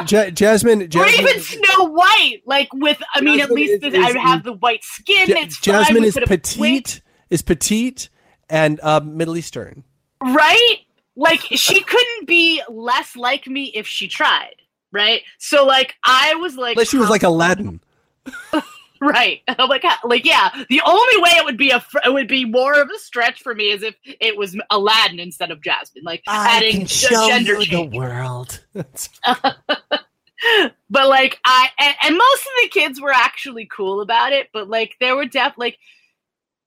Jasmine, 0.05 0.07
Ja- 0.09 0.29
Jasmine, 0.29 0.81
or 0.95 1.07
even 1.07 1.39
Snow 1.39 1.85
White. 1.85 2.41
Like 2.45 2.71
with, 2.73 3.01
I 3.15 3.21
mean, 3.21 3.39
at 3.39 3.49
least 3.49 3.83
is- 3.83 3.93
I 3.95 4.17
have 4.19 4.43
the 4.43 4.53
white 4.53 4.83
skin. 4.83 5.27
Ja- 5.27 5.37
it's. 5.39 5.59
Jasmine 5.59 6.03
is 6.03 6.15
wait- 6.15 6.27
petite, 6.27 7.01
is 7.29 7.41
petite 7.41 8.09
and 8.49 8.79
uh, 8.83 8.99
Middle 8.99 9.35
Eastern. 9.37 9.83
right? 10.21 10.77
Like 11.15 11.39
she 11.41 11.81
couldn't 11.81 12.27
be 12.27 12.61
less 12.69 13.15
like 13.15 13.47
me 13.47 13.71
if 13.73 13.87
she 13.87 14.07
tried, 14.07 14.55
right? 14.91 15.21
So 15.39 15.65
like 15.65 15.95
I 16.03 16.35
was 16.35 16.55
like, 16.55 16.75
Unless 16.75 16.89
she 16.89 16.97
was 16.97 17.09
like 17.09 17.23
Aladdin. 17.23 17.81
right, 19.01 19.41
like, 19.59 19.83
like 20.03 20.25
yeah. 20.25 20.49
The 20.69 20.81
only 20.85 21.21
way 21.21 21.31
it 21.31 21.45
would 21.45 21.57
be 21.57 21.71
a, 21.71 21.79
fr- 21.79 21.99
it 22.05 22.13
would 22.13 22.27
be 22.27 22.45
more 22.45 22.79
of 22.79 22.89
a 22.89 22.99
stretch 22.99 23.41
for 23.41 23.53
me 23.53 23.71
is 23.71 23.83
if 23.83 23.95
it 24.03 24.37
was 24.37 24.57
Aladdin 24.69 25.19
instead 25.19 25.51
of 25.51 25.61
Jasmine, 25.61 26.03
like 26.03 26.23
adding 26.27 26.85
g- 26.85 27.07
gender 27.09 27.59
the 27.59 27.83
world. 27.83 28.61
but 28.73 31.07
like 31.07 31.39
I 31.45 31.69
and, 31.79 31.95
and 32.03 32.17
most 32.17 32.41
of 32.41 32.51
the 32.61 32.69
kids 32.69 33.01
were 33.01 33.13
actually 33.13 33.65
cool 33.65 34.01
about 34.01 34.33
it, 34.33 34.49
but 34.53 34.69
like 34.69 34.95
there 34.99 35.15
were 35.15 35.25
def 35.25 35.53
like 35.57 35.77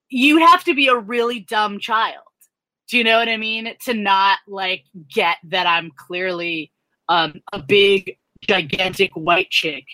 you 0.09 0.39
have 0.39 0.64
to 0.64 0.74
be 0.74 0.89
a 0.89 0.97
really 0.97 1.41
dumb 1.41 1.78
child. 1.78 2.24
Do 2.89 2.99
you 2.99 3.05
know 3.05 3.18
what 3.18 3.28
I 3.28 3.37
mean? 3.37 3.72
To 3.85 3.95
not 3.95 4.39
like 4.49 4.85
get 5.12 5.37
that 5.45 5.66
I'm 5.66 5.93
clearly 5.97 6.72
um 7.09 7.41
a 7.53 7.61
big 7.61 8.16
gigantic 8.43 9.12
white 9.14 9.51
chick 9.51 9.85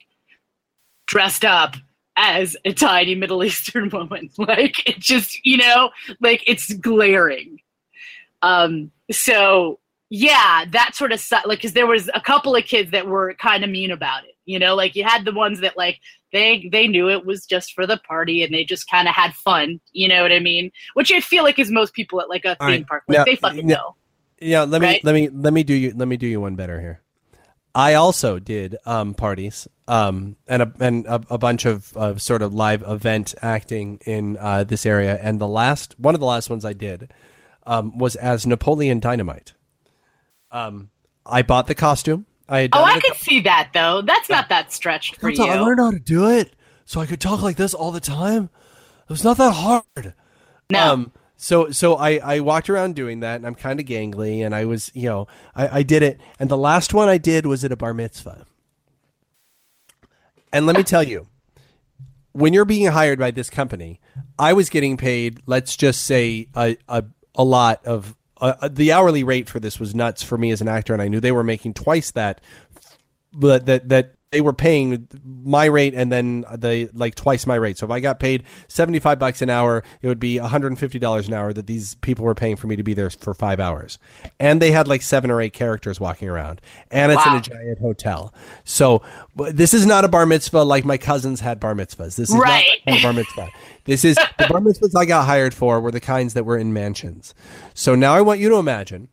dressed 1.07 1.45
up 1.45 1.77
as 2.17 2.57
a 2.65 2.73
tiny 2.73 3.15
Middle 3.15 3.45
Eastern 3.49 3.89
woman. 3.91 4.31
Like 4.39 4.89
it 4.89 4.99
just, 4.99 5.39
you 5.45 5.57
know, 5.59 5.91
like 6.21 6.43
it's 6.47 6.73
glaring. 6.75 7.61
Um 8.43 8.91
so 9.11 9.79
yeah, 10.09 10.65
that 10.71 10.95
sort 10.95 11.11
of 11.13 11.19
su- 11.21 11.37
like 11.47 11.59
because 11.59 11.73
there 11.73 11.87
was 11.87 12.09
a 12.15 12.21
couple 12.21 12.55
of 12.55 12.65
kids 12.65 12.93
that 12.93 13.07
were 13.09 13.35
kind 13.35 13.65
of 13.65 13.71
mean 13.71 13.91
about 13.91 14.25
it. 14.25 14.37
You 14.45 14.59
know, 14.59 14.75
like 14.77 14.95
you 14.95 15.03
had 15.05 15.25
the 15.25 15.33
ones 15.33 15.61
that 15.61 15.77
like 15.77 15.99
they 16.33 16.69
they 16.71 16.87
knew 16.87 17.09
it 17.11 17.27
was 17.27 17.45
just 17.47 17.73
for 17.73 17.87
the 17.87 17.97
party 17.99 18.43
and 18.45 18.55
they 18.55 18.65
just 18.65 18.89
kind 18.89 19.09
of 19.09 19.15
had 19.15 19.35
fun. 19.35 19.81
You 19.93 20.09
know 20.09 20.23
what 20.23 20.33
I 20.33 20.39
mean? 20.39 20.71
Which 20.95 21.11
I 21.11 21.21
feel 21.21 21.43
like 21.43 21.59
is 21.59 21.71
most 21.71 21.93
people 21.95 22.21
at 22.21 22.29
like 22.29 22.45
a 22.45 22.51
All 22.63 22.69
theme 22.69 22.81
right, 22.81 22.87
park. 22.87 23.03
Like 23.09 23.19
now- 23.19 23.25
they 23.25 23.37
fucking 23.37 23.67
now- 23.67 23.75
know. 23.75 23.97
Yeah, 24.41 24.63
let 24.65 24.83
me 24.83 24.87
Right? 24.87 25.05
let 25.05 25.15
me 25.15 25.29
let 25.31 25.53
me 25.55 25.63
do 25.65 25.73
you 25.75 25.93
let 25.97 26.07
me 26.07 26.17
do 26.19 26.27
you 26.27 26.41
one 26.43 26.57
better 26.57 26.79
here. 26.81 27.01
I 27.75 27.95
also 27.95 28.39
did 28.39 28.77
um, 28.87 29.15
parties 29.15 29.67
um, 29.89 30.37
and 30.49 30.63
a 30.63 30.73
and 30.81 31.07
a, 31.07 31.21
a 31.31 31.39
bunch 31.39 31.65
of, 31.65 31.97
of 31.97 32.21
sort 32.21 32.43
of 32.43 32.53
live 32.55 32.83
event 32.87 33.35
acting 33.43 34.01
in 34.05 34.37
uh, 34.39 34.65
this 34.65 34.85
area, 34.87 35.19
and 35.23 35.41
the 35.41 35.49
last 35.49 35.95
one 35.99 36.15
of 36.15 36.21
the 36.21 36.27
last 36.27 36.51
ones 36.51 36.65
I 36.65 36.73
did 36.73 37.13
um, 37.67 37.97
was 37.99 38.17
as 38.17 38.47
Napoleon 38.47 39.01
Dynamite. 39.01 39.53
Um, 40.51 40.91
I 41.25 41.43
bought 41.43 41.67
the 41.67 41.75
costume. 41.75 42.27
I 42.49 42.69
Oh, 42.73 42.83
I 42.83 42.97
a 42.97 43.01
could 43.01 43.17
see 43.17 43.41
that 43.41 43.71
though. 43.75 44.03
That's 44.03 44.29
not 44.29 44.49
that 44.49 44.73
stretched 44.73 45.17
for 45.17 45.31
all- 45.31 45.51
I 45.51 45.59
learned 45.61 45.81
how 45.81 45.91
to 45.91 45.99
do 45.99 46.29
it. 46.31 46.55
so 46.85 47.01
I 47.01 47.07
could 47.07 47.21
talk 47.21 47.43
like 47.43 47.57
this 47.57 47.75
all 47.75 47.91
the 47.91 48.01
time. 48.01 48.45
It 49.09 49.11
was 49.11 49.25
not 49.25 49.37
that 49.39 49.53
hard. 49.53 50.15
No. 50.71 50.93
Um, 50.93 51.13
so 51.37 51.71
so 51.71 51.97
I, 51.97 52.19
I 52.19 52.41
walked 52.41 52.71
around 52.71 52.95
doing 52.95 53.21
that 53.21 53.37
and 53.37 53.47
I'm 53.47 53.55
kind 53.55 53.79
of 53.79 53.87
gangly 53.87 54.45
and 54.45 54.55
I 54.55 54.65
was 54.65 54.91
you 54.95 55.09
know 55.09 55.27
I, 55.55 55.79
I 55.79 55.83
did 55.83 56.03
it 56.03 56.21
and 56.41 56.49
the 56.49 56.57
last 56.57 56.95
one 56.95 57.09
I 57.09 57.19
did 57.19 57.47
was 57.47 57.65
at 57.65 57.73
a 57.73 57.77
bar 57.77 57.93
mitzvah. 57.95 58.47
And 60.53 60.67
let 60.67 60.77
me 60.77 60.83
tell 60.83 61.03
you, 61.03 61.27
when 62.33 62.53
you're 62.53 62.65
being 62.65 62.87
hired 62.87 63.19
by 63.19 63.31
this 63.31 63.51
company, 63.51 64.01
I 64.39 64.53
was 64.53 64.69
getting 64.69 64.97
paid. 64.97 65.43
Let's 65.47 65.77
just 65.77 66.05
say 66.05 66.49
a 66.55 66.77
a, 66.89 67.05
a 67.35 67.45
lot 67.45 67.85
of 67.87 68.17
uh, 68.39 68.69
the 68.69 68.93
hourly 68.93 69.25
rate 69.25 69.49
for 69.49 69.61
this 69.61 69.81
was 69.81 69.95
nuts 69.95 70.23
for 70.23 70.37
me 70.37 70.51
as 70.51 70.61
an 70.61 70.69
actor, 70.69 70.93
and 70.93 71.01
I 71.01 71.09
knew 71.09 71.21
they 71.21 71.33
were 71.33 71.45
making 71.45 71.75
twice 71.75 72.11
that. 72.13 72.41
But 73.33 73.67
that 73.67 73.89
that 73.89 74.16
they 74.37 74.43
were 74.43 74.53
paying 74.53 75.09
my 75.25 75.65
rate 75.65 75.95
and 75.95 76.13
then 76.13 76.43
the 76.59 76.91
like 76.93 77.15
twice 77.15 77.47
my 77.47 77.55
rate. 77.55 77.79
So 77.79 77.87
if 77.87 77.91
I 77.91 78.01
got 78.01 78.21
paid 78.21 78.45
75 78.69 79.19
bucks 79.19 79.41
an 79.41 79.49
hour, 79.49 79.83
it 80.03 80.09
would 80.09 80.21
be 80.21 80.35
$150 80.37 81.27
an 81.29 81.33
hour 81.33 81.55
that 81.55 81.67
these 81.67 81.95
people 81.95 82.27
were 82.27 82.35
paying 82.35 82.57
for 82.57 82.67
me 82.67 82.77
to 82.77 82.83
be 82.83 82.93
there 82.93 83.09
for 83.09 83.33
5 83.33 83.59
hours. 83.59 83.99
And 84.39 84.61
they 84.61 84.73
had 84.73 84.89
like 84.89 85.01
7 85.01 85.31
or 85.31 85.41
8 85.41 85.55
characters 85.55 85.99
walking 85.99 86.29
around. 86.29 86.61
And 86.91 87.13
it's 87.13 87.25
in 87.25 87.33
a 87.33 87.41
giant 87.41 87.79
hotel. 87.79 88.35
So 88.65 89.01
this 89.35 89.73
is 89.73 89.87
not 89.87 90.05
a 90.05 90.09
bar 90.09 90.27
mitzvah 90.27 90.65
like 90.65 90.85
my 90.85 90.99
cousins 90.99 91.41
had 91.41 91.59
bar 91.59 91.75
mitzvahs. 91.75 92.17
This 92.17 92.29
is 92.29 92.37
Right. 92.37 92.67
not 92.87 92.99
a 92.99 93.03
bar 93.03 93.13
mitzvah. 93.15 93.49
This 93.85 94.05
is 94.05 94.17
the 94.39 94.49
bar 94.51 94.61
mitzvahs 94.61 94.95
I 94.95 95.07
got 95.07 95.25
hired 95.25 95.55
for 95.55 95.81
were 95.81 95.91
the 95.93 95.99
kinds 96.01 96.35
that 96.35 96.45
were 96.45 96.59
in 96.59 96.75
mansions. 96.75 97.35
So 97.73 97.95
now 97.95 98.13
I 98.13 98.21
want 98.21 98.39
you 98.41 98.51
to 98.51 98.57
imagine 98.57 99.09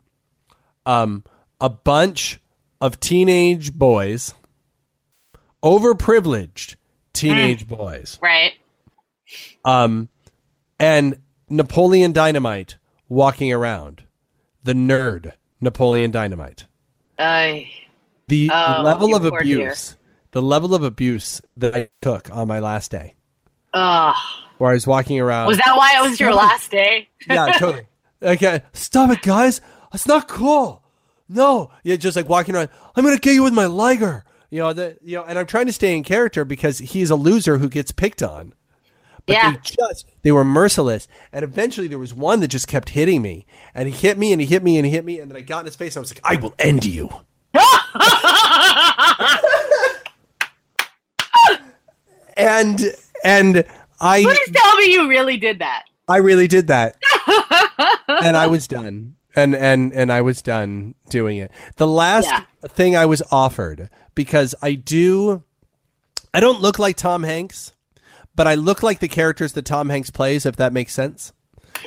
um, 0.84 1.24
a 1.62 1.70
bunch 1.70 2.40
of 2.82 3.00
teenage 3.00 3.72
boys, 3.72 4.34
overprivileged 5.64 6.76
teenage 7.12 7.66
boys, 7.66 8.18
right. 8.22 8.52
um, 9.64 10.08
and 10.78 11.18
Napoleon 11.48 12.12
Dynamite 12.12 12.76
walking 13.08 13.52
around. 13.52 14.02
The 14.62 14.72
nerd 14.72 15.32
Napoleon 15.60 16.10
Dynamite. 16.10 16.64
I 17.18 17.68
The 18.28 18.50
Oh, 18.52 18.80
level 18.82 19.14
of 19.14 19.22
poor 19.22 19.42
dear. 19.42 19.60
abuse, 19.68 19.96
the 20.30 20.40
level 20.42 20.74
of 20.74 20.82
abuse 20.82 21.42
that 21.56 21.74
I 21.74 21.88
took 22.00 22.34
on 22.34 22.48
my 22.48 22.60
last 22.60 22.90
day, 22.90 23.14
Ugh. 23.74 24.14
where 24.58 24.70
I 24.70 24.74
was 24.74 24.86
walking 24.86 25.20
around. 25.20 25.48
Was 25.48 25.58
that 25.58 25.76
why 25.76 25.98
it 25.98 26.08
was 26.08 26.18
your 26.18 26.32
last 26.34 26.70
day? 26.70 27.08
yeah, 27.28 27.52
totally. 27.58 27.86
Okay, 28.22 28.62
stop 28.72 29.10
it, 29.10 29.20
guys. 29.20 29.60
That's 29.92 30.06
not 30.06 30.28
cool. 30.28 30.82
No, 31.28 31.70
yeah, 31.82 31.96
just 31.96 32.16
like 32.16 32.28
walking 32.28 32.54
around. 32.56 32.70
I'm 32.96 33.04
gonna 33.04 33.18
get 33.18 33.34
you 33.34 33.42
with 33.42 33.52
my 33.54 33.66
liger. 33.66 34.24
You 34.54 34.60
know, 34.60 34.72
the, 34.72 34.96
you 35.02 35.16
know, 35.16 35.24
and 35.24 35.36
I'm 35.36 35.46
trying 35.46 35.66
to 35.66 35.72
stay 35.72 35.96
in 35.96 36.04
character 36.04 36.44
because 36.44 36.78
he's 36.78 37.10
a 37.10 37.16
loser 37.16 37.58
who 37.58 37.68
gets 37.68 37.90
picked 37.90 38.22
on. 38.22 38.54
But 39.26 39.32
Yeah. 39.32 39.50
they 39.50 39.58
just 39.64 40.06
they 40.22 40.30
were 40.30 40.44
merciless, 40.44 41.08
and 41.32 41.42
eventually 41.42 41.88
there 41.88 41.98
was 41.98 42.14
one 42.14 42.38
that 42.38 42.46
just 42.46 42.68
kept 42.68 42.90
hitting 42.90 43.20
me, 43.20 43.46
and 43.74 43.88
he 43.88 43.92
hit 43.92 44.16
me, 44.16 44.30
and 44.30 44.40
he 44.40 44.46
hit 44.46 44.62
me, 44.62 44.76
and 44.76 44.86
he 44.86 44.92
hit 44.92 45.04
me, 45.04 45.18
and 45.18 45.28
then 45.28 45.36
I 45.36 45.40
got 45.40 45.58
in 45.58 45.66
his 45.66 45.74
face, 45.74 45.96
and 45.96 46.02
I 46.02 46.02
was 46.02 46.14
like, 46.14 46.20
I 46.22 46.36
will 46.36 46.54
end 46.60 46.84
you. 46.84 47.08
and 52.36 52.80
and 53.24 53.64
I 54.00 54.22
Please 54.22 54.50
tell 54.54 54.76
me 54.76 54.92
you 54.92 55.08
really 55.08 55.36
did 55.36 55.58
that. 55.58 55.86
I 56.06 56.18
really 56.18 56.46
did 56.46 56.68
that. 56.68 56.94
and 58.06 58.36
I 58.36 58.46
was 58.46 58.68
done. 58.68 59.16
And 59.36 59.54
and 59.54 59.92
and 59.92 60.12
I 60.12 60.20
was 60.22 60.42
done 60.42 60.94
doing 61.08 61.38
it. 61.38 61.50
The 61.76 61.86
last 61.86 62.26
Yeah. 62.26 62.42
thing 62.68 62.96
I 62.96 63.06
was 63.06 63.22
offered 63.32 63.90
because 64.14 64.54
I 64.62 64.74
do 64.74 65.42
I 66.32 66.40
don't 66.40 66.60
look 66.60 66.78
like 66.78 66.96
Tom 66.96 67.22
Hanks, 67.24 67.72
but 68.36 68.46
I 68.46 68.54
look 68.54 68.82
like 68.82 68.98
the 69.00 69.08
characters 69.08 69.52
that 69.54 69.64
Tom 69.64 69.88
Hanks 69.88 70.10
plays 70.10 70.46
if 70.46 70.56
that 70.56 70.72
makes 70.72 70.92
sense. 70.94 71.32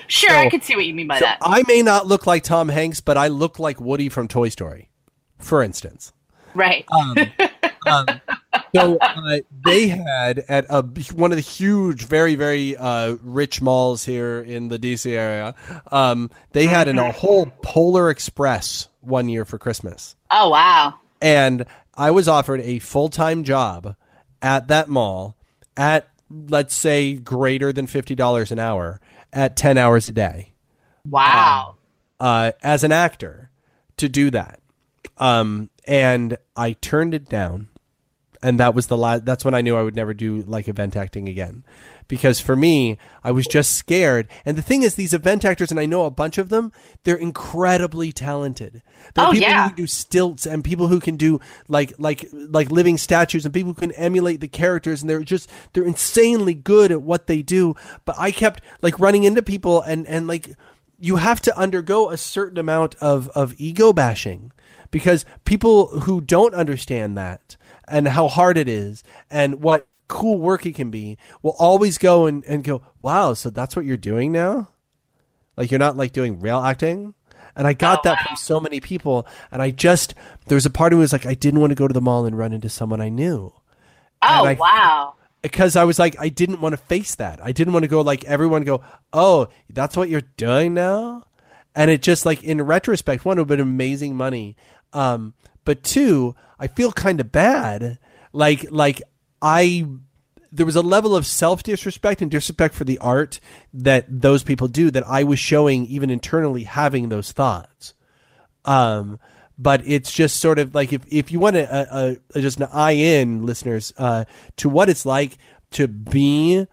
Sure, 0.08 0.30
So- 0.30 0.36
I 0.38 0.50
can 0.50 0.62
see 0.62 0.76
what 0.76 0.86
you 0.86 0.93
mean 0.93 1.08
by 1.08 1.20
So 1.20 1.26
that. 1.26 1.38
I 1.41 1.64
may 1.68 1.82
not 1.82 2.06
look 2.08 2.28
like 2.28 2.43
Tom 2.43 2.70
Hanks, 2.70 3.00
but 3.02 3.18
I 3.18 3.28
look 3.30 3.60
like 3.60 3.80
Woody 3.80 4.10
from 4.10 4.28
Toy 4.28 4.50
Story, 4.50 4.89
for 5.39 5.64
instance. 5.64 6.12
right. 6.54 6.86
Um, 6.91 7.16
um, 7.88 8.06
so 8.76 8.98
uh, 9.02 9.39
they 9.66 9.88
had 9.88 10.39
at 10.48 10.66
a, 10.70 10.82
one 11.14 11.32
of 11.32 11.36
the 11.38 11.41
huge, 11.41 12.06
very 12.06 12.36
very 12.36 12.76
uh, 12.78 13.18
rich 13.22 13.62
malls 13.62 14.04
here 14.06 14.39
in 14.41 14.70
the 14.70 14.80
DC 14.80 15.12
area. 15.12 15.56
Um, 15.91 16.30
they 16.52 16.68
had 16.68 16.88
an, 16.88 16.98
a 16.98 17.12
whole 17.12 17.48
Polar 17.62 18.10
Express 18.10 18.89
one 19.02 19.30
year 19.30 19.45
for 19.45 19.58
Christmas, 19.58 20.16
oh 20.32 20.50
wow. 20.50 20.95
and 21.22 21.66
I 21.95 22.12
was 22.12 22.28
offered 22.28 22.62
a 22.62 22.80
full 22.80 23.10
time 23.10 23.43
job 23.43 23.95
at 24.41 24.68
that 24.70 24.88
mall 24.89 25.36
at 25.76 26.08
let's 26.30 26.76
say 26.76 27.14
greater 27.16 27.72
than 27.74 27.88
fifty 27.88 28.16
dollars 28.16 28.52
an 28.52 28.60
hour 28.60 29.00
at 29.34 29.56
ten 29.56 29.78
hours 29.78 30.10
a 30.10 30.12
day 30.12 30.54
Wow. 31.10 31.76
uh, 32.20 32.52
as 32.62 32.84
an 32.84 32.91
actor 32.91 33.50
to 33.98 34.10
do 34.10 34.30
that. 34.32 34.60
Um, 35.18 35.70
and 35.88 36.38
I 36.56 36.74
turned 36.74 37.14
it 37.14 37.30
down. 37.30 37.70
And 38.44 38.60
that 38.60 38.76
was 38.76 38.88
the 38.88 38.98
last, 38.98 39.26
that's 39.26 39.44
when 39.46 39.54
I 39.56 39.62
knew 39.62 39.76
I 39.76 39.84
would 39.84 39.96
never 39.96 40.14
do 40.14 40.44
like 40.44 40.68
event 40.68 40.96
acting 40.96 41.28
again. 41.28 41.64
Because 42.08 42.40
for 42.40 42.56
me, 42.56 42.98
I 43.22 43.32
was 43.32 43.48
just 43.48 43.74
scared. 43.76 44.30
And 44.46 44.58
the 44.58 44.62
thing 44.62 44.84
is, 44.84 44.96
these 44.96 45.14
event 45.14 45.44
actors, 45.44 45.72
and 45.72 45.80
I 45.80 45.86
know 45.86 46.06
a 46.06 46.10
bunch 46.12 46.38
of 46.38 46.48
them, 46.48 46.72
they're 47.04 47.18
incredibly 47.18 48.14
talented. 48.14 48.82
There 49.14 49.26
are 49.26 49.30
Oh, 49.30 49.32
people 49.34 49.50
yeah. 49.50 49.70
who 49.70 49.76
do 49.76 49.88
stilts 49.88 50.46
and 50.46 50.64
people 50.64 50.88
who 50.88 51.02
can 51.02 51.18
do 51.18 51.42
like 51.68 51.94
like 51.98 52.26
like 52.32 52.72
living 52.72 52.98
statues 52.98 53.44
and 53.44 53.54
people 53.54 53.74
who 53.74 53.80
can 53.80 53.92
emulate 53.94 54.40
the 54.40 54.48
characters 54.48 55.02
and 55.02 55.10
they're 55.10 55.22
just 55.24 55.50
they're 55.74 55.84
insanely 55.84 56.54
good 56.54 56.92
at 56.94 57.02
what 57.02 57.28
they 57.28 57.42
do. 57.42 57.76
But 58.06 58.16
I 58.18 58.32
kept 58.32 58.62
like 58.82 58.98
running 59.00 59.26
into 59.26 59.42
people 59.42 59.82
and 59.82 60.08
and 60.08 60.28
like 60.28 60.52
you 61.00 61.18
have 61.18 61.42
to 61.42 61.58
undergo 61.58 62.10
a 62.10 62.18
certain 62.18 62.58
amount 62.58 62.96
of 63.02 63.28
of 63.30 63.54
ego 63.58 63.92
bashing 63.92 64.54
because 64.92 65.26
people 65.44 65.88
who 66.02 66.22
don't 66.22 66.54
understand 66.56 67.18
that 67.18 67.57
and 67.88 68.08
how 68.08 68.28
hard 68.28 68.58
it 68.58 68.68
is 68.68 69.04
and 69.30 69.62
what 69.62 69.88
cool 70.08 70.38
work 70.40 70.66
it 70.66 70.76
can 70.76 70.90
be 70.90 71.18
will 71.42 71.56
always 71.60 71.98
go 71.98 72.26
and, 72.26 72.44
and 72.46 72.64
go 72.64 72.82
wow 73.02 73.34
so 73.34 73.50
that's 73.50 73.76
what 73.76 73.86
you're 73.86 73.98
doing 73.98 74.32
now? 74.32 74.70
Like 75.56 75.72
you're 75.72 75.80
not 75.80 75.98
like 75.98 76.14
doing 76.14 76.40
real 76.40 76.60
acting? 76.60 77.14
And 77.56 77.66
i 77.66 77.74
got 77.74 78.00
Oh, 78.00 78.02
that 78.04 78.26
from 78.28 78.36
so 78.38 78.60
many 78.60 78.80
people 78.80 79.26
and 79.52 79.62
i 79.64 79.72
just 79.72 80.14
there 80.46 80.56
was 80.56 80.66
a 80.68 80.70
part 80.70 80.94
of 80.94 81.00
me 81.00 81.02
was 81.02 81.12
like 81.14 81.26
i 81.26 81.34
didn't 81.34 81.60
want 81.60 81.72
to 81.72 81.76
go 81.76 81.88
to 81.88 81.94
the 81.94 82.02
mall 82.02 82.26
and 82.26 82.38
run 82.38 82.54
into 82.54 82.70
someone 82.70 83.02
i 83.02 83.10
knew. 83.10 83.52
Oh 84.22 84.46
I- 84.46 84.54
wow. 84.54 85.16
because 85.42 85.76
I 85.76 85.84
was 85.84 85.98
like, 86.00 86.16
I 86.20 86.30
didn't 86.30 86.60
want 86.62 86.74
to 86.74 86.78
face 86.78 87.16
that. 87.16 87.40
I 87.44 87.52
didn't 87.52 87.74
want 87.74 87.84
to 87.84 87.88
go 87.88 88.02
like 88.02 88.24
everyone 88.26 88.64
go, 88.64 88.82
oh, 89.14 89.48
that's 89.70 89.96
what 89.98 90.10
you're 90.10 90.22
doing 90.38 90.74
now, 90.74 91.24
and 91.76 91.90
it 91.92 92.02
just 92.02 92.26
like 92.26 92.44
in 92.44 92.62
retrospect, 92.62 93.26
one, 93.26 93.38
would 93.38 93.42
have 93.42 93.48
been 93.48 93.60
amazing 93.60 94.16
money, 94.16 94.56
um, 94.94 95.34
but 95.68 95.84
two, 95.84 96.34
I 96.57 96.68
feel 96.68 96.93
kind 96.93 97.20
of 97.20 97.30
bad, 97.30 97.99
like 98.32 98.65
like 98.72 99.01
I. 99.41 99.86
There 100.49 100.65
was 100.65 100.78
a 100.78 100.82
level 100.82 101.13
of 101.13 101.28
self 101.28 101.61
disrespect 101.61 102.22
and 102.22 102.32
disrespect 102.32 102.74
for 102.74 102.86
the 102.86 102.97
art 102.99 103.41
that 103.74 104.05
those 104.07 104.43
people 104.43 104.70
do 104.70 104.89
that 104.91 105.05
I 105.05 105.26
was 105.26 105.39
showing 105.39 105.86
even 105.88 106.09
internally 106.09 106.63
having 106.63 107.09
those 107.09 107.34
thoughts. 107.34 107.93
Um, 108.63 109.20
but 109.57 109.82
it's 109.86 110.09
just 110.09 110.39
sort 110.39 110.57
of 110.57 110.74
like 110.74 110.93
if, 110.93 111.01
if 111.11 111.34
you 111.34 111.41
want 111.41 111.57
to 111.57 111.70
uh, 111.70 112.15
uh, 112.34 112.39
just 112.39 112.61
an 112.61 112.70
eye 112.72 112.91
in 112.91 113.45
listeners 113.45 113.91
uh, 113.97 114.24
to 114.55 114.70
what 114.70 114.88
it's 114.88 115.05
like 115.05 115.38
to 115.72 115.89
be 115.89 116.65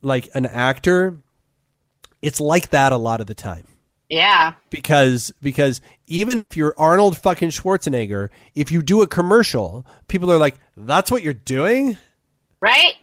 like 0.00 0.30
an 0.32 0.46
actor, 0.46 1.18
it's 2.22 2.40
like 2.40 2.70
that 2.70 2.90
a 2.90 2.96
lot 2.96 3.20
of 3.20 3.26
the 3.26 3.34
time 3.34 3.66
Yeah. 4.10 4.54
because 4.70 5.32
because 5.40 5.80
even 6.08 6.44
if 6.50 6.56
you're 6.56 6.74
Arnold 6.76 7.16
fucking 7.16 7.50
Schwarzenegger, 7.50 8.28
if 8.56 8.70
you 8.72 8.82
do 8.82 9.02
a 9.02 9.06
commercial, 9.06 9.86
people 10.08 10.30
are 10.32 10.36
like, 10.38 10.56
"That's 10.76 11.10
what 11.10 11.22
you're 11.22 11.32
doing." 11.32 11.96
Right? 12.60 12.94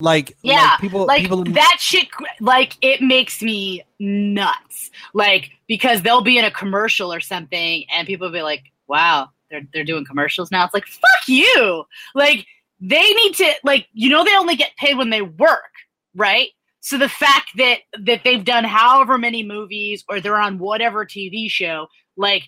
Like, 0.00 0.36
Yeah. 0.42 0.70
like 0.72 0.80
people, 0.80 1.06
like 1.06 1.22
people, 1.22 1.44
that 1.44 1.76
shit 1.80 2.08
like 2.40 2.76
it 2.82 3.00
makes 3.00 3.40
me 3.40 3.82
nuts. 4.00 4.90
Like 5.14 5.52
because 5.68 6.02
they'll 6.02 6.20
be 6.20 6.36
in 6.38 6.44
a 6.44 6.50
commercial 6.50 7.12
or 7.12 7.20
something 7.20 7.84
and 7.94 8.06
people 8.06 8.26
will 8.26 8.32
be 8.34 8.42
like, 8.42 8.64
"Wow, 8.88 9.30
they're 9.50 9.62
they're 9.72 9.84
doing 9.84 10.04
commercials 10.04 10.50
now." 10.50 10.64
It's 10.64 10.74
like, 10.74 10.86
"Fuck 10.86 11.28
you." 11.28 11.84
Like 12.14 12.44
they 12.80 13.10
need 13.14 13.34
to 13.36 13.52
like 13.64 13.86
you 13.94 14.10
know 14.10 14.24
they 14.24 14.36
only 14.36 14.56
get 14.56 14.76
paid 14.76 14.98
when 14.98 15.10
they 15.10 15.22
work, 15.22 15.70
right? 16.14 16.48
So 16.86 16.98
the 16.98 17.08
fact 17.08 17.50
that 17.56 17.78
that 17.98 18.20
they've 18.22 18.44
done 18.44 18.62
however 18.62 19.18
many 19.18 19.42
movies 19.42 20.04
or 20.08 20.20
they're 20.20 20.38
on 20.38 20.60
whatever 20.60 21.04
TV 21.04 21.50
show, 21.50 21.88
like 22.16 22.44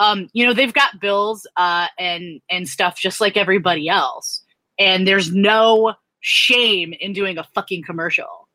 um, 0.00 0.28
you 0.32 0.44
know, 0.44 0.52
they've 0.52 0.72
got 0.72 1.00
bills 1.00 1.46
uh 1.56 1.86
and 1.96 2.40
and 2.50 2.68
stuff 2.68 2.98
just 2.98 3.20
like 3.20 3.36
everybody 3.36 3.88
else. 3.88 4.42
And 4.76 5.06
there's 5.06 5.32
no 5.32 5.94
shame 6.18 6.94
in 6.98 7.12
doing 7.12 7.38
a 7.38 7.44
fucking 7.54 7.84
commercial. 7.84 8.48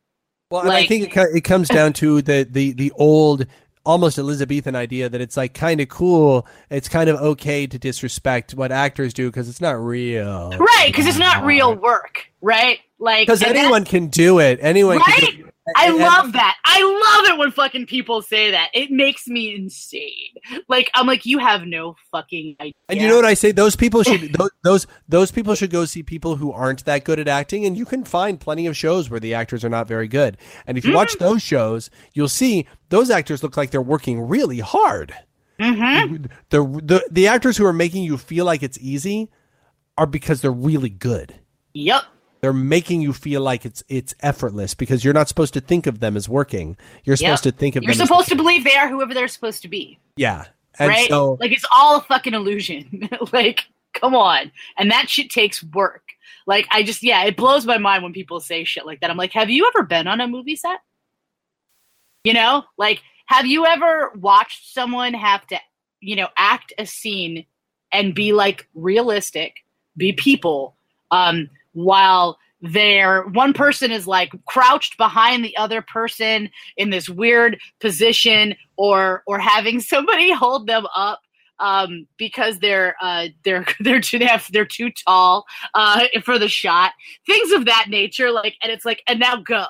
Well, 0.49 0.63
and 0.63 0.71
I 0.73 0.86
think 0.86 1.15
it, 1.15 1.29
it 1.34 1.41
comes 1.45 1.69
down 1.69 1.93
to 1.93 2.21
the 2.21 2.45
the 2.51 2.73
the 2.73 2.91
old 2.97 3.47
almost 3.86 4.17
Elizabethan 4.17 4.75
idea 4.75 5.09
that 5.09 5.21
it's 5.21 5.38
like 5.38 5.53
kind 5.53 5.82
of 5.82 5.89
cool. 5.89 6.45
It's 6.69 6.88
kind 6.89 7.09
of 7.09 7.19
okay 7.21 7.67
to 7.67 7.79
disrespect 7.79 8.53
what 8.53 8.71
actors 8.71 9.13
do 9.13 9.29
because 9.29 9.49
it's 9.49 9.61
not 9.61 9.73
real. 9.84 10.51
Right, 10.57 10.88
because 10.88 11.07
it's 11.07 11.17
not 11.17 11.43
real 11.45 11.75
work, 11.75 12.29
right? 12.41 12.79
Like 12.99 13.27
Because 13.27 13.41
anyone 13.43 13.86
can 13.86 14.07
do 14.07 14.39
it. 14.39 14.59
Anyone 14.61 14.99
can 14.99 15.23
Right? 15.23 15.38
do 15.38 15.51
I 15.76 15.89
love 15.89 16.34
that. 16.34 16.57
I 16.66 16.82
love 16.82 17.34
it 17.34 17.38
when 17.39 17.51
fucking 17.51 17.86
people 17.86 18.22
say 18.24 18.49
that. 18.51 18.70
It 18.74 18.89
makes 18.89 19.28
me 19.28 19.53
insane. 19.55 20.34
Like 20.68 20.89
I'm 20.95 21.05
like, 21.05 21.26
you 21.26 21.38
have 21.38 21.64
no 21.66 21.95
fucking 22.12 22.55
idea. 22.59 22.74
And 22.89 22.99
you 22.99 23.07
know 23.07 23.16
what 23.16 23.26
I 23.26 23.36
say? 23.36 23.51
Those 23.51 23.76
people 23.76 24.01
should 24.03 24.34
those, 24.34 24.49
those 24.64 24.88
those 25.07 25.32
people 25.32 25.53
should 25.53 25.70
go 25.70 25.86
see 25.86 26.01
people 26.03 26.36
who 26.36 26.51
aren't 26.51 26.84
that 26.86 27.03
good 27.03 27.20
at 27.20 27.28
acting, 27.28 27.66
and 27.66 27.78
you 27.78 27.86
can 27.86 28.03
find 28.03 28.39
plenty 28.39 28.66
of 28.66 28.76
shows 28.76 29.09
where 29.09 29.20
the 29.20 29.34
actors 29.36 29.64
are 29.64 29.70
not 29.70 29.88
very 29.88 30.07
good. 30.07 30.38
And 30.66 30.78
if 30.78 30.86
you 30.86 30.93
watch 30.93 31.12
Mm-hmm. 31.14 31.24
those 31.26 31.41
shows, 31.43 31.89
you'll 32.14 32.28
see 32.28 32.66
those 32.89 33.09
actors 33.12 33.43
look 33.43 33.55
like 33.55 33.70
they're 33.72 33.82
working 33.82 34.20
really 34.22 34.59
hard. 34.59 35.14
Mm-hmm. 35.59 36.26
The 36.49 36.64
the 36.84 37.07
the 37.12 37.28
actors 37.28 37.55
who 37.57 37.66
are 37.66 37.74
making 37.74 38.03
you 38.03 38.18
feel 38.18 38.45
like 38.45 38.64
it's 38.64 38.80
easy 38.80 39.30
are 39.97 40.07
because 40.07 40.41
they're 40.41 40.51
really 40.51 40.89
good. 40.89 41.36
Yep. 41.74 42.03
They're 42.41 42.53
making 42.53 43.01
you 43.01 43.13
feel 43.13 43.41
like 43.41 43.65
it's 43.65 43.83
it's 43.87 44.15
effortless 44.19 44.73
because 44.73 45.05
you're 45.05 45.13
not 45.13 45.27
supposed 45.27 45.53
to 45.53 45.61
think 45.61 45.85
of 45.85 45.99
them 45.99 46.17
as 46.17 46.27
working. 46.27 46.75
You're 47.03 47.15
supposed 47.15 47.43
to 47.43 47.51
think 47.51 47.75
of 47.75 47.83
them 47.83 47.87
You're 47.87 48.05
supposed 48.05 48.29
to 48.29 48.35
believe 48.35 48.63
they 48.63 48.75
are 48.75 48.89
whoever 48.89 49.13
they're 49.13 49.27
supposed 49.27 49.61
to 49.61 49.67
be. 49.67 49.99
yeah, 50.15 50.45
and 50.79 50.89
right? 50.89 51.07
so 51.07 51.37
like 51.39 51.51
it's 51.51 51.65
all 51.71 51.97
a 51.97 52.01
fucking 52.01 52.33
illusion. 52.33 53.09
like, 53.31 53.67
come 53.93 54.15
on. 54.15 54.51
And 54.77 54.89
that 54.89 55.09
shit 55.09 55.29
takes 55.29 55.63
work. 55.63 56.03
Like 56.47 56.67
I 56.71 56.81
just 56.81 57.03
yeah, 57.03 57.23
it 57.25 57.37
blows 57.37 57.65
my 57.65 57.77
mind 57.77 58.03
when 58.03 58.13
people 58.13 58.39
say 58.39 58.63
shit 58.63 58.85
like 58.85 59.01
that. 59.01 59.11
I'm 59.11 59.17
like, 59.17 59.33
have 59.33 59.49
you 59.49 59.67
ever 59.67 59.83
been 59.83 60.07
on 60.07 60.19
a 60.19 60.27
movie 60.27 60.55
set? 60.55 60.79
You 62.23 62.33
know? 62.33 62.63
Like, 62.77 63.01
have 63.27 63.45
you 63.45 63.65
ever 63.65 64.11
watched 64.15 64.73
someone 64.73 65.13
have 65.13 65.45
to, 65.47 65.59
you 65.99 66.15
know, 66.15 66.27
act 66.37 66.73
a 66.77 66.85
scene 66.85 67.45
and 67.91 68.15
be 68.15 68.33
like 68.33 68.67
realistic, 68.73 69.57
be 69.97 70.13
people, 70.13 70.75
um, 71.11 71.49
while 71.74 72.38
there 72.61 73.24
one 73.30 73.53
person 73.53 73.91
is 73.91 74.05
like 74.05 74.32
crouched 74.45 74.97
behind 74.97 75.43
the 75.43 75.57
other 75.57 75.82
person 75.82 76.49
in 76.78 76.91
this 76.91 77.09
weird 77.09 77.59
position 77.80 78.55
or 78.78 79.24
or 79.26 79.39
having 79.39 79.80
somebody 79.80 80.32
hold 80.32 80.67
them 80.67 80.86
up 80.95 81.19
um, 81.61 82.07
because 82.17 82.59
they're 82.59 82.95
uh, 83.01 83.28
they're 83.43 83.65
they're 83.80 84.01
too 84.01 84.19
they 84.19 84.26
have, 84.26 84.47
they're 84.51 84.65
too 84.65 84.91
tall 85.07 85.45
uh, 85.74 86.07
for 86.24 86.38
the 86.38 86.49
shot, 86.49 86.91
things 87.26 87.51
of 87.51 87.65
that 87.65 87.86
nature. 87.88 88.32
Like, 88.32 88.55
and 88.61 88.72
it's 88.72 88.84
like, 88.84 89.01
and 89.07 89.19
now 89.19 89.38
go. 89.38 89.65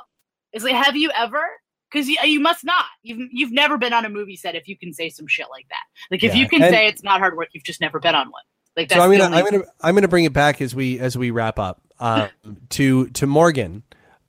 It's 0.54 0.64
like, 0.64 0.76
have 0.76 0.96
you 0.96 1.12
ever? 1.16 1.44
Because 1.92 2.08
you, 2.08 2.18
you 2.24 2.40
must 2.40 2.64
not. 2.64 2.86
You've 3.04 3.30
you've 3.32 3.52
never 3.52 3.78
been 3.78 3.94
on 3.94 4.06
a 4.06 4.10
movie 4.10 4.38
set 4.38 4.56
if 4.56 4.68
you 4.68 4.78
can 4.78 4.94
say 4.94 5.10
some 5.10 5.28
shit 5.28 5.48
like 5.50 5.68
that. 5.70 5.84
Like, 6.10 6.24
if 6.24 6.34
Yeah, 6.34 6.42
you 6.42 6.50
can 6.50 6.64
and- 6.64 6.74
say 6.74 6.88
it's 6.88 7.04
not 7.04 7.20
hard 7.20 7.36
work, 7.36 7.50
you've 7.54 7.66
just 7.66 7.82
never 7.82 8.00
been 8.00 8.16
on 8.16 8.28
one. 8.32 8.44
Like, 8.78 8.88
that's 8.88 9.00
so 9.00 9.04
I'm 9.04 9.12
gonna 9.18 9.36
I'm 9.36 9.44
gonna 9.44 9.64
I'm 9.82 9.96
gonna 9.96 10.08
bring 10.08 10.24
it 10.24 10.32
back 10.32 10.62
as 10.62 10.74
we 10.74 10.98
as 10.98 11.18
we 11.18 11.30
wrap 11.32 11.60
up 11.60 11.82
um, 12.02 12.30
to 12.72 13.08
to 13.12 13.26
Morgan 13.28 13.84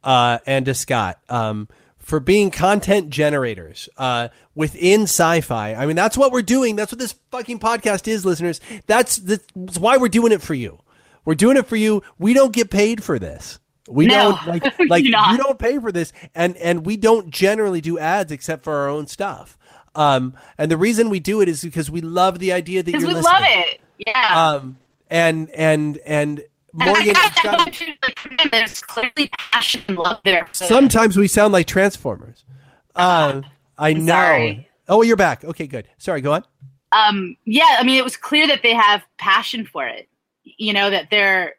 uh, 0.05 0.39
and 0.47 0.66
to 0.66 0.75
Scott 0.75 1.18
um, 1.29 1.68
for 1.99 2.20
being 2.20 2.51
content 2.53 3.11
generators 3.11 3.89
uh, 3.97 4.29
within 4.55 5.03
sci-fi. 5.03 5.75
I 5.75 5.87
mean, 5.87 5.97
that's 5.97 6.16
what 6.16 6.31
we're 6.31 6.43
doing. 6.43 6.77
That's 6.77 6.93
what 6.93 6.99
this 7.01 7.14
fucking 7.33 7.59
podcast 7.59 8.07
is, 8.07 8.25
listeners. 8.25 8.61
That's 8.87 9.16
that's 9.16 9.79
why 9.79 9.97
we're 9.97 10.09
doing 10.09 10.33
it 10.33 10.43
for 10.43 10.55
you. 10.55 10.79
We're 11.25 11.35
doing 11.35 11.57
it 11.57 11.66
for 11.66 11.77
you. 11.77 12.03
We 12.18 12.35
don't 12.35 12.53
get 12.53 12.70
paid 12.70 13.03
for 13.03 13.18
this. 13.18 13.59
We 13.89 14.07
No, 14.07 14.33
don't 14.33 14.47
like 14.47 14.79
like 14.89 15.05
do 15.05 15.11
you 15.11 15.37
don't 15.39 15.59
pay 15.59 15.79
for 15.79 15.91
this, 15.91 16.12
and 16.35 16.57
and 16.59 16.87
we 16.87 16.97
don't 16.97 17.31
generally 17.31 17.81
do 17.81 17.99
ads 17.99 18.31
except 18.31 18.64
for 18.64 18.75
our 18.75 18.89
own 18.89 19.07
stuff. 19.09 19.59
Um, 19.95 20.35
and 20.57 20.70
the 20.70 20.77
reason 20.77 21.11
we 21.11 21.20
do 21.20 21.41
it 21.43 21.49
is 21.49 21.62
because 21.62 21.91
we 21.91 22.01
love 22.01 22.39
the 22.39 22.53
idea 22.53 22.83
that 22.83 22.91
you're 22.91 23.01
we 23.01 23.07
listening. 23.09 23.25
love 23.25 23.43
it. 23.45 23.81
Yeah. 24.07 24.53
Um, 24.55 24.79
and 25.11 25.51
and 25.51 25.99
and 25.99 26.43
Morgan, 26.73 27.12
got 27.43 27.59
like, 27.59 28.51
There's 28.51 28.81
clearly 28.81 29.31
passion 29.53 29.83
and 29.89 29.99
love 29.99 30.20
there. 30.25 30.47
So 30.53 30.66
sometimes 30.66 31.16
we 31.16 31.29
sound 31.29 31.53
like 31.53 31.66
Transformers. 31.66 32.45
Uh, 32.95 33.43
I 33.79 33.93
know. 33.95 34.07
sorry. 34.07 34.68
Oh, 34.89 35.03
you're 35.03 35.16
back. 35.16 35.45
Okay, 35.45 35.66
good. 35.66 35.89
Sorry, 35.99 36.20
go 36.20 36.33
on. 36.33 36.45
um 36.93 37.37
yeah 37.47 37.77
i 37.79 37.83
mean 37.85 37.97
it 37.97 38.05
was 38.05 38.16
clear 38.18 38.47
that 38.47 38.62
they 38.62 38.75
have 38.75 39.03
passion 39.16 39.64
for 39.64 39.87
it 39.87 40.09
you 40.45 40.75
know 40.75 40.91
that 40.91 41.09
they're 41.11 41.55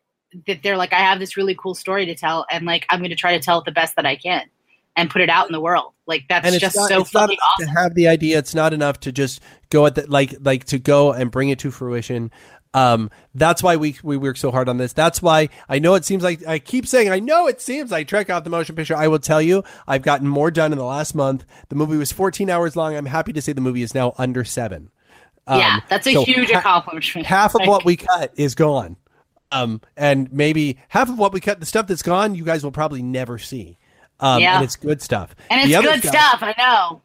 that 0.46 0.62
they're 0.62 0.78
like 0.78 0.94
i 0.94 1.00
have 1.00 1.18
this 1.20 1.36
really 1.38 1.56
cool 1.56 1.74
story 1.74 2.06
to 2.06 2.14
tell 2.14 2.46
and 2.52 2.66
like 2.68 2.86
i'm 2.92 3.00
going 3.00 3.10
to 3.10 3.16
try 3.16 3.36
to 3.36 3.44
tell 3.44 3.58
it 3.58 3.66
the 3.66 3.72
best 3.72 3.96
that 3.96 4.06
i 4.06 4.16
can 4.16 4.44
and 4.96 5.10
put 5.10 5.22
it 5.22 5.30
out 5.30 5.48
in 5.48 5.52
the 5.52 5.60
world 5.60 5.94
like 6.06 6.26
that's 6.30 6.46
And 6.46 6.54
it's 6.54 6.62
just 6.62 6.76
not, 6.76 6.90
so 6.90 7.02
it's 7.02 7.14
not 7.16 7.30
awesome 7.32 7.66
to 7.66 7.72
have 7.80 7.96
the 7.96 8.08
idea. 8.10 8.38
It's 8.38 8.54
not 8.54 8.74
enough 8.74 9.00
to 9.02 9.12
just 9.12 9.42
go 9.70 9.86
at 9.86 9.96
the 9.96 10.06
like 10.08 10.36
like 10.42 10.66
to 10.66 10.78
go 10.78 11.14
and 11.14 11.32
bring 11.32 11.48
it 11.50 11.60
to 11.60 11.72
fruition. 11.72 12.30
Um, 12.76 13.12
that's 13.36 13.62
why 13.62 13.76
we 13.76 13.98
we 14.02 14.18
work 14.18 14.36
so 14.38 14.50
hard 14.52 14.68
on 14.68 14.78
this. 14.78 14.94
That's 14.94 15.22
why 15.22 15.50
I 15.70 15.78
know 15.80 15.94
it 15.96 16.06
seems 16.06 16.24
like 16.24 16.46
I 16.48 16.58
keep 16.60 16.88
saying 16.88 17.10
I 17.12 17.20
know 17.20 17.48
it 17.48 17.62
seems 17.62 17.92
like 17.92 18.08
Trek 18.08 18.30
out 18.30 18.44
the 18.44 18.50
motion 18.50 18.76
picture. 18.76 18.96
I 18.96 19.08
will 19.08 19.20
tell 19.20 19.42
you, 19.42 19.64
I've 19.88 20.02
gotten 20.02 20.28
more 20.28 20.50
done 20.50 20.72
in 20.72 20.78
the 20.78 20.84
last 20.86 21.14
month. 21.14 21.46
The 21.70 21.76
movie 21.76 21.98
was 21.98 22.12
14 22.12 22.50
hours 22.50 22.76
long. 22.76 22.96
I'm 22.96 23.06
happy 23.06 23.32
to 23.34 23.42
say 23.42 23.54
the 23.54 23.62
movie 23.62 23.84
is 23.84 23.94
now 23.94 24.14
under 24.18 24.44
seven. 24.44 24.90
yeah 25.48 25.76
Um, 25.76 25.82
that's 25.90 26.08
a 26.08 26.14
so 26.14 26.24
huge 26.26 26.50
ha- 26.52 26.60
accomplishment 26.60 27.28
half 27.28 27.54
of 27.54 27.62
what 27.68 27.86
we 27.90 27.96
cut 27.96 28.34
is 28.38 28.56
gone. 28.56 28.98
Um, 29.52 29.82
and 29.96 30.34
maybe 30.34 30.80
half 30.88 31.10
of 31.10 31.20
what 31.20 31.32
we 31.32 31.40
cut, 31.42 31.60
the 31.60 31.68
stuff 31.68 31.86
that's 31.86 32.02
gone, 32.02 32.34
you 32.34 32.44
guys 32.44 32.64
will 32.64 32.72
probably 32.72 33.04
never 33.04 33.38
see. 33.38 33.78
Um, 34.20 34.42
Yeah. 34.42 34.56
and 34.56 34.64
it's 34.64 34.78
good 34.78 35.00
stuff. 35.00 35.36
and 35.52 35.62
it's 35.70 35.80
good 35.86 36.02
stuff 36.04 36.40
i 36.42 36.56
know 36.58 37.02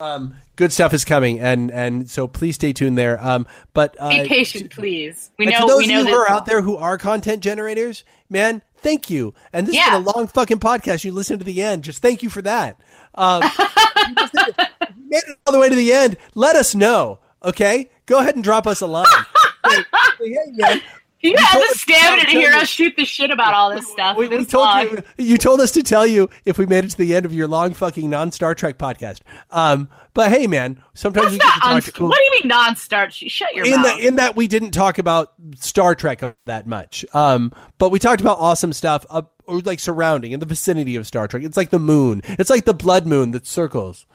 Um, 0.00 0.34
good 0.56 0.72
stuff 0.72 0.92
is 0.92 1.04
coming, 1.04 1.38
and 1.40 1.70
and 1.70 2.10
so 2.10 2.26
please 2.26 2.56
stay 2.56 2.72
tuned 2.72 2.98
there. 2.98 3.24
Um, 3.24 3.46
but 3.74 3.96
uh, 4.00 4.10
be 4.10 4.28
patient 4.28 4.72
please 4.72 5.30
we 5.38 5.46
know 5.46 5.66
those 5.68 5.86
we 5.86 5.86
know 5.86 6.00
of 6.00 6.06
you 6.08 6.12
who 6.12 6.18
are 6.18 6.28
out 6.28 6.46
there 6.46 6.62
who 6.62 6.76
are 6.76 6.98
content 6.98 7.42
generators, 7.42 8.02
man, 8.28 8.60
thank 8.78 9.08
you. 9.08 9.34
And 9.52 9.66
this 9.68 9.76
has 9.76 9.86
Yeah. 9.86 9.98
been 9.98 10.06
a 10.06 10.10
long 10.16 10.26
fucking 10.26 10.58
podcast. 10.58 11.04
You 11.04 11.12
listen 11.12 11.38
to 11.38 11.44
the 11.44 11.62
end. 11.62 11.84
Just 11.84 12.02
thank 12.02 12.22
you 12.24 12.28
for 12.28 12.42
that. 12.42 12.76
Um, 13.14 13.42
you 13.44 14.14
just 14.16 14.32
did 14.32 14.48
it. 14.58 14.68
You 14.98 15.08
made 15.08 15.22
it 15.28 15.38
all 15.46 15.52
the 15.52 15.60
way 15.60 15.68
to 15.68 15.76
the 15.76 15.92
end. 15.92 16.16
Let 16.34 16.56
us 16.56 16.74
know. 16.74 17.20
Okay, 17.44 17.88
go 18.06 18.18
ahead 18.18 18.34
and 18.34 18.42
drop 18.42 18.66
us 18.66 18.80
a 18.80 18.86
line. 18.86 19.06
Say, 19.70 19.84
hey, 20.20 20.36
man, 20.54 20.82
you 21.30 21.36
the 21.36 21.42
us- 21.42 21.80
stamina 21.80 22.24
to 22.24 22.30
hear 22.30 22.52
us 22.52 22.68
shoot 22.68 22.94
the 22.96 23.04
shit 23.04 23.30
about 23.30 23.54
all 23.54 23.74
this 23.74 23.90
stuff 23.90 24.16
we, 24.16 24.28
we 24.28 24.36
this 24.38 24.46
told 24.48 24.64
long. 24.66 24.88
you 24.88 25.02
you 25.18 25.38
told 25.38 25.60
us 25.60 25.70
to 25.72 25.82
tell 25.82 26.06
you 26.06 26.28
if 26.44 26.58
we 26.58 26.66
made 26.66 26.84
it 26.84 26.90
to 26.90 26.98
the 26.98 27.14
end 27.14 27.26
of 27.26 27.32
your 27.34 27.48
long 27.48 27.74
fucking 27.74 28.08
non 28.08 28.30
Star 28.32 28.54
Trek 28.54 28.78
podcast. 28.78 29.20
Um, 29.50 29.88
but 30.12 30.30
hey, 30.30 30.46
man, 30.46 30.80
sometimes 30.94 31.32
we 31.32 31.38
That's 31.38 31.50
get 31.50 31.54
to 31.54 31.60
talk 31.60 31.72
un- 31.72 31.82
cool. 31.94 32.08
what 32.08 32.16
do 32.18 32.22
you 32.24 32.30
mean 32.42 32.48
non-start 32.48 33.12
shut 33.12 33.52
your 33.54 33.64
in 33.66 33.72
mouth 33.72 33.84
that 33.84 34.00
in 34.00 34.16
that 34.16 34.36
we 34.36 34.46
didn't 34.46 34.70
talk 34.70 34.98
about 34.98 35.32
Star 35.56 35.94
Trek 35.96 36.22
that 36.44 36.66
much. 36.68 37.04
Um, 37.14 37.52
but 37.78 37.90
we 37.90 37.98
talked 37.98 38.20
about 38.20 38.38
awesome 38.38 38.72
stuff 38.72 39.04
uh, 39.10 39.22
or 39.46 39.60
like 39.60 39.80
surrounding 39.80 40.30
in 40.32 40.38
the 40.40 40.46
vicinity 40.46 40.94
of 40.96 41.06
Star 41.06 41.26
Trek. 41.26 41.42
It's 41.42 41.56
like 41.56 41.70
the 41.70 41.78
moon. 41.80 42.22
It's 42.24 42.50
like 42.50 42.64
the 42.64 42.74
blood 42.74 43.06
moon 43.06 43.32
that 43.32 43.46
circles. 43.46 44.06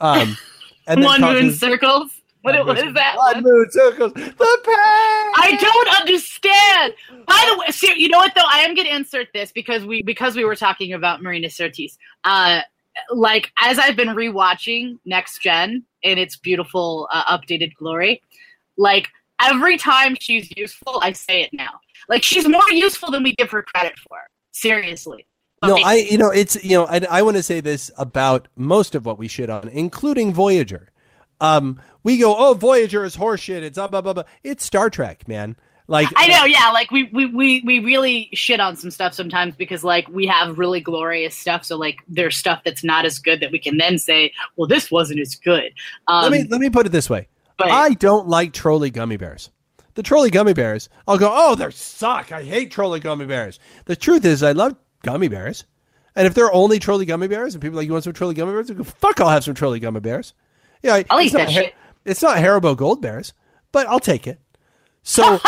Um, 0.00 0.36
and 0.88 1.02
one 1.04 1.20
talking- 1.20 1.44
moon 1.46 1.54
circles 1.54 2.13
what, 2.44 2.66
what 2.66 2.78
is 2.78 2.92
that 2.92 3.14
Blood 3.14 3.42
moon 3.42 3.70
circles. 3.70 4.12
The 4.12 4.20
pain. 4.20 4.34
I 4.36 5.56
don't 5.58 6.00
understand. 6.00 6.94
By 7.26 7.50
the 7.50 7.58
way, 7.58 7.66
see, 7.70 7.94
you 7.96 8.10
know 8.10 8.18
what 8.18 8.34
though? 8.34 8.42
I 8.46 8.58
am 8.58 8.74
going 8.74 8.86
to 8.86 8.94
insert 8.94 9.28
this 9.32 9.50
because 9.50 9.86
we 9.86 10.02
because 10.02 10.36
we 10.36 10.44
were 10.44 10.54
talking 10.54 10.92
about 10.92 11.22
Marina 11.22 11.48
Sirtis. 11.48 11.96
Uh, 12.24 12.60
like 13.10 13.50
as 13.58 13.78
I've 13.78 13.96
been 13.96 14.08
rewatching 14.08 14.98
Next 15.06 15.40
Gen 15.40 15.84
in 16.02 16.18
its 16.18 16.36
beautiful 16.36 17.08
uh, 17.10 17.36
updated 17.38 17.74
glory, 17.76 18.20
like 18.76 19.08
every 19.40 19.78
time 19.78 20.14
she's 20.20 20.54
useful, 20.54 21.00
I 21.02 21.12
say 21.12 21.40
it 21.40 21.50
now. 21.54 21.80
Like 22.10 22.22
she's 22.22 22.46
more 22.46 22.70
useful 22.70 23.10
than 23.10 23.22
we 23.22 23.34
give 23.36 23.50
her 23.52 23.62
credit 23.62 23.98
for. 23.98 24.18
Seriously. 24.50 25.26
No, 25.62 25.78
I 25.82 25.94
you 25.94 26.18
know 26.18 26.28
it's 26.28 26.62
you 26.62 26.76
know 26.76 26.84
I, 26.84 27.00
I 27.10 27.22
want 27.22 27.38
to 27.38 27.42
say 27.42 27.60
this 27.60 27.90
about 27.96 28.48
most 28.54 28.94
of 28.94 29.06
what 29.06 29.18
we 29.18 29.28
shit 29.28 29.48
on, 29.48 29.70
including 29.70 30.34
Voyager. 30.34 30.90
Um, 31.40 31.80
we 32.02 32.18
go, 32.18 32.34
oh, 32.36 32.54
Voyager 32.54 33.04
is 33.04 33.16
horseshit. 33.16 33.62
It's 33.62 33.76
blah 33.76 33.88
blah 33.88 34.00
blah. 34.00 34.12
blah. 34.12 34.24
It's 34.42 34.64
Star 34.64 34.90
Trek, 34.90 35.26
man. 35.28 35.56
Like 35.86 36.08
I 36.16 36.28
know, 36.28 36.44
yeah. 36.44 36.70
Like 36.70 36.90
we, 36.90 37.10
we 37.12 37.26
we 37.26 37.62
we 37.64 37.78
really 37.80 38.30
shit 38.32 38.58
on 38.58 38.76
some 38.76 38.90
stuff 38.90 39.12
sometimes 39.12 39.54
because 39.54 39.84
like 39.84 40.08
we 40.08 40.26
have 40.26 40.58
really 40.58 40.80
glorious 40.80 41.36
stuff. 41.36 41.64
So 41.64 41.76
like 41.76 41.98
there's 42.08 42.36
stuff 42.36 42.62
that's 42.64 42.82
not 42.82 43.04
as 43.04 43.18
good 43.18 43.40
that 43.40 43.52
we 43.52 43.58
can 43.58 43.76
then 43.76 43.98
say, 43.98 44.32
well, 44.56 44.66
this 44.66 44.90
wasn't 44.90 45.20
as 45.20 45.34
good. 45.34 45.72
Um, 46.08 46.22
let 46.22 46.32
me 46.32 46.44
let 46.48 46.60
me 46.60 46.70
put 46.70 46.86
it 46.86 46.92
this 46.92 47.10
way. 47.10 47.28
but 47.58 47.70
I 47.70 47.90
don't 47.90 48.28
like 48.28 48.52
Trolli 48.52 48.90
gummy 48.90 49.18
bears. 49.18 49.50
The 49.94 50.02
Trolli 50.02 50.32
gummy 50.32 50.54
bears, 50.54 50.88
I'll 51.06 51.18
go, 51.18 51.30
oh, 51.32 51.54
they 51.54 51.70
suck. 51.70 52.32
I 52.32 52.42
hate 52.42 52.72
Trolli 52.72 53.00
gummy 53.00 53.26
bears. 53.26 53.60
The 53.84 53.94
truth 53.94 54.24
is, 54.24 54.42
I 54.42 54.52
love 54.52 54.76
gummy 55.02 55.28
bears. 55.28 55.64
And 56.16 56.26
if 56.26 56.34
they're 56.34 56.52
only 56.52 56.80
Trolli 56.80 57.06
gummy 57.06 57.28
bears 57.28 57.54
and 57.54 57.62
people 57.62 57.78
are 57.78 57.82
like, 57.82 57.86
you 57.86 57.92
want 57.92 58.04
some 58.04 58.12
Trolli 58.12 58.34
gummy 58.34 58.52
bears? 58.52 58.70
I 58.70 58.74
go, 58.74 58.84
fuck, 58.84 59.20
I'll 59.20 59.28
have 59.28 59.44
some 59.44 59.54
Trolli 59.54 59.80
gummy 59.80 60.00
bears. 60.00 60.32
Yeah, 60.84 61.02
I'll 61.10 61.18
it's 61.18 61.28
eat 61.28 61.32
not 61.32 61.46
that 61.46 61.50
shit. 61.50 61.74
It's 62.04 62.22
not 62.22 62.36
Haribo 62.36 62.76
gold 62.76 63.00
bears, 63.00 63.32
but 63.72 63.86
I'll 63.86 63.98
take 63.98 64.26
it. 64.26 64.38
So, 65.02 65.40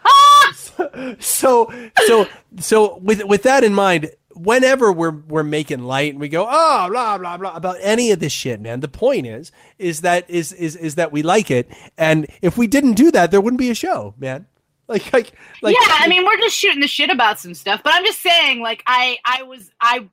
so, 1.20 1.72
so, 2.04 2.28
so 2.58 2.96
with 2.98 3.24
with 3.24 3.44
that 3.44 3.62
in 3.62 3.72
mind, 3.72 4.10
whenever 4.34 4.92
we're 4.92 5.12
we're 5.12 5.44
making 5.44 5.84
light 5.84 6.12
and 6.12 6.20
we 6.20 6.28
go 6.28 6.46
oh 6.48 6.88
blah 6.90 7.16
blah 7.16 7.36
blah 7.36 7.54
about 7.54 7.76
any 7.80 8.10
of 8.10 8.18
this 8.20 8.32
shit 8.32 8.60
man 8.60 8.80
the 8.80 8.88
point 8.88 9.26
is 9.26 9.50
is 9.78 10.02
that 10.02 10.28
is 10.28 10.52
is 10.52 10.76
is 10.76 10.96
that 10.96 11.10
we 11.10 11.22
like 11.22 11.50
it 11.50 11.66
and 11.96 12.26
if 12.42 12.58
we 12.58 12.66
didn't 12.66 12.92
do 12.92 13.10
that 13.10 13.30
there 13.30 13.40
wouldn't 13.40 13.58
be 13.58 13.70
a 13.70 13.74
show 13.74 14.12
man 14.18 14.44
like 14.88 15.12
like 15.12 15.32
like 15.62 15.74
yeah, 15.74 15.96
I 15.98 16.06
mean, 16.08 16.24
we're 16.24 16.36
just 16.36 16.56
shooting 16.56 16.80
the 16.80 16.86
shit 16.86 17.10
about 17.10 17.40
some 17.40 17.54
stuff, 17.54 17.80
but 17.82 17.92
I'm 17.92 18.04
just 18.04 18.20
saying, 18.20 18.60
like, 18.60 18.84
I, 18.86 19.18
I 19.24 19.42
was, 19.42 19.70
I 19.80 20.08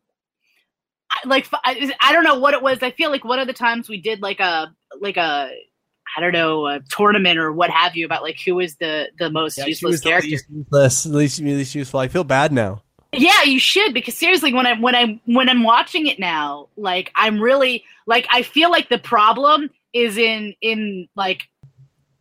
like, 1.25 1.47
I, 1.63 1.91
I 2.01 2.13
don't 2.13 2.23
know 2.23 2.39
what 2.39 2.53
it 2.53 2.61
was. 2.61 2.81
I 2.81 2.91
feel 2.91 3.09
like 3.09 3.23
one 3.23 3.39
of 3.39 3.47
the 3.47 3.53
times 3.53 3.89
we 3.89 4.01
did 4.01 4.21
like 4.21 4.39
a, 4.39 4.73
like 4.99 5.17
a, 5.17 5.49
I 6.15 6.21
don't 6.21 6.33
know, 6.33 6.67
a 6.67 6.79
tournament 6.89 7.39
or 7.39 7.51
what 7.51 7.69
have 7.69 7.95
you 7.95 8.05
about 8.05 8.21
like 8.21 8.37
who 8.45 8.59
is 8.59 8.75
the 8.75 9.07
the 9.17 9.31
most 9.31 9.57
yeah, 9.57 9.65
useless 9.65 10.01
character. 10.01 10.29
least 10.29 10.45
useless, 10.49 11.05
least, 11.05 11.39
least 11.39 11.75
useful. 11.75 11.99
I 11.99 12.07
feel 12.07 12.23
bad 12.23 12.51
now. 12.51 12.83
Yeah, 13.13 13.43
you 13.43 13.59
should 13.59 13.93
because 13.93 14.15
seriously, 14.15 14.53
when 14.53 14.65
I 14.65 14.79
when 14.79 14.95
I 14.95 15.19
when 15.25 15.49
I'm 15.49 15.63
watching 15.63 16.07
it 16.07 16.19
now, 16.19 16.67
like 16.75 17.11
I'm 17.15 17.39
really 17.39 17.83
like 18.07 18.27
I 18.31 18.41
feel 18.41 18.71
like 18.71 18.89
the 18.89 18.97
problem 18.97 19.69
is 19.93 20.17
in 20.17 20.55
in 20.61 21.07
like 21.15 21.43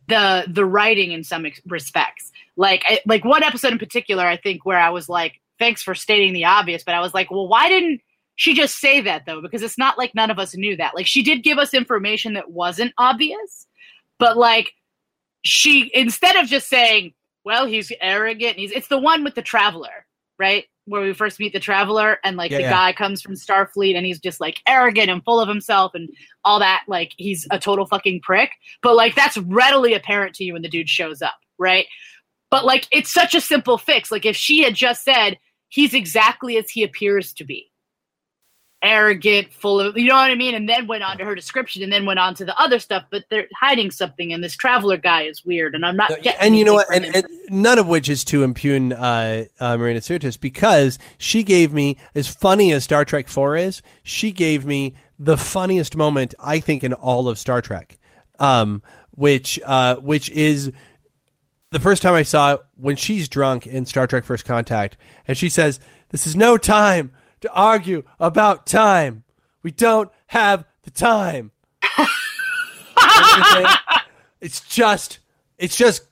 the 0.09 0.45
the 0.49 0.65
writing 0.65 1.13
in 1.13 1.25
some 1.25 1.47
ex- 1.47 1.63
respects. 1.67 2.31
Like 2.57 2.85
I, 2.87 3.01
like 3.07 3.25
one 3.25 3.43
episode 3.43 3.73
in 3.73 3.79
particular, 3.79 4.25
I 4.25 4.37
think 4.37 4.67
where 4.67 4.79
I 4.79 4.91
was 4.91 5.09
like, 5.09 5.41
"Thanks 5.59 5.83
for 5.83 5.95
stating 5.95 6.35
the 6.35 6.45
obvious," 6.45 6.85
but 6.85 6.95
I 6.95 7.01
was 7.01 7.15
like, 7.15 7.31
"Well, 7.31 7.49
why 7.49 7.71
didn't 7.71 8.03
she 8.37 8.55
just 8.55 8.79
say 8.81 9.01
that 9.03 9.25
though?" 9.27 9.41
Because 9.41 9.63
it's 9.63 9.79
not 9.79 9.99
like 9.99 10.15
none 10.15 10.31
of 10.31 10.39
us 10.39 10.57
knew 10.57 10.77
that. 10.77 10.95
Like 10.95 11.07
she 11.07 11.23
did 11.23 11.43
give 11.43 11.59
us 11.59 11.75
information 11.75 12.35
that 12.35 12.51
wasn't 12.51 12.93
obvious, 12.99 13.67
but 14.19 14.37
like 14.37 14.73
she 15.45 15.91
instead 15.95 16.37
of 16.37 16.47
just 16.47 16.69
saying, 16.69 17.13
"Well, 17.45 17.67
he's 17.67 17.93
arrogant," 18.01 18.57
he's 18.59 18.73
it's 18.73 18.89
the 18.89 18.99
one 18.99 19.25
with 19.25 19.35
the 19.35 19.43
traveler, 19.43 20.07
right? 20.39 20.65
Where 20.87 21.03
we 21.03 21.13
first 21.13 21.39
meet 21.39 21.53
the 21.53 21.61
traveler, 21.61 22.19
and 22.25 22.37
like 22.37 22.51
Yeah, 22.51 22.59
the 22.59 22.63
yeah. 22.65 22.71
guy 22.71 22.93
comes 22.93 23.23
from 23.23 23.35
Starfleet, 23.35 23.97
and 23.97 24.05
he's 24.07 24.19
just 24.21 24.41
like 24.41 24.61
arrogant 24.67 25.11
and 25.11 25.25
full 25.25 25.41
of 25.41 25.49
himself 25.49 25.95
and 25.95 26.09
all 26.45 26.59
that. 26.59 26.85
Like 26.89 27.13
he's 27.17 27.47
a 27.51 27.59
total 27.59 27.87
fucking 27.87 28.21
prick. 28.23 28.51
But 28.83 28.97
like 28.97 29.15
that's 29.15 29.37
readily 29.39 29.95
apparent 29.95 30.35
to 30.37 30.45
you 30.45 30.55
when 30.55 30.63
the 30.63 30.69
dude 30.69 30.89
shows 30.89 31.23
up, 31.23 31.37
right? 31.59 31.87
But 32.51 32.65
like 32.65 32.87
it's 32.93 33.13
such 33.13 33.35
a 33.35 33.41
simple 33.41 33.79
fix. 33.79 34.11
Like 34.11 34.27
if 34.27 34.37
she 34.37 34.63
had 34.63 34.75
just 34.75 35.05
said 35.05 35.39
he's 35.69 35.95
exactly 35.95 36.57
as 36.59 36.69
he 36.69 36.83
appears 36.85 37.33
to 37.35 37.45
be. 37.45 37.72
Arrogant, 38.83 39.53
full 39.53 39.81
of 39.81 39.97
you 39.97 40.09
know 40.09 40.17
what 40.17 40.31
I 40.31 40.35
mean, 40.35 40.55
and 40.55 40.69
then 40.69 40.87
went 40.87 41.05
on 41.05 41.17
to 41.19 41.25
her 41.25 41.35
description 41.35 41.83
and 41.83 41.93
then 41.93 42.05
went 42.05 42.19
on 42.19 42.35
to 42.35 42.45
the 42.45 42.59
other 42.61 42.79
stuff, 42.79 43.05
but 43.11 43.25
they're 43.31 43.47
hiding 43.55 43.91
something 43.91 44.33
and 44.33 44.43
this 44.43 44.57
traveler 44.57 44.97
guy 44.97 45.23
is 45.23 45.45
weird 45.45 45.75
and 45.75 45.87
I'm 45.87 45.97
not 45.97 46.11
getting 46.23 46.41
and 46.41 46.57
you 46.57 46.65
know 46.65 46.75
what? 46.75 46.93
And, 46.93 47.05
and 47.05 47.27
none 47.49 47.79
of 47.79 47.87
which 47.87 48.09
is 48.09 48.25
to 48.25 48.43
impugn 48.43 48.93
uh, 48.93 49.45
uh, 49.61 49.77
Marina 49.77 50.01
Sirtis 50.01 50.39
because 50.39 50.99
she 51.19 51.43
gave 51.43 51.73
me, 51.73 51.97
as 52.15 52.27
funny 52.27 52.73
as 52.73 52.85
Star 52.85 53.05
Trek 53.05 53.29
4 53.29 53.57
is, 53.57 53.83
she 54.03 54.33
gave 54.33 54.65
me 54.65 54.95
the 55.19 55.37
funniest 55.37 55.97
moment, 55.97 56.35
I 56.41 56.59
think, 56.59 56.83
in 56.83 56.93
all 56.93 57.29
of 57.29 57.39
Star 57.39 57.63
Trek, 57.63 57.99
um, 58.41 58.83
which, 59.13 59.61
uh, 59.65 59.97
which 59.97 60.29
is 60.31 60.73
the 61.71 61.81
first 61.81 62.03
time 62.03 62.15
I 62.15 62.23
saw 62.23 62.55
it 62.55 62.61
when 62.77 62.97
she's 62.97 63.29
drunk 63.29 63.67
in 63.67 63.87
Star 63.87 64.07
Trek 64.07 64.25
First 64.25 64.45
Contact, 64.45 64.97
and 65.29 65.39
she 65.39 65.49
says, 65.49 65.79
This 66.11 66.27
is 66.27 66.35
no 66.35 66.59
time 66.59 67.13
to 67.43 67.53
argue 67.53 68.03
about 68.19 68.67
time. 68.67 69.25
We 69.63 69.71
don't 69.71 70.11
have 70.29 70.65
the 70.83 70.91
time. 70.91 71.51
it's 74.41 74.61
just 74.69 75.19
it's 75.59 75.77
just 75.77 76.03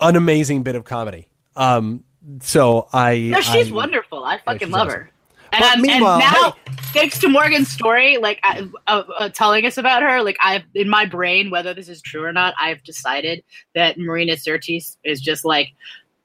an 0.00 0.16
amazing 0.16 0.62
bit 0.62 0.74
of 0.74 0.84
comedy. 0.84 1.28
Um 1.56 2.04
so 2.40 2.88
I 2.92 3.18
No, 3.18 3.40
she's 3.40 3.70
I- 3.70 3.74
wonderful. 3.74 4.24
I 4.24 4.38
fucking 4.38 4.68
she's 4.68 4.72
love 4.72 4.88
awesome. 4.88 5.00
her. 5.00 5.10
And, 5.50 5.60
But 5.62 5.66
I'm, 5.70 5.72
and 5.78 5.82
meanwhile, 5.82 6.18
now, 6.18 6.56
thanks 6.92 7.18
to 7.20 7.28
Morgan's 7.28 7.68
story, 7.70 8.18
like 8.18 8.38
uh, 8.44 8.64
uh, 8.86 9.30
telling 9.30 9.64
us 9.64 9.78
about 9.78 10.02
her, 10.02 10.22
like 10.22 10.36
I've 10.42 10.64
in 10.74 10.90
my 10.90 11.06
brain, 11.06 11.48
whether 11.48 11.72
this 11.72 11.88
is 11.88 12.02
true 12.02 12.22
or 12.22 12.34
not, 12.34 12.52
I've 12.60 12.82
decided 12.84 13.42
that 13.74 13.96
Marina 13.96 14.34
Sirtis 14.34 14.98
is 15.04 15.22
just 15.22 15.46
like 15.46 15.70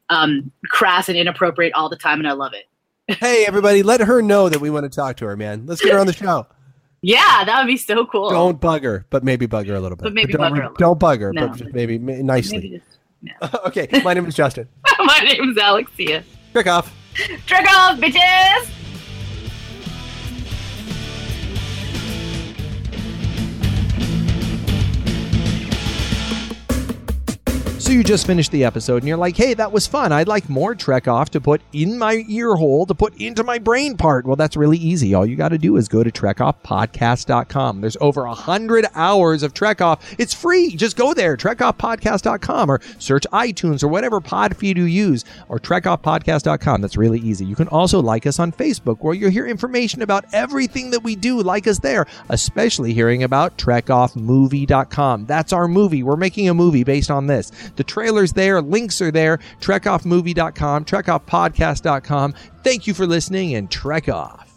um, 0.10 0.52
crass 0.66 1.08
and 1.08 1.18
inappropriate 1.18 1.72
all 1.72 1.88
the 1.88 1.96
time, 1.96 2.20
and 2.20 2.28
I 2.28 2.34
love 2.34 2.52
it. 2.54 2.66
Hey 3.08 3.46
everybody, 3.46 3.84
let 3.84 4.00
her 4.00 4.22
know 4.22 4.48
that 4.48 4.62
we 4.62 4.70
want 4.70 4.86
to 4.86 4.90
talk 4.90 5.18
to 5.18 5.26
her, 5.26 5.36
man. 5.36 5.66
Let's 5.66 5.82
get 5.82 5.92
her 5.94 6.00
on 6.00 6.08
the 6.08 6.14
show. 6.14 6.48
Yeah, 7.06 7.44
that 7.44 7.60
would 7.60 7.68
be 7.68 7.76
so 7.76 8.06
cool. 8.06 8.30
Don't 8.30 8.62
bug 8.62 8.86
her, 8.86 9.06
but 9.10 9.26
maybe 9.26 9.46
bug 9.46 9.68
her 9.68 9.76
a 9.76 9.80
little 9.82 9.98
bit. 9.98 10.04
But 10.04 10.14
maybe 10.14 10.32
don't, 10.32 10.40
bug 10.40 10.52
her 10.56 10.62
a 10.62 10.66
little. 10.70 10.78
Don't 10.78 10.98
bug 10.98 11.20
her, 11.20 11.34
No. 11.34 11.50
but 11.50 11.58
just 11.58 11.74
maybe 11.74 12.00
ma- 12.00 12.14
nicely. 12.22 12.60
Maybe 12.60 12.82
just, 13.42 13.56
okay, 13.68 13.90
my 14.06 14.14
name 14.14 14.26
is 14.26 14.34
Justin. 14.36 14.70
my 15.00 15.20
name 15.20 15.50
is 15.50 15.58
Alexia. 15.62 16.24
Trek 16.54 16.68
Off. 16.68 16.96
Trek 17.46 17.66
Off, 17.70 18.00
bitches! 18.00 18.70
You 27.94 28.04
just 28.04 28.26
finished 28.26 28.52
the 28.52 28.64
episode 28.64 28.98
and 29.04 29.08
you're 29.08 29.18
like, 29.18 29.38
hey, 29.38 29.54
that 29.54 29.72
was 29.72 29.86
fun. 29.86 30.12
I'd 30.12 30.28
like 30.28 30.50
more 30.50 30.74
Trek 30.74 31.08
Off 31.08 31.30
to 31.30 31.40
put 31.40 31.62
in 31.74 32.00
my 32.00 32.26
ear 32.28 32.56
hole 32.56 32.88
to 32.88 32.96
put 32.96 33.16
into 33.22 33.44
my 33.44 33.60
brain 33.60 33.98
part. 33.98 34.26
Well, 34.26 34.36
that's 34.36 34.58
really 34.58 34.80
easy. 34.80 35.14
All 35.14 35.28
you 35.28 35.36
got 35.36 35.50
to 35.50 35.60
do 35.60 35.78
is 35.78 35.88
go 35.88 36.04
to 36.04 36.12
trekoffpodcast.com. 36.12 37.82
There's 37.82 37.98
over 38.02 38.26
a 38.26 38.34
hundred 38.34 38.88
hours 38.96 39.44
of 39.44 39.54
Trek 39.54 39.80
Off. 39.80 40.16
It's 40.18 40.34
free. 40.34 40.76
Just 40.76 40.98
go 40.98 41.14
there, 41.14 41.38
trekoffpodcast.com 41.38 42.72
or 42.72 42.82
search 42.98 43.28
iTunes 43.32 43.84
or 43.84 43.90
whatever 43.90 44.20
pod 44.20 44.58
feed 44.58 44.78
you 44.78 44.86
use 44.86 45.24
or 45.48 45.60
trekoffpodcast.com. 45.60 46.82
That's 46.82 46.98
really 46.98 47.20
easy. 47.20 47.46
You 47.46 47.56
can 47.56 47.68
also 47.68 48.02
like 48.02 48.26
us 48.26 48.40
on 48.40 48.52
Facebook 48.52 49.02
where 49.02 49.14
you'll 49.14 49.30
hear 49.30 49.46
information 49.46 50.02
about 50.02 50.26
everything 50.34 50.90
that 50.92 51.04
we 51.04 51.16
do. 51.16 51.44
Like 51.44 51.68
us 51.68 51.78
there, 51.78 52.08
especially 52.30 52.94
hearing 52.94 53.22
about 53.22 53.56
trekoffmovie.com. 53.58 55.28
That's 55.28 55.54
our 55.54 55.68
movie. 55.68 56.02
We're 56.02 56.16
making 56.16 56.50
a 56.50 56.56
movie 56.56 56.84
based 56.84 57.12
on 57.12 57.28
this. 57.28 57.52
The 57.84 57.92
trailer's 57.92 58.32
there, 58.32 58.62
links 58.62 59.02
are 59.02 59.12
there, 59.12 59.40
trekoffmovie.com, 59.60 60.86
trekoffpodcast.com. 60.86 62.34
Thank 62.64 62.88
you 62.88 62.94
for 62.94 63.06
listening 63.06 63.56
and 63.56 63.70
Trek 63.70 64.08
Off. 64.08 64.53